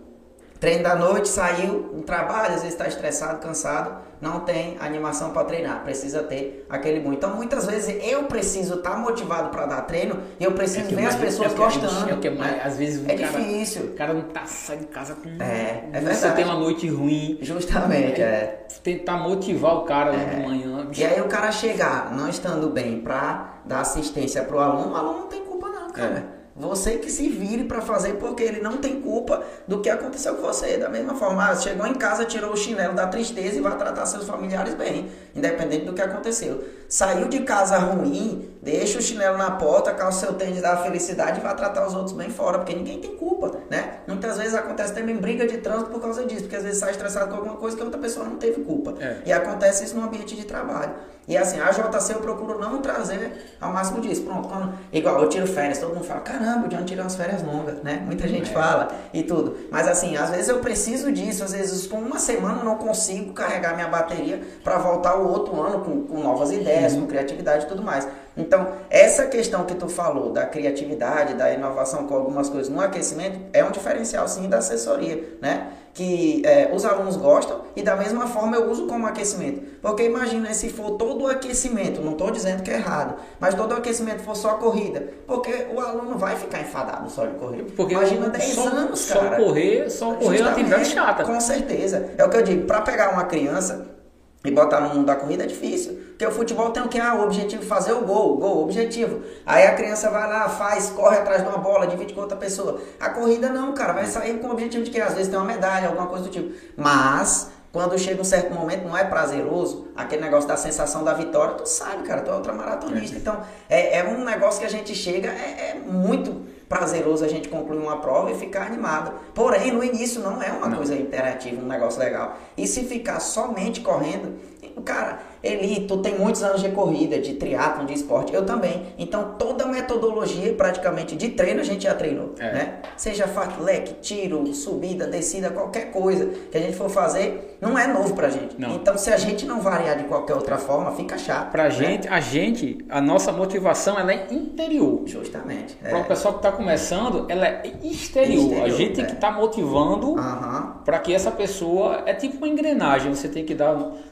Treino 0.61 0.82
da 0.82 0.94
noite, 0.94 1.28
saiu 1.28 1.90
no 1.94 2.02
trabalho, 2.02 2.54
às 2.54 2.62
vezes 2.62 2.74
está 2.74 2.86
estressado, 2.86 3.40
cansado 3.40 4.11
não 4.20 4.40
tem 4.40 4.76
animação 4.80 5.30
para 5.30 5.44
treinar, 5.44 5.82
precisa 5.82 6.22
ter 6.22 6.66
aquele 6.68 7.00
bom. 7.00 7.12
Então, 7.12 7.34
muitas 7.34 7.66
vezes 7.66 7.96
eu 8.04 8.24
preciso 8.24 8.74
estar 8.74 8.90
tá 8.90 8.96
motivado 8.96 9.48
para 9.48 9.64
dar 9.64 9.80
treino 9.82 10.18
e 10.38 10.44
eu 10.44 10.52
preciso 10.52 10.92
é 10.92 10.94
ver 10.94 11.02
mais, 11.02 11.14
as 11.14 11.20
pessoas 11.20 11.52
é 11.52 11.56
gostando. 11.56 12.11
É 12.11 12.16
que 12.16 12.30
mais, 12.30 12.52
né? 12.52 12.62
às 12.62 12.76
vezes 12.76 13.08
é 13.08 13.16
cara, 13.16 13.40
difícil. 13.40 13.82
O 13.84 13.94
cara 13.94 14.12
não 14.12 14.22
tá 14.22 14.44
saindo 14.44 14.80
de 14.80 14.86
casa 14.88 15.14
com. 15.14 15.28
É, 15.42 15.88
é 15.92 16.00
verdade. 16.00 16.16
Você 16.16 16.30
tem 16.32 16.44
uma 16.44 16.56
noite 16.56 16.86
ruim. 16.88 17.38
Justamente, 17.40 18.20
é. 18.20 18.66
Tentar 18.82 19.16
motivar 19.16 19.76
o 19.76 19.82
cara 19.82 20.14
é. 20.14 20.24
de 20.26 20.36
manhã. 20.46 20.86
E 20.94 21.04
aí 21.04 21.20
o 21.20 21.28
cara 21.28 21.50
chegar 21.50 22.14
não 22.14 22.28
estando 22.28 22.68
bem 22.68 23.00
para 23.00 23.61
dar 23.64 23.80
assistência 23.80 24.44
pro 24.44 24.58
aluno, 24.58 24.92
o 24.92 24.96
aluno 24.96 25.20
não 25.20 25.26
tem 25.28 25.42
culpa 25.44 25.68
não, 25.68 25.90
cara. 25.90 26.39
Você 26.57 26.98
que 26.98 27.11
se 27.11 27.28
vire 27.28 27.64
para 27.64 27.80
fazer, 27.80 28.14
porque 28.14 28.42
ele 28.42 28.61
não 28.61 28.78
tem 28.78 29.01
culpa 29.01 29.42
do 29.66 29.80
que 29.80 29.88
aconteceu 29.88 30.34
com 30.34 30.42
você. 30.42 30.76
Da 30.76 30.88
mesma 30.88 31.14
forma, 31.14 31.48
ah, 31.48 31.57
chegou 31.57 31.86
em 31.86 31.94
casa, 31.94 32.24
tirou 32.24 32.53
o 32.53 32.57
chinelo 32.57 32.94
da 32.94 33.07
tristeza 33.07 33.57
e 33.57 33.61
vai 33.61 33.76
tratar 33.78 34.05
seus 34.07 34.26
familiares 34.26 34.74
bem, 34.74 35.11
independente 35.34 35.84
do 35.84 35.92
que 35.92 36.03
aconteceu. 36.03 36.64
Saiu 36.88 37.28
de 37.28 37.40
casa 37.40 37.78
ruim, 37.78 38.51
deixa 38.61 38.98
o 38.98 39.03
chinelo 39.03 39.38
na 39.38 39.53
porta, 39.53 39.92
calça 39.94 40.26
seu 40.26 40.34
tênis 40.34 40.61
da 40.61 40.76
felicidade 40.76 41.38
e 41.38 41.42
vai 41.42 41.55
tratar 41.55 41.86
os 41.86 41.94
outros 41.94 42.12
bem 42.12 42.30
fora, 42.30 42.59
porque 42.59 42.74
ninguém 42.74 43.01
tem 43.01 43.16
culpa, 43.16 43.53
né? 43.70 44.01
Muitas 44.07 44.36
vezes 44.36 44.55
acontece 44.55 44.92
também 44.92 45.16
briga 45.16 45.46
de 45.46 45.59
trânsito 45.59 45.90
por 45.90 46.01
causa 46.01 46.26
disso, 46.26 46.42
porque 46.42 46.57
às 46.57 46.64
vezes 46.64 46.80
sai 46.80 46.90
estressado 46.90 47.30
com 47.30 47.36
alguma 47.36 47.57
coisa 47.57 47.76
que 47.76 47.82
outra 47.82 48.01
pessoa 48.01 48.26
não 48.26 48.36
teve 48.36 48.62
culpa. 48.62 48.94
É. 49.01 49.18
E 49.24 49.32
acontece 49.32 49.84
isso 49.84 49.96
no 49.96 50.05
ambiente 50.05 50.34
de 50.34 50.44
trabalho. 50.44 50.92
E 51.30 51.36
assim, 51.36 51.60
a 51.60 51.70
JC 51.70 52.12
eu 52.12 52.18
procuro 52.18 52.58
não 52.58 52.82
trazer 52.82 53.54
ao 53.60 53.72
máximo 53.72 54.00
disso. 54.00 54.22
Pronto, 54.22 54.48
quando, 54.48 54.74
igual 54.92 55.22
eu 55.22 55.28
tiro 55.28 55.46
férias, 55.46 55.78
todo 55.78 55.94
mundo 55.94 56.04
fala, 56.04 56.22
caramba, 56.22 56.66
o 56.66 56.68
John 56.68 56.82
tira 56.84 57.02
umas 57.02 57.14
férias 57.14 57.40
longas, 57.40 57.80
né? 57.84 58.02
Muita 58.04 58.26
gente 58.26 58.50
é. 58.50 58.52
fala 58.52 58.88
e 59.14 59.22
tudo. 59.22 59.56
Mas 59.70 59.86
assim, 59.86 60.16
às 60.16 60.30
vezes 60.30 60.48
eu 60.48 60.58
preciso 60.58 61.12
disso, 61.12 61.44
às 61.44 61.52
vezes 61.52 61.86
com 61.86 61.98
uma 61.98 62.18
semana 62.18 62.58
eu 62.58 62.64
não 62.64 62.74
consigo 62.74 63.32
carregar 63.32 63.76
minha 63.76 63.86
bateria 63.86 64.40
para 64.64 64.78
voltar 64.78 65.14
o 65.18 65.28
outro 65.28 65.60
ano 65.62 65.84
com, 65.84 66.02
com 66.02 66.20
novas 66.20 66.50
ideias, 66.50 66.94
uhum. 66.94 67.02
com 67.02 67.06
criatividade 67.06 67.64
e 67.64 67.68
tudo 67.68 67.80
mais. 67.80 68.08
Então, 68.36 68.72
essa 68.88 69.26
questão 69.26 69.64
que 69.64 69.74
tu 69.74 69.88
falou 69.88 70.32
da 70.32 70.46
criatividade, 70.46 71.34
da 71.34 71.52
inovação 71.52 72.06
com 72.06 72.14
algumas 72.14 72.48
coisas 72.48 72.68
no 72.68 72.80
aquecimento, 72.80 73.38
é 73.52 73.64
um 73.64 73.70
diferencial 73.70 74.26
sim 74.28 74.48
da 74.48 74.58
assessoria, 74.58 75.36
né? 75.40 75.72
que 75.92 76.42
é, 76.46 76.70
os 76.72 76.84
alunos 76.84 77.16
gostam 77.16 77.62
e 77.74 77.82
da 77.82 77.96
mesma 77.96 78.26
forma 78.26 78.56
eu 78.56 78.70
uso 78.70 78.86
como 78.86 79.06
aquecimento. 79.06 79.60
Porque 79.82 80.04
imagina 80.04 80.52
se 80.54 80.68
for 80.68 80.92
todo 80.92 81.24
o 81.24 81.26
aquecimento, 81.26 82.00
não 82.00 82.12
estou 82.12 82.30
dizendo 82.30 82.62
que 82.62 82.70
é 82.70 82.74
errado, 82.74 83.16
mas 83.38 83.54
todo 83.54 83.72
o 83.72 83.76
aquecimento 83.76 84.22
for 84.22 84.36
só 84.36 84.54
corrida, 84.54 85.08
porque 85.26 85.66
o 85.74 85.80
aluno 85.80 86.16
vai 86.16 86.36
ficar 86.36 86.60
enfadado 86.60 87.10
só 87.10 87.26
de 87.26 87.34
correr. 87.34 87.64
Porque 87.76 87.94
imagina 87.94 88.28
10 88.28 88.44
só, 88.54 88.68
anos, 88.68 89.06
cara. 89.06 89.36
Só 89.36 89.44
correr, 89.44 89.90
só 89.90 90.14
correr 90.14 90.38
é 90.38 90.42
uma 90.42 90.50
atividade 90.52 90.84
chata. 90.86 91.24
Com 91.24 91.40
certeza. 91.40 92.10
É 92.16 92.24
o 92.24 92.30
que 92.30 92.36
eu 92.36 92.42
digo, 92.42 92.66
para 92.66 92.82
pegar 92.82 93.10
uma 93.12 93.24
criança 93.24 93.99
e 94.45 94.51
botar 94.51 94.80
no 94.80 94.95
mundo 94.95 95.07
da 95.07 95.14
corrida 95.14 95.45
é 95.45 95.47
difícil. 95.47 96.01
Porque 96.11 96.26
o 96.26 96.30
futebol 96.30 96.70
tem 96.70 96.82
o 96.82 96.88
que? 96.88 96.99
Ah, 96.99 97.14
o 97.14 97.24
objetivo 97.24 97.62
fazer 97.62 97.93
o 97.93 98.03
gol, 98.03 98.36
gol, 98.36 98.62
objetivo. 98.62 99.22
Aí 99.45 99.66
a 99.66 99.74
criança 99.74 100.11
vai 100.11 100.28
lá, 100.28 100.49
faz, 100.49 100.91
corre 100.91 101.18
atrás 101.18 101.43
de 101.43 101.49
uma 101.49 101.59
bola, 101.59 101.86
divide 101.86 102.14
com 102.14 102.20
outra 102.20 102.36
pessoa. 102.36 102.80
A 102.99 103.11
corrida 103.11 103.51
não, 103.51 103.72
cara, 103.72 103.93
vai 103.93 104.07
sair 104.07 104.38
com 104.38 104.49
o 104.49 104.53
objetivo 104.53 104.84
de 104.84 104.91
que 104.91 105.01
às 105.01 105.14
vezes 105.14 105.28
tem 105.28 105.38
uma 105.38 105.47
medalha, 105.47 105.88
alguma 105.88 106.07
coisa 106.07 106.24
do 106.24 106.30
tipo. 106.30 106.55
Mas 106.76 107.51
quando 107.72 107.97
chega 107.99 108.20
um 108.20 108.24
certo 108.24 108.53
momento, 108.53 108.84
não 108.84 108.97
é 108.97 109.05
prazeroso, 109.05 109.88
aquele 109.95 110.22
negócio 110.22 110.49
da 110.49 110.57
sensação 110.57 111.05
da 111.05 111.12
vitória, 111.12 111.55
tu 111.55 111.66
sabe, 111.66 112.03
cara, 112.03 112.22
tu 112.22 112.30
é 112.30 112.34
ultramaratonista. 112.34 113.16
É. 113.16 113.18
Então, 113.18 113.41
é, 113.68 113.99
é 113.99 114.05
um 114.05 114.24
negócio 114.24 114.61
que 114.61 114.66
a 114.66 114.70
gente 114.70 114.95
chega, 114.95 115.28
é, 115.28 115.70
é 115.70 115.80
muito 115.86 116.47
prazeroso 116.70 117.24
a 117.24 117.28
gente 117.28 117.48
concluir 117.48 117.78
uma 117.78 117.96
prova 117.96 118.30
e 118.30 118.36
ficar 118.36 118.68
animado. 118.68 119.12
Porém, 119.34 119.72
no 119.72 119.82
início 119.82 120.22
não 120.22 120.40
é 120.40 120.52
uma 120.52 120.68
não. 120.68 120.76
coisa 120.76 120.94
interativa, 120.94 121.60
um 121.60 121.66
negócio 121.66 121.98
legal. 121.98 122.38
E 122.56 122.64
se 122.64 122.84
ficar 122.84 123.18
somente 123.18 123.80
correndo, 123.80 124.38
cara, 124.84 125.18
Eli, 125.43 125.86
tu 125.86 125.99
tem 125.99 126.18
muitos 126.18 126.43
anos 126.43 126.62
de 126.62 126.68
corrida, 126.70 127.18
de 127.18 127.34
triatlon, 127.34 127.86
de 127.86 127.95
esporte, 127.95 128.34
eu 128.34 128.45
também. 128.45 128.86
Então, 128.99 129.36
toda 129.38 129.64
a 129.64 129.66
metodologia 129.66 130.53
praticamente 130.53 131.16
de 131.16 131.30
treino 131.30 131.61
a 131.61 131.64
gente 131.64 131.84
já 131.84 131.95
treinou, 131.95 132.34
é. 132.38 132.53
né? 132.53 132.78
Seja 132.97 133.26
fartlek, 133.26 133.95
tiro, 134.03 134.53
subida, 134.55 135.07
descida, 135.07 135.51
qualquer 135.51 135.91
coisa 135.91 136.26
que 136.51 136.59
a 136.59 136.61
gente 136.61 136.76
for 136.76 136.91
fazer, 136.91 137.57
não 137.61 137.78
é 137.78 137.86
novo 137.86 138.14
pra 138.14 138.28
gente. 138.28 138.59
Não. 138.59 138.74
Então, 138.74 138.99
se 138.99 139.11
a 139.11 139.16
gente 139.16 139.47
não 139.47 139.61
variar 139.61 139.97
de 139.97 140.05
qualquer 140.05 140.34
outra 140.34 140.59
forma, 140.59 140.93
fica 140.93 141.16
chato. 141.16 141.51
Pra 141.51 141.64
né? 141.64 141.70
gente, 141.70 142.09
a 142.09 142.20
gente, 142.20 142.78
a 142.88 143.01
nossa 143.01 143.32
motivação, 143.32 143.99
ela 143.99 144.12
é 144.12 144.26
interior. 144.30 145.03
Justamente. 145.07 145.74
Para 145.76 145.99
o 145.99 146.01
é. 146.01 146.05
pessoal 146.05 146.34
que 146.34 146.43
tá 146.43 146.53
começando, 146.53 147.26
ela 147.30 147.47
é 147.47 147.62
exterior. 147.82 148.45
exterior 148.45 148.64
a 148.64 148.68
gente 148.68 148.95
tem 148.95 149.05
é. 149.05 149.07
que 149.07 149.14
estar 149.14 149.32
tá 149.32 149.38
motivando 149.38 150.11
uhum. 150.11 150.72
para 150.84 150.99
que 150.99 151.14
essa 151.14 151.30
pessoa, 151.30 152.03
é 152.07 152.12
tipo 152.14 152.36
uma 152.36 152.49
engrenagem, 152.49 153.14
você 153.14 153.28
tem 153.28 153.45
que 153.45 153.55
dar 153.55 153.70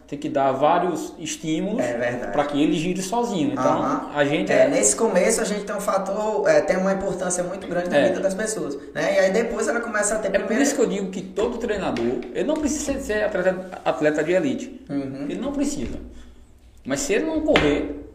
tem 0.09 0.19
que 0.19 0.31
dar 0.31 0.53
vários 0.53 1.13
estímulos 1.19 1.81
é 1.81 2.29
para 2.33 2.45
que 2.45 2.63
ele 2.63 2.75
gire 2.75 3.03
sozinho. 3.03 3.53
Então, 3.53 3.81
uhum. 3.81 4.11
a 4.15 4.25
gente 4.25 4.53
é, 4.53 4.69
nesse 4.69 4.97
começo 4.97 5.41
a 5.41 5.45
gente 5.45 5.65
tem 5.65 5.75
um 5.75 5.81
fator, 5.81 6.49
é, 6.49 6.61
tem 6.61 6.77
uma 6.77 6.93
importância 6.93 7.43
muito 7.45 7.67
grande 7.67 7.91
na 7.91 7.99
é. 7.99 8.09
vida 8.09 8.21
das 8.21 8.35
pessoas, 8.35 8.77
né? 8.95 9.15
E 9.15 9.19
aí 9.19 9.33
depois 9.33 9.69
ela 9.69 9.81
começa 9.81 10.15
a 10.15 10.19
ter 10.19 10.35
É 10.35 10.39
por 10.39 10.57
isso 10.57 10.75
que 10.75 10.81
eu 10.81 10.87
digo 10.87 11.11
que 11.11 11.23
todo 11.23 11.59
treinador, 11.59 12.21
ele 12.35 12.45
não 12.45 12.55
precisa 12.55 12.99
ser 13.01 13.25
atleta, 13.25 13.81
atleta 13.85 14.25
de 14.25 14.33
elite. 14.33 14.85
Uhum. 14.89 15.27
Ele 15.29 15.41
não 15.41 15.53
precisa. 15.53 15.99
Mas 16.85 17.01
se 17.01 17.15
ele 17.15 17.27
não 17.27 17.41
correr, 17.41 18.08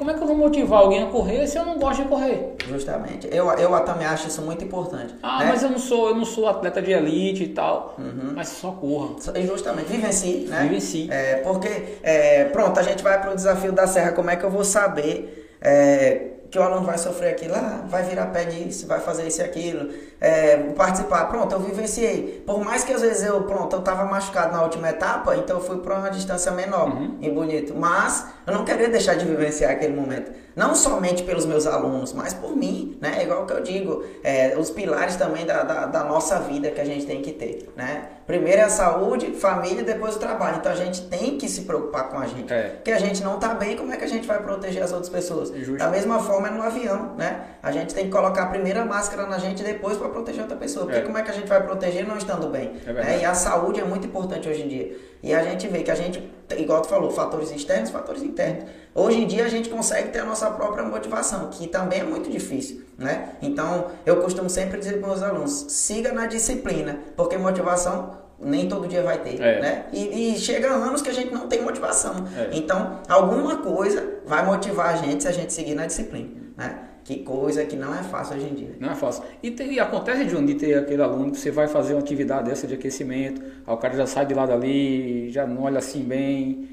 como 0.00 0.12
é 0.12 0.14
que 0.14 0.22
eu 0.22 0.26
vou 0.26 0.34
motivar 0.34 0.80
alguém 0.80 1.02
a 1.02 1.06
correr 1.08 1.46
se 1.46 1.58
eu 1.58 1.64
não 1.66 1.78
gosto 1.78 2.02
de 2.02 2.08
correr? 2.08 2.54
Justamente. 2.66 3.28
Eu, 3.30 3.50
eu 3.50 3.78
também 3.80 4.06
acho 4.06 4.28
isso 4.28 4.40
muito 4.40 4.64
importante. 4.64 5.14
Ah, 5.22 5.40
né? 5.40 5.50
mas 5.50 5.62
eu 5.62 5.68
não 5.68 5.78
sou, 5.78 6.08
eu 6.08 6.14
não 6.14 6.24
sou 6.24 6.48
atleta 6.48 6.80
de 6.80 6.90
elite 6.90 7.44
e 7.44 7.48
tal. 7.48 7.96
Uhum. 7.98 8.32
Mas 8.34 8.48
só 8.48 8.70
corra. 8.70 9.16
Justamente. 9.46 9.88
Vivencie, 9.88 10.46
né? 10.48 10.62
Vivencie. 10.62 11.06
É, 11.10 11.42
porque, 11.44 11.98
é, 12.02 12.44
pronto, 12.44 12.80
a 12.80 12.82
gente 12.82 13.02
vai 13.02 13.20
para 13.20 13.32
o 13.32 13.34
desafio 13.34 13.72
da 13.72 13.86
serra. 13.86 14.12
Como 14.12 14.30
é 14.30 14.36
que 14.36 14.44
eu 14.44 14.48
vou 14.48 14.64
saber 14.64 15.50
é, 15.60 16.28
que 16.50 16.58
o 16.58 16.62
aluno 16.62 16.84
vai 16.84 16.98
sofrer 16.98 17.30
aquilo? 17.30 17.54
Ah, 17.54 17.84
vai 17.88 18.02
virar 18.02 18.26
pé 18.26 18.44
nisso, 18.44 18.86
vai 18.86 19.00
fazer 19.00 19.26
isso 19.26 19.40
e 19.40 19.44
aquilo 19.44 19.90
é, 20.20 20.56
participar. 20.76 21.26
Pronto, 21.26 21.54
eu 21.54 21.60
vivenciei. 21.60 22.42
Por 22.46 22.62
mais 22.64 22.82
que 22.82 22.92
às 22.92 23.00
vezes 23.00 23.22
eu, 23.22 23.42
pronto, 23.42 23.76
eu 23.76 23.82
tava 23.82 24.04
machucado 24.04 24.52
na 24.52 24.62
última 24.62 24.90
etapa, 24.90 25.36
então 25.36 25.58
eu 25.58 25.62
fui 25.62 25.78
para 25.78 25.98
uma 25.98 26.10
distância 26.10 26.50
menor 26.52 26.88
uhum. 26.88 27.16
e 27.20 27.30
bonito. 27.30 27.74
Mas 27.74 28.26
eu 28.46 28.52
não 28.52 28.64
queria 28.64 28.88
deixar 28.88 29.14
de 29.14 29.24
vivenciar 29.24 29.70
aquele 29.72 29.94
momento. 29.94 30.32
Não 30.56 30.74
somente 30.74 31.22
pelos 31.22 31.46
meus 31.46 31.66
alunos, 31.66 32.12
mas 32.12 32.34
por 32.34 32.56
mim, 32.56 32.98
né? 33.00 33.22
Igual 33.22 33.46
que 33.46 33.52
eu 33.52 33.62
digo, 33.62 34.04
é, 34.22 34.56
os 34.58 34.68
pilares 34.68 35.16
também 35.16 35.46
da, 35.46 35.62
da, 35.62 35.86
da, 35.86 36.04
nossa 36.04 36.40
vida 36.40 36.70
que 36.70 36.80
a 36.80 36.84
gente 36.84 37.06
tem 37.06 37.22
que 37.22 37.32
ter, 37.32 37.72
né? 37.76 38.08
Primeiro 38.30 38.60
é 38.60 38.64
a 38.64 38.68
saúde, 38.70 39.32
família, 39.32 39.82
depois 39.82 40.14
o 40.14 40.20
trabalho. 40.20 40.58
Então 40.58 40.70
a 40.70 40.74
gente 40.76 41.02
tem 41.08 41.36
que 41.36 41.48
se 41.48 41.62
preocupar 41.62 42.08
com 42.08 42.18
a 42.18 42.26
gente. 42.26 42.52
É. 42.52 42.68
Porque 42.68 42.92
a 42.92 42.98
gente 43.00 43.24
não 43.24 43.40
tá 43.40 43.54
bem, 43.54 43.76
como 43.76 43.92
é 43.92 43.96
que 43.96 44.04
a 44.04 44.08
gente 44.08 44.24
vai 44.24 44.40
proteger 44.40 44.84
as 44.84 44.92
outras 44.92 45.08
pessoas? 45.08 45.48
Justo. 45.48 45.78
Da 45.78 45.88
mesma 45.88 46.20
forma 46.20 46.46
é 46.46 46.50
no 46.52 46.62
avião, 46.62 47.16
né? 47.16 47.40
A 47.60 47.72
gente 47.72 47.92
tem 47.92 48.04
que 48.04 48.10
colocar 48.12 48.44
a 48.44 48.46
primeira 48.46 48.84
máscara 48.84 49.26
na 49.26 49.36
gente 49.36 49.62
e 49.62 49.64
depois 49.64 49.96
para 49.96 50.08
proteger 50.10 50.42
outra 50.42 50.56
pessoa. 50.56 50.86
Porque 50.86 51.00
É. 51.00 51.02
como 51.02 51.18
é 51.18 51.22
que 51.22 51.30
a 51.32 51.34
gente 51.34 51.48
vai 51.48 51.60
proteger 51.60 52.06
não 52.06 52.16
estando 52.16 52.46
bem? 52.48 52.70
É 52.86 52.92
né? 52.92 53.18
E 53.20 53.24
a 53.24 53.34
saúde 53.34 53.80
é 53.80 53.84
muito 53.84 54.06
importante 54.06 54.48
hoje 54.48 54.62
em 54.62 54.68
dia. 54.68 54.96
E 55.22 55.34
a 55.34 55.42
gente 55.42 55.66
vê 55.66 55.82
que 55.82 55.90
a 55.90 55.94
gente, 55.96 56.32
igual 56.56 56.82
tu 56.82 56.88
falou, 56.88 57.10
fatores 57.10 57.50
externos, 57.50 57.90
fatores 57.90 58.22
internos. 58.22 58.64
Hoje 58.94 59.20
em 59.20 59.26
dia 59.26 59.44
a 59.44 59.48
gente 59.48 59.68
consegue 59.68 60.08
ter 60.10 60.20
a 60.20 60.24
nossa 60.24 60.48
própria 60.50 60.84
motivação, 60.84 61.48
que 61.50 61.66
também 61.66 62.00
é 62.00 62.04
muito 62.04 62.30
difícil, 62.30 62.82
né? 62.96 63.30
Então, 63.42 63.86
eu 64.06 64.16
costumo 64.22 64.48
sempre 64.48 64.78
dizer 64.78 64.98
para 64.98 65.08
meus 65.08 65.22
alunos, 65.22 65.66
siga 65.68 66.12
na 66.12 66.26
disciplina, 66.26 66.98
porque 67.16 67.36
motivação 67.36 68.19
nem 68.40 68.68
todo 68.68 68.88
dia 68.88 69.02
vai 69.02 69.18
ter, 69.18 69.40
É. 69.40 69.60
né? 69.60 69.84
E, 69.92 70.32
e 70.34 70.38
chega 70.38 70.68
anos 70.70 71.02
que 71.02 71.10
a 71.10 71.12
gente 71.12 71.32
não 71.32 71.46
tem 71.46 71.62
motivação. 71.62 72.14
É. 72.36 72.50
Então, 72.52 72.98
alguma 73.08 73.58
coisa 73.58 74.06
vai 74.26 74.44
motivar 74.44 74.94
a 74.94 74.96
gente 74.96 75.22
se 75.22 75.28
a 75.28 75.32
gente 75.32 75.52
seguir 75.52 75.74
na 75.74 75.86
disciplina, 75.86 76.30
né? 76.56 76.78
Que 77.02 77.20
coisa 77.20 77.64
que 77.64 77.74
não 77.76 77.92
é 77.94 78.02
fácil 78.02 78.36
hoje 78.36 78.46
em 78.46 78.54
dia. 78.54 78.76
Não 78.78 78.92
é 78.92 78.94
fácil. 78.94 79.24
E, 79.42 79.50
tem- 79.50 79.72
e 79.72 79.80
acontece, 79.80 80.28
João, 80.28 80.44
de 80.44 80.54
ter 80.54 80.74
aquele 80.78 81.02
aluno 81.02 81.32
que 81.32 81.38
você 81.38 81.50
vai 81.50 81.66
fazer 81.66 81.94
uma 81.94 82.00
atividade 82.00 82.48
dessa 82.48 82.66
de 82.66 82.74
aquecimento, 82.74 83.40
aí 83.66 83.74
o 83.74 83.76
cara 83.78 83.96
já 83.96 84.06
sai 84.06 84.26
de 84.26 84.34
lá 84.34 84.46
dali, 84.46 85.30
já 85.30 85.46
não 85.46 85.62
olha 85.62 85.78
assim 85.78 86.02
bem. 86.02 86.68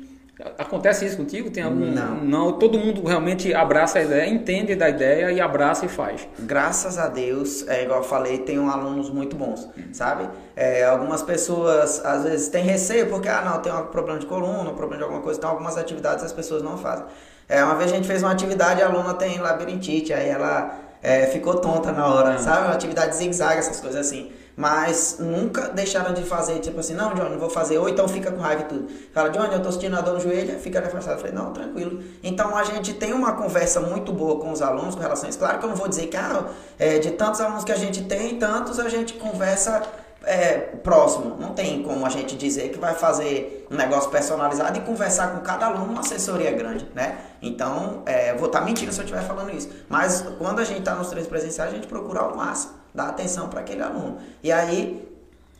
Acontece 0.58 1.06
isso 1.06 1.18
contigo? 1.18 1.50
Tem 1.50 1.64
algum. 1.64 1.92
Não. 1.92 2.52
todo 2.54 2.78
mundo 2.78 3.04
realmente 3.04 3.54
abraça 3.54 3.98
a 3.98 4.04
ideia, 4.04 4.30
entende 4.30 4.76
da 4.76 4.88
ideia 4.88 5.32
e 5.32 5.42
abraça 5.42 5.86
e 5.86 5.90
faz. 5.90 6.28
Graças 6.38 7.00
a 7.00 7.08
Deus, 7.08 7.68
é 7.68 7.84
igual 7.84 8.00
eu 8.00 8.04
falei, 8.04 8.38
tenho 8.40 8.70
alunos 8.70 9.10
muito 9.10 9.36
bons, 9.36 9.68
sabe? 9.92 10.30
É, 10.56 10.86
algumas 10.86 11.24
pessoas 11.24 12.04
às 12.06 12.24
vezes 12.24 12.50
têm 12.50 12.64
receio 12.64 13.08
porque, 13.08 13.28
ah, 13.28 13.42
não, 13.42 13.60
tem 13.62 13.74
um 13.74 13.86
problema 13.88 14.20
de 14.20 14.28
coluna, 14.28 14.70
um 14.70 14.76
problema 14.76 14.98
de 14.98 15.04
alguma 15.04 15.22
coisa, 15.22 15.40
então 15.40 15.50
algumas 15.50 15.76
atividades 15.76 16.24
as 16.24 16.34
pessoas 16.34 16.62
não 16.62 16.78
fazem. 16.78 17.06
É, 17.50 17.64
uma 17.64 17.76
vez 17.76 17.92
a 17.92 17.96
gente 17.96 18.08
fez 18.08 18.22
uma 18.22 18.32
atividade, 18.32 18.82
a 18.82 18.88
aluna 18.88 19.14
tem 19.16 19.40
labirintite, 19.40 20.14
aí 20.14 20.30
ela 20.30 20.80
é, 21.02 21.26
ficou 21.28 21.56
tonta 21.56 21.92
na 21.92 22.06
hora, 22.06 22.36
Ah. 22.36 22.38
sabe? 22.38 22.66
Uma 22.68 22.74
atividade 22.74 23.16
zigue-zague, 23.16 23.60
essas 23.60 23.80
coisas 23.80 24.06
assim. 24.06 24.32
Mas 24.58 25.18
nunca 25.20 25.70
deixaram 25.70 26.16
de 26.16 26.24
fazer, 26.24 26.58
tipo 26.58 26.80
assim, 26.80 26.96
não, 26.96 27.14
Johnny, 27.14 27.38
vou 27.38 27.48
fazer, 27.48 27.78
ou 27.78 27.88
então 27.88 28.08
fica 28.08 28.32
com 28.32 28.42
raiva 28.42 28.64
e 28.64 28.66
tudo. 28.66 28.88
Fala, 29.14 29.30
Johnny, 29.30 29.54
eu 29.54 29.62
tô 29.62 29.72
sentindo 29.72 29.96
a 29.96 30.02
dor 30.02 30.16
no 30.16 30.20
joelho, 30.20 30.60
fica 30.60 30.80
afastado. 30.80 31.20
Falei, 31.20 31.32
não, 31.32 31.54
tranquilo. 31.54 32.02
Então 32.24 32.58
a 32.58 32.64
gente 32.64 32.96
tem 32.96 33.14
uma 33.14 33.34
conversa 33.34 33.80
muito 33.80 34.12
boa 34.12 34.40
com 34.40 34.52
os 34.52 34.60
alunos 34.64 34.96
com 34.96 35.02
relação 35.02 35.28
a 35.28 35.30
isso. 35.30 35.38
Claro 35.38 35.60
que 35.60 35.66
eu 35.66 35.70
não 35.70 35.76
vou 35.76 35.88
dizer 35.88 36.08
que, 36.08 36.18
ah, 36.18 36.48
é, 36.80 36.98
de 36.98 37.12
tantos 37.12 37.40
alunos 37.40 37.64
que 37.64 37.72
a 37.72 37.78
gente 37.78 38.06
tem, 38.06 38.40
tantos 38.40 38.80
a 38.80 38.90
gente 38.90 39.14
conversa 39.14 39.84
é, 40.24 40.58
próximo. 40.58 41.38
Não 41.40 41.54
tem 41.54 41.84
como 41.84 42.04
a 42.04 42.10
gente 42.10 42.36
dizer 42.36 42.70
que 42.70 42.80
vai 42.80 42.96
fazer 42.96 43.68
um 43.70 43.76
negócio 43.76 44.10
personalizado 44.10 44.76
e 44.76 44.82
conversar 44.82 45.36
com 45.36 45.42
cada 45.42 45.68
aluno 45.68 45.86
uma 45.86 46.00
assessoria 46.00 46.52
grande, 46.52 46.90
né? 46.96 47.20
Então, 47.44 48.02
é, 48.08 48.34
vou 48.34 48.48
estar 48.48 48.62
mentindo 48.62 48.92
se 48.92 49.00
eu 49.00 49.06
estiver 49.06 49.22
falando 49.22 49.52
isso. 49.52 49.70
Mas 49.88 50.26
quando 50.40 50.58
a 50.58 50.64
gente 50.64 50.80
está 50.80 50.96
nos 50.96 51.10
treinos 51.10 51.30
presenciais, 51.30 51.72
a 51.72 51.76
gente 51.76 51.86
procura 51.86 52.22
ao 52.22 52.36
máximo 52.36 52.87
dar 52.98 53.10
atenção 53.10 53.48
para 53.48 53.60
aquele 53.60 53.84
aluno. 53.84 54.18
E 54.44 54.52
aí, 54.52 55.08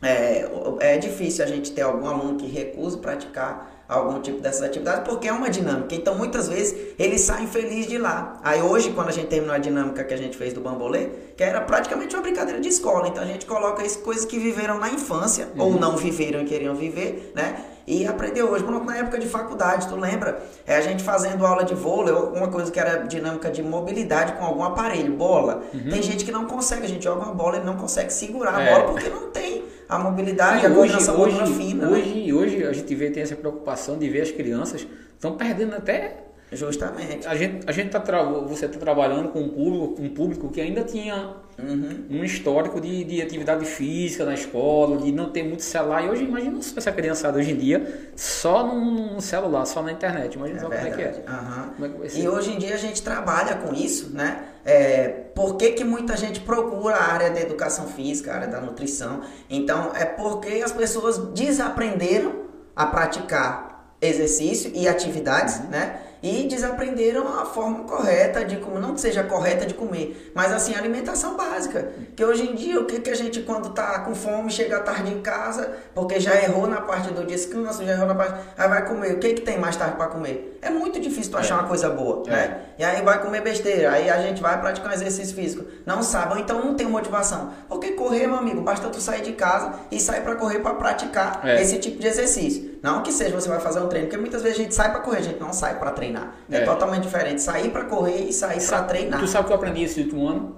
é, 0.02 0.50
é 0.80 0.98
difícil 0.98 1.44
a 1.44 1.48
gente 1.48 1.70
ter 1.70 1.82
algum 1.82 2.06
aluno 2.06 2.36
que 2.36 2.46
recusa 2.46 2.98
praticar 2.98 3.76
algum 3.88 4.20
tipo 4.20 4.40
dessas 4.40 4.62
atividades, 4.62 5.08
porque 5.08 5.28
é 5.28 5.32
uma 5.32 5.48
dinâmica. 5.48 5.94
Então, 5.94 6.14
muitas 6.14 6.48
vezes, 6.48 6.94
eles 6.98 7.22
saem 7.22 7.46
felizes 7.46 7.86
de 7.86 7.96
lá. 7.96 8.38
Aí, 8.42 8.60
hoje, 8.60 8.90
quando 8.90 9.08
a 9.08 9.12
gente 9.12 9.28
terminou 9.28 9.54
a 9.54 9.58
dinâmica 9.58 10.04
que 10.04 10.12
a 10.12 10.16
gente 10.16 10.36
fez 10.36 10.52
do 10.52 10.60
bambolê, 10.60 11.08
que 11.36 11.42
era 11.42 11.60
praticamente 11.60 12.14
uma 12.14 12.22
brincadeira 12.22 12.60
de 12.60 12.68
escola. 12.68 13.08
Então, 13.08 13.22
a 13.22 13.26
gente 13.26 13.46
coloca 13.46 13.82
isso, 13.86 14.00
coisas 14.00 14.24
que 14.26 14.38
viveram 14.38 14.78
na 14.78 14.90
infância, 14.90 15.48
ou 15.56 15.78
não 15.78 15.96
viveram 15.96 16.42
e 16.42 16.44
queriam 16.44 16.74
viver, 16.74 17.32
né? 17.34 17.64
E 17.90 18.06
aprendeu 18.06 18.50
hoje. 18.50 18.62
Pronto, 18.64 18.84
na 18.84 18.96
época 18.98 19.18
de 19.18 19.26
faculdade, 19.26 19.88
tu 19.88 19.96
lembra? 19.96 20.42
É 20.66 20.76
a 20.76 20.80
gente 20.80 21.02
fazendo 21.02 21.46
aula 21.46 21.64
de 21.64 21.74
vôlei, 21.74 22.12
alguma 22.14 22.48
coisa 22.48 22.70
que 22.70 22.78
era 22.78 22.98
dinâmica 23.06 23.50
de 23.50 23.62
mobilidade 23.62 24.32
com 24.34 24.44
algum 24.44 24.62
aparelho, 24.62 25.14
bola. 25.14 25.62
Tem 25.72 26.02
gente 26.02 26.24
que 26.24 26.30
não 26.30 26.44
consegue, 26.44 26.84
a 26.84 26.88
gente 26.88 27.02
joga 27.02 27.22
uma 27.24 27.34
bola 27.34 27.56
e 27.56 27.64
não 27.64 27.76
consegue 27.76 28.12
segurar 28.12 28.54
a 28.56 28.62
É. 28.62 28.70
bola 28.72 28.92
porque 28.92 29.08
não 29.08 29.30
tem 29.30 29.64
a 29.88 29.98
mobilidade, 29.98 30.66
a 30.66 30.68
E 30.68 30.72
hoje, 30.72 30.74
coordenação 30.74 31.18
hoje, 31.20 31.32
motora 31.38 31.54
fina, 31.56 31.86
né? 31.86 31.96
hoje, 31.96 32.32
hoje 32.34 32.64
a 32.66 32.72
gente 32.74 32.94
vê, 32.94 33.10
tem 33.10 33.22
essa 33.22 33.34
preocupação 33.36 33.96
de 33.98 34.06
ver 34.10 34.20
as 34.20 34.30
crianças 34.30 34.86
estão 35.14 35.32
perdendo 35.36 35.74
até 35.74 36.24
Justamente. 36.52 37.26
A 37.26 37.34
gente, 37.36 37.68
a 37.68 37.72
gente 37.72 37.90
tá 37.90 38.00
tra... 38.00 38.22
você 38.22 38.66
está 38.66 38.78
trabalhando 38.78 39.28
com 39.28 39.40
um 39.40 39.48
público, 39.48 40.02
um 40.02 40.08
público 40.08 40.48
que 40.48 40.60
ainda 40.60 40.82
tinha 40.84 41.34
Uhum. 41.60 42.06
um 42.08 42.22
histórico 42.24 42.80
de, 42.80 43.02
de 43.02 43.20
atividade 43.20 43.64
física 43.64 44.24
na 44.24 44.32
escola, 44.32 44.98
de 44.98 45.10
não 45.10 45.30
ter 45.30 45.42
muito 45.42 45.64
celular. 45.64 46.04
E 46.04 46.08
hoje, 46.08 46.22
imagina 46.22 46.62
se 46.62 46.72
essa 46.78 46.92
criançada 46.92 47.36
hoje 47.36 47.50
em 47.50 47.56
dia 47.56 48.10
só 48.14 48.64
no, 48.64 49.14
no 49.14 49.20
celular, 49.20 49.66
só 49.66 49.82
na 49.82 49.90
internet. 49.90 50.34
Imagina 50.34 50.58
É 50.58 50.62
só 50.62 50.68
como 50.68 50.78
é 50.78 50.90
que 50.90 51.02
é. 51.02 51.04
verdade. 51.10 51.22
Aham. 51.26 51.70
Como 51.74 51.84
é 51.84 51.88
que 51.88 51.98
vai 51.98 52.08
ser? 52.08 52.20
E 52.20 52.28
hoje 52.28 52.52
em 52.52 52.58
dia 52.58 52.74
a 52.74 52.78
gente 52.78 53.02
trabalha 53.02 53.56
com 53.56 53.74
isso, 53.74 54.10
né? 54.14 54.44
É, 54.64 55.08
por 55.34 55.56
que, 55.56 55.72
que 55.72 55.82
muita 55.82 56.16
gente 56.16 56.38
procura 56.40 56.94
a 56.94 57.12
área 57.12 57.30
da 57.30 57.40
educação 57.40 57.88
física, 57.88 58.30
a 58.30 58.36
área 58.36 58.48
da 58.48 58.60
nutrição? 58.60 59.22
Então, 59.50 59.90
é 59.96 60.04
porque 60.04 60.62
as 60.64 60.70
pessoas 60.70 61.18
desaprenderam 61.34 62.44
a 62.76 62.86
praticar 62.86 63.96
exercício 64.00 64.70
e 64.74 64.86
atividades, 64.86 65.58
né? 65.68 66.02
E 66.22 66.48
desaprenderam 66.48 67.26
a 67.38 67.44
forma 67.44 67.84
correta 67.84 68.44
de 68.44 68.56
comer, 68.56 68.80
não 68.80 68.94
que 68.94 69.00
seja 69.00 69.22
correta 69.22 69.64
de 69.64 69.74
comer, 69.74 70.32
mas 70.34 70.52
assim, 70.52 70.74
alimentação 70.74 71.36
básica. 71.36 71.92
Que 72.16 72.24
hoje 72.24 72.42
em 72.50 72.54
dia, 72.54 72.80
o 72.80 72.84
que, 72.86 72.98
que 73.00 73.10
a 73.10 73.14
gente, 73.14 73.40
quando 73.42 73.70
tá 73.70 74.00
com 74.00 74.14
fome, 74.14 74.50
chega 74.50 74.80
tarde 74.80 75.12
em 75.12 75.20
casa, 75.20 75.70
porque 75.94 76.18
já 76.18 76.34
errou 76.42 76.66
na 76.66 76.80
parte 76.80 77.12
do 77.12 77.24
descanso, 77.24 77.84
já 77.84 77.92
errou 77.92 78.06
na 78.06 78.14
parte. 78.14 78.40
Aí 78.56 78.68
vai 78.68 78.84
comer. 78.86 79.12
O 79.14 79.18
que, 79.18 79.34
que 79.34 79.42
tem 79.42 79.58
mais 79.58 79.76
tarde 79.76 79.96
para 79.96 80.06
comer? 80.08 80.58
É 80.60 80.70
muito 80.70 80.98
difícil 80.98 81.30
tu 81.30 81.38
achar 81.38 81.54
uma 81.60 81.68
coisa 81.68 81.88
boa, 81.88 82.24
É. 82.26 82.30
né? 82.30 82.60
E 82.78 82.84
aí 82.84 83.00
vai 83.02 83.20
comer 83.22 83.40
besteira, 83.42 83.92
aí 83.92 84.10
a 84.10 84.20
gente 84.20 84.40
vai 84.42 84.60
praticar 84.60 84.90
um 84.90 84.94
exercício 84.94 85.34
físico. 85.34 85.64
Não 85.86 86.02
sabe, 86.02 86.40
então 86.40 86.64
não 86.64 86.74
tem 86.74 86.86
motivação. 86.88 87.52
Porque 87.68 87.92
correr, 87.92 88.26
meu 88.26 88.36
amigo, 88.38 88.60
basta 88.60 88.88
tu 88.88 89.00
sair 89.00 89.22
de 89.22 89.32
casa 89.32 89.72
e 89.90 90.00
sair 90.00 90.22
para 90.22 90.34
correr 90.34 90.58
para 90.60 90.74
praticar 90.74 91.40
É. 91.44 91.60
esse 91.62 91.78
tipo 91.78 92.00
de 92.00 92.06
exercício. 92.08 92.77
Não 92.82 93.02
que 93.02 93.12
seja 93.12 93.34
você 93.34 93.48
vai 93.48 93.60
fazer 93.60 93.80
um 93.80 93.88
treino, 93.88 94.06
porque 94.08 94.20
muitas 94.20 94.42
vezes 94.42 94.58
a 94.58 94.62
gente 94.62 94.74
sai 94.74 94.90
para 94.92 95.00
correr, 95.00 95.18
a 95.18 95.22
gente 95.22 95.40
não 95.40 95.52
sai 95.52 95.78
para 95.78 95.90
treinar. 95.92 96.34
É, 96.50 96.58
É. 96.58 96.60
totalmente 96.64 97.02
diferente. 97.02 97.42
Sair 97.42 97.70
para 97.70 97.84
correr 97.84 98.24
e 98.28 98.32
sair 98.32 98.64
para 98.66 98.82
treinar. 98.84 99.20
Tu 99.20 99.26
sabe 99.26 99.46
que 99.46 99.52
eu 99.52 99.56
aprendi 99.56 99.82
esse 99.82 100.00
último 100.00 100.28
ano? 100.28 100.56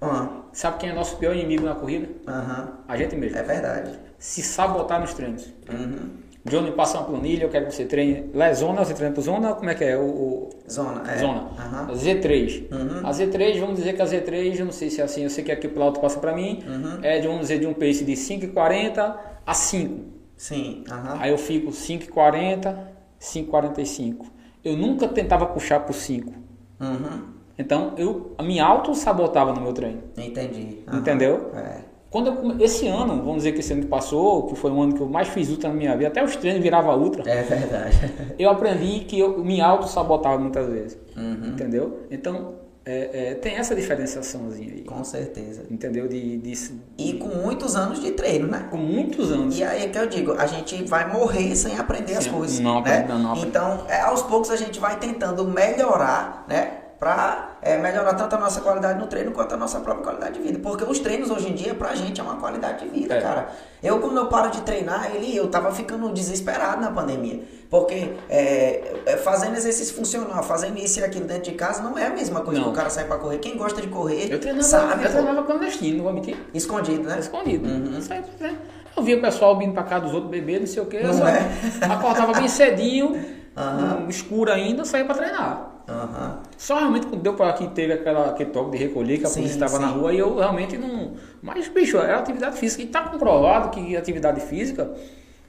Ah, 0.00 0.28
Sabe 0.52 0.78
quem 0.78 0.90
é 0.90 0.92
nosso 0.92 1.16
pior 1.16 1.34
inimigo 1.34 1.64
na 1.64 1.74
corrida? 1.76 2.08
Aham, 2.26 2.68
A 2.88 2.96
gente 2.96 3.14
mesmo. 3.14 3.38
é 3.38 3.42
verdade. 3.42 3.92
Se 4.18 4.42
sabotar 4.42 5.00
nos 5.00 5.14
treinos. 5.14 5.44
Uhum. 5.72 6.10
Johnny 6.44 6.72
passa 6.72 6.98
uma 6.98 7.06
planilha, 7.06 7.44
eu 7.44 7.48
quero 7.50 7.66
que 7.66 7.74
você 7.74 7.84
treine. 7.84 8.30
Lá 8.34 8.46
é 8.46 8.54
zona, 8.54 8.82
você 8.84 8.94
treina 8.94 9.14
por 9.14 9.20
zona? 9.20 9.52
Como 9.54 9.68
é 9.70 9.74
que 9.74 9.84
é? 9.84 9.96
O, 9.96 10.00
o- 10.00 10.50
Zona, 10.68 11.02
é. 11.12 11.18
Zona. 11.18 11.48
Aham. 11.58 11.88
Z3. 11.94 12.64
Uhum. 12.72 13.06
A 13.06 13.10
Z3, 13.12 13.60
vamos 13.60 13.76
dizer 13.76 13.92
que 13.92 14.00
a 14.02 14.06
Z3, 14.06 14.58
eu 14.58 14.64
não 14.64 14.72
sei 14.72 14.88
se 14.90 15.00
é 15.02 15.04
assim, 15.04 15.22
eu 15.22 15.30
sei 15.30 15.44
que 15.44 15.52
aqui 15.52 15.68
pro 15.68 15.82
alto 15.82 16.00
passa 16.00 16.18
pra 16.18 16.34
mim, 16.34 16.64
Uhum. 16.66 16.98
é 17.02 17.18
de, 17.20 17.26
vamos 17.28 17.42
dizer, 17.42 17.58
de 17.60 17.66
um 17.66 17.74
pace 17.74 18.04
de 18.04 18.16
5,40 18.16 19.14
a 19.46 19.54
5. 19.54 20.00
Sim, 20.40 20.84
aham. 20.90 21.18
Aí 21.20 21.30
eu 21.30 21.36
fico 21.36 21.70
5,40, 21.70 22.74
5,45. 23.20 24.24
Eu 24.64 24.74
nunca 24.74 25.06
tentava 25.06 25.44
puxar 25.44 25.80
por 25.80 25.92
5. 25.92 26.32
Uhum. 26.80 27.24
Então, 27.58 27.92
eu 27.98 28.34
me 28.42 28.58
auto-sabotava 28.58 29.52
no 29.52 29.60
meu 29.60 29.74
treino. 29.74 30.00
Entendi. 30.16 30.78
Aham. 30.88 30.98
Entendeu? 30.98 31.50
É. 31.54 31.80
Quando 32.10 32.28
eu 32.28 32.56
esse 32.58 32.86
ano, 32.86 33.16
vamos 33.16 33.36
dizer 33.36 33.52
que 33.52 33.60
esse 33.60 33.70
ano 33.74 33.82
que 33.82 33.88
passou, 33.88 34.46
que 34.46 34.56
foi 34.56 34.70
um 34.70 34.80
ano 34.80 34.94
que 34.94 35.02
eu 35.02 35.08
mais 35.10 35.28
fiz 35.28 35.50
ultra 35.50 35.68
na 35.68 35.74
minha 35.74 35.94
vida, 35.94 36.08
até 36.08 36.24
os 36.24 36.34
treinos 36.36 36.62
virava 36.62 36.96
ultra, 36.96 37.22
É 37.30 37.42
verdade. 37.42 37.96
eu 38.38 38.48
aprendi 38.48 39.00
que 39.00 39.18
eu 39.18 39.44
me 39.44 39.60
auto-sabotava 39.60 40.38
muitas 40.38 40.66
vezes. 40.66 40.98
Uhum. 41.14 41.48
Entendeu? 41.48 42.00
Então, 42.10 42.54
é, 42.84 43.30
é, 43.30 43.34
tem 43.34 43.56
essa 43.56 43.74
diferenciaçãozinha 43.74 44.72
aí. 44.72 44.84
Com 44.84 45.04
certeza. 45.04 45.64
Entendeu? 45.70 46.08
De, 46.08 46.38
de, 46.38 46.72
E 46.96 47.14
com 47.14 47.28
muitos 47.28 47.76
anos 47.76 48.00
de 48.00 48.12
treino, 48.12 48.46
né? 48.46 48.68
com 48.70 48.78
muitos 48.78 49.30
anos. 49.30 49.58
E 49.58 49.62
aí 49.62 49.84
é 49.84 49.88
que 49.88 49.98
eu 49.98 50.06
digo, 50.06 50.32
a 50.32 50.46
gente 50.46 50.82
vai 50.84 51.12
morrer 51.12 51.54
sem 51.54 51.78
aprender 51.78 52.14
as 52.14 52.26
coisas. 52.26 52.58
não 52.58 52.82
né? 52.82 53.06
não. 53.06 53.36
Então, 53.36 53.84
é, 53.88 54.00
aos 54.00 54.22
poucos 54.22 54.50
a 54.50 54.56
gente 54.56 54.80
vai 54.80 54.98
tentando 54.98 55.44
melhorar, 55.44 56.44
né? 56.48 56.78
Pra 56.98 57.49
é, 57.62 57.76
melhorar 57.76 58.14
tanto 58.14 58.34
a 58.36 58.38
nossa 58.38 58.60
qualidade 58.60 58.98
no 58.98 59.06
treino 59.06 59.32
quanto 59.32 59.54
a 59.54 59.56
nossa 59.56 59.80
própria 59.80 60.04
qualidade 60.04 60.34
de 60.38 60.40
vida. 60.40 60.58
Porque 60.58 60.84
os 60.84 60.98
treinos 60.98 61.30
hoje 61.30 61.48
em 61.50 61.54
dia, 61.54 61.74
pra 61.74 61.94
gente, 61.94 62.20
é 62.20 62.24
uma 62.24 62.36
qualidade 62.36 62.84
de 62.84 62.90
vida, 62.90 63.14
É. 63.14 63.20
cara. 63.20 63.48
Eu, 63.82 63.98
quando 64.00 64.16
eu 64.18 64.26
paro 64.26 64.50
de 64.50 64.60
treinar, 64.62 65.10
ele, 65.14 65.34
eu 65.34 65.48
tava 65.48 65.72
ficando 65.72 66.08
desesperado 66.12 66.80
na 66.80 66.90
pandemia. 66.90 67.42
Porque 67.70 68.12
é, 68.28 68.94
é, 69.06 69.16
fazendo 69.16 69.56
exercício 69.56 69.94
funcional, 69.94 70.42
fazendo 70.42 70.76
isso 70.78 70.98
e 71.00 71.04
aquilo 71.04 71.24
dentro 71.24 71.44
de 71.50 71.52
casa, 71.52 71.82
não 71.82 71.96
é 71.96 72.06
a 72.06 72.10
mesma 72.10 72.40
coisa 72.40 72.60
Não. 72.60 72.68
que 72.68 72.72
o 72.72 72.76
cara 72.76 72.90
sai 72.90 73.04
pra 73.04 73.16
correr. 73.16 73.38
Quem 73.38 73.56
gosta 73.56 73.80
de 73.80 73.86
correr, 73.88 74.30
Eu 74.30 74.40
treinava, 74.40 74.64
sabe, 74.64 75.04
eu 75.04 75.10
treinava 75.10 75.42
clandestino, 75.44 75.96
não 75.98 76.04
vou 76.04 76.12
mentir. 76.12 76.36
escondido, 76.52 77.04
né? 77.08 77.18
Escondido. 77.20 77.66
Uhum. 77.68 77.94
Eu 77.94 78.46
né? 78.48 78.56
Eu 78.96 79.02
via 79.04 79.16
o 79.16 79.20
pessoal 79.20 79.56
vindo 79.56 79.72
pra 79.72 79.84
cá 79.84 79.98
dos 80.00 80.12
outros 80.12 80.30
bebês, 80.30 80.60
não 80.60 80.66
sei 80.66 80.82
o 80.82 80.86
quê. 80.86 80.98
Eu 81.00 81.08
Não 81.08 81.14
só 81.14 81.28
é? 81.28 81.48
acordava 81.92 82.32
bem 82.34 82.48
cedinho, 82.48 83.14
No 83.56 84.08
escuro 84.08 84.50
ainda, 84.52 84.84
saía 84.84 85.04
pra 85.04 85.14
treinar. 85.14 85.82
Aham. 85.88 86.38
Só 86.56 86.78
realmente 86.78 87.06
quando 87.06 87.20
deu 87.22 87.34
para 87.34 87.52
que 87.54 87.66
teve 87.68 87.92
aquela, 87.92 88.30
aquele 88.30 88.50
toque 88.50 88.70
de 88.70 88.76
recolher, 88.78 89.18
que 89.18 89.24
a 89.24 89.28
Sim, 89.28 89.40
polícia 89.40 89.56
estava 89.64 89.78
na 89.80 89.88
rua 89.88 90.12
e 90.14 90.18
eu 90.18 90.36
realmente 90.36 90.78
não. 90.78 91.14
Mas, 91.42 91.66
bicho, 91.68 91.96
era 91.98 92.18
atividade 92.18 92.56
física. 92.58 92.82
E 92.82 92.86
tá 92.86 93.02
comprovado 93.08 93.70
que 93.70 93.96
atividade 93.96 94.40
física, 94.40 94.88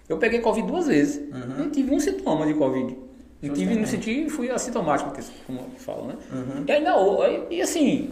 eu 0.09 0.17
peguei 0.17 0.39
Covid 0.39 0.65
duas 0.67 0.87
vezes. 0.87 1.17
Uhum. 1.33 1.63
Não 1.65 1.69
tive 1.69 1.93
um 1.93 1.99
sintoma 1.99 2.45
de 2.47 2.55
Covid. 2.55 2.97
Eu 3.43 3.53
tive, 3.53 3.75
não 3.75 3.85
senti, 3.85 4.29
fui 4.29 4.49
assintomático, 4.51 5.11
que- 5.11 5.21
como 5.47 5.59
falam, 5.77 6.07
né? 6.07 6.15
Uhum. 6.31 6.63
E 6.67 6.71
ainda, 6.71 6.93
aí- 7.23 7.43
e 7.51 7.61
assim, 7.61 8.09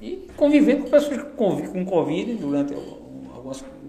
e 0.00 0.26
convivendo 0.36 0.84
com 0.84 0.90
pessoas 0.90 1.22
com 1.34 1.84
Covid- 1.86 2.34
durante 2.34 2.74
algum- 2.74 3.30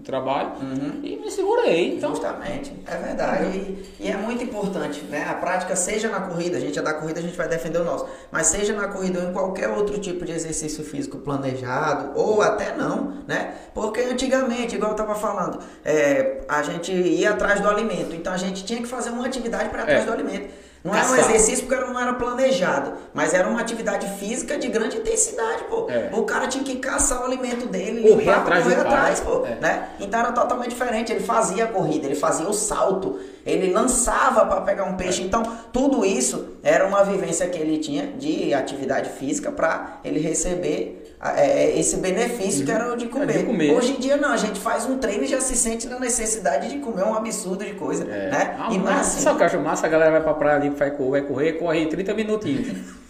trabalho 0.02 0.50
Uhum. 0.60 1.00
e 1.02 1.16
me 1.16 1.30
segurei. 1.30 1.96
Então, 1.96 2.10
Justamente, 2.10 2.72
é 2.86 2.96
verdade. 2.96 3.44
E, 3.56 3.94
e 4.00 4.08
é 4.10 4.16
muito 4.16 4.42
importante, 4.42 5.02
né? 5.04 5.26
A 5.28 5.34
prática, 5.34 5.74
seja 5.76 6.08
na 6.08 6.20
corrida, 6.20 6.56
a 6.56 6.60
gente 6.60 6.78
é 6.78 6.82
da 6.82 6.94
corrida, 6.94 7.20
a 7.20 7.22
gente 7.22 7.36
vai 7.36 7.48
defender 7.48 7.78
o 7.78 7.84
nosso, 7.84 8.06
mas 8.30 8.46
seja 8.48 8.72
na 8.74 8.88
corrida 8.88 9.20
ou 9.20 9.30
em 9.30 9.32
qualquer 9.32 9.68
outro 9.68 9.98
tipo 9.98 10.24
de 10.24 10.32
exercício 10.32 10.82
físico 10.84 11.18
planejado, 11.18 12.12
ou 12.18 12.42
até 12.42 12.74
não, 12.76 13.14
né? 13.26 13.54
Porque 13.74 14.00
antigamente, 14.00 14.74
igual 14.76 14.92
eu 14.92 14.96
tava 14.96 15.14
falando, 15.14 15.58
é, 15.84 16.40
a 16.48 16.62
gente 16.62 16.92
ia 16.92 17.30
atrás 17.30 17.60
do 17.60 17.68
alimento, 17.68 18.14
então 18.14 18.32
a 18.32 18.36
gente 18.36 18.64
tinha 18.64 18.80
que 18.80 18.86
fazer 18.88 19.10
uma 19.10 19.26
atividade 19.26 19.68
para 19.68 19.80
ir 19.80 19.82
atrás 19.82 20.02
É. 20.02 20.06
do 20.06 20.12
alimento. 20.12 20.50
Não 20.82 20.94
era 20.94 21.08
um 21.10 21.16
exercício 21.16 21.66
porque 21.66 21.84
não 21.84 22.00
era 22.00 22.14
planejado, 22.14 22.92
mas 23.12 23.34
era 23.34 23.46
uma 23.46 23.60
atividade 23.60 24.06
física 24.18 24.56
de 24.56 24.66
grande 24.68 24.96
intensidade, 24.96 25.64
pô. 25.64 25.86
É. 25.90 26.08
O 26.12 26.22
cara 26.22 26.46
tinha 26.46 26.64
que 26.64 26.76
caçar 26.76 27.20
o 27.20 27.24
alimento 27.24 27.66
dele, 27.66 28.00
Correr 28.00 28.16
limpar, 28.24 28.38
atrás 28.38 28.62
correr 28.64 28.80
atrás, 28.80 29.20
pô, 29.20 29.44
É. 29.44 29.56
né? 29.60 29.88
Então 30.00 30.18
era 30.20 30.32
totalmente 30.32 30.70
diferente. 30.70 31.12
Ele 31.12 31.20
fazia 31.22 31.64
a 31.64 31.66
corrida, 31.66 32.06
ele 32.06 32.14
fazia 32.14 32.48
o 32.48 32.54
salto, 32.54 33.18
ele 33.44 33.70
lançava 33.72 34.46
para 34.46 34.62
pegar 34.62 34.84
um 34.84 34.94
É. 34.94 34.96
peixe. 34.96 35.22
Então 35.22 35.42
tudo 35.70 36.04
isso 36.06 36.56
era 36.62 36.86
uma 36.86 37.04
vivência 37.04 37.46
que 37.48 37.58
ele 37.58 37.76
tinha 37.78 38.06
de 38.18 38.54
atividade 38.54 39.10
física 39.10 39.52
para 39.52 39.98
ele 40.02 40.18
receber 40.18 40.99
é, 41.22 41.78
esse 41.78 41.96
benefício 41.96 42.64
que 42.64 42.70
era 42.72 42.92
o 42.92 42.96
de 42.96 43.06
comer. 43.08 43.34
É, 43.34 43.38
de 43.38 43.44
comer. 43.44 43.72
Hoje 43.72 43.92
em 43.92 44.00
dia 44.00 44.16
não, 44.16 44.30
a 44.32 44.36
gente 44.36 44.58
faz 44.58 44.86
um 44.86 44.98
treino 44.98 45.24
e 45.24 45.26
já 45.26 45.40
se 45.40 45.54
sente 45.56 45.86
na 45.88 45.98
necessidade 46.00 46.68
de 46.70 46.78
comer 46.78 47.04
um 47.04 47.14
absurdo 47.14 47.64
de 47.64 47.74
coisa, 47.74 48.04
É. 48.04 48.30
né? 48.30 48.56
Ah, 48.58 48.68
e 48.72 48.76
é 48.76 48.78
mas 48.78 49.00
assim. 49.00 49.20
Só 49.22 49.34
que 49.34 49.42
eu 49.42 49.46
acho 49.46 49.58
massa, 49.60 49.86
a 49.86 49.90
galera 49.90 50.10
vai 50.12 50.22
pra 50.22 50.34
praia 50.34 50.56
ali, 50.56 50.70
vai 50.70 50.90
correr, 50.90 51.10
vai 51.10 51.22
correr, 51.22 51.52
corre 51.54 51.86
30 51.86 52.14
minutinhos. 52.14 52.68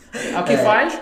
Que 0.44 0.54
É. 0.54 0.56
faz? 0.58 1.00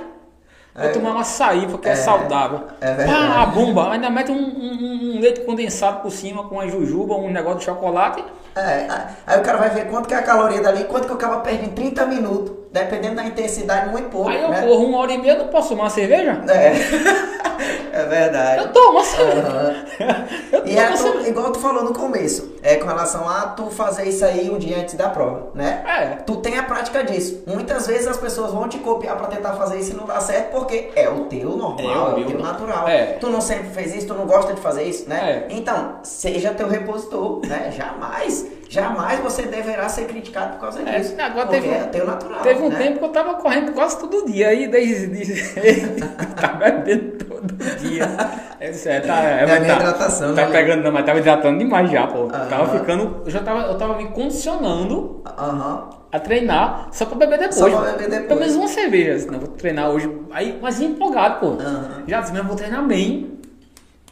Vou 0.81 0.93
tomar 0.93 1.14
um 1.14 1.18
açaí 1.18 1.66
porque 1.66 1.89
é, 1.89 1.95
saudável. 1.97 2.61
é 2.81 2.93
verdade. 2.95 3.11
Pá, 3.29 3.43
a 3.43 3.47
bomba, 3.47 3.93
ainda 3.93 4.09
mete 4.11 4.31
um, 4.31 4.37
um- 4.37 5.16
um 5.16 5.20
leite 5.20 5.41
condensado 5.41 6.01
por 6.03 6.11
cima 6.12 6.45
com 6.45 6.61
a 6.61 6.66
jujuba, 6.68 7.14
um 7.16 7.31
negócio 7.31 7.59
de 7.61 7.64
chocolate. 7.64 8.24
É, 8.57 8.87
aí 9.26 9.39
o 9.39 9.43
cara 9.43 9.59
vai 9.59 9.70
ver 9.70 9.87
quanto 9.87 10.09
que 10.09 10.14
é 10.14 10.16
a 10.16 10.22
caloria 10.22 10.61
dali, 10.61 10.85
quanto 10.85 11.07
que 11.07 11.12
o 11.12 11.16
cara 11.16 11.37
perde 11.39 11.66
em 11.66 11.68
30 11.70 12.07
minutos, 12.07 12.53
dependendo 12.72 13.14
da 13.16 13.24
intensidade, 13.24 13.89
muito 13.91 14.09
pouco, 14.09 14.29
Aí 14.31 14.43
eu 14.43 14.49
né? 14.49 14.62
corro 14.62 14.85
uma 14.87 14.99
hora 14.99 15.12
e 15.12 15.18
meia, 15.18 15.37
não 15.37 15.47
posso 15.49 15.68
tomar 15.70 15.85
uma 15.85 15.91
cerveja? 15.91 16.43
É. 16.49 16.72
é 17.93 18.05
verdade. 18.05 18.62
Eu 18.62 18.72
tomo 18.72 18.91
uma 18.99 19.05
cerveja. 19.05 19.47
Aham. 19.49 19.85
Eu 20.53 20.59
E 20.66 20.74
tomo 20.74 20.81
é 20.81 20.89
uma 20.89 20.97
cerveja. 20.97 21.29
igual 21.29 21.53
tu 21.53 21.61
falou 21.61 21.85
no 21.85 21.93
começo, 21.93 22.55
é 22.63 22.77
com 22.77 22.87
relação 22.87 23.29
a 23.29 23.43
tu 23.49 23.71
fazer 23.71 24.05
isso 24.09 24.25
aí 24.25 24.51
um 24.51 24.59
dia 24.59 24.79
antes 24.79 24.95
da 24.95 25.09
prova, 25.09 25.49
né? 25.55 25.83
É. 25.87 26.07
Tu 26.23 26.37
tem 26.37 26.59
a 26.59 26.63
prática 26.63 27.03
disso. 27.05 27.43
Muitas 27.47 27.87
vezes 27.87 28.07
as 28.07 28.17
pessoas 28.17 28.53
vão 28.53 28.69
te 28.69 28.79
copiar 28.79 29.17
pra 29.17 29.27
tentar 29.29 29.53
fazer 29.55 29.79
isso 29.79 29.93
e 29.93 29.95
não 29.95 30.07
dá 30.07 30.21
certo 30.21 30.51
porque 30.53 30.91
é 30.97 31.09
o 31.09 31.25
teu 31.27 31.51
normal, 31.57 31.79
É 31.79 31.85
é 31.85 31.99
o 31.99 32.15
o, 32.15 32.19
meu 32.19 32.27
teu 32.29 32.39
natural. 32.41 32.89
É. 32.89 33.05
Tu 33.21 33.29
não 33.29 33.41
sempre 33.41 33.69
fez 33.71 33.95
isso, 33.95 34.07
tu 34.09 34.15
não 34.15 34.27
gosta 34.27 34.53
de 34.55 34.61
fazer 34.61 34.83
isso, 34.85 35.09
né? 35.09 35.47
É. 35.49 35.55
Então, 35.55 35.97
seja 36.03 36.51
teu 36.53 36.69
repositor, 36.69 37.41
né? 37.47 37.71
Jamais, 37.77 38.47
jamais 38.69 39.21
você 39.21 39.43
deverá 39.43 39.89
ser 39.89 40.07
criticado 40.07 40.53
por 40.55 40.61
causa 40.61 40.83
É, 40.83 40.99
disso. 40.99 41.15
agora 41.19 41.47
teve, 41.47 41.69
é 41.69 41.79
teu 41.85 42.07
natural. 42.07 42.41
teve 42.43 42.63
um 42.63 42.69
né? 42.69 42.77
tempo 42.79 42.99
que 42.99 43.05
eu 43.05 43.09
tava 43.11 43.35
correndo 43.35 43.73
quase 43.73 43.99
todo 43.99 44.27
dia, 44.27 44.49
aí 44.49 44.67
desde, 44.69 45.07
desde 45.07 46.05
tava 46.41 46.57
bebendo 46.71 47.25
todo 47.25 47.55
dia. 47.79 48.07
É, 48.61 48.71
é, 48.71 49.01
tá, 49.01 49.23
é, 49.23 49.39
É 49.39 49.43
a 49.45 49.61
minha 49.61 49.75
tá- 49.77 49.81
hidratação, 49.81 50.35
Tá 50.35 50.47
né? 50.47 50.51
pegando, 50.53 50.83
não, 50.83 50.91
mas 50.91 51.07
tava 51.07 51.21
hidratando 51.21 51.59
demais 51.61 51.89
já, 51.93 52.09
pô. 52.09 52.25
Aham. 52.25 52.49
Tava 52.59 52.79
ficando, 52.79 53.23
eu 53.25 53.31
já 53.31 53.41
tava, 53.41 53.63
eu 53.63 53.79
tava 53.79 53.97
me 53.97 54.09
condicionando 54.09 55.23
Aham. 55.25 55.91
a 56.11 56.19
treinar 56.19 56.89
só 56.93 57.07
pra 57.07 57.17
beber 57.17 57.39
depois. 57.39 57.55
Só 57.57 57.71
pra 57.71 57.93
beber 57.93 58.11
depois. 58.11 58.27
Pelo 58.27 58.41
menos 58.41 58.57
uma 58.57 58.69
cerveja, 58.69 59.15
assim, 59.15 59.31
não, 59.31 59.39
vou 59.39 59.49
treinar 59.49 59.91
hoje. 59.91 60.11
Aí, 60.31 60.59
mas 60.61 60.81
empolgado, 60.81 61.41
pô. 61.41 61.47
Aham. 61.63 62.03
Já 62.07 62.21
disse, 62.21 62.33
mesmo 62.33 62.49
vou 62.49 62.57
treinar 62.57 62.85
bem 62.87 63.39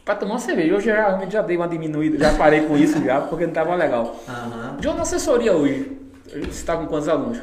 pra 0.05 0.15
tomar 0.15 0.33
uma 0.33 0.39
cerveja. 0.39 0.75
Hoje 0.75 0.89
eu 0.89 0.95
já, 0.95 1.07
realmente 1.07 1.33
já 1.33 1.41
dei 1.41 1.57
uma 1.57 1.67
diminuída, 1.67 2.17
já 2.17 2.37
parei 2.37 2.61
com 2.61 2.77
isso 2.77 3.03
já, 3.03 3.21
porque 3.21 3.45
não 3.45 3.53
tava 3.53 3.75
legal. 3.75 4.15
Aham. 4.27 4.77
De 4.79 4.87
uma 4.87 5.01
assessoria 5.01 5.53
hoje, 5.53 5.97
você 6.25 6.65
tá 6.65 6.77
com 6.77 6.87
quantos 6.87 7.09
alunos? 7.09 7.39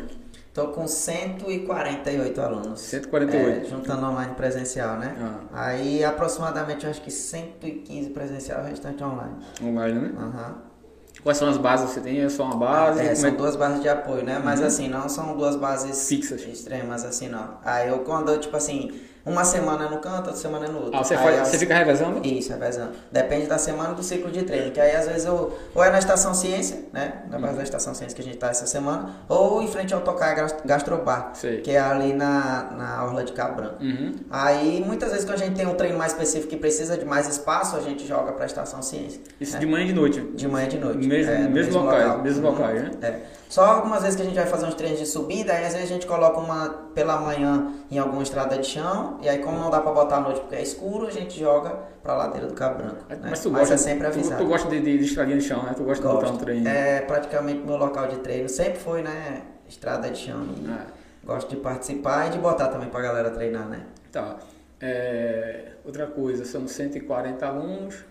Tô 0.55 0.69
com 0.69 0.87
148 0.87 2.41
alunos. 2.41 2.81
148. 2.81 3.67
É, 3.67 3.69
juntando 3.69 4.07
online 4.07 4.35
presencial, 4.37 4.99
né? 4.99 5.17
Ah. 5.21 5.65
Aí 5.67 6.05
aproximadamente 6.05 6.85
eu 6.85 6.91
acho 6.91 7.03
que 7.03 7.11
115 7.11 8.11
presencial 8.11 8.61
o 8.63 8.65
restante 8.65 9.03
online. 9.03 9.35
Online, 9.61 9.99
né? 9.99 10.13
Aham. 10.17 10.74
Quais 11.23 11.39
são 11.39 11.49
as 11.49 11.57
bases 11.57 11.89
que 11.89 11.95
você 11.95 12.01
tem? 12.01 12.21
É 12.21 12.29
só 12.29 12.45
uma 12.45 12.57
base? 12.57 13.01
É, 13.01 13.15
são 13.15 13.31
é 13.31 13.33
duas 13.33 13.57
bases 13.57 13.81
de 13.81 13.89
apoio, 13.89 14.23
né? 14.23 14.41
Mas 14.43 14.61
assim, 14.61 14.89
não 14.89 15.09
são 15.09 15.37
duas 15.37 15.57
bases 15.57 16.09
Fixas. 16.09 16.43
extremas 16.43 17.05
assim, 17.05 17.29
não. 17.29 17.59
Aí 17.65 17.89
eu 17.89 18.01
quando 18.01 18.31
eu, 18.31 18.39
tipo 18.39 18.57
assim, 18.57 18.93
uma 19.27 19.45
semana 19.45 19.87
é 19.87 19.89
no 19.89 19.99
canto, 19.99 20.17
outra 20.29 20.37
semana 20.37 20.67
é 20.67 20.69
no 20.69 20.79
outro. 20.81 20.97
Ah, 20.99 21.03
você, 21.03 21.15
Aí 21.15 21.23
faz, 21.23 21.41
as- 21.41 21.49
você 21.49 21.59
fica 21.59 21.75
revezando? 21.75 22.21
Isso, 22.27 22.51
revezando. 22.53 22.93
Depende 23.11 23.47
da 23.47 23.57
semana 23.59 23.93
e 23.93 23.95
do 23.95 24.03
ciclo 24.03 24.31
de 24.31 24.43
treino. 24.43 24.71
Que 24.71 24.81
aí 24.81 24.95
às 24.95 25.07
vezes 25.07 25.25
eu. 25.25 25.57
Ou 25.75 25.83
é 25.83 25.91
na 25.91 25.99
estação 25.99 26.35
ciência, 26.35 26.85
né? 26.93 27.23
Na 27.31 27.39
base 27.39 27.57
da 27.57 27.63
estação 27.63 27.95
ciência 27.95 28.15
que 28.15 28.21
a 28.23 28.25
gente 28.25 28.37
tá 28.37 28.49
essa 28.49 28.67
semana, 28.67 29.11
ou 29.29 29.63
em 29.63 29.69
frente 29.69 29.95
ao 29.95 30.01
Tocar 30.03 30.35
Gas- 30.35 30.55
Gastrobar, 30.65 31.31
Sei. 31.35 31.61
que 31.63 31.71
é 31.71 31.81
ali 31.81 32.13
na, 32.13 32.71
na 32.77 33.05
Orla 33.05 33.25
de 33.25 33.33
Cabo 33.33 33.57
Branco. 33.57 33.83
Uhum. 33.83 34.15
Aí 34.31 34.83
muitas 34.87 35.11
vezes 35.11 35.25
quando 35.25 35.41
a 35.41 35.45
gente 35.45 35.57
tem 35.57 35.67
um 35.67 35.75
treino 35.75 35.97
mais 35.97 36.13
específico 36.13 36.51
que 36.51 36.57
precisa 36.57 36.97
de 36.99 37.05
mais 37.05 37.27
espaço, 37.29 37.77
a 37.77 37.81
gente 37.81 38.07
joga 38.07 38.33
pra 38.33 38.47
estação 38.47 38.83
ciência. 38.83 39.21
Isso 39.41 39.55
né? 39.55 39.59
de 39.61 39.67
manhã 39.67 39.85
e 39.85 39.89
de 39.89 39.95
noite. 39.95 40.21
De 40.21 40.47
manhã 40.49 40.67
e 40.67 40.69
de 40.71 40.79
noite. 40.79 41.07
Mesmo- 41.07 41.33
É, 41.33 41.39
no 41.39 41.51
mesmo 41.51 41.79
locais, 41.83 42.23
mesmo 42.23 42.45
Uhum. 42.47 42.51
locais, 42.53 42.83
né? 42.83 42.91
É. 43.03 43.21
Só 43.55 43.67
algumas 43.67 44.03
vezes 44.03 44.17
que 44.17 44.23
a 44.23 44.25
gente 44.25 44.35
vai 44.35 44.47
fazer 44.47 44.67
uns 44.67 44.75
treinos 44.75 44.99
de 44.99 45.07
subida, 45.07 45.53
aí 45.53 45.65
às 45.65 45.75
vezes 45.75 45.89
a 45.89 45.95
gente 45.95 46.09
coloca 46.09 46.41
uma 46.41 46.71
pela 46.93 47.21
manhã 47.21 47.73
em 47.89 47.97
alguma 47.97 48.21
estrada 48.21 48.59
de 48.59 48.67
chão, 48.67 49.17
e 49.23 49.29
aí 49.29 49.39
como 49.39 49.57
não 49.61 49.71
dá 49.71 49.81
pra 49.81 49.93
botar 49.93 50.17
à 50.17 50.21
noite 50.23 50.41
porque 50.41 50.57
é 50.57 50.63
escuro, 50.63 51.07
a 51.07 51.11
gente 51.13 51.39
joga 51.39 51.71
pra 52.03 52.17
ladeira 52.17 52.49
do 52.49 52.55
Cabo 52.55 52.79
Branco. 52.79 53.05
né? 53.09 53.17
Mas 53.23 53.39
tu 53.45 53.51
gosta, 53.51 53.75
é 53.75 53.77
sempre 53.77 54.09
tu, 54.09 54.11
avisado. 54.11 54.43
tu 54.43 54.49
gosta 54.49 54.69
de, 54.69 54.81
de, 54.81 54.99
de 54.99 55.05
estradinha 55.05 55.39
de 55.39 55.45
chão, 55.45 55.63
né? 55.63 55.73
Tu 55.73 55.85
gosta 55.85 56.05
de 56.05 56.13
botar 56.13 56.27
um 56.27 56.31
Gosto. 56.31 56.45
treino. 56.45 56.69
É 56.69 57.01
praticamente 57.03 57.61
meu 57.65 57.77
local 57.77 58.09
de 58.09 58.17
treino. 58.17 58.49
Sempre 58.49 58.81
foi, 58.81 59.03
né? 59.03 59.43
Estrada 59.69 60.11
de 60.11 60.19
chão. 60.19 60.45
E 60.61 60.69
É. 60.69 60.87
Gosto 61.25 61.49
de 61.49 61.57
participar 61.57 62.27
e 62.27 62.31
de 62.31 62.39
botar 62.39 62.67
também 62.67 62.89
pra 62.89 63.01
galera 63.03 63.31
treinar, 63.31 63.69
né? 63.69 63.87
Tá. 64.11 64.35
É, 64.81 65.75
outra 65.85 66.09
coisa, 66.09 66.45
são 66.45 66.67
140 66.67 67.47
alunos. 67.47 68.05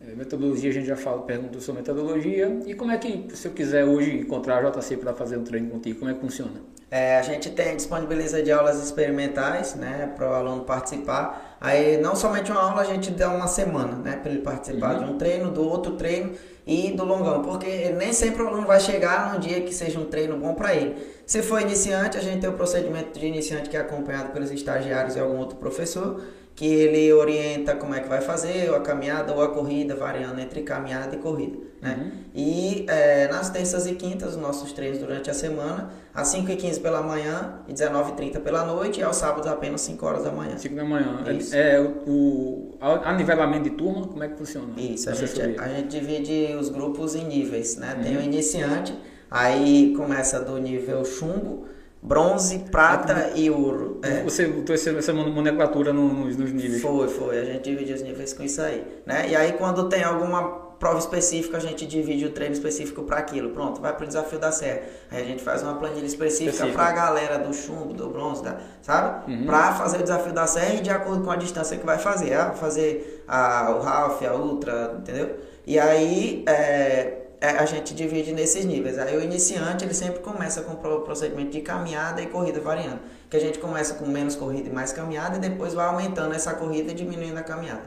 É, 0.00 0.14
metodologia, 0.14 0.70
a 0.70 0.72
gente 0.72 0.86
já 0.86 0.96
fala, 0.96 1.22
perguntou 1.22 1.60
sobre 1.60 1.80
metodologia. 1.80 2.60
E 2.66 2.74
como 2.74 2.92
é 2.92 2.98
que, 2.98 3.26
se 3.36 3.48
eu 3.48 3.52
quiser 3.52 3.84
hoje 3.84 4.18
encontrar 4.18 4.64
a 4.64 4.70
JC 4.70 4.96
para 4.96 5.12
fazer 5.12 5.36
um 5.36 5.42
treino 5.42 5.70
contigo, 5.70 5.98
como 5.98 6.10
é 6.10 6.14
que 6.14 6.20
funciona? 6.20 6.60
É, 6.90 7.18
a 7.18 7.22
gente 7.22 7.50
tem 7.50 7.76
disponibiliza 7.76 8.42
de 8.42 8.50
aulas 8.52 8.82
experimentais, 8.82 9.74
né, 9.74 10.10
para 10.16 10.30
o 10.30 10.34
aluno 10.34 10.62
participar. 10.64 11.58
Aí 11.60 11.98
não 12.00 12.14
somente 12.14 12.50
uma 12.50 12.62
aula, 12.62 12.82
a 12.82 12.84
gente 12.84 13.10
dá 13.10 13.28
uma 13.28 13.48
semana, 13.48 13.96
né, 13.96 14.16
para 14.22 14.30
ele 14.30 14.40
participar 14.40 14.94
Uhum. 14.94 15.04
de 15.04 15.10
um 15.12 15.18
treino, 15.18 15.50
do 15.50 15.68
outro 15.68 15.96
treino 15.96 16.32
e 16.66 16.92
do 16.92 17.04
longão, 17.04 17.42
porque 17.42 17.90
nem 17.90 18.12
sempre 18.12 18.42
o 18.42 18.46
aluno 18.46 18.66
vai 18.66 18.78
chegar 18.80 19.34
num 19.34 19.40
dia 19.40 19.60
que 19.62 19.74
seja 19.74 19.98
um 19.98 20.06
treino 20.06 20.36
bom 20.38 20.54
para 20.54 20.74
ele. 20.74 20.94
Se 21.26 21.42
for 21.42 21.60
iniciante, 21.60 22.16
a 22.16 22.20
gente 22.20 22.40
tem 22.40 22.48
o 22.48 22.54
procedimento 22.54 23.18
de 23.18 23.26
iniciante 23.26 23.68
que 23.68 23.76
é 23.76 23.80
acompanhado 23.80 24.32
pelos 24.32 24.50
estagiários 24.50 25.16
e 25.16 25.20
algum 25.20 25.38
outro 25.38 25.56
professor, 25.56 26.22
que 26.58 26.66
ele 26.66 27.12
orienta 27.12 27.76
como 27.76 27.94
é 27.94 28.00
que 28.00 28.08
vai 28.08 28.20
fazer, 28.20 28.68
ou 28.68 28.74
a 28.74 28.80
caminhada 28.80 29.32
ou 29.32 29.40
a 29.40 29.48
corrida, 29.48 29.94
variando 29.94 30.40
entre 30.40 30.62
caminhada 30.62 31.14
e 31.14 31.18
corrida. 31.20 31.56
Né? 31.80 31.96
Uhum. 31.96 32.10
E 32.34 32.84
é, 32.88 33.28
nas 33.28 33.48
terças 33.48 33.86
e 33.86 33.94
quintas, 33.94 34.30
os 34.30 34.36
nossos 34.36 34.72
treinos 34.72 34.98
durante 34.98 35.30
a 35.30 35.34
semana, 35.34 35.88
às 36.12 36.34
5h15 36.34 36.82
pela 36.82 37.00
manhã 37.00 37.60
e 37.68 37.72
19h30 37.72 38.40
pela 38.40 38.64
noite, 38.64 38.98
e 38.98 39.04
aos 39.04 39.14
sábados 39.14 39.46
apenas 39.46 39.82
5 39.82 40.04
horas 40.04 40.24
da 40.24 40.32
manhã. 40.32 40.58
5 40.58 40.74
da 40.74 40.84
manhã. 40.84 41.22
É- 41.26 41.32
Isso. 41.32 41.54
É, 41.54 41.80
o, 41.80 41.84
o 42.10 42.74
a, 42.80 43.10
a 43.10 43.12
nivelamento 43.14 43.70
de 43.70 43.76
turma, 43.76 44.08
como 44.08 44.24
é 44.24 44.26
que 44.28 44.36
funciona? 44.36 44.68
Isso, 44.76 45.08
a 45.08 45.14
gente, 45.14 45.40
a 45.60 45.68
gente 45.68 45.86
divide 45.88 46.56
os 46.58 46.70
grupos 46.70 47.14
em 47.14 47.24
níveis, 47.24 47.76
né? 47.76 47.96
Tem 48.02 48.16
Uhum. 48.16 48.22
o 48.22 48.24
iniciante, 48.24 48.98
aí 49.30 49.94
começa 49.96 50.40
do 50.40 50.58
nível 50.58 51.04
chumbo, 51.04 51.66
bronze, 52.02 52.60
prata 52.70 53.32
e 53.34 53.50
ouro. 53.50 54.00
É. 54.02 54.22
Você 54.22 54.46
botou 54.46 54.74
essa, 54.74 55.12
nomenclatura 55.12 55.92
no- 55.92 56.08
nos, 56.08 56.36
nos 56.36 56.52
níveis. 56.52 56.80
Foi, 56.82 57.08
foi. 57.08 57.38
A 57.40 57.44
gente 57.44 57.64
divide 57.64 57.92
os 57.92 58.02
níveis 58.02 58.32
com 58.32 58.42
isso 58.42 58.60
aí. 58.62 58.84
Né? 59.04 59.28
E 59.30 59.36
aí, 59.36 59.52
quando 59.54 59.88
tem 59.88 60.02
alguma 60.04 60.68
prova 60.78 60.98
específica, 61.00 61.56
a 61.56 61.60
gente 61.60 61.84
divide 61.86 62.24
o 62.24 62.30
treino 62.30 62.54
específico 62.54 63.02
para 63.02 63.18
aquilo. 63.18 63.50
Pronto, 63.50 63.80
vai 63.80 63.92
pro 63.96 64.06
desafio 64.06 64.38
da 64.38 64.52
serra. 64.52 64.82
Aí 65.10 65.20
a 65.22 65.24
gente 65.24 65.42
faz 65.42 65.60
uma 65.62 65.74
planilha 65.74 66.06
específica 66.06 66.68
para 66.68 66.84
a 66.84 66.92
galera 66.92 67.38
do 67.38 67.52
chumbo, 67.52 67.92
do 67.92 68.08
bronze, 68.08 68.44
da, 68.44 68.58
sabe? 68.80 69.32
Uhum. 69.32 69.46
Para 69.46 69.74
fazer 69.74 69.98
o 69.98 70.02
desafio 70.04 70.32
da 70.32 70.46
serra 70.46 70.74
e 70.74 70.80
de 70.80 70.90
acordo 70.90 71.24
com 71.24 71.32
a 71.32 71.36
distância 71.36 71.76
que 71.76 71.84
vai 71.84 71.98
fazer. 71.98 72.32
Ah, 72.34 72.52
fazer 72.52 73.24
a, 73.26 73.72
o 73.76 73.84
half, 73.86 74.22
a 74.24 74.34
ultra, 74.36 74.94
entendeu? 75.00 75.36
E 75.66 75.78
aí, 75.80 76.44
é, 76.46 77.17
a 77.40 77.64
gente 77.64 77.94
divide 77.94 78.32
nesses 78.32 78.64
níveis. 78.64 78.98
Aí 78.98 79.16
o 79.16 79.22
iniciante 79.22 79.84
ele 79.84 79.94
sempre 79.94 80.20
começa 80.20 80.62
com 80.62 80.72
o 80.72 81.00
procedimento 81.00 81.50
de 81.50 81.60
caminhada 81.60 82.20
e 82.20 82.26
corrida 82.26 82.60
variando. 82.60 83.00
Que 83.30 83.36
a 83.36 83.40
gente 83.40 83.58
começa 83.58 83.94
com 83.94 84.06
menos 84.06 84.34
corrida 84.34 84.68
e 84.68 84.72
mais 84.72 84.92
caminhada 84.92 85.36
e 85.36 85.40
depois 85.40 85.74
vai 85.74 85.86
aumentando 85.86 86.34
essa 86.34 86.54
corrida 86.54 86.92
e 86.92 86.94
diminuindo 86.94 87.38
a 87.38 87.42
caminhada. 87.42 87.82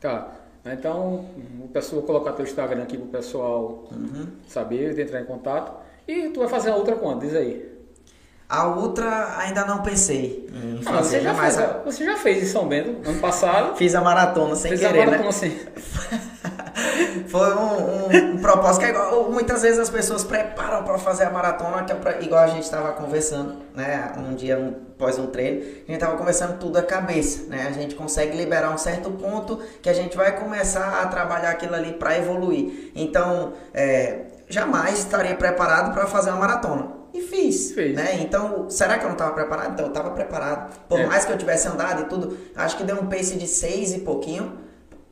Tá. 0.00 0.32
Então, 0.64 1.26
o 1.62 1.68
pessoal 1.68 2.00
vou 2.00 2.06
colocar 2.06 2.32
teu 2.32 2.44
Instagram 2.44 2.82
aqui 2.82 2.98
pro 2.98 3.06
pessoal 3.06 3.84
uhum. 3.92 4.26
saber, 4.48 4.98
entrar 4.98 5.20
em 5.20 5.24
contato. 5.24 5.72
E 6.08 6.28
tu 6.30 6.40
vai 6.40 6.48
fazer 6.48 6.70
a 6.70 6.76
outra 6.76 6.96
quando? 6.96 7.20
Diz 7.20 7.34
aí. 7.34 7.76
A 8.48 8.68
outra 8.68 9.38
ainda 9.38 9.64
não 9.64 9.82
pensei 9.82 10.48
em 10.52 10.80
ah, 10.86 10.92
fazer. 10.92 11.18
Você 11.18 11.24
já, 11.24 11.34
fez, 11.34 11.58
a... 11.58 11.66
você 11.84 12.04
já 12.04 12.16
fez 12.16 12.42
em 12.42 12.46
São 12.46 12.68
Bento 12.68 13.08
ano 13.08 13.20
passado? 13.20 13.76
Fiz 13.76 13.94
a 13.94 14.00
maratona 14.00 14.54
sem 14.54 14.70
Fiz 14.72 14.80
querer, 14.80 15.02
a 15.02 15.06
maratona 15.06 15.26
né? 15.26 15.32
sem... 15.32 15.50
Foi 17.38 17.54
um, 17.54 18.30
um, 18.30 18.34
um, 18.34 18.38
propósito 18.38 18.80
que 18.80 18.86
é 18.86 18.90
igual, 18.90 19.30
muitas 19.30 19.62
vezes 19.62 19.78
as 19.78 19.90
pessoas 19.90 20.24
preparam 20.24 20.84
para 20.84 20.98
fazer 20.98 21.24
a 21.24 21.30
maratona, 21.30 21.84
que 21.84 21.92
é 21.92 21.94
pra, 21.94 22.20
igual 22.20 22.42
a 22.42 22.46
gente 22.46 22.64
estava 22.64 22.92
conversando, 22.92 23.56
né? 23.74 24.12
Um 24.16 24.34
dia 24.34 24.58
um, 24.58 24.74
após 24.94 25.18
um 25.18 25.26
treino, 25.26 25.60
a 25.60 25.64
gente 25.64 25.92
estava 25.92 26.16
conversando 26.16 26.58
tudo 26.58 26.78
a 26.78 26.82
cabeça, 26.82 27.46
né? 27.48 27.66
A 27.68 27.72
gente 27.72 27.94
consegue 27.94 28.36
liberar 28.36 28.72
um 28.72 28.78
certo 28.78 29.10
ponto 29.10 29.60
que 29.82 29.88
a 29.88 29.92
gente 29.92 30.16
vai 30.16 30.38
começar 30.38 31.02
a 31.02 31.06
trabalhar 31.06 31.50
aquilo 31.50 31.74
ali 31.74 31.92
para 31.92 32.16
evoluir. 32.16 32.92
Então, 32.94 33.52
é, 33.74 34.26
jamais 34.48 34.98
estaria 34.98 35.34
preparado 35.34 35.92
para 35.92 36.06
fazer 36.06 36.30
uma 36.30 36.40
maratona. 36.40 36.96
E 37.12 37.22
fiz, 37.22 37.72
Fez. 37.72 37.96
né? 37.96 38.18
Então, 38.20 38.68
será 38.68 38.98
que 38.98 39.04
eu 39.04 39.08
não 39.08 39.14
estava 39.14 39.32
preparado? 39.32 39.72
Então, 39.72 39.86
eu 39.86 39.90
estava 39.90 40.10
preparado. 40.10 40.78
Por 40.86 41.00
é. 41.00 41.06
mais 41.06 41.24
que 41.24 41.32
eu 41.32 41.38
tivesse 41.38 41.66
andado 41.66 42.02
e 42.02 42.04
tudo, 42.04 42.36
acho 42.54 42.76
que 42.76 42.84
deu 42.84 42.96
um 42.96 43.06
pace 43.06 43.36
de 43.36 43.46
seis 43.46 43.94
e 43.94 44.00
pouquinho. 44.00 44.65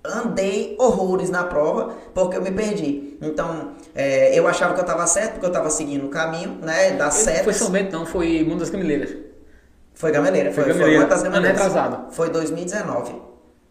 Andei 0.04 0.76
horrores 0.78 1.30
na 1.30 1.44
prova, 1.44 1.94
porque 2.12 2.36
eu 2.36 2.42
me 2.42 2.50
perdi. 2.50 3.16
Então, 3.22 3.72
é, 3.94 4.38
eu 4.38 4.46
achava 4.46 4.74
que 4.74 4.80
eu 4.80 4.84
estava 4.84 5.06
certo, 5.06 5.32
porque 5.32 5.46
eu 5.46 5.50
estava 5.50 5.70
seguindo 5.70 6.06
o 6.06 6.10
caminho, 6.10 6.58
né? 6.60 6.90
Das 6.92 7.14
setas. 7.14 7.44
Foi 7.44 7.54
São 7.54 7.70
Bento, 7.70 7.92
não, 7.92 8.04
foi 8.04 8.44
Mundo 8.44 8.60
das 8.60 8.70
Gameleiras. 8.70 9.16
Foi 9.94 10.10
Gameleira, 10.10 10.52
foi, 10.52 10.64
foi, 10.64 10.72
Gameleira. 10.72 11.00
foi 11.00 11.08
das 11.08 11.22
Gameleiras. 11.22 11.60
Ano 11.60 11.70
retrasado. 11.70 12.12
Foi 12.12 12.28
2019. 12.28 13.14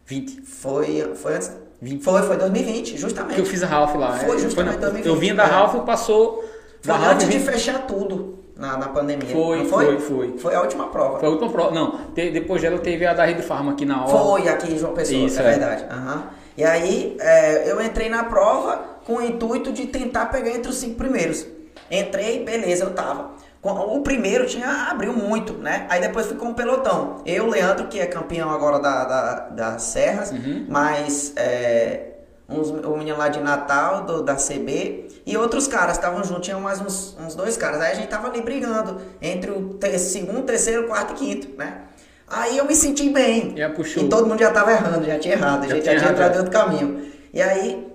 20. 0.06 0.42
Foi, 0.42 1.12
foi 1.16 1.36
antes... 1.36 1.52
20. 1.82 2.04
Foi, 2.04 2.22
foi 2.24 2.38
2020, 2.38 2.98
justamente. 2.98 3.36
Que 3.36 3.42
eu 3.42 3.46
fiz 3.46 3.62
a 3.62 3.68
Ralph 3.68 3.96
lá. 3.96 4.18
Foi 4.18 4.40
justamente 4.40 4.80
foi 4.80 4.82
2020. 4.82 5.06
Eu 5.06 5.16
vim 5.18 5.36
da 5.36 5.44
é. 5.44 5.48
Ralph 5.48 5.76
e 5.76 5.82
passou 5.82 6.44
foi 6.82 6.96
antes 6.96 7.30
de 7.30 7.40
fechar 7.40 7.86
tudo 7.86 8.43
na, 8.56 8.78
na 8.78 8.88
pandemia. 8.90 9.30
Foi, 9.30 9.66
foi? 9.66 9.86
foi, 9.86 10.00
foi. 10.00 10.38
Foi 10.38 10.56
a 10.56 10.62
última 10.62 10.88
prova. 10.88 11.20
Foi 11.20 11.28
a 11.28 11.32
última 11.32 11.52
prova. 11.52 11.72
Não, 11.72 11.98
te, 12.14 12.30
depois 12.30 12.62
dela 12.62 12.78
teve 12.80 13.06
a 13.06 13.14
da 13.14 13.26
Rede 13.26 13.42
Farma 13.42 13.72
aqui 13.72 13.86
na 13.86 14.06
hora. 14.06 14.18
Foi, 14.18 14.48
aqui 14.48 14.74
em 14.74 14.78
João 14.78 14.94
Pessoa, 14.94 15.26
Isso, 15.26 15.40
é, 15.40 15.44
é, 15.44 15.50
verdade. 15.50 15.86
Uhum. 15.94 16.24
E 16.58 16.64
aí 16.64 17.18
é, 17.20 17.72
eu 17.72 17.82
entrei 17.82 18.10
na 18.10 18.24
prova 18.26 18.80
com 19.06 19.16
o 19.16 19.22
intuito 19.22 19.72
de 19.72 19.88
tentar 19.88 20.28
pegar 20.28 20.52
entre 20.52 20.70
os 20.70 20.78
cinco 20.78 20.96
primeiros. 20.96 21.46
Entrei, 21.90 22.44
beleza, 22.44 22.86
eu 22.86 22.94
tava. 22.94 23.32
O 23.64 24.02
primeiro 24.02 24.46
tinha 24.46 24.90
abriu 24.92 25.14
muito, 25.14 25.54
né? 25.54 25.86
Aí 25.90 26.02
depois 26.02 26.28
ficou 26.28 26.50
um 26.50 26.54
pelotão. 26.54 27.22
Eu, 27.26 27.48
Leandro, 27.48 27.88
que 27.88 27.98
é 27.98 28.06
campeão 28.06 28.50
agora 28.50 28.78
da, 28.78 29.06
da, 29.06 29.34
das 29.50 29.84
Serras, 29.84 30.32
uhum. 30.32 30.66
mas 30.68 31.32
é, 31.38 32.13
uns, 32.48 32.70
o 32.70 32.98
menino 32.98 33.18
lá 33.18 33.30
de 33.30 33.40
Natal, 33.40 34.04
do, 34.04 34.24
da 34.24 34.36
CB, 34.36 35.08
e 35.26 35.38
outros 35.38 35.68
caras 35.68 35.98
estavam 35.98 36.24
juntos, 36.24 36.46
tinham 36.46 36.60
mais 36.60 36.82
uns, 36.82 37.18
uns 37.20 37.36
dois 37.36 37.58
caras. 37.58 37.82
Aí 37.82 37.92
a 37.92 37.96
gente 37.96 38.08
tava 38.08 38.28
ali 38.28 38.42
brigando 38.42 39.02
entre 39.22 39.52
o 39.52 39.76
te, 39.76 39.98
segundo, 40.00 40.42
terceiro, 40.44 40.88
quarto 40.88 41.14
e 41.14 41.16
quinto, 41.16 41.58
né? 41.58 41.84
Aí 42.28 42.58
eu 42.58 42.66
me 42.66 42.76
senti 42.76 43.10
bem. 43.10 43.54
E 44.06 44.10
todo 44.10 44.28
mundo 44.28 44.40
já 44.40 44.52
tava 44.52 44.72
errando, 44.72 45.06
já 45.06 45.20
tinha 45.20 45.36
errado, 45.36 45.68
já 45.68 45.74
a 45.74 45.76
gente 45.76 45.86
já 45.86 45.98
tinha 45.98 46.12
entrado 46.12 46.36
em 46.36 46.38
outro 46.38 46.52
caminho. 46.52 47.06
E 47.34 47.42
aí, 47.42 47.88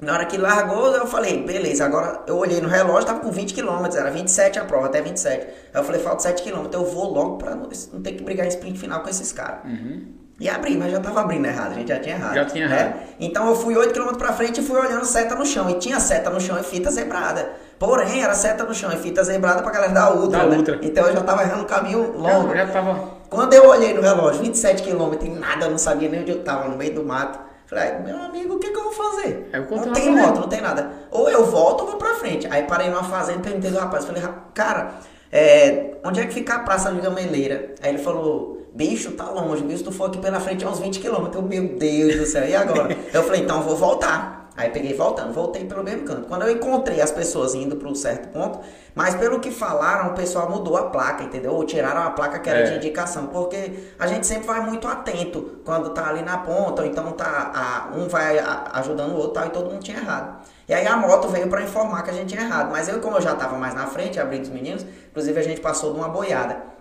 na 0.00 0.14
hora 0.14 0.24
que 0.24 0.36
largou, 0.36 0.94
eu 0.94 1.06
falei, 1.06 1.42
beleza, 1.42 1.84
agora 1.84 2.22
eu 2.26 2.36
olhei 2.36 2.60
no 2.60 2.68
relógio, 2.68 3.06
tava 3.06 3.20
com 3.20 3.30
20 3.30 3.54
km, 3.54 3.84
era 3.96 4.10
27 4.10 4.58
a 4.58 4.64
prova, 4.64 4.86
até 4.86 5.02
27. 5.02 5.46
Aí 5.46 5.50
eu 5.74 5.84
falei, 5.84 6.00
falta 6.00 6.22
7 6.22 6.42
km, 6.42 6.66
eu 6.72 6.84
vou 6.84 7.12
logo 7.12 7.36
pra 7.36 7.54
não, 7.54 7.68
não 7.92 8.02
ter 8.02 8.12
que 8.12 8.22
brigar 8.22 8.46
em 8.46 8.48
sprint 8.48 8.78
final 8.78 9.02
com 9.02 9.08
esses 9.08 9.32
caras. 9.32 9.64
Uhum. 9.64 10.23
E 10.40 10.48
abri, 10.48 10.76
mas 10.76 10.90
já 10.90 10.98
tava 10.98 11.20
abrindo 11.20 11.46
errado, 11.46 11.72
a 11.72 11.74
gente 11.74 11.88
já 11.88 12.00
tinha 12.00 12.16
errado. 12.16 12.34
Já 12.34 12.44
tinha 12.44 12.68
né? 12.68 12.76
errado. 12.76 12.94
Então 13.20 13.48
eu 13.48 13.54
fui 13.54 13.76
8 13.76 13.94
km 13.94 14.16
pra 14.16 14.32
frente 14.32 14.60
e 14.60 14.64
fui 14.64 14.78
olhando 14.78 15.04
seta 15.04 15.34
no 15.36 15.46
chão. 15.46 15.70
E 15.70 15.74
tinha 15.74 16.00
seta 16.00 16.28
no 16.28 16.40
chão 16.40 16.58
e 16.58 16.62
fita 16.64 16.90
zebrada. 16.90 17.52
Porém, 17.78 18.22
era 18.22 18.34
seta 18.34 18.64
no 18.64 18.74
chão 18.74 18.92
e 18.92 18.96
fita 18.96 19.22
zebrada 19.22 19.62
pra 19.62 19.70
galera 19.70 19.92
da 19.92 20.12
Ultra. 20.12 20.40
Da 20.40 20.46
né? 20.46 20.56
Ultra. 20.56 20.78
Então 20.82 21.06
eu 21.06 21.12
já 21.12 21.22
tava 21.22 21.42
errando 21.42 21.62
o 21.62 21.66
caminho 21.66 22.18
longo. 22.18 22.50
Eu 22.50 22.56
já 22.56 22.66
tava. 22.66 23.14
Quando 23.30 23.52
eu 23.52 23.68
olhei 23.68 23.94
no 23.94 24.00
relógio, 24.00 24.42
27 24.42 24.82
km 24.82 25.14
e 25.22 25.28
nada, 25.28 25.66
eu 25.66 25.70
não 25.70 25.78
sabia 25.78 26.08
nem 26.08 26.20
onde 26.20 26.32
eu 26.32 26.42
tava, 26.42 26.68
no 26.68 26.76
meio 26.76 26.94
do 26.94 27.04
mato. 27.04 27.38
Falei, 27.66 27.98
meu 28.04 28.20
amigo, 28.20 28.54
o 28.54 28.58
que, 28.58 28.70
que 28.70 28.76
eu 28.76 28.84
vou 28.84 28.92
fazer? 28.92 29.50
Eu 29.52 29.62
não 29.70 29.92
tem 29.92 30.14
moto, 30.14 30.40
não 30.40 30.48
tem 30.48 30.60
nada. 30.60 30.90
Ou 31.10 31.30
eu 31.30 31.44
volto 31.46 31.82
ou 31.82 31.86
vou 31.88 31.96
pra 31.96 32.14
frente. 32.14 32.46
Aí 32.50 32.64
parei 32.64 32.90
numa 32.90 33.04
fazenda 33.04 33.38
e 33.38 33.42
perguntei 33.42 33.70
do 33.70 33.78
rapaz. 33.78 34.04
Falei, 34.04 34.22
cara, 34.52 34.94
é, 35.32 35.94
onde 36.04 36.20
é 36.20 36.26
que 36.26 36.34
fica 36.34 36.54
a 36.54 36.58
Praça 36.60 36.92
de 36.92 37.00
Gameleira? 37.00 37.74
Aí 37.82 37.90
ele 37.90 37.98
falou, 37.98 38.63
bicho, 38.74 39.12
tá 39.12 39.30
longe, 39.30 39.64
viu? 39.64 39.78
Se 39.78 39.84
tu 39.84 39.92
for 39.92 40.06
aqui 40.06 40.18
pela 40.18 40.40
frente 40.40 40.64
é 40.64 40.68
uns 40.68 40.80
20 40.80 40.98
quilômetros. 40.98 41.42
Meu 41.44 41.78
Deus 41.78 42.16
do 42.16 42.26
céu, 42.26 42.46
e 42.46 42.54
agora? 42.54 42.96
eu 43.14 43.22
falei, 43.22 43.42
então 43.42 43.62
vou 43.62 43.76
voltar. 43.76 44.34
Aí 44.56 44.70
peguei 44.70 44.94
voltando, 44.94 45.32
voltei 45.32 45.64
pelo 45.64 45.82
mesmo 45.82 46.04
canto. 46.04 46.28
Quando 46.28 46.42
eu 46.42 46.50
encontrei 46.50 47.00
as 47.00 47.10
pessoas 47.10 47.56
indo 47.56 47.74
para 47.74 47.88
um 47.88 47.94
certo 47.94 48.28
ponto, 48.28 48.60
mas 48.94 49.16
pelo 49.16 49.40
que 49.40 49.50
falaram, 49.50 50.12
o 50.12 50.14
pessoal 50.14 50.48
mudou 50.48 50.76
a 50.76 50.84
placa, 50.90 51.24
entendeu? 51.24 51.52
Ou 51.54 51.64
tiraram 51.64 52.02
a 52.02 52.10
placa 52.10 52.38
que 52.38 52.48
era 52.48 52.60
é. 52.60 52.62
de 52.62 52.76
indicação, 52.76 53.26
porque 53.26 53.72
a 53.98 54.06
gente 54.06 54.24
sempre 54.28 54.46
vai 54.46 54.60
muito 54.60 54.86
atento 54.86 55.58
quando 55.64 55.90
tá 55.90 56.08
ali 56.08 56.22
na 56.22 56.38
ponta, 56.38 56.82
ou 56.82 56.88
então 56.88 57.10
tá 57.12 57.50
a, 57.52 57.96
um 57.96 58.06
vai 58.06 58.38
ajudando 58.74 59.14
o 59.14 59.16
outro 59.16 59.32
tal, 59.32 59.46
e 59.46 59.50
todo 59.50 59.70
mundo 59.70 59.82
tinha 59.82 59.96
errado. 59.96 60.46
E 60.68 60.72
aí 60.72 60.86
a 60.86 60.96
moto 60.96 61.26
veio 61.26 61.48
para 61.48 61.60
informar 61.60 62.02
que 62.02 62.10
a 62.10 62.14
gente 62.14 62.28
tinha 62.28 62.42
errado. 62.42 62.70
Mas 62.70 62.88
eu, 62.88 63.00
como 63.00 63.16
eu 63.16 63.20
já 63.20 63.34
tava 63.34 63.58
mais 63.58 63.74
na 63.74 63.88
frente, 63.88 64.20
abri 64.20 64.38
dos 64.38 64.50
meninos, 64.50 64.86
inclusive 65.10 65.36
a 65.36 65.42
gente 65.42 65.60
passou 65.60 65.92
de 65.92 65.98
uma 65.98 66.08
boiada. 66.08 66.73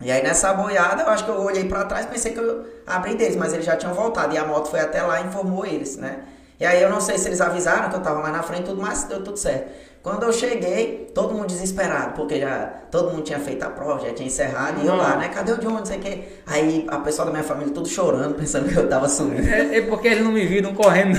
E 0.00 0.10
aí 0.10 0.22
nessa 0.22 0.52
boiada, 0.52 1.02
eu 1.02 1.08
acho 1.08 1.24
que 1.24 1.30
eu 1.30 1.40
olhei 1.40 1.64
para 1.64 1.84
trás, 1.84 2.06
pensei 2.06 2.32
que 2.32 2.38
eu 2.38 2.64
abri 2.86 3.14
deles, 3.14 3.36
mas 3.36 3.52
eles 3.52 3.64
já 3.64 3.76
tinham 3.76 3.94
voltado. 3.94 4.34
E 4.34 4.38
a 4.38 4.44
moto 4.44 4.68
foi 4.68 4.80
até 4.80 5.02
lá 5.02 5.20
e 5.20 5.26
informou 5.26 5.64
eles, 5.64 5.96
né? 5.96 6.20
E 6.58 6.64
aí 6.64 6.82
eu 6.82 6.90
não 6.90 7.00
sei 7.00 7.18
se 7.18 7.28
eles 7.28 7.40
avisaram 7.40 7.90
que 7.90 7.96
eu 7.96 8.00
tava 8.00 8.20
mais 8.20 8.32
na 8.32 8.42
frente, 8.42 8.64
tudo 8.64 8.80
mais, 8.80 9.04
deu 9.04 9.22
tudo 9.22 9.36
certo. 9.36 9.70
Quando 10.02 10.24
eu 10.24 10.32
cheguei, 10.34 11.10
todo 11.14 11.32
mundo 11.32 11.46
desesperado, 11.46 12.12
porque 12.12 12.38
já 12.38 12.66
todo 12.90 13.10
mundo 13.10 13.22
tinha 13.22 13.38
feito 13.40 13.62
a 13.62 13.70
prova, 13.70 14.06
já 14.06 14.12
tinha 14.12 14.26
encerrado, 14.26 14.82
e 14.82 14.86
eu 14.86 14.94
lá, 14.94 15.16
né? 15.16 15.28
Cadê 15.28 15.52
o 15.52 15.56
John? 15.56 15.70
Não 15.70 15.86
sei 15.86 15.96
o 15.96 16.00
quê. 16.00 16.24
Aí 16.46 16.84
a 16.88 16.98
pessoa 16.98 17.24
da 17.24 17.32
minha 17.32 17.42
família 17.42 17.72
tudo 17.72 17.88
chorando, 17.88 18.34
pensando 18.38 18.68
que 18.68 18.76
eu 18.76 18.86
tava 18.86 19.08
sumindo. 19.08 19.48
É, 19.48 19.78
é 19.78 19.82
porque 19.82 20.08
eles 20.08 20.22
não 20.22 20.30
me 20.30 20.46
viram 20.46 20.74
correndo. 20.74 21.18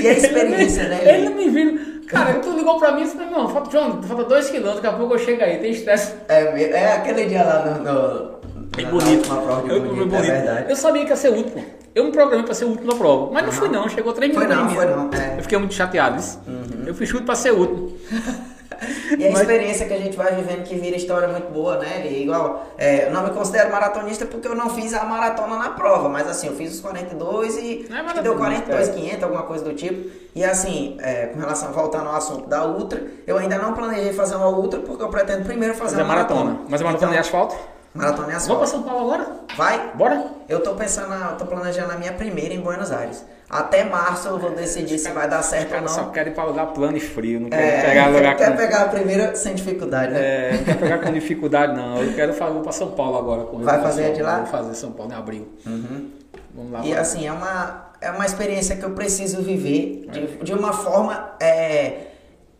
e 0.00 0.06
a 0.08 0.12
experiência, 0.12 0.88
né? 0.88 1.00
Eles 1.02 1.24
não 1.28 1.36
me 1.36 1.50
viram. 1.50 1.93
Cara, 2.06 2.34
tu 2.34 2.50
ligou 2.50 2.78
pra 2.78 2.92
mim 2.92 3.02
e 3.02 3.04
disse, 3.04 3.16
não, 3.16 3.48
falta, 3.48 3.70
John, 3.70 4.02
falta 4.02 4.24
dois 4.24 4.50
quilômetros, 4.50 4.82
daqui 4.82 4.94
a 4.94 4.98
pouco 4.98 5.14
eu 5.14 5.18
chego 5.18 5.42
aí, 5.42 5.58
tem 5.58 5.70
estresse. 5.70 6.14
É, 6.28 6.62
é 6.70 6.92
aquele 6.92 7.26
dia 7.26 7.42
lá 7.42 7.64
no. 7.64 7.82
no 7.82 8.34
é 8.76 8.84
bonito. 8.84 9.26
Uma 9.26 9.42
prova 9.42 9.62
de 9.62 9.70
eu, 9.70 9.80
bonito, 9.80 9.94
bonito. 9.94 10.14
É 10.16 10.20
verdade. 10.20 10.70
Eu 10.70 10.76
sabia 10.76 11.04
que 11.04 11.10
ia 11.10 11.16
ser 11.16 11.30
o 11.30 11.36
último. 11.36 11.64
Eu 11.94 12.04
me 12.04 12.12
programei 12.12 12.44
pra 12.44 12.54
ser 12.54 12.64
o 12.64 12.68
último 12.68 12.90
da 12.90 12.96
prova. 12.96 13.32
Mas 13.32 13.44
não 13.44 13.52
fui 13.52 13.68
não, 13.68 13.88
chegou 13.88 14.12
três 14.12 14.32
minutos. 14.34 14.54
Foi 14.54 14.64
não, 14.64 14.74
foi 14.74 14.86
não. 14.86 15.10
É. 15.12 15.38
Eu 15.38 15.42
fiquei 15.42 15.58
muito 15.58 15.74
chateado. 15.74 16.20
Uhum. 16.46 16.84
Eu 16.86 16.94
fui 16.94 17.06
chute 17.06 17.24
pra 17.24 17.36
ser 17.36 17.52
o 17.52 17.58
último. 17.58 17.92
E 19.18 19.26
a 19.26 19.30
Mas... 19.30 19.40
experiência 19.40 19.86
que 19.86 19.94
a 19.94 19.98
gente 19.98 20.16
vai 20.16 20.34
vivendo 20.34 20.64
que 20.64 20.74
vira 20.74 20.96
história 20.96 21.28
muito 21.28 21.52
boa, 21.52 21.78
né? 21.78 22.06
E 22.06 22.22
igual, 22.22 22.66
é, 22.78 23.06
eu 23.06 23.12
não 23.12 23.24
me 23.24 23.30
considero 23.30 23.70
maratonista 23.70 24.26
porque 24.26 24.48
eu 24.48 24.54
não 24.54 24.70
fiz 24.70 24.92
a 24.94 25.04
maratona 25.04 25.56
na 25.56 25.70
prova, 25.70 26.08
mas 26.08 26.26
assim, 26.28 26.48
eu 26.48 26.54
fiz 26.54 26.74
os 26.74 26.80
42 26.80 27.56
e 27.56 27.86
não 27.88 28.10
é 28.10 28.22
deu 28.22 28.36
42, 28.36 28.88
é. 28.88 28.92
500, 28.92 29.22
alguma 29.22 29.42
coisa 29.42 29.64
do 29.64 29.74
tipo. 29.74 30.10
E 30.34 30.44
assim, 30.44 30.96
é, 31.00 31.26
com 31.26 31.38
relação, 31.38 31.72
voltando 31.72 32.08
ao 32.08 32.16
assunto 32.16 32.48
da 32.48 32.66
Ultra, 32.66 33.02
eu 33.26 33.38
ainda 33.38 33.56
não 33.58 33.72
planejei 33.72 34.12
fazer 34.12 34.34
uma 34.34 34.48
Ultra 34.48 34.80
porque 34.80 35.02
eu 35.02 35.08
pretendo 35.08 35.44
primeiro 35.44 35.74
fazer, 35.74 35.90
fazer 35.90 36.02
uma 36.02 36.08
maratona. 36.08 36.44
maratona. 36.44 36.66
Mas 36.68 36.80
a 36.80 36.84
maratona 36.84 37.12
então, 37.12 37.22
de 37.22 37.28
asfalto? 37.28 37.56
Maratona 37.94 38.32
em 38.32 38.34
asfalto. 38.34 38.66
Vamos 38.66 38.70
pra 38.70 38.78
São 38.78 38.82
Paulo 38.82 39.12
agora? 39.12 39.32
Vai? 39.56 39.92
Bora? 39.94 40.26
Eu 40.48 40.60
tô 40.60 40.74
pensando, 40.74 41.14
eu 41.14 41.36
tô 41.36 41.46
planejando 41.46 41.92
a 41.92 41.96
minha 41.96 42.12
primeira 42.12 42.52
em 42.52 42.60
Buenos 42.60 42.90
Aires. 42.90 43.24
Até 43.48 43.84
março 43.84 44.26
eu 44.26 44.38
vou 44.38 44.50
decidir 44.50 44.98
se 44.98 45.10
vai 45.12 45.28
dar 45.28 45.42
certo 45.42 45.74
ou 45.76 45.80
não. 45.82 45.88
só 45.88 46.04
quero 46.06 46.30
ir 46.30 46.32
para 46.32 46.44
lugar 46.44 46.66
plano 46.72 46.96
e 46.96 47.00
frio, 47.00 47.38
não 47.38 47.48
quero 47.48 47.62
é, 47.62 47.82
pegar 47.82 48.06
lugar 48.08 48.36
quer 48.36 48.50
com... 48.50 48.56
pegar 48.56 48.82
a 48.82 48.88
primeira 48.88 49.36
sem 49.36 49.54
dificuldade, 49.54 50.12
né? 50.12 50.20
É, 50.20 50.56
não 50.56 50.64
quero 50.64 50.78
pegar 50.80 50.98
com 50.98 51.12
dificuldade 51.12 51.76
não. 51.76 52.02
Eu 52.02 52.14
quero 52.14 52.34
fazer 52.34 52.58
para 52.60 52.72
São 52.72 52.90
Paulo 52.90 53.16
agora. 53.16 53.46
Vai 53.64 53.80
fazer 53.80 54.12
de 54.12 54.22
lá? 54.22 54.38
Vou 54.38 54.46
fazer 54.46 54.74
São 54.74 54.90
Paulo 54.90 55.12
em 55.12 55.14
abril. 55.16 55.48
Uhum. 55.64 56.10
Vamos 56.52 56.72
lá. 56.72 56.84
E 56.84 56.96
assim, 56.96 57.26
é 57.28 57.32
uma, 57.32 57.90
é 58.00 58.10
uma 58.10 58.26
experiência 58.26 58.76
que 58.76 58.84
eu 58.84 58.90
preciso 58.90 59.40
viver 59.40 60.08
de, 60.10 60.26
de 60.38 60.52
uma 60.52 60.72
forma 60.72 61.36
é, 61.38 62.08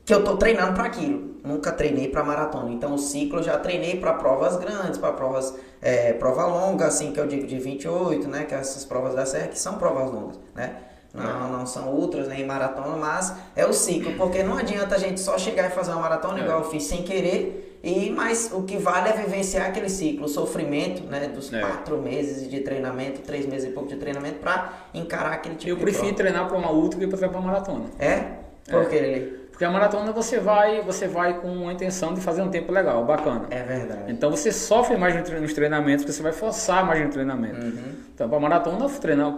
que 0.05 0.15
eu 0.15 0.23
tô 0.23 0.37
treinando 0.37 0.75
para 0.75 0.85
aquilo 0.85 1.34
nunca 1.45 1.71
treinei 1.71 2.09
para 2.09 2.25
maratona. 2.25 2.71
Então 2.73 2.95
o 2.95 2.99
ciclo 2.99 3.39
eu 3.41 3.43
já 3.43 3.59
treinei 3.59 4.01
para 4.01 4.15
provas 4.15 4.57
grandes, 4.57 4.99
para 4.99 5.13
provas 5.13 5.55
é, 5.83 6.15
prova 6.15 6.47
longa, 6.47 6.87
assim 6.87 7.13
que 7.13 7.21
eu 7.21 7.27
digo 7.27 7.47
de 7.47 7.59
28, 7.59 8.27
né, 8.27 8.45
que 8.45 8.55
é 8.55 8.59
essas 8.59 8.85
provas 8.85 9.15
da 9.15 9.27
serra 9.27 9.49
que 9.49 9.59
são 9.59 9.75
provas 9.75 10.11
longas, 10.11 10.41
né? 10.55 10.77
Não, 11.13 11.53
não 11.53 11.65
são 11.65 11.91
ultras 11.95 12.27
nem 12.27 12.45
maratona, 12.45 12.97
mas 12.97 13.33
é 13.55 13.65
o 13.65 13.73
ciclo, 13.73 14.15
porque 14.15 14.43
não 14.43 14.57
adianta 14.59 14.97
a 14.97 14.99
gente 14.99 15.21
só 15.21 15.39
chegar 15.39 15.69
e 15.69 15.71
fazer 15.71 15.93
uma 15.93 16.01
maratona 16.01 16.41
igual 16.41 16.59
eu 16.59 16.65
fiz 16.65 16.83
sem 16.85 17.05
querer 17.05 17.79
E, 17.85 18.11
mas 18.11 18.51
o 18.53 18.63
que 18.63 18.79
vale 18.79 19.11
é 19.11 19.13
vivenciar 19.13 19.67
aquele 19.69 19.91
ciclo, 19.91 20.25
o 20.25 20.29
sofrimento, 20.29 21.05
né? 21.05 21.29
Dos 21.29 21.53
É. 21.53 21.61
quatro 21.61 21.99
meses 21.99 22.49
de 22.51 22.61
treinamento, 22.61 23.21
três 23.21 23.45
meses 23.47 23.69
e 23.69 23.73
pouco 23.73 23.91
de 23.91 23.97
treinamento, 23.97 24.39
pra 24.41 24.73
encarar 24.95 25.35
aquele 25.35 25.55
tipo 25.57 25.71
Eu 25.71 25.77
de 25.77 25.83
prefiro 25.83 26.07
prova. 26.07 26.17
treinar 26.17 26.49
para 26.49 26.57
uma 26.57 26.73
ultra 26.73 26.99
do 26.99 27.07
que 27.07 27.15
para 27.17 27.29
para 27.29 27.41
maratona. 27.43 27.85
É? 27.99 28.39
Porque 28.71 28.97
ele... 28.97 29.44
Porque 29.55 29.65
a 29.65 29.71
maratona 29.71 30.11
você 30.11 30.41
vai, 30.41 30.81
você 30.83 31.07
vai 31.07 31.41
com 31.41 31.69
a 31.69 31.73
intenção 31.73 32.13
de 32.13 32.21
fazer 32.21 32.43
um 32.43 32.49
tempo 32.51 32.73
legal, 32.73 33.05
bacana. 33.05 33.45
É 33.51 33.63
verdade. 33.63 34.11
Então 34.11 34.29
você 34.29 34.51
sofre 34.51 34.97
mais 34.97 35.15
nos 35.41 35.53
treinamentos, 35.53 36.05
porque 36.05 36.13
você 36.13 36.25
vai 36.25 36.33
forçar 36.33 36.85
mais 36.85 37.01
no 37.01 37.09
treinamento. 37.09 37.65
Então 38.13 38.29
para 38.29 38.41
maratona, 38.41 38.85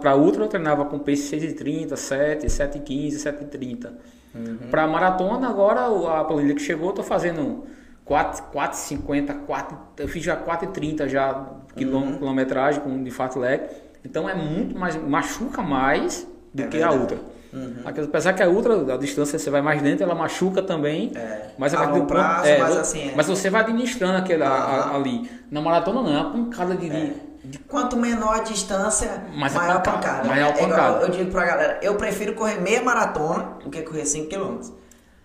para 0.01 0.15
ultra 0.15 0.43
eu 0.43 0.47
treinava 0.47 0.85
com 0.85 0.97
pace 0.97 1.37
6,30, 1.37 1.95
7, 1.95 2.47
7,15, 2.47 3.11
7,30. 3.11 3.91
Para 4.71 4.87
maratona 4.87 5.47
agora 5.49 5.81
a 6.19 6.23
planilha 6.23 6.55
que 6.55 6.63
chegou, 6.63 6.89
eu 6.89 6.95
tô 6.95 7.03
fazendo 7.03 7.65
4, 8.03 8.43
4,50, 8.51 9.35
4, 9.45 9.77
eu 9.99 10.07
fiz 10.07 10.23
já 10.23 10.35
4,30 10.35 11.07
já 11.07 11.45
quilom- 11.75 12.17
quilometragem 12.17 12.81
com 12.81 13.03
de 13.03 13.11
fat 13.11 13.35
leg. 13.35 13.61
Então 14.03 14.27
é 14.27 14.33
muito 14.33 14.75
mais 14.75 14.95
machuca 14.95 15.61
mais 15.61 16.27
do 16.51 16.63
É 16.63 16.67
que 16.67 16.81
a 16.81 16.89
verdade. 16.89 17.19
Ultra. 17.53 18.03
Apesar 18.03 18.33
que 18.33 18.43
a 18.43 18.47
ultra, 18.49 18.93
a 18.93 18.97
distância 18.97 19.37
você 19.39 19.49
vai 19.49 19.61
mais 19.61 19.81
dentro, 19.81 20.03
ela 20.03 20.15
machuca 20.15 20.61
também. 20.61 21.11
É. 21.15 21.49
Mas 21.57 21.73
A 21.73 21.77
partir 21.77 21.99
do 21.99 22.05
prazo, 22.05 22.45
é, 22.47 22.57
mas 22.59 22.77
assim, 22.77 23.09
é. 23.09 23.13
mas 23.15 23.27
você 23.27 23.49
vai 23.49 23.61
administrando 23.61 24.17
aquele, 24.17 24.43
a- 24.43 24.47
a- 24.49 24.95
ali. 24.95 25.29
Na 25.49 25.61
maratona 25.61 26.01
não, 26.01 26.13
é 26.15 26.21
uma 26.21 26.31
pancada 26.31 26.75
de. 26.75 26.89
de- 26.89 27.59
Quanto 27.59 27.95
menor 27.95 28.35
a 28.39 28.43
distância, 28.43 29.23
Mais 29.33 29.55
a 29.55 29.59
maior 29.59 29.75
a 29.77 29.79
pancada, 29.79 29.97
pancada. 29.99 30.27
maior 30.27 30.47
a 30.47 30.49
É 30.49 30.53
pancada. 30.67 31.05
eu 31.05 31.09
digo 31.09 31.31
pra 31.31 31.45
galera, 31.45 31.79
eu 31.81 31.95
prefiro 31.95 32.33
correr 32.33 32.59
meia 32.59 32.81
maratona 32.83 33.53
do 33.63 33.69
que 33.69 33.81
correr 33.83 34.05
5 34.05 34.27
km. 34.29 34.59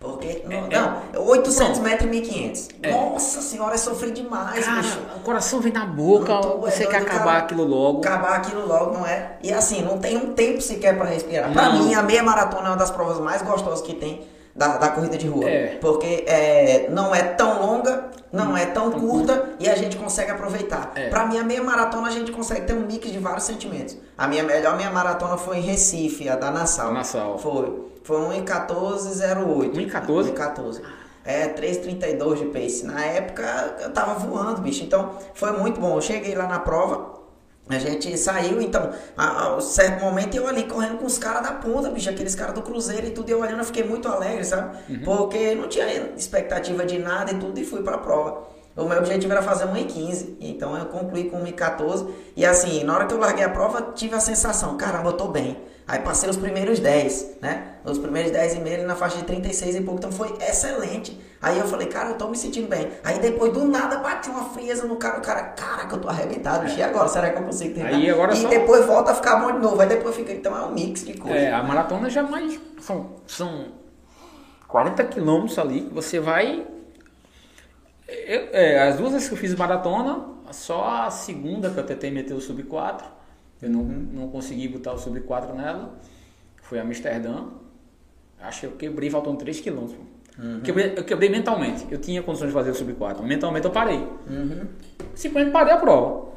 Porque, 0.03 0.43
não, 0.49 0.57
É, 0.69 1.15
não 1.15 1.25
800 1.27 1.79
Pronto. 1.79 1.81
metros 1.83 2.07
e 2.09 2.11
1500. 2.11 2.69
É. 2.83 2.91
Nossa 2.91 3.41
senhora, 3.41 3.75
é 3.75 3.79
sofrer 3.79 4.11
demais, 4.13 4.65
Cara, 4.65 4.83
bicho. 4.83 4.99
o 5.17 5.21
coração 5.21 5.61
vem 5.61 5.73
na 5.73 5.87
boca, 5.87 6.37
tô 6.41 6.59
você 6.59 6.85
doido, 6.85 6.91
quer 6.91 7.03
acabar 7.03 7.25
cara. 7.25 7.39
aquilo 7.39 7.65
logo. 7.65 7.99
Acabar 8.01 8.37
aquilo 8.37 8.67
logo, 8.67 8.93
não 8.99 9.07
é? 9.07 9.37
E 9.43 9.53
assim, 9.53 9.81
não 9.83 9.99
tem 9.99 10.17
um 10.17 10.33
tempo 10.35 10.61
sequer 10.61 10.97
pra 10.97 11.07
respirar. 11.07 11.53
Pra 11.53 11.69
Não. 11.69 11.85
mim, 11.85 11.95
a 11.95 12.03
meia 12.03 12.23
maratona 12.23 12.67
é 12.67 12.71
uma 12.71 12.77
das 12.77 12.91
provas 12.91 13.21
mais 13.21 13.43
gostosas 13.43 13.81
que 13.81 13.95
tem 13.95 14.23
da, 14.57 14.77
da 14.77 14.89
corrida 14.89 15.17
de 15.17 15.29
rua. 15.29 15.49
É. 15.49 15.79
Porque 15.81 16.25
é, 16.27 16.89
não 16.91 17.15
é 17.15 17.23
tão 17.23 17.63
longa, 17.65 18.11
não 18.33 18.57
é 18.57 18.67
tão 18.67 18.91
curta 18.91 19.51
e 19.61 19.69
a 19.71 19.77
gente 19.77 19.97
consegue 19.97 20.33
aproveitar. 20.33 20.91
É. 20.97 21.09
Pra 21.11 21.27
mim, 21.27 21.39
a 21.39 21.45
meia 21.45 21.63
maratona 21.63 22.09
a 22.09 22.11
gente 22.11 22.33
consegue 22.33 22.63
ter 22.67 22.75
um 22.75 22.81
mix 22.81 23.09
de 23.11 23.19
vários 23.21 23.45
sentimentos. 23.45 23.97
A 24.19 24.27
minha 24.27 24.43
melhor 24.43 24.77
meia 24.77 24.91
maratona 24.91 25.37
foi 25.37 25.59
em 25.59 25.63
Recife, 25.63 26.29
a 26.29 26.35
da 26.35 26.51
Nassau. 26.51 26.93
Nassau. 26.93 27.39
Foi. 27.39 27.92
Foi 28.05 28.19
1,1408. 28.43 29.75
1,14? 29.75 30.35
1,14. 30.35 30.83
É, 31.25 31.49
3,32 31.49 32.39
de 32.39 32.45
pace. 32.47 32.85
Na 32.85 33.05
época 33.05 33.77
eu 33.81 33.93
tava 33.93 34.15
voando, 34.15 34.61
bicho. 34.61 34.83
Então 34.85 35.19
foi 35.35 35.53
muito 35.53 35.81
bom. 35.81 35.97
Eu 35.97 36.01
cheguei 36.01 36.35
lá 36.35 36.47
na 36.47 36.59
prova, 36.59 37.23
a 37.69 37.79
gente 37.79 38.17
saiu, 38.19 38.61
então, 38.61 38.91
a, 39.17 39.55
a 39.55 39.61
certo 39.61 40.03
momento 40.03 40.35
eu 40.35 40.47
ali 40.49 40.65
correndo 40.65 40.99
com 40.99 41.07
os 41.07 41.17
caras 41.17 41.43
da 41.43 41.53
ponta, 41.53 41.89
bicho, 41.91 42.11
aqueles 42.11 42.35
caras 42.35 42.55
do 42.55 42.63
Cruzeiro 42.63 43.07
e 43.07 43.11
tudo, 43.11 43.29
e 43.29 43.33
eu 43.33 43.41
olhando, 43.41 43.61
eu 43.61 43.65
fiquei 43.65 43.85
muito 43.85 44.09
alegre, 44.09 44.45
sabe? 44.45 44.77
Porque 45.05 45.55
não 45.55 45.69
tinha 45.69 46.13
expectativa 46.17 46.85
de 46.85 46.99
nada 46.99 47.33
e 47.33 47.39
tudo, 47.39 47.59
e 47.59 47.65
fui 47.65 47.83
pra 47.83 47.99
prova. 47.99 48.43
O 48.77 48.85
meu 48.85 48.99
objetivo 48.99 49.33
era 49.33 49.43
fazer 49.43 49.67
1,15, 49.67 50.37
então 50.41 50.77
eu 50.77 50.87
concluí 50.87 51.31
com 51.31 51.43
1,14. 51.45 52.09
E 52.35 52.45
assim, 52.45 52.83
na 52.85 52.95
hora 52.95 53.07
que 53.07 53.15
eu 53.15 53.19
larguei 53.19 53.45
a 53.45 53.51
prova, 53.51 53.93
tive 53.95 54.15
a 54.15 54.21
sensação, 54.21 54.77
caramba, 54.77 55.11
eu 55.11 55.13
tô 55.13 55.29
bem. 55.29 55.57
Aí 55.87 55.99
passei 56.01 56.31
os 56.31 56.37
primeiros 56.37 56.79
10, 56.79 57.39
né? 57.41 57.75
Os 57.85 57.99
primeiros 57.99 58.31
10 58.31 58.55
e 58.55 58.61
meio 58.61 58.87
na 58.87 58.95
faixa 58.95 59.17
de 59.19 59.25
36 59.25 59.75
e 59.77 59.81
pouco, 59.81 59.99
então 59.99 60.13
foi 60.13 60.33
excelente. 60.41 61.21
Aí 61.41 61.59
eu 61.59 61.67
falei, 61.67 61.89
cara, 61.89 62.11
eu 62.11 62.15
tô 62.19 62.29
me 62.29 62.37
sentindo 62.37 62.69
bem. 62.69 62.89
Aí 63.03 63.19
depois 63.19 63.53
do 63.53 63.65
nada 63.65 63.99
bate 63.99 64.31
uma 64.31 64.45
frieza 64.51 64.87
no 64.87 64.95
cara, 64.97 65.19
o 65.19 65.23
cara, 65.23 65.43
caraca, 65.43 65.95
eu 65.97 66.01
tô 66.01 66.09
arrebentado, 66.09 66.65
bicho, 66.65 66.79
e 66.79 66.83
agora? 66.83 67.09
Será 67.09 67.31
que 67.31 67.39
eu 67.39 67.43
consigo 67.45 67.75
terminar? 67.75 67.97
Aí 67.99 68.09
agora 68.11 68.33
e 68.33 68.37
só- 68.37 68.49
depois 68.49 68.87
volta 68.87 69.11
a 69.11 69.15
ficar 69.17 69.37
bom 69.37 69.53
de 69.53 69.59
novo, 69.59 69.81
aí 69.81 69.89
depois 69.89 70.15
fica, 70.15 70.33
então 70.33 70.57
é 70.57 70.63
um 70.65 70.73
mix 70.73 71.05
de 71.05 71.15
coisa. 71.15 71.37
É, 71.37 71.53
a 71.53 71.63
maratona 71.65 72.09
já 72.09 72.23
mais. 72.23 72.59
São, 72.81 73.17
são 73.27 73.67
40 74.69 75.03
quilômetros 75.05 75.59
ali 75.59 75.83
que 75.83 75.93
você 75.93 76.21
vai. 76.21 76.65
Eu- 78.09 78.49
é, 78.53 78.89
as 78.89 78.97
duas 78.97 79.13
vezes 79.13 79.29
que 79.29 79.35
eu 79.35 79.39
fiz 79.39 79.55
maratona, 79.55 80.27
só 80.53 81.03
a 81.07 81.11
segunda 81.11 81.71
que 81.71 81.79
eu 81.79 81.85
tentei 81.85 82.11
meter 82.11 82.35
o 82.35 82.41
sub 82.41 82.63
4. 82.63 83.07
Eu 83.63 83.71
não, 83.71 83.83
não 83.85 84.29
consegui 84.29 84.67
botar 84.69 84.93
o 84.93 84.99
sub 84.99 85.19
4 85.21 85.55
nela. 85.55 85.95
Foi 86.63 86.81
Amsterdã. 86.81 87.45
Acho 88.41 88.61
que 88.61 88.67
eu 88.67 88.73
quebrei 88.73 89.09
faltando 89.09 89.37
3 89.39 89.61
quilômetros. 89.61 89.99
Quebrei- 90.65 90.95
eu 90.97 91.05
quebrei 91.05 91.29
mentalmente. 91.29 91.87
Eu 91.91 91.99
tinha 91.99 92.23
condições 92.23 92.49
de 92.49 92.55
fazer 92.55 92.71
o 92.71 92.75
sub 92.75 92.93
4. 92.95 93.23
Mentalmente 93.23 93.65
eu 93.65 93.71
parei. 93.71 94.05
Simplesmente 95.15 95.53
parei 95.53 95.73
a 95.75 95.77
prova. 95.77 96.33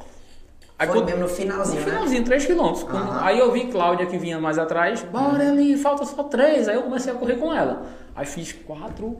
Aí 0.77 0.87
Foi 0.87 0.97
quando- 0.97 1.05
mesmo 1.05 1.21
no 1.21 1.27
no 1.27 1.33
finalzinho, 1.33 1.79
né? 1.79 1.85
finalzinho, 1.85 2.23
3 2.25 2.45
quilômetros. 2.45 2.83
Quando- 2.83 3.09
Aham. 3.09 3.23
Aí 3.23 3.39
eu 3.39 3.49
vi 3.51 3.67
Cláudia 3.67 4.05
que 4.05 4.17
vinha 4.17 4.37
mais 4.39 4.57
atrás, 4.57 5.01
bora 5.03 5.49
ali, 5.49 5.77
falta 5.77 6.03
só 6.05 6.23
3. 6.23 6.67
Aí 6.67 6.75
eu 6.75 6.83
comecei 6.83 7.13
a 7.13 7.15
correr 7.15 7.37
com 7.37 7.53
ela. 7.53 7.85
Aí 8.13 8.25
fiz 8.25 8.51
4, 8.51 9.17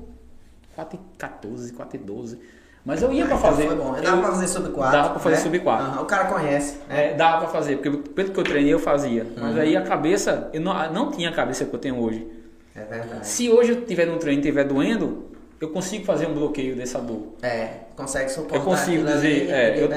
4 0.76 1.00
e 1.00 1.18
14, 1.18 1.72
4 1.74 1.96
e 1.96 2.00
12. 2.04 2.38
Mas 2.86 3.02
eu 3.02 3.12
ia 3.12 3.26
pra 3.26 3.36
Então 3.36 3.50
fazer. 3.50 3.68
Foi 3.68 3.76
bom. 3.76 3.96
eu- 3.98 4.04
Dava 4.04 4.22
pra 4.22 4.32
fazer 4.32 4.48
sub 4.48 4.70
4. 4.70 4.92
Dava 4.92 5.10
pra 5.10 5.20
fazer 5.20 5.36
sub 5.38 5.60
4. 5.60 6.02
o 6.02 6.06
cara 6.06 6.26
conhece, 6.26 6.78
né? 6.88 7.12
É, 7.12 7.14
dava 7.16 7.40
pra 7.40 7.48
fazer, 7.48 7.78
porque 7.78 7.90
pelo 8.12 8.32
que 8.32 8.40
eu 8.40 8.44
treinei 8.44 8.74
eu 8.74 8.80
fazia. 8.80 9.24
Uhum. 9.24 9.32
Mas 9.38 9.58
aí 9.58 9.76
a 9.76 9.82
cabeça, 9.82 10.50
eu 10.54 10.62
não, 10.62 10.94
não 10.94 11.12
tinha 11.12 11.30
a 11.30 11.34
cabeça 11.34 11.66
que 11.66 11.74
eu 11.74 11.80
tenho 11.80 12.00
hoje. 12.00 12.28
É 12.76 12.82
verdade. 12.84 13.26
Se 13.28 13.50
hoje 13.50 13.72
eu 13.72 13.82
tiver 13.86 14.06
no 14.06 14.18
treino 14.18 14.40
e 14.40 14.42
estiver 14.44 14.66
doendo, 14.66 15.26
eu 15.60 15.70
consigo 15.70 16.06
fazer 16.06 16.28
um 16.28 16.34
bloqueio 16.34 16.76
dessa 16.76 17.00
dor. 17.00 17.34
É, 17.42 17.70
consegue 17.96 18.30
suportar 18.30 18.58
Eu 18.58 18.62
consigo 18.64 19.04
dizer, 19.06 19.50
é, 19.50 19.82
eu, 19.82 19.90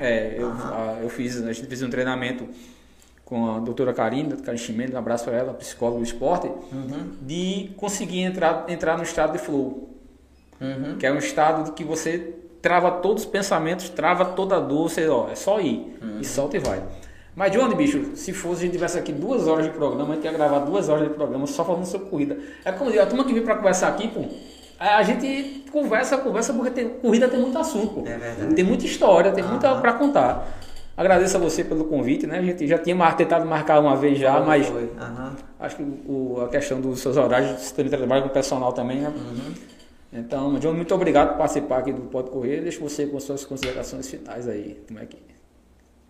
é, 0.00 0.34
eu, 0.36 0.48
Aham. 0.48 0.74
a- 0.74 1.02
eu 1.02 1.08
fiz, 1.10 1.40
a 1.42 1.52
gente 1.52 1.66
fez 1.68 1.82
um 1.82 1.90
treinamento 1.90 2.48
com 3.24 3.54
a 3.54 3.60
doutora 3.60 3.94
Karina, 3.94 4.34
Karine 4.36 4.58
Chimene, 4.58 4.94
um 4.94 4.98
abraço 4.98 5.24
para 5.24 5.34
ela, 5.36 5.54
psicóloga 5.54 5.98
do 5.98 6.04
esporte, 6.04 6.48
Uhum. 6.72 7.12
de 7.20 7.70
conseguir 7.76 8.20
entrar, 8.22 8.64
entrar 8.68 8.96
no 8.96 9.02
estado 9.04 9.32
de 9.32 9.38
flow, 9.38 9.91
Uhum. 10.62 10.96
que 10.98 11.04
é 11.06 11.12
um 11.12 11.18
estado 11.18 11.64
de 11.64 11.72
que 11.72 11.82
você 11.84 12.34
trava 12.62 12.90
todos 12.90 13.24
os 13.24 13.28
pensamentos, 13.28 13.88
trava 13.88 14.24
toda 14.24 14.56
a 14.56 14.60
dor, 14.60 14.88
você, 14.88 15.08
ó, 15.08 15.28
é 15.28 15.34
só 15.34 15.60
ir, 15.60 15.96
Uhum. 16.00 16.18
e 16.20 16.24
solta 16.24 16.56
e 16.56 16.60
vai. 16.60 16.80
Mas, 17.34 17.50
Johnny, 17.50 17.74
bicho, 17.74 18.10
se 18.14 18.32
fosse 18.32 18.60
a 18.60 18.62
gente 18.66 18.72
tivesse 18.72 18.98
aqui 18.98 19.10
duas 19.10 19.48
horas 19.48 19.64
de 19.64 19.70
programa, 19.72 20.12
a 20.12 20.14
gente 20.16 20.24
ia 20.24 20.32
gravar 20.32 20.60
duas 20.60 20.88
horas 20.88 21.08
de 21.08 21.14
programa 21.14 21.46
só 21.46 21.64
falando 21.64 21.86
sobre 21.86 22.08
corrida. 22.08 22.36
É 22.64 22.70
como 22.70 22.90
a 23.00 23.06
turma 23.06 23.24
que 23.24 23.32
veio 23.32 23.44
para 23.44 23.56
conversar 23.56 23.88
aqui, 23.88 24.06
pô, 24.08 24.20
a 24.78 25.02
gente 25.02 25.64
conversa, 25.72 26.18
conversa, 26.18 26.52
porque 26.52 26.70
tem, 26.70 26.88
corrida 26.90 27.26
tem 27.28 27.40
muito 27.40 27.56
assunto, 27.58 27.94
pô. 27.94 28.00
É 28.06 28.16
verdade. 28.18 28.54
Tem 28.54 28.64
muita 28.64 28.84
história, 28.84 29.32
tem 29.32 29.42
muita 29.44 29.68
Aham. 29.70 29.80
para 29.80 29.92
contar. 29.94 30.58
Agradeço 30.94 31.36
a 31.38 31.40
você 31.40 31.64
pelo 31.64 31.86
convite, 31.86 32.26
né? 32.26 32.38
A 32.38 32.42
gente 32.42 32.66
já 32.68 32.76
tinha 32.78 32.94
mar- 32.94 33.16
tentado 33.16 33.46
marcar 33.46 33.80
uma 33.80 33.96
vez 33.96 34.18
já, 34.18 34.34
Foi, 34.36 34.46
mas 34.46 34.66
foi. 34.66 34.90
Aham. 35.00 35.32
acho 35.58 35.76
que 35.76 35.82
o, 36.06 36.42
a 36.44 36.48
questão 36.48 36.80
dos 36.82 37.00
seus 37.00 37.16
horários, 37.16 37.50
você 37.62 37.74
também 37.74 37.90
trabalha 37.90 38.20
com 38.22 38.28
o 38.28 38.30
personal 38.30 38.72
também, 38.74 39.00
né? 39.00 39.08
Uhum. 39.08 39.54
Então, 40.12 40.58
John, 40.58 40.74
muito 40.74 40.94
obrigado 40.94 41.30
por 41.30 41.38
participar 41.38 41.78
aqui 41.78 41.92
do 41.92 42.02
Pode 42.02 42.30
Correr. 42.30 42.60
Deixo 42.60 42.80
você 42.80 43.06
com 43.06 43.18
suas 43.18 43.44
considerações 43.44 44.08
finais 44.10 44.46
aí. 44.46 44.82
Como 44.86 44.98
é 44.98 45.06
que. 45.06 45.16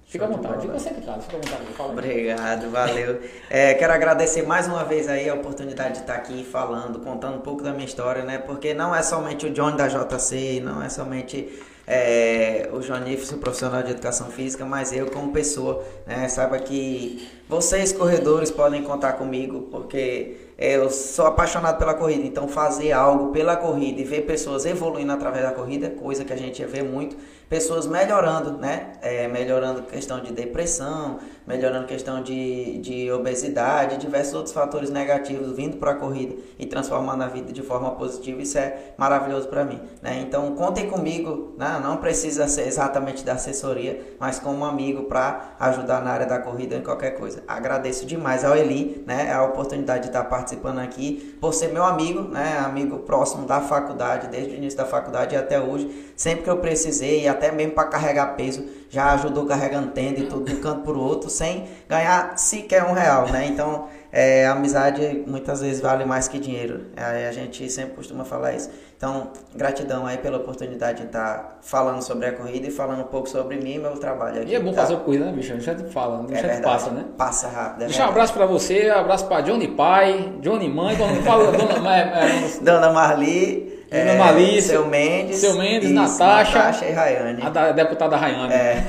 Fica 0.04 0.26
à 0.26 0.28
vontade, 0.28 0.60
fica 0.60 0.78
fica 0.78 1.12
à 1.12 1.16
vontade. 1.16 1.64
Fala. 1.74 1.92
Obrigado, 1.92 2.70
valeu. 2.70 3.20
É, 3.48 3.72
quero 3.74 3.92
agradecer 3.94 4.42
mais 4.42 4.66
uma 4.66 4.84
vez 4.84 5.08
aí 5.08 5.26
a 5.28 5.34
oportunidade 5.34 5.94
de 5.94 6.00
estar 6.00 6.16
aqui 6.16 6.44
falando, 6.44 6.98
contando 6.98 7.36
um 7.36 7.40
pouco 7.40 7.62
da 7.62 7.72
minha 7.72 7.86
história, 7.86 8.22
né? 8.22 8.36
Porque 8.36 8.74
não 8.74 8.94
é 8.94 9.02
somente 9.02 9.46
o 9.46 9.50
Johnny 9.50 9.76
da 9.76 9.88
JC, 9.88 10.60
não 10.60 10.82
é 10.82 10.90
somente 10.90 11.48
é, 11.86 12.68
o 12.72 13.38
profissional 13.38 13.82
de 13.82 13.92
educação 13.92 14.26
física, 14.28 14.64
mas 14.64 14.92
eu 14.92 15.06
como 15.10 15.32
pessoa, 15.32 15.82
né? 16.06 16.28
Saiba 16.28 16.58
que 16.58 17.26
vocês 17.48 17.92
corredores 17.92 18.50
podem 18.50 18.82
contar 18.82 19.14
comigo, 19.14 19.68
porque 19.70 20.41
eu 20.58 20.90
sou 20.90 21.26
apaixonado 21.26 21.78
pela 21.78 21.94
corrida, 21.94 22.26
então 22.26 22.46
fazer 22.46 22.92
algo 22.92 23.32
pela 23.32 23.56
corrida 23.56 24.00
e 24.00 24.04
ver 24.04 24.22
pessoas 24.22 24.64
evoluindo 24.66 25.12
através 25.12 25.44
da 25.44 25.52
corrida, 25.52 25.90
coisa 25.90 26.24
que 26.24 26.32
a 26.32 26.36
gente 26.36 26.64
vê 26.64 26.82
muito, 26.82 27.16
pessoas 27.52 27.86
melhorando, 27.86 28.56
né? 28.56 28.92
É, 29.02 29.28
melhorando 29.28 29.82
questão 29.82 30.20
de 30.20 30.32
depressão, 30.32 31.18
melhorando 31.46 31.86
questão 31.86 32.22
de, 32.22 32.78
de 32.78 33.12
obesidade, 33.12 33.98
diversos 33.98 34.32
outros 34.32 34.54
fatores 34.54 34.88
negativos 34.88 35.54
vindo 35.54 35.76
para 35.76 35.90
a 35.90 35.94
corrida 35.94 36.34
e 36.58 36.64
transformando 36.64 37.22
a 37.24 37.26
vida 37.26 37.52
de 37.52 37.60
forma 37.60 37.90
positiva, 37.90 38.40
isso 38.40 38.56
é 38.56 38.94
maravilhoso 38.96 39.48
para 39.48 39.66
mim, 39.66 39.78
né? 40.00 40.24
Então 40.26 40.54
contem 40.54 40.88
comigo, 40.88 41.54
né? 41.58 41.78
não 41.82 41.98
precisa 41.98 42.48
ser 42.48 42.66
exatamente 42.66 43.22
da 43.22 43.34
assessoria, 43.34 44.00
mas 44.18 44.38
como 44.38 44.64
amigo 44.64 45.02
para 45.02 45.54
ajudar 45.60 46.02
na 46.02 46.10
área 46.10 46.26
da 46.26 46.38
corrida 46.38 46.76
em 46.76 46.82
qualquer 46.82 47.18
coisa. 47.18 47.42
Agradeço 47.46 48.06
demais 48.06 48.46
ao 48.46 48.56
Eli, 48.56 49.04
né? 49.06 49.30
A 49.30 49.44
oportunidade 49.44 50.04
de 50.04 50.08
estar 50.08 50.24
participando 50.24 50.78
aqui, 50.78 51.36
por 51.38 51.52
ser 51.52 51.68
meu 51.68 51.84
amigo, 51.84 52.22
né? 52.22 52.58
Amigo 52.64 53.00
próximo 53.00 53.46
da 53.46 53.60
faculdade, 53.60 54.28
desde 54.28 54.54
o 54.54 54.56
início 54.56 54.78
da 54.78 54.86
faculdade 54.86 55.36
até 55.36 55.60
hoje. 55.60 56.12
Sempre 56.16 56.44
que 56.44 56.50
eu 56.50 56.56
precisei, 56.56 57.24
e 57.24 57.28
até 57.42 57.50
mesmo 57.50 57.72
para 57.72 57.88
carregar 57.88 58.36
peso, 58.36 58.64
já 58.88 59.12
ajudou 59.14 59.44
carregando 59.46 59.88
tenda 59.88 60.20
e 60.20 60.26
tudo 60.26 60.44
de 60.44 60.54
um 60.54 60.60
canto 60.60 60.82
pro 60.82 61.00
outro, 61.00 61.28
sem 61.28 61.64
ganhar 61.88 62.38
sequer 62.38 62.84
um 62.84 62.92
real, 62.92 63.28
né? 63.30 63.46
Então, 63.46 63.88
é, 64.12 64.46
a 64.46 64.52
amizade 64.52 65.24
muitas 65.26 65.60
vezes 65.60 65.80
vale 65.80 66.04
mais 66.04 66.28
que 66.28 66.38
dinheiro. 66.38 66.82
É, 66.96 67.26
a 67.26 67.32
gente 67.32 67.68
sempre 67.68 67.94
costuma 67.94 68.24
falar 68.24 68.52
isso. 68.52 68.70
Então, 68.96 69.28
gratidão 69.56 70.06
aí 70.06 70.18
pela 70.18 70.36
oportunidade 70.36 71.00
de 71.00 71.06
estar 71.06 71.58
falando 71.62 72.02
sobre 72.02 72.26
a 72.26 72.32
corrida 72.32 72.68
e 72.68 72.70
falando 72.70 73.00
um 73.00 73.06
pouco 73.08 73.28
sobre 73.28 73.56
mim 73.56 73.74
e 73.74 73.78
meu 73.78 73.98
trabalho 73.98 74.42
aqui. 74.42 74.52
E 74.52 74.54
é 74.54 74.60
bom 74.60 74.70
tá? 74.72 74.82
fazer 74.82 74.94
o 74.94 74.98
corrida, 74.98 75.24
né, 75.24 75.32
bicho? 75.32 75.52
A 75.52 75.58
gente 75.58 75.90
fala, 75.90 76.18
a 76.18 76.20
gente 76.20 76.34
É 76.38 76.42
verdade. 76.42 76.62
passa, 76.62 76.90
né? 76.90 77.04
Passa 77.18 77.48
rápido. 77.48 77.82
É 77.82 77.86
Deixa 77.86 78.06
um 78.06 78.08
abraço 78.10 78.32
pra 78.32 78.46
você, 78.46 78.92
um 78.92 78.98
abraço 78.98 79.26
pra 79.26 79.40
Johnny 79.40 79.66
Pai, 79.68 80.34
Johnny 80.40 80.68
Mãe, 80.68 80.96
quando 80.96 81.20
fala 81.24 81.50
dona, 81.50 81.96
é, 81.96 82.00
é, 82.00 82.48
Dona 82.62 82.92
Marli, 82.92 83.71
Dona 83.92 84.14
Marli, 84.14 84.62
seu 84.62 84.86
Mendes, 84.86 85.36
seu 85.36 85.54
Mendes, 85.54 85.90
isso, 85.90 85.94
Natasha. 85.94 86.58
Natasha 86.58 86.86
e 86.86 86.92
Rayane. 86.92 87.42
a 87.42 87.50
da 87.50 87.72
deputada 87.72 88.16
Rayane. 88.16 88.50
É. 88.50 88.82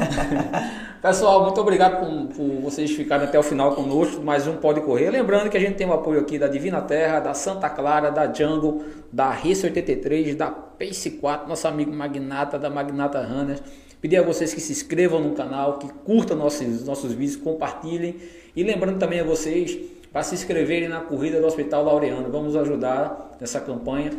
Pessoal, 1.03 1.43
muito 1.43 1.59
obrigado 1.59 1.99
por, 1.99 2.27
por 2.33 2.61
vocês 2.61 2.89
ficarem 2.91 3.27
até 3.27 3.37
o 3.37 3.43
final 3.43 3.75
conosco. 3.75 4.21
Mais 4.21 4.47
um 4.47 4.55
Pode 4.55 4.79
Correr. 4.79 5.09
Lembrando 5.09 5.49
que 5.49 5.57
a 5.57 5.59
gente 5.59 5.75
tem 5.75 5.85
o 5.85 5.91
apoio 5.91 6.21
aqui 6.21 6.39
da 6.39 6.47
Divina 6.47 6.79
Terra, 6.79 7.19
da 7.19 7.33
Santa 7.33 7.69
Clara, 7.69 8.09
da 8.09 8.27
Django, 8.27 8.81
da 9.11 9.29
Race 9.29 9.65
83, 9.65 10.35
da 10.35 10.47
Pace 10.49 11.11
4, 11.11 11.49
nosso 11.49 11.67
amigo 11.67 11.91
Magnata, 11.91 12.57
da 12.57 12.69
Magnata 12.69 13.21
Runners. 13.21 13.61
Pedir 13.99 14.15
a 14.15 14.21
vocês 14.21 14.53
que 14.53 14.61
se 14.61 14.71
inscrevam 14.71 15.19
no 15.19 15.33
canal, 15.33 15.79
que 15.79 15.89
curtam 16.05 16.37
nossos, 16.37 16.85
nossos 16.85 17.11
vídeos, 17.11 17.35
compartilhem. 17.35 18.15
E 18.55 18.63
lembrando 18.63 18.97
também 18.97 19.19
a 19.19 19.25
vocês 19.25 19.77
para 20.13 20.23
se 20.23 20.35
inscreverem 20.35 20.87
na 20.87 21.01
corrida 21.01 21.41
do 21.41 21.45
Hospital 21.45 21.83
Laureano. 21.83 22.31
Vamos 22.31 22.55
ajudar 22.55 23.35
nessa 23.41 23.59
campanha 23.59 24.11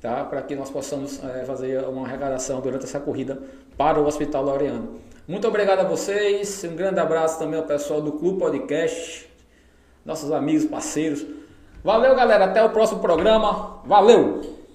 tá? 0.00 0.24
para 0.24 0.42
que 0.42 0.54
nós 0.54 0.70
possamos 0.70 1.22
eh, 1.22 1.44
fazer 1.44 1.84
uma 1.84 2.06
arrecadação 2.06 2.60
durante 2.60 2.84
essa 2.84 3.00
corrida 3.00 3.40
para 3.76 4.00
o 4.00 4.06
Hospital 4.06 4.44
Laureano. 4.44 5.00
Muito 5.26 5.46
obrigado 5.46 5.80
a 5.80 5.84
vocês, 5.84 6.64
um 6.64 6.74
grande 6.74 7.00
abraço 7.00 7.38
também 7.38 7.58
ao 7.58 7.66
pessoal 7.66 8.00
do 8.00 8.12
Clube 8.12 8.38
Podcast, 8.38 9.28
nossos 10.04 10.32
amigos, 10.32 10.64
parceiros. 10.64 11.24
Valeu, 11.84 12.14
galera, 12.14 12.46
até 12.46 12.62
o 12.64 12.70
próximo 12.70 13.00
programa. 13.00 13.80
Valeu! 13.84 14.67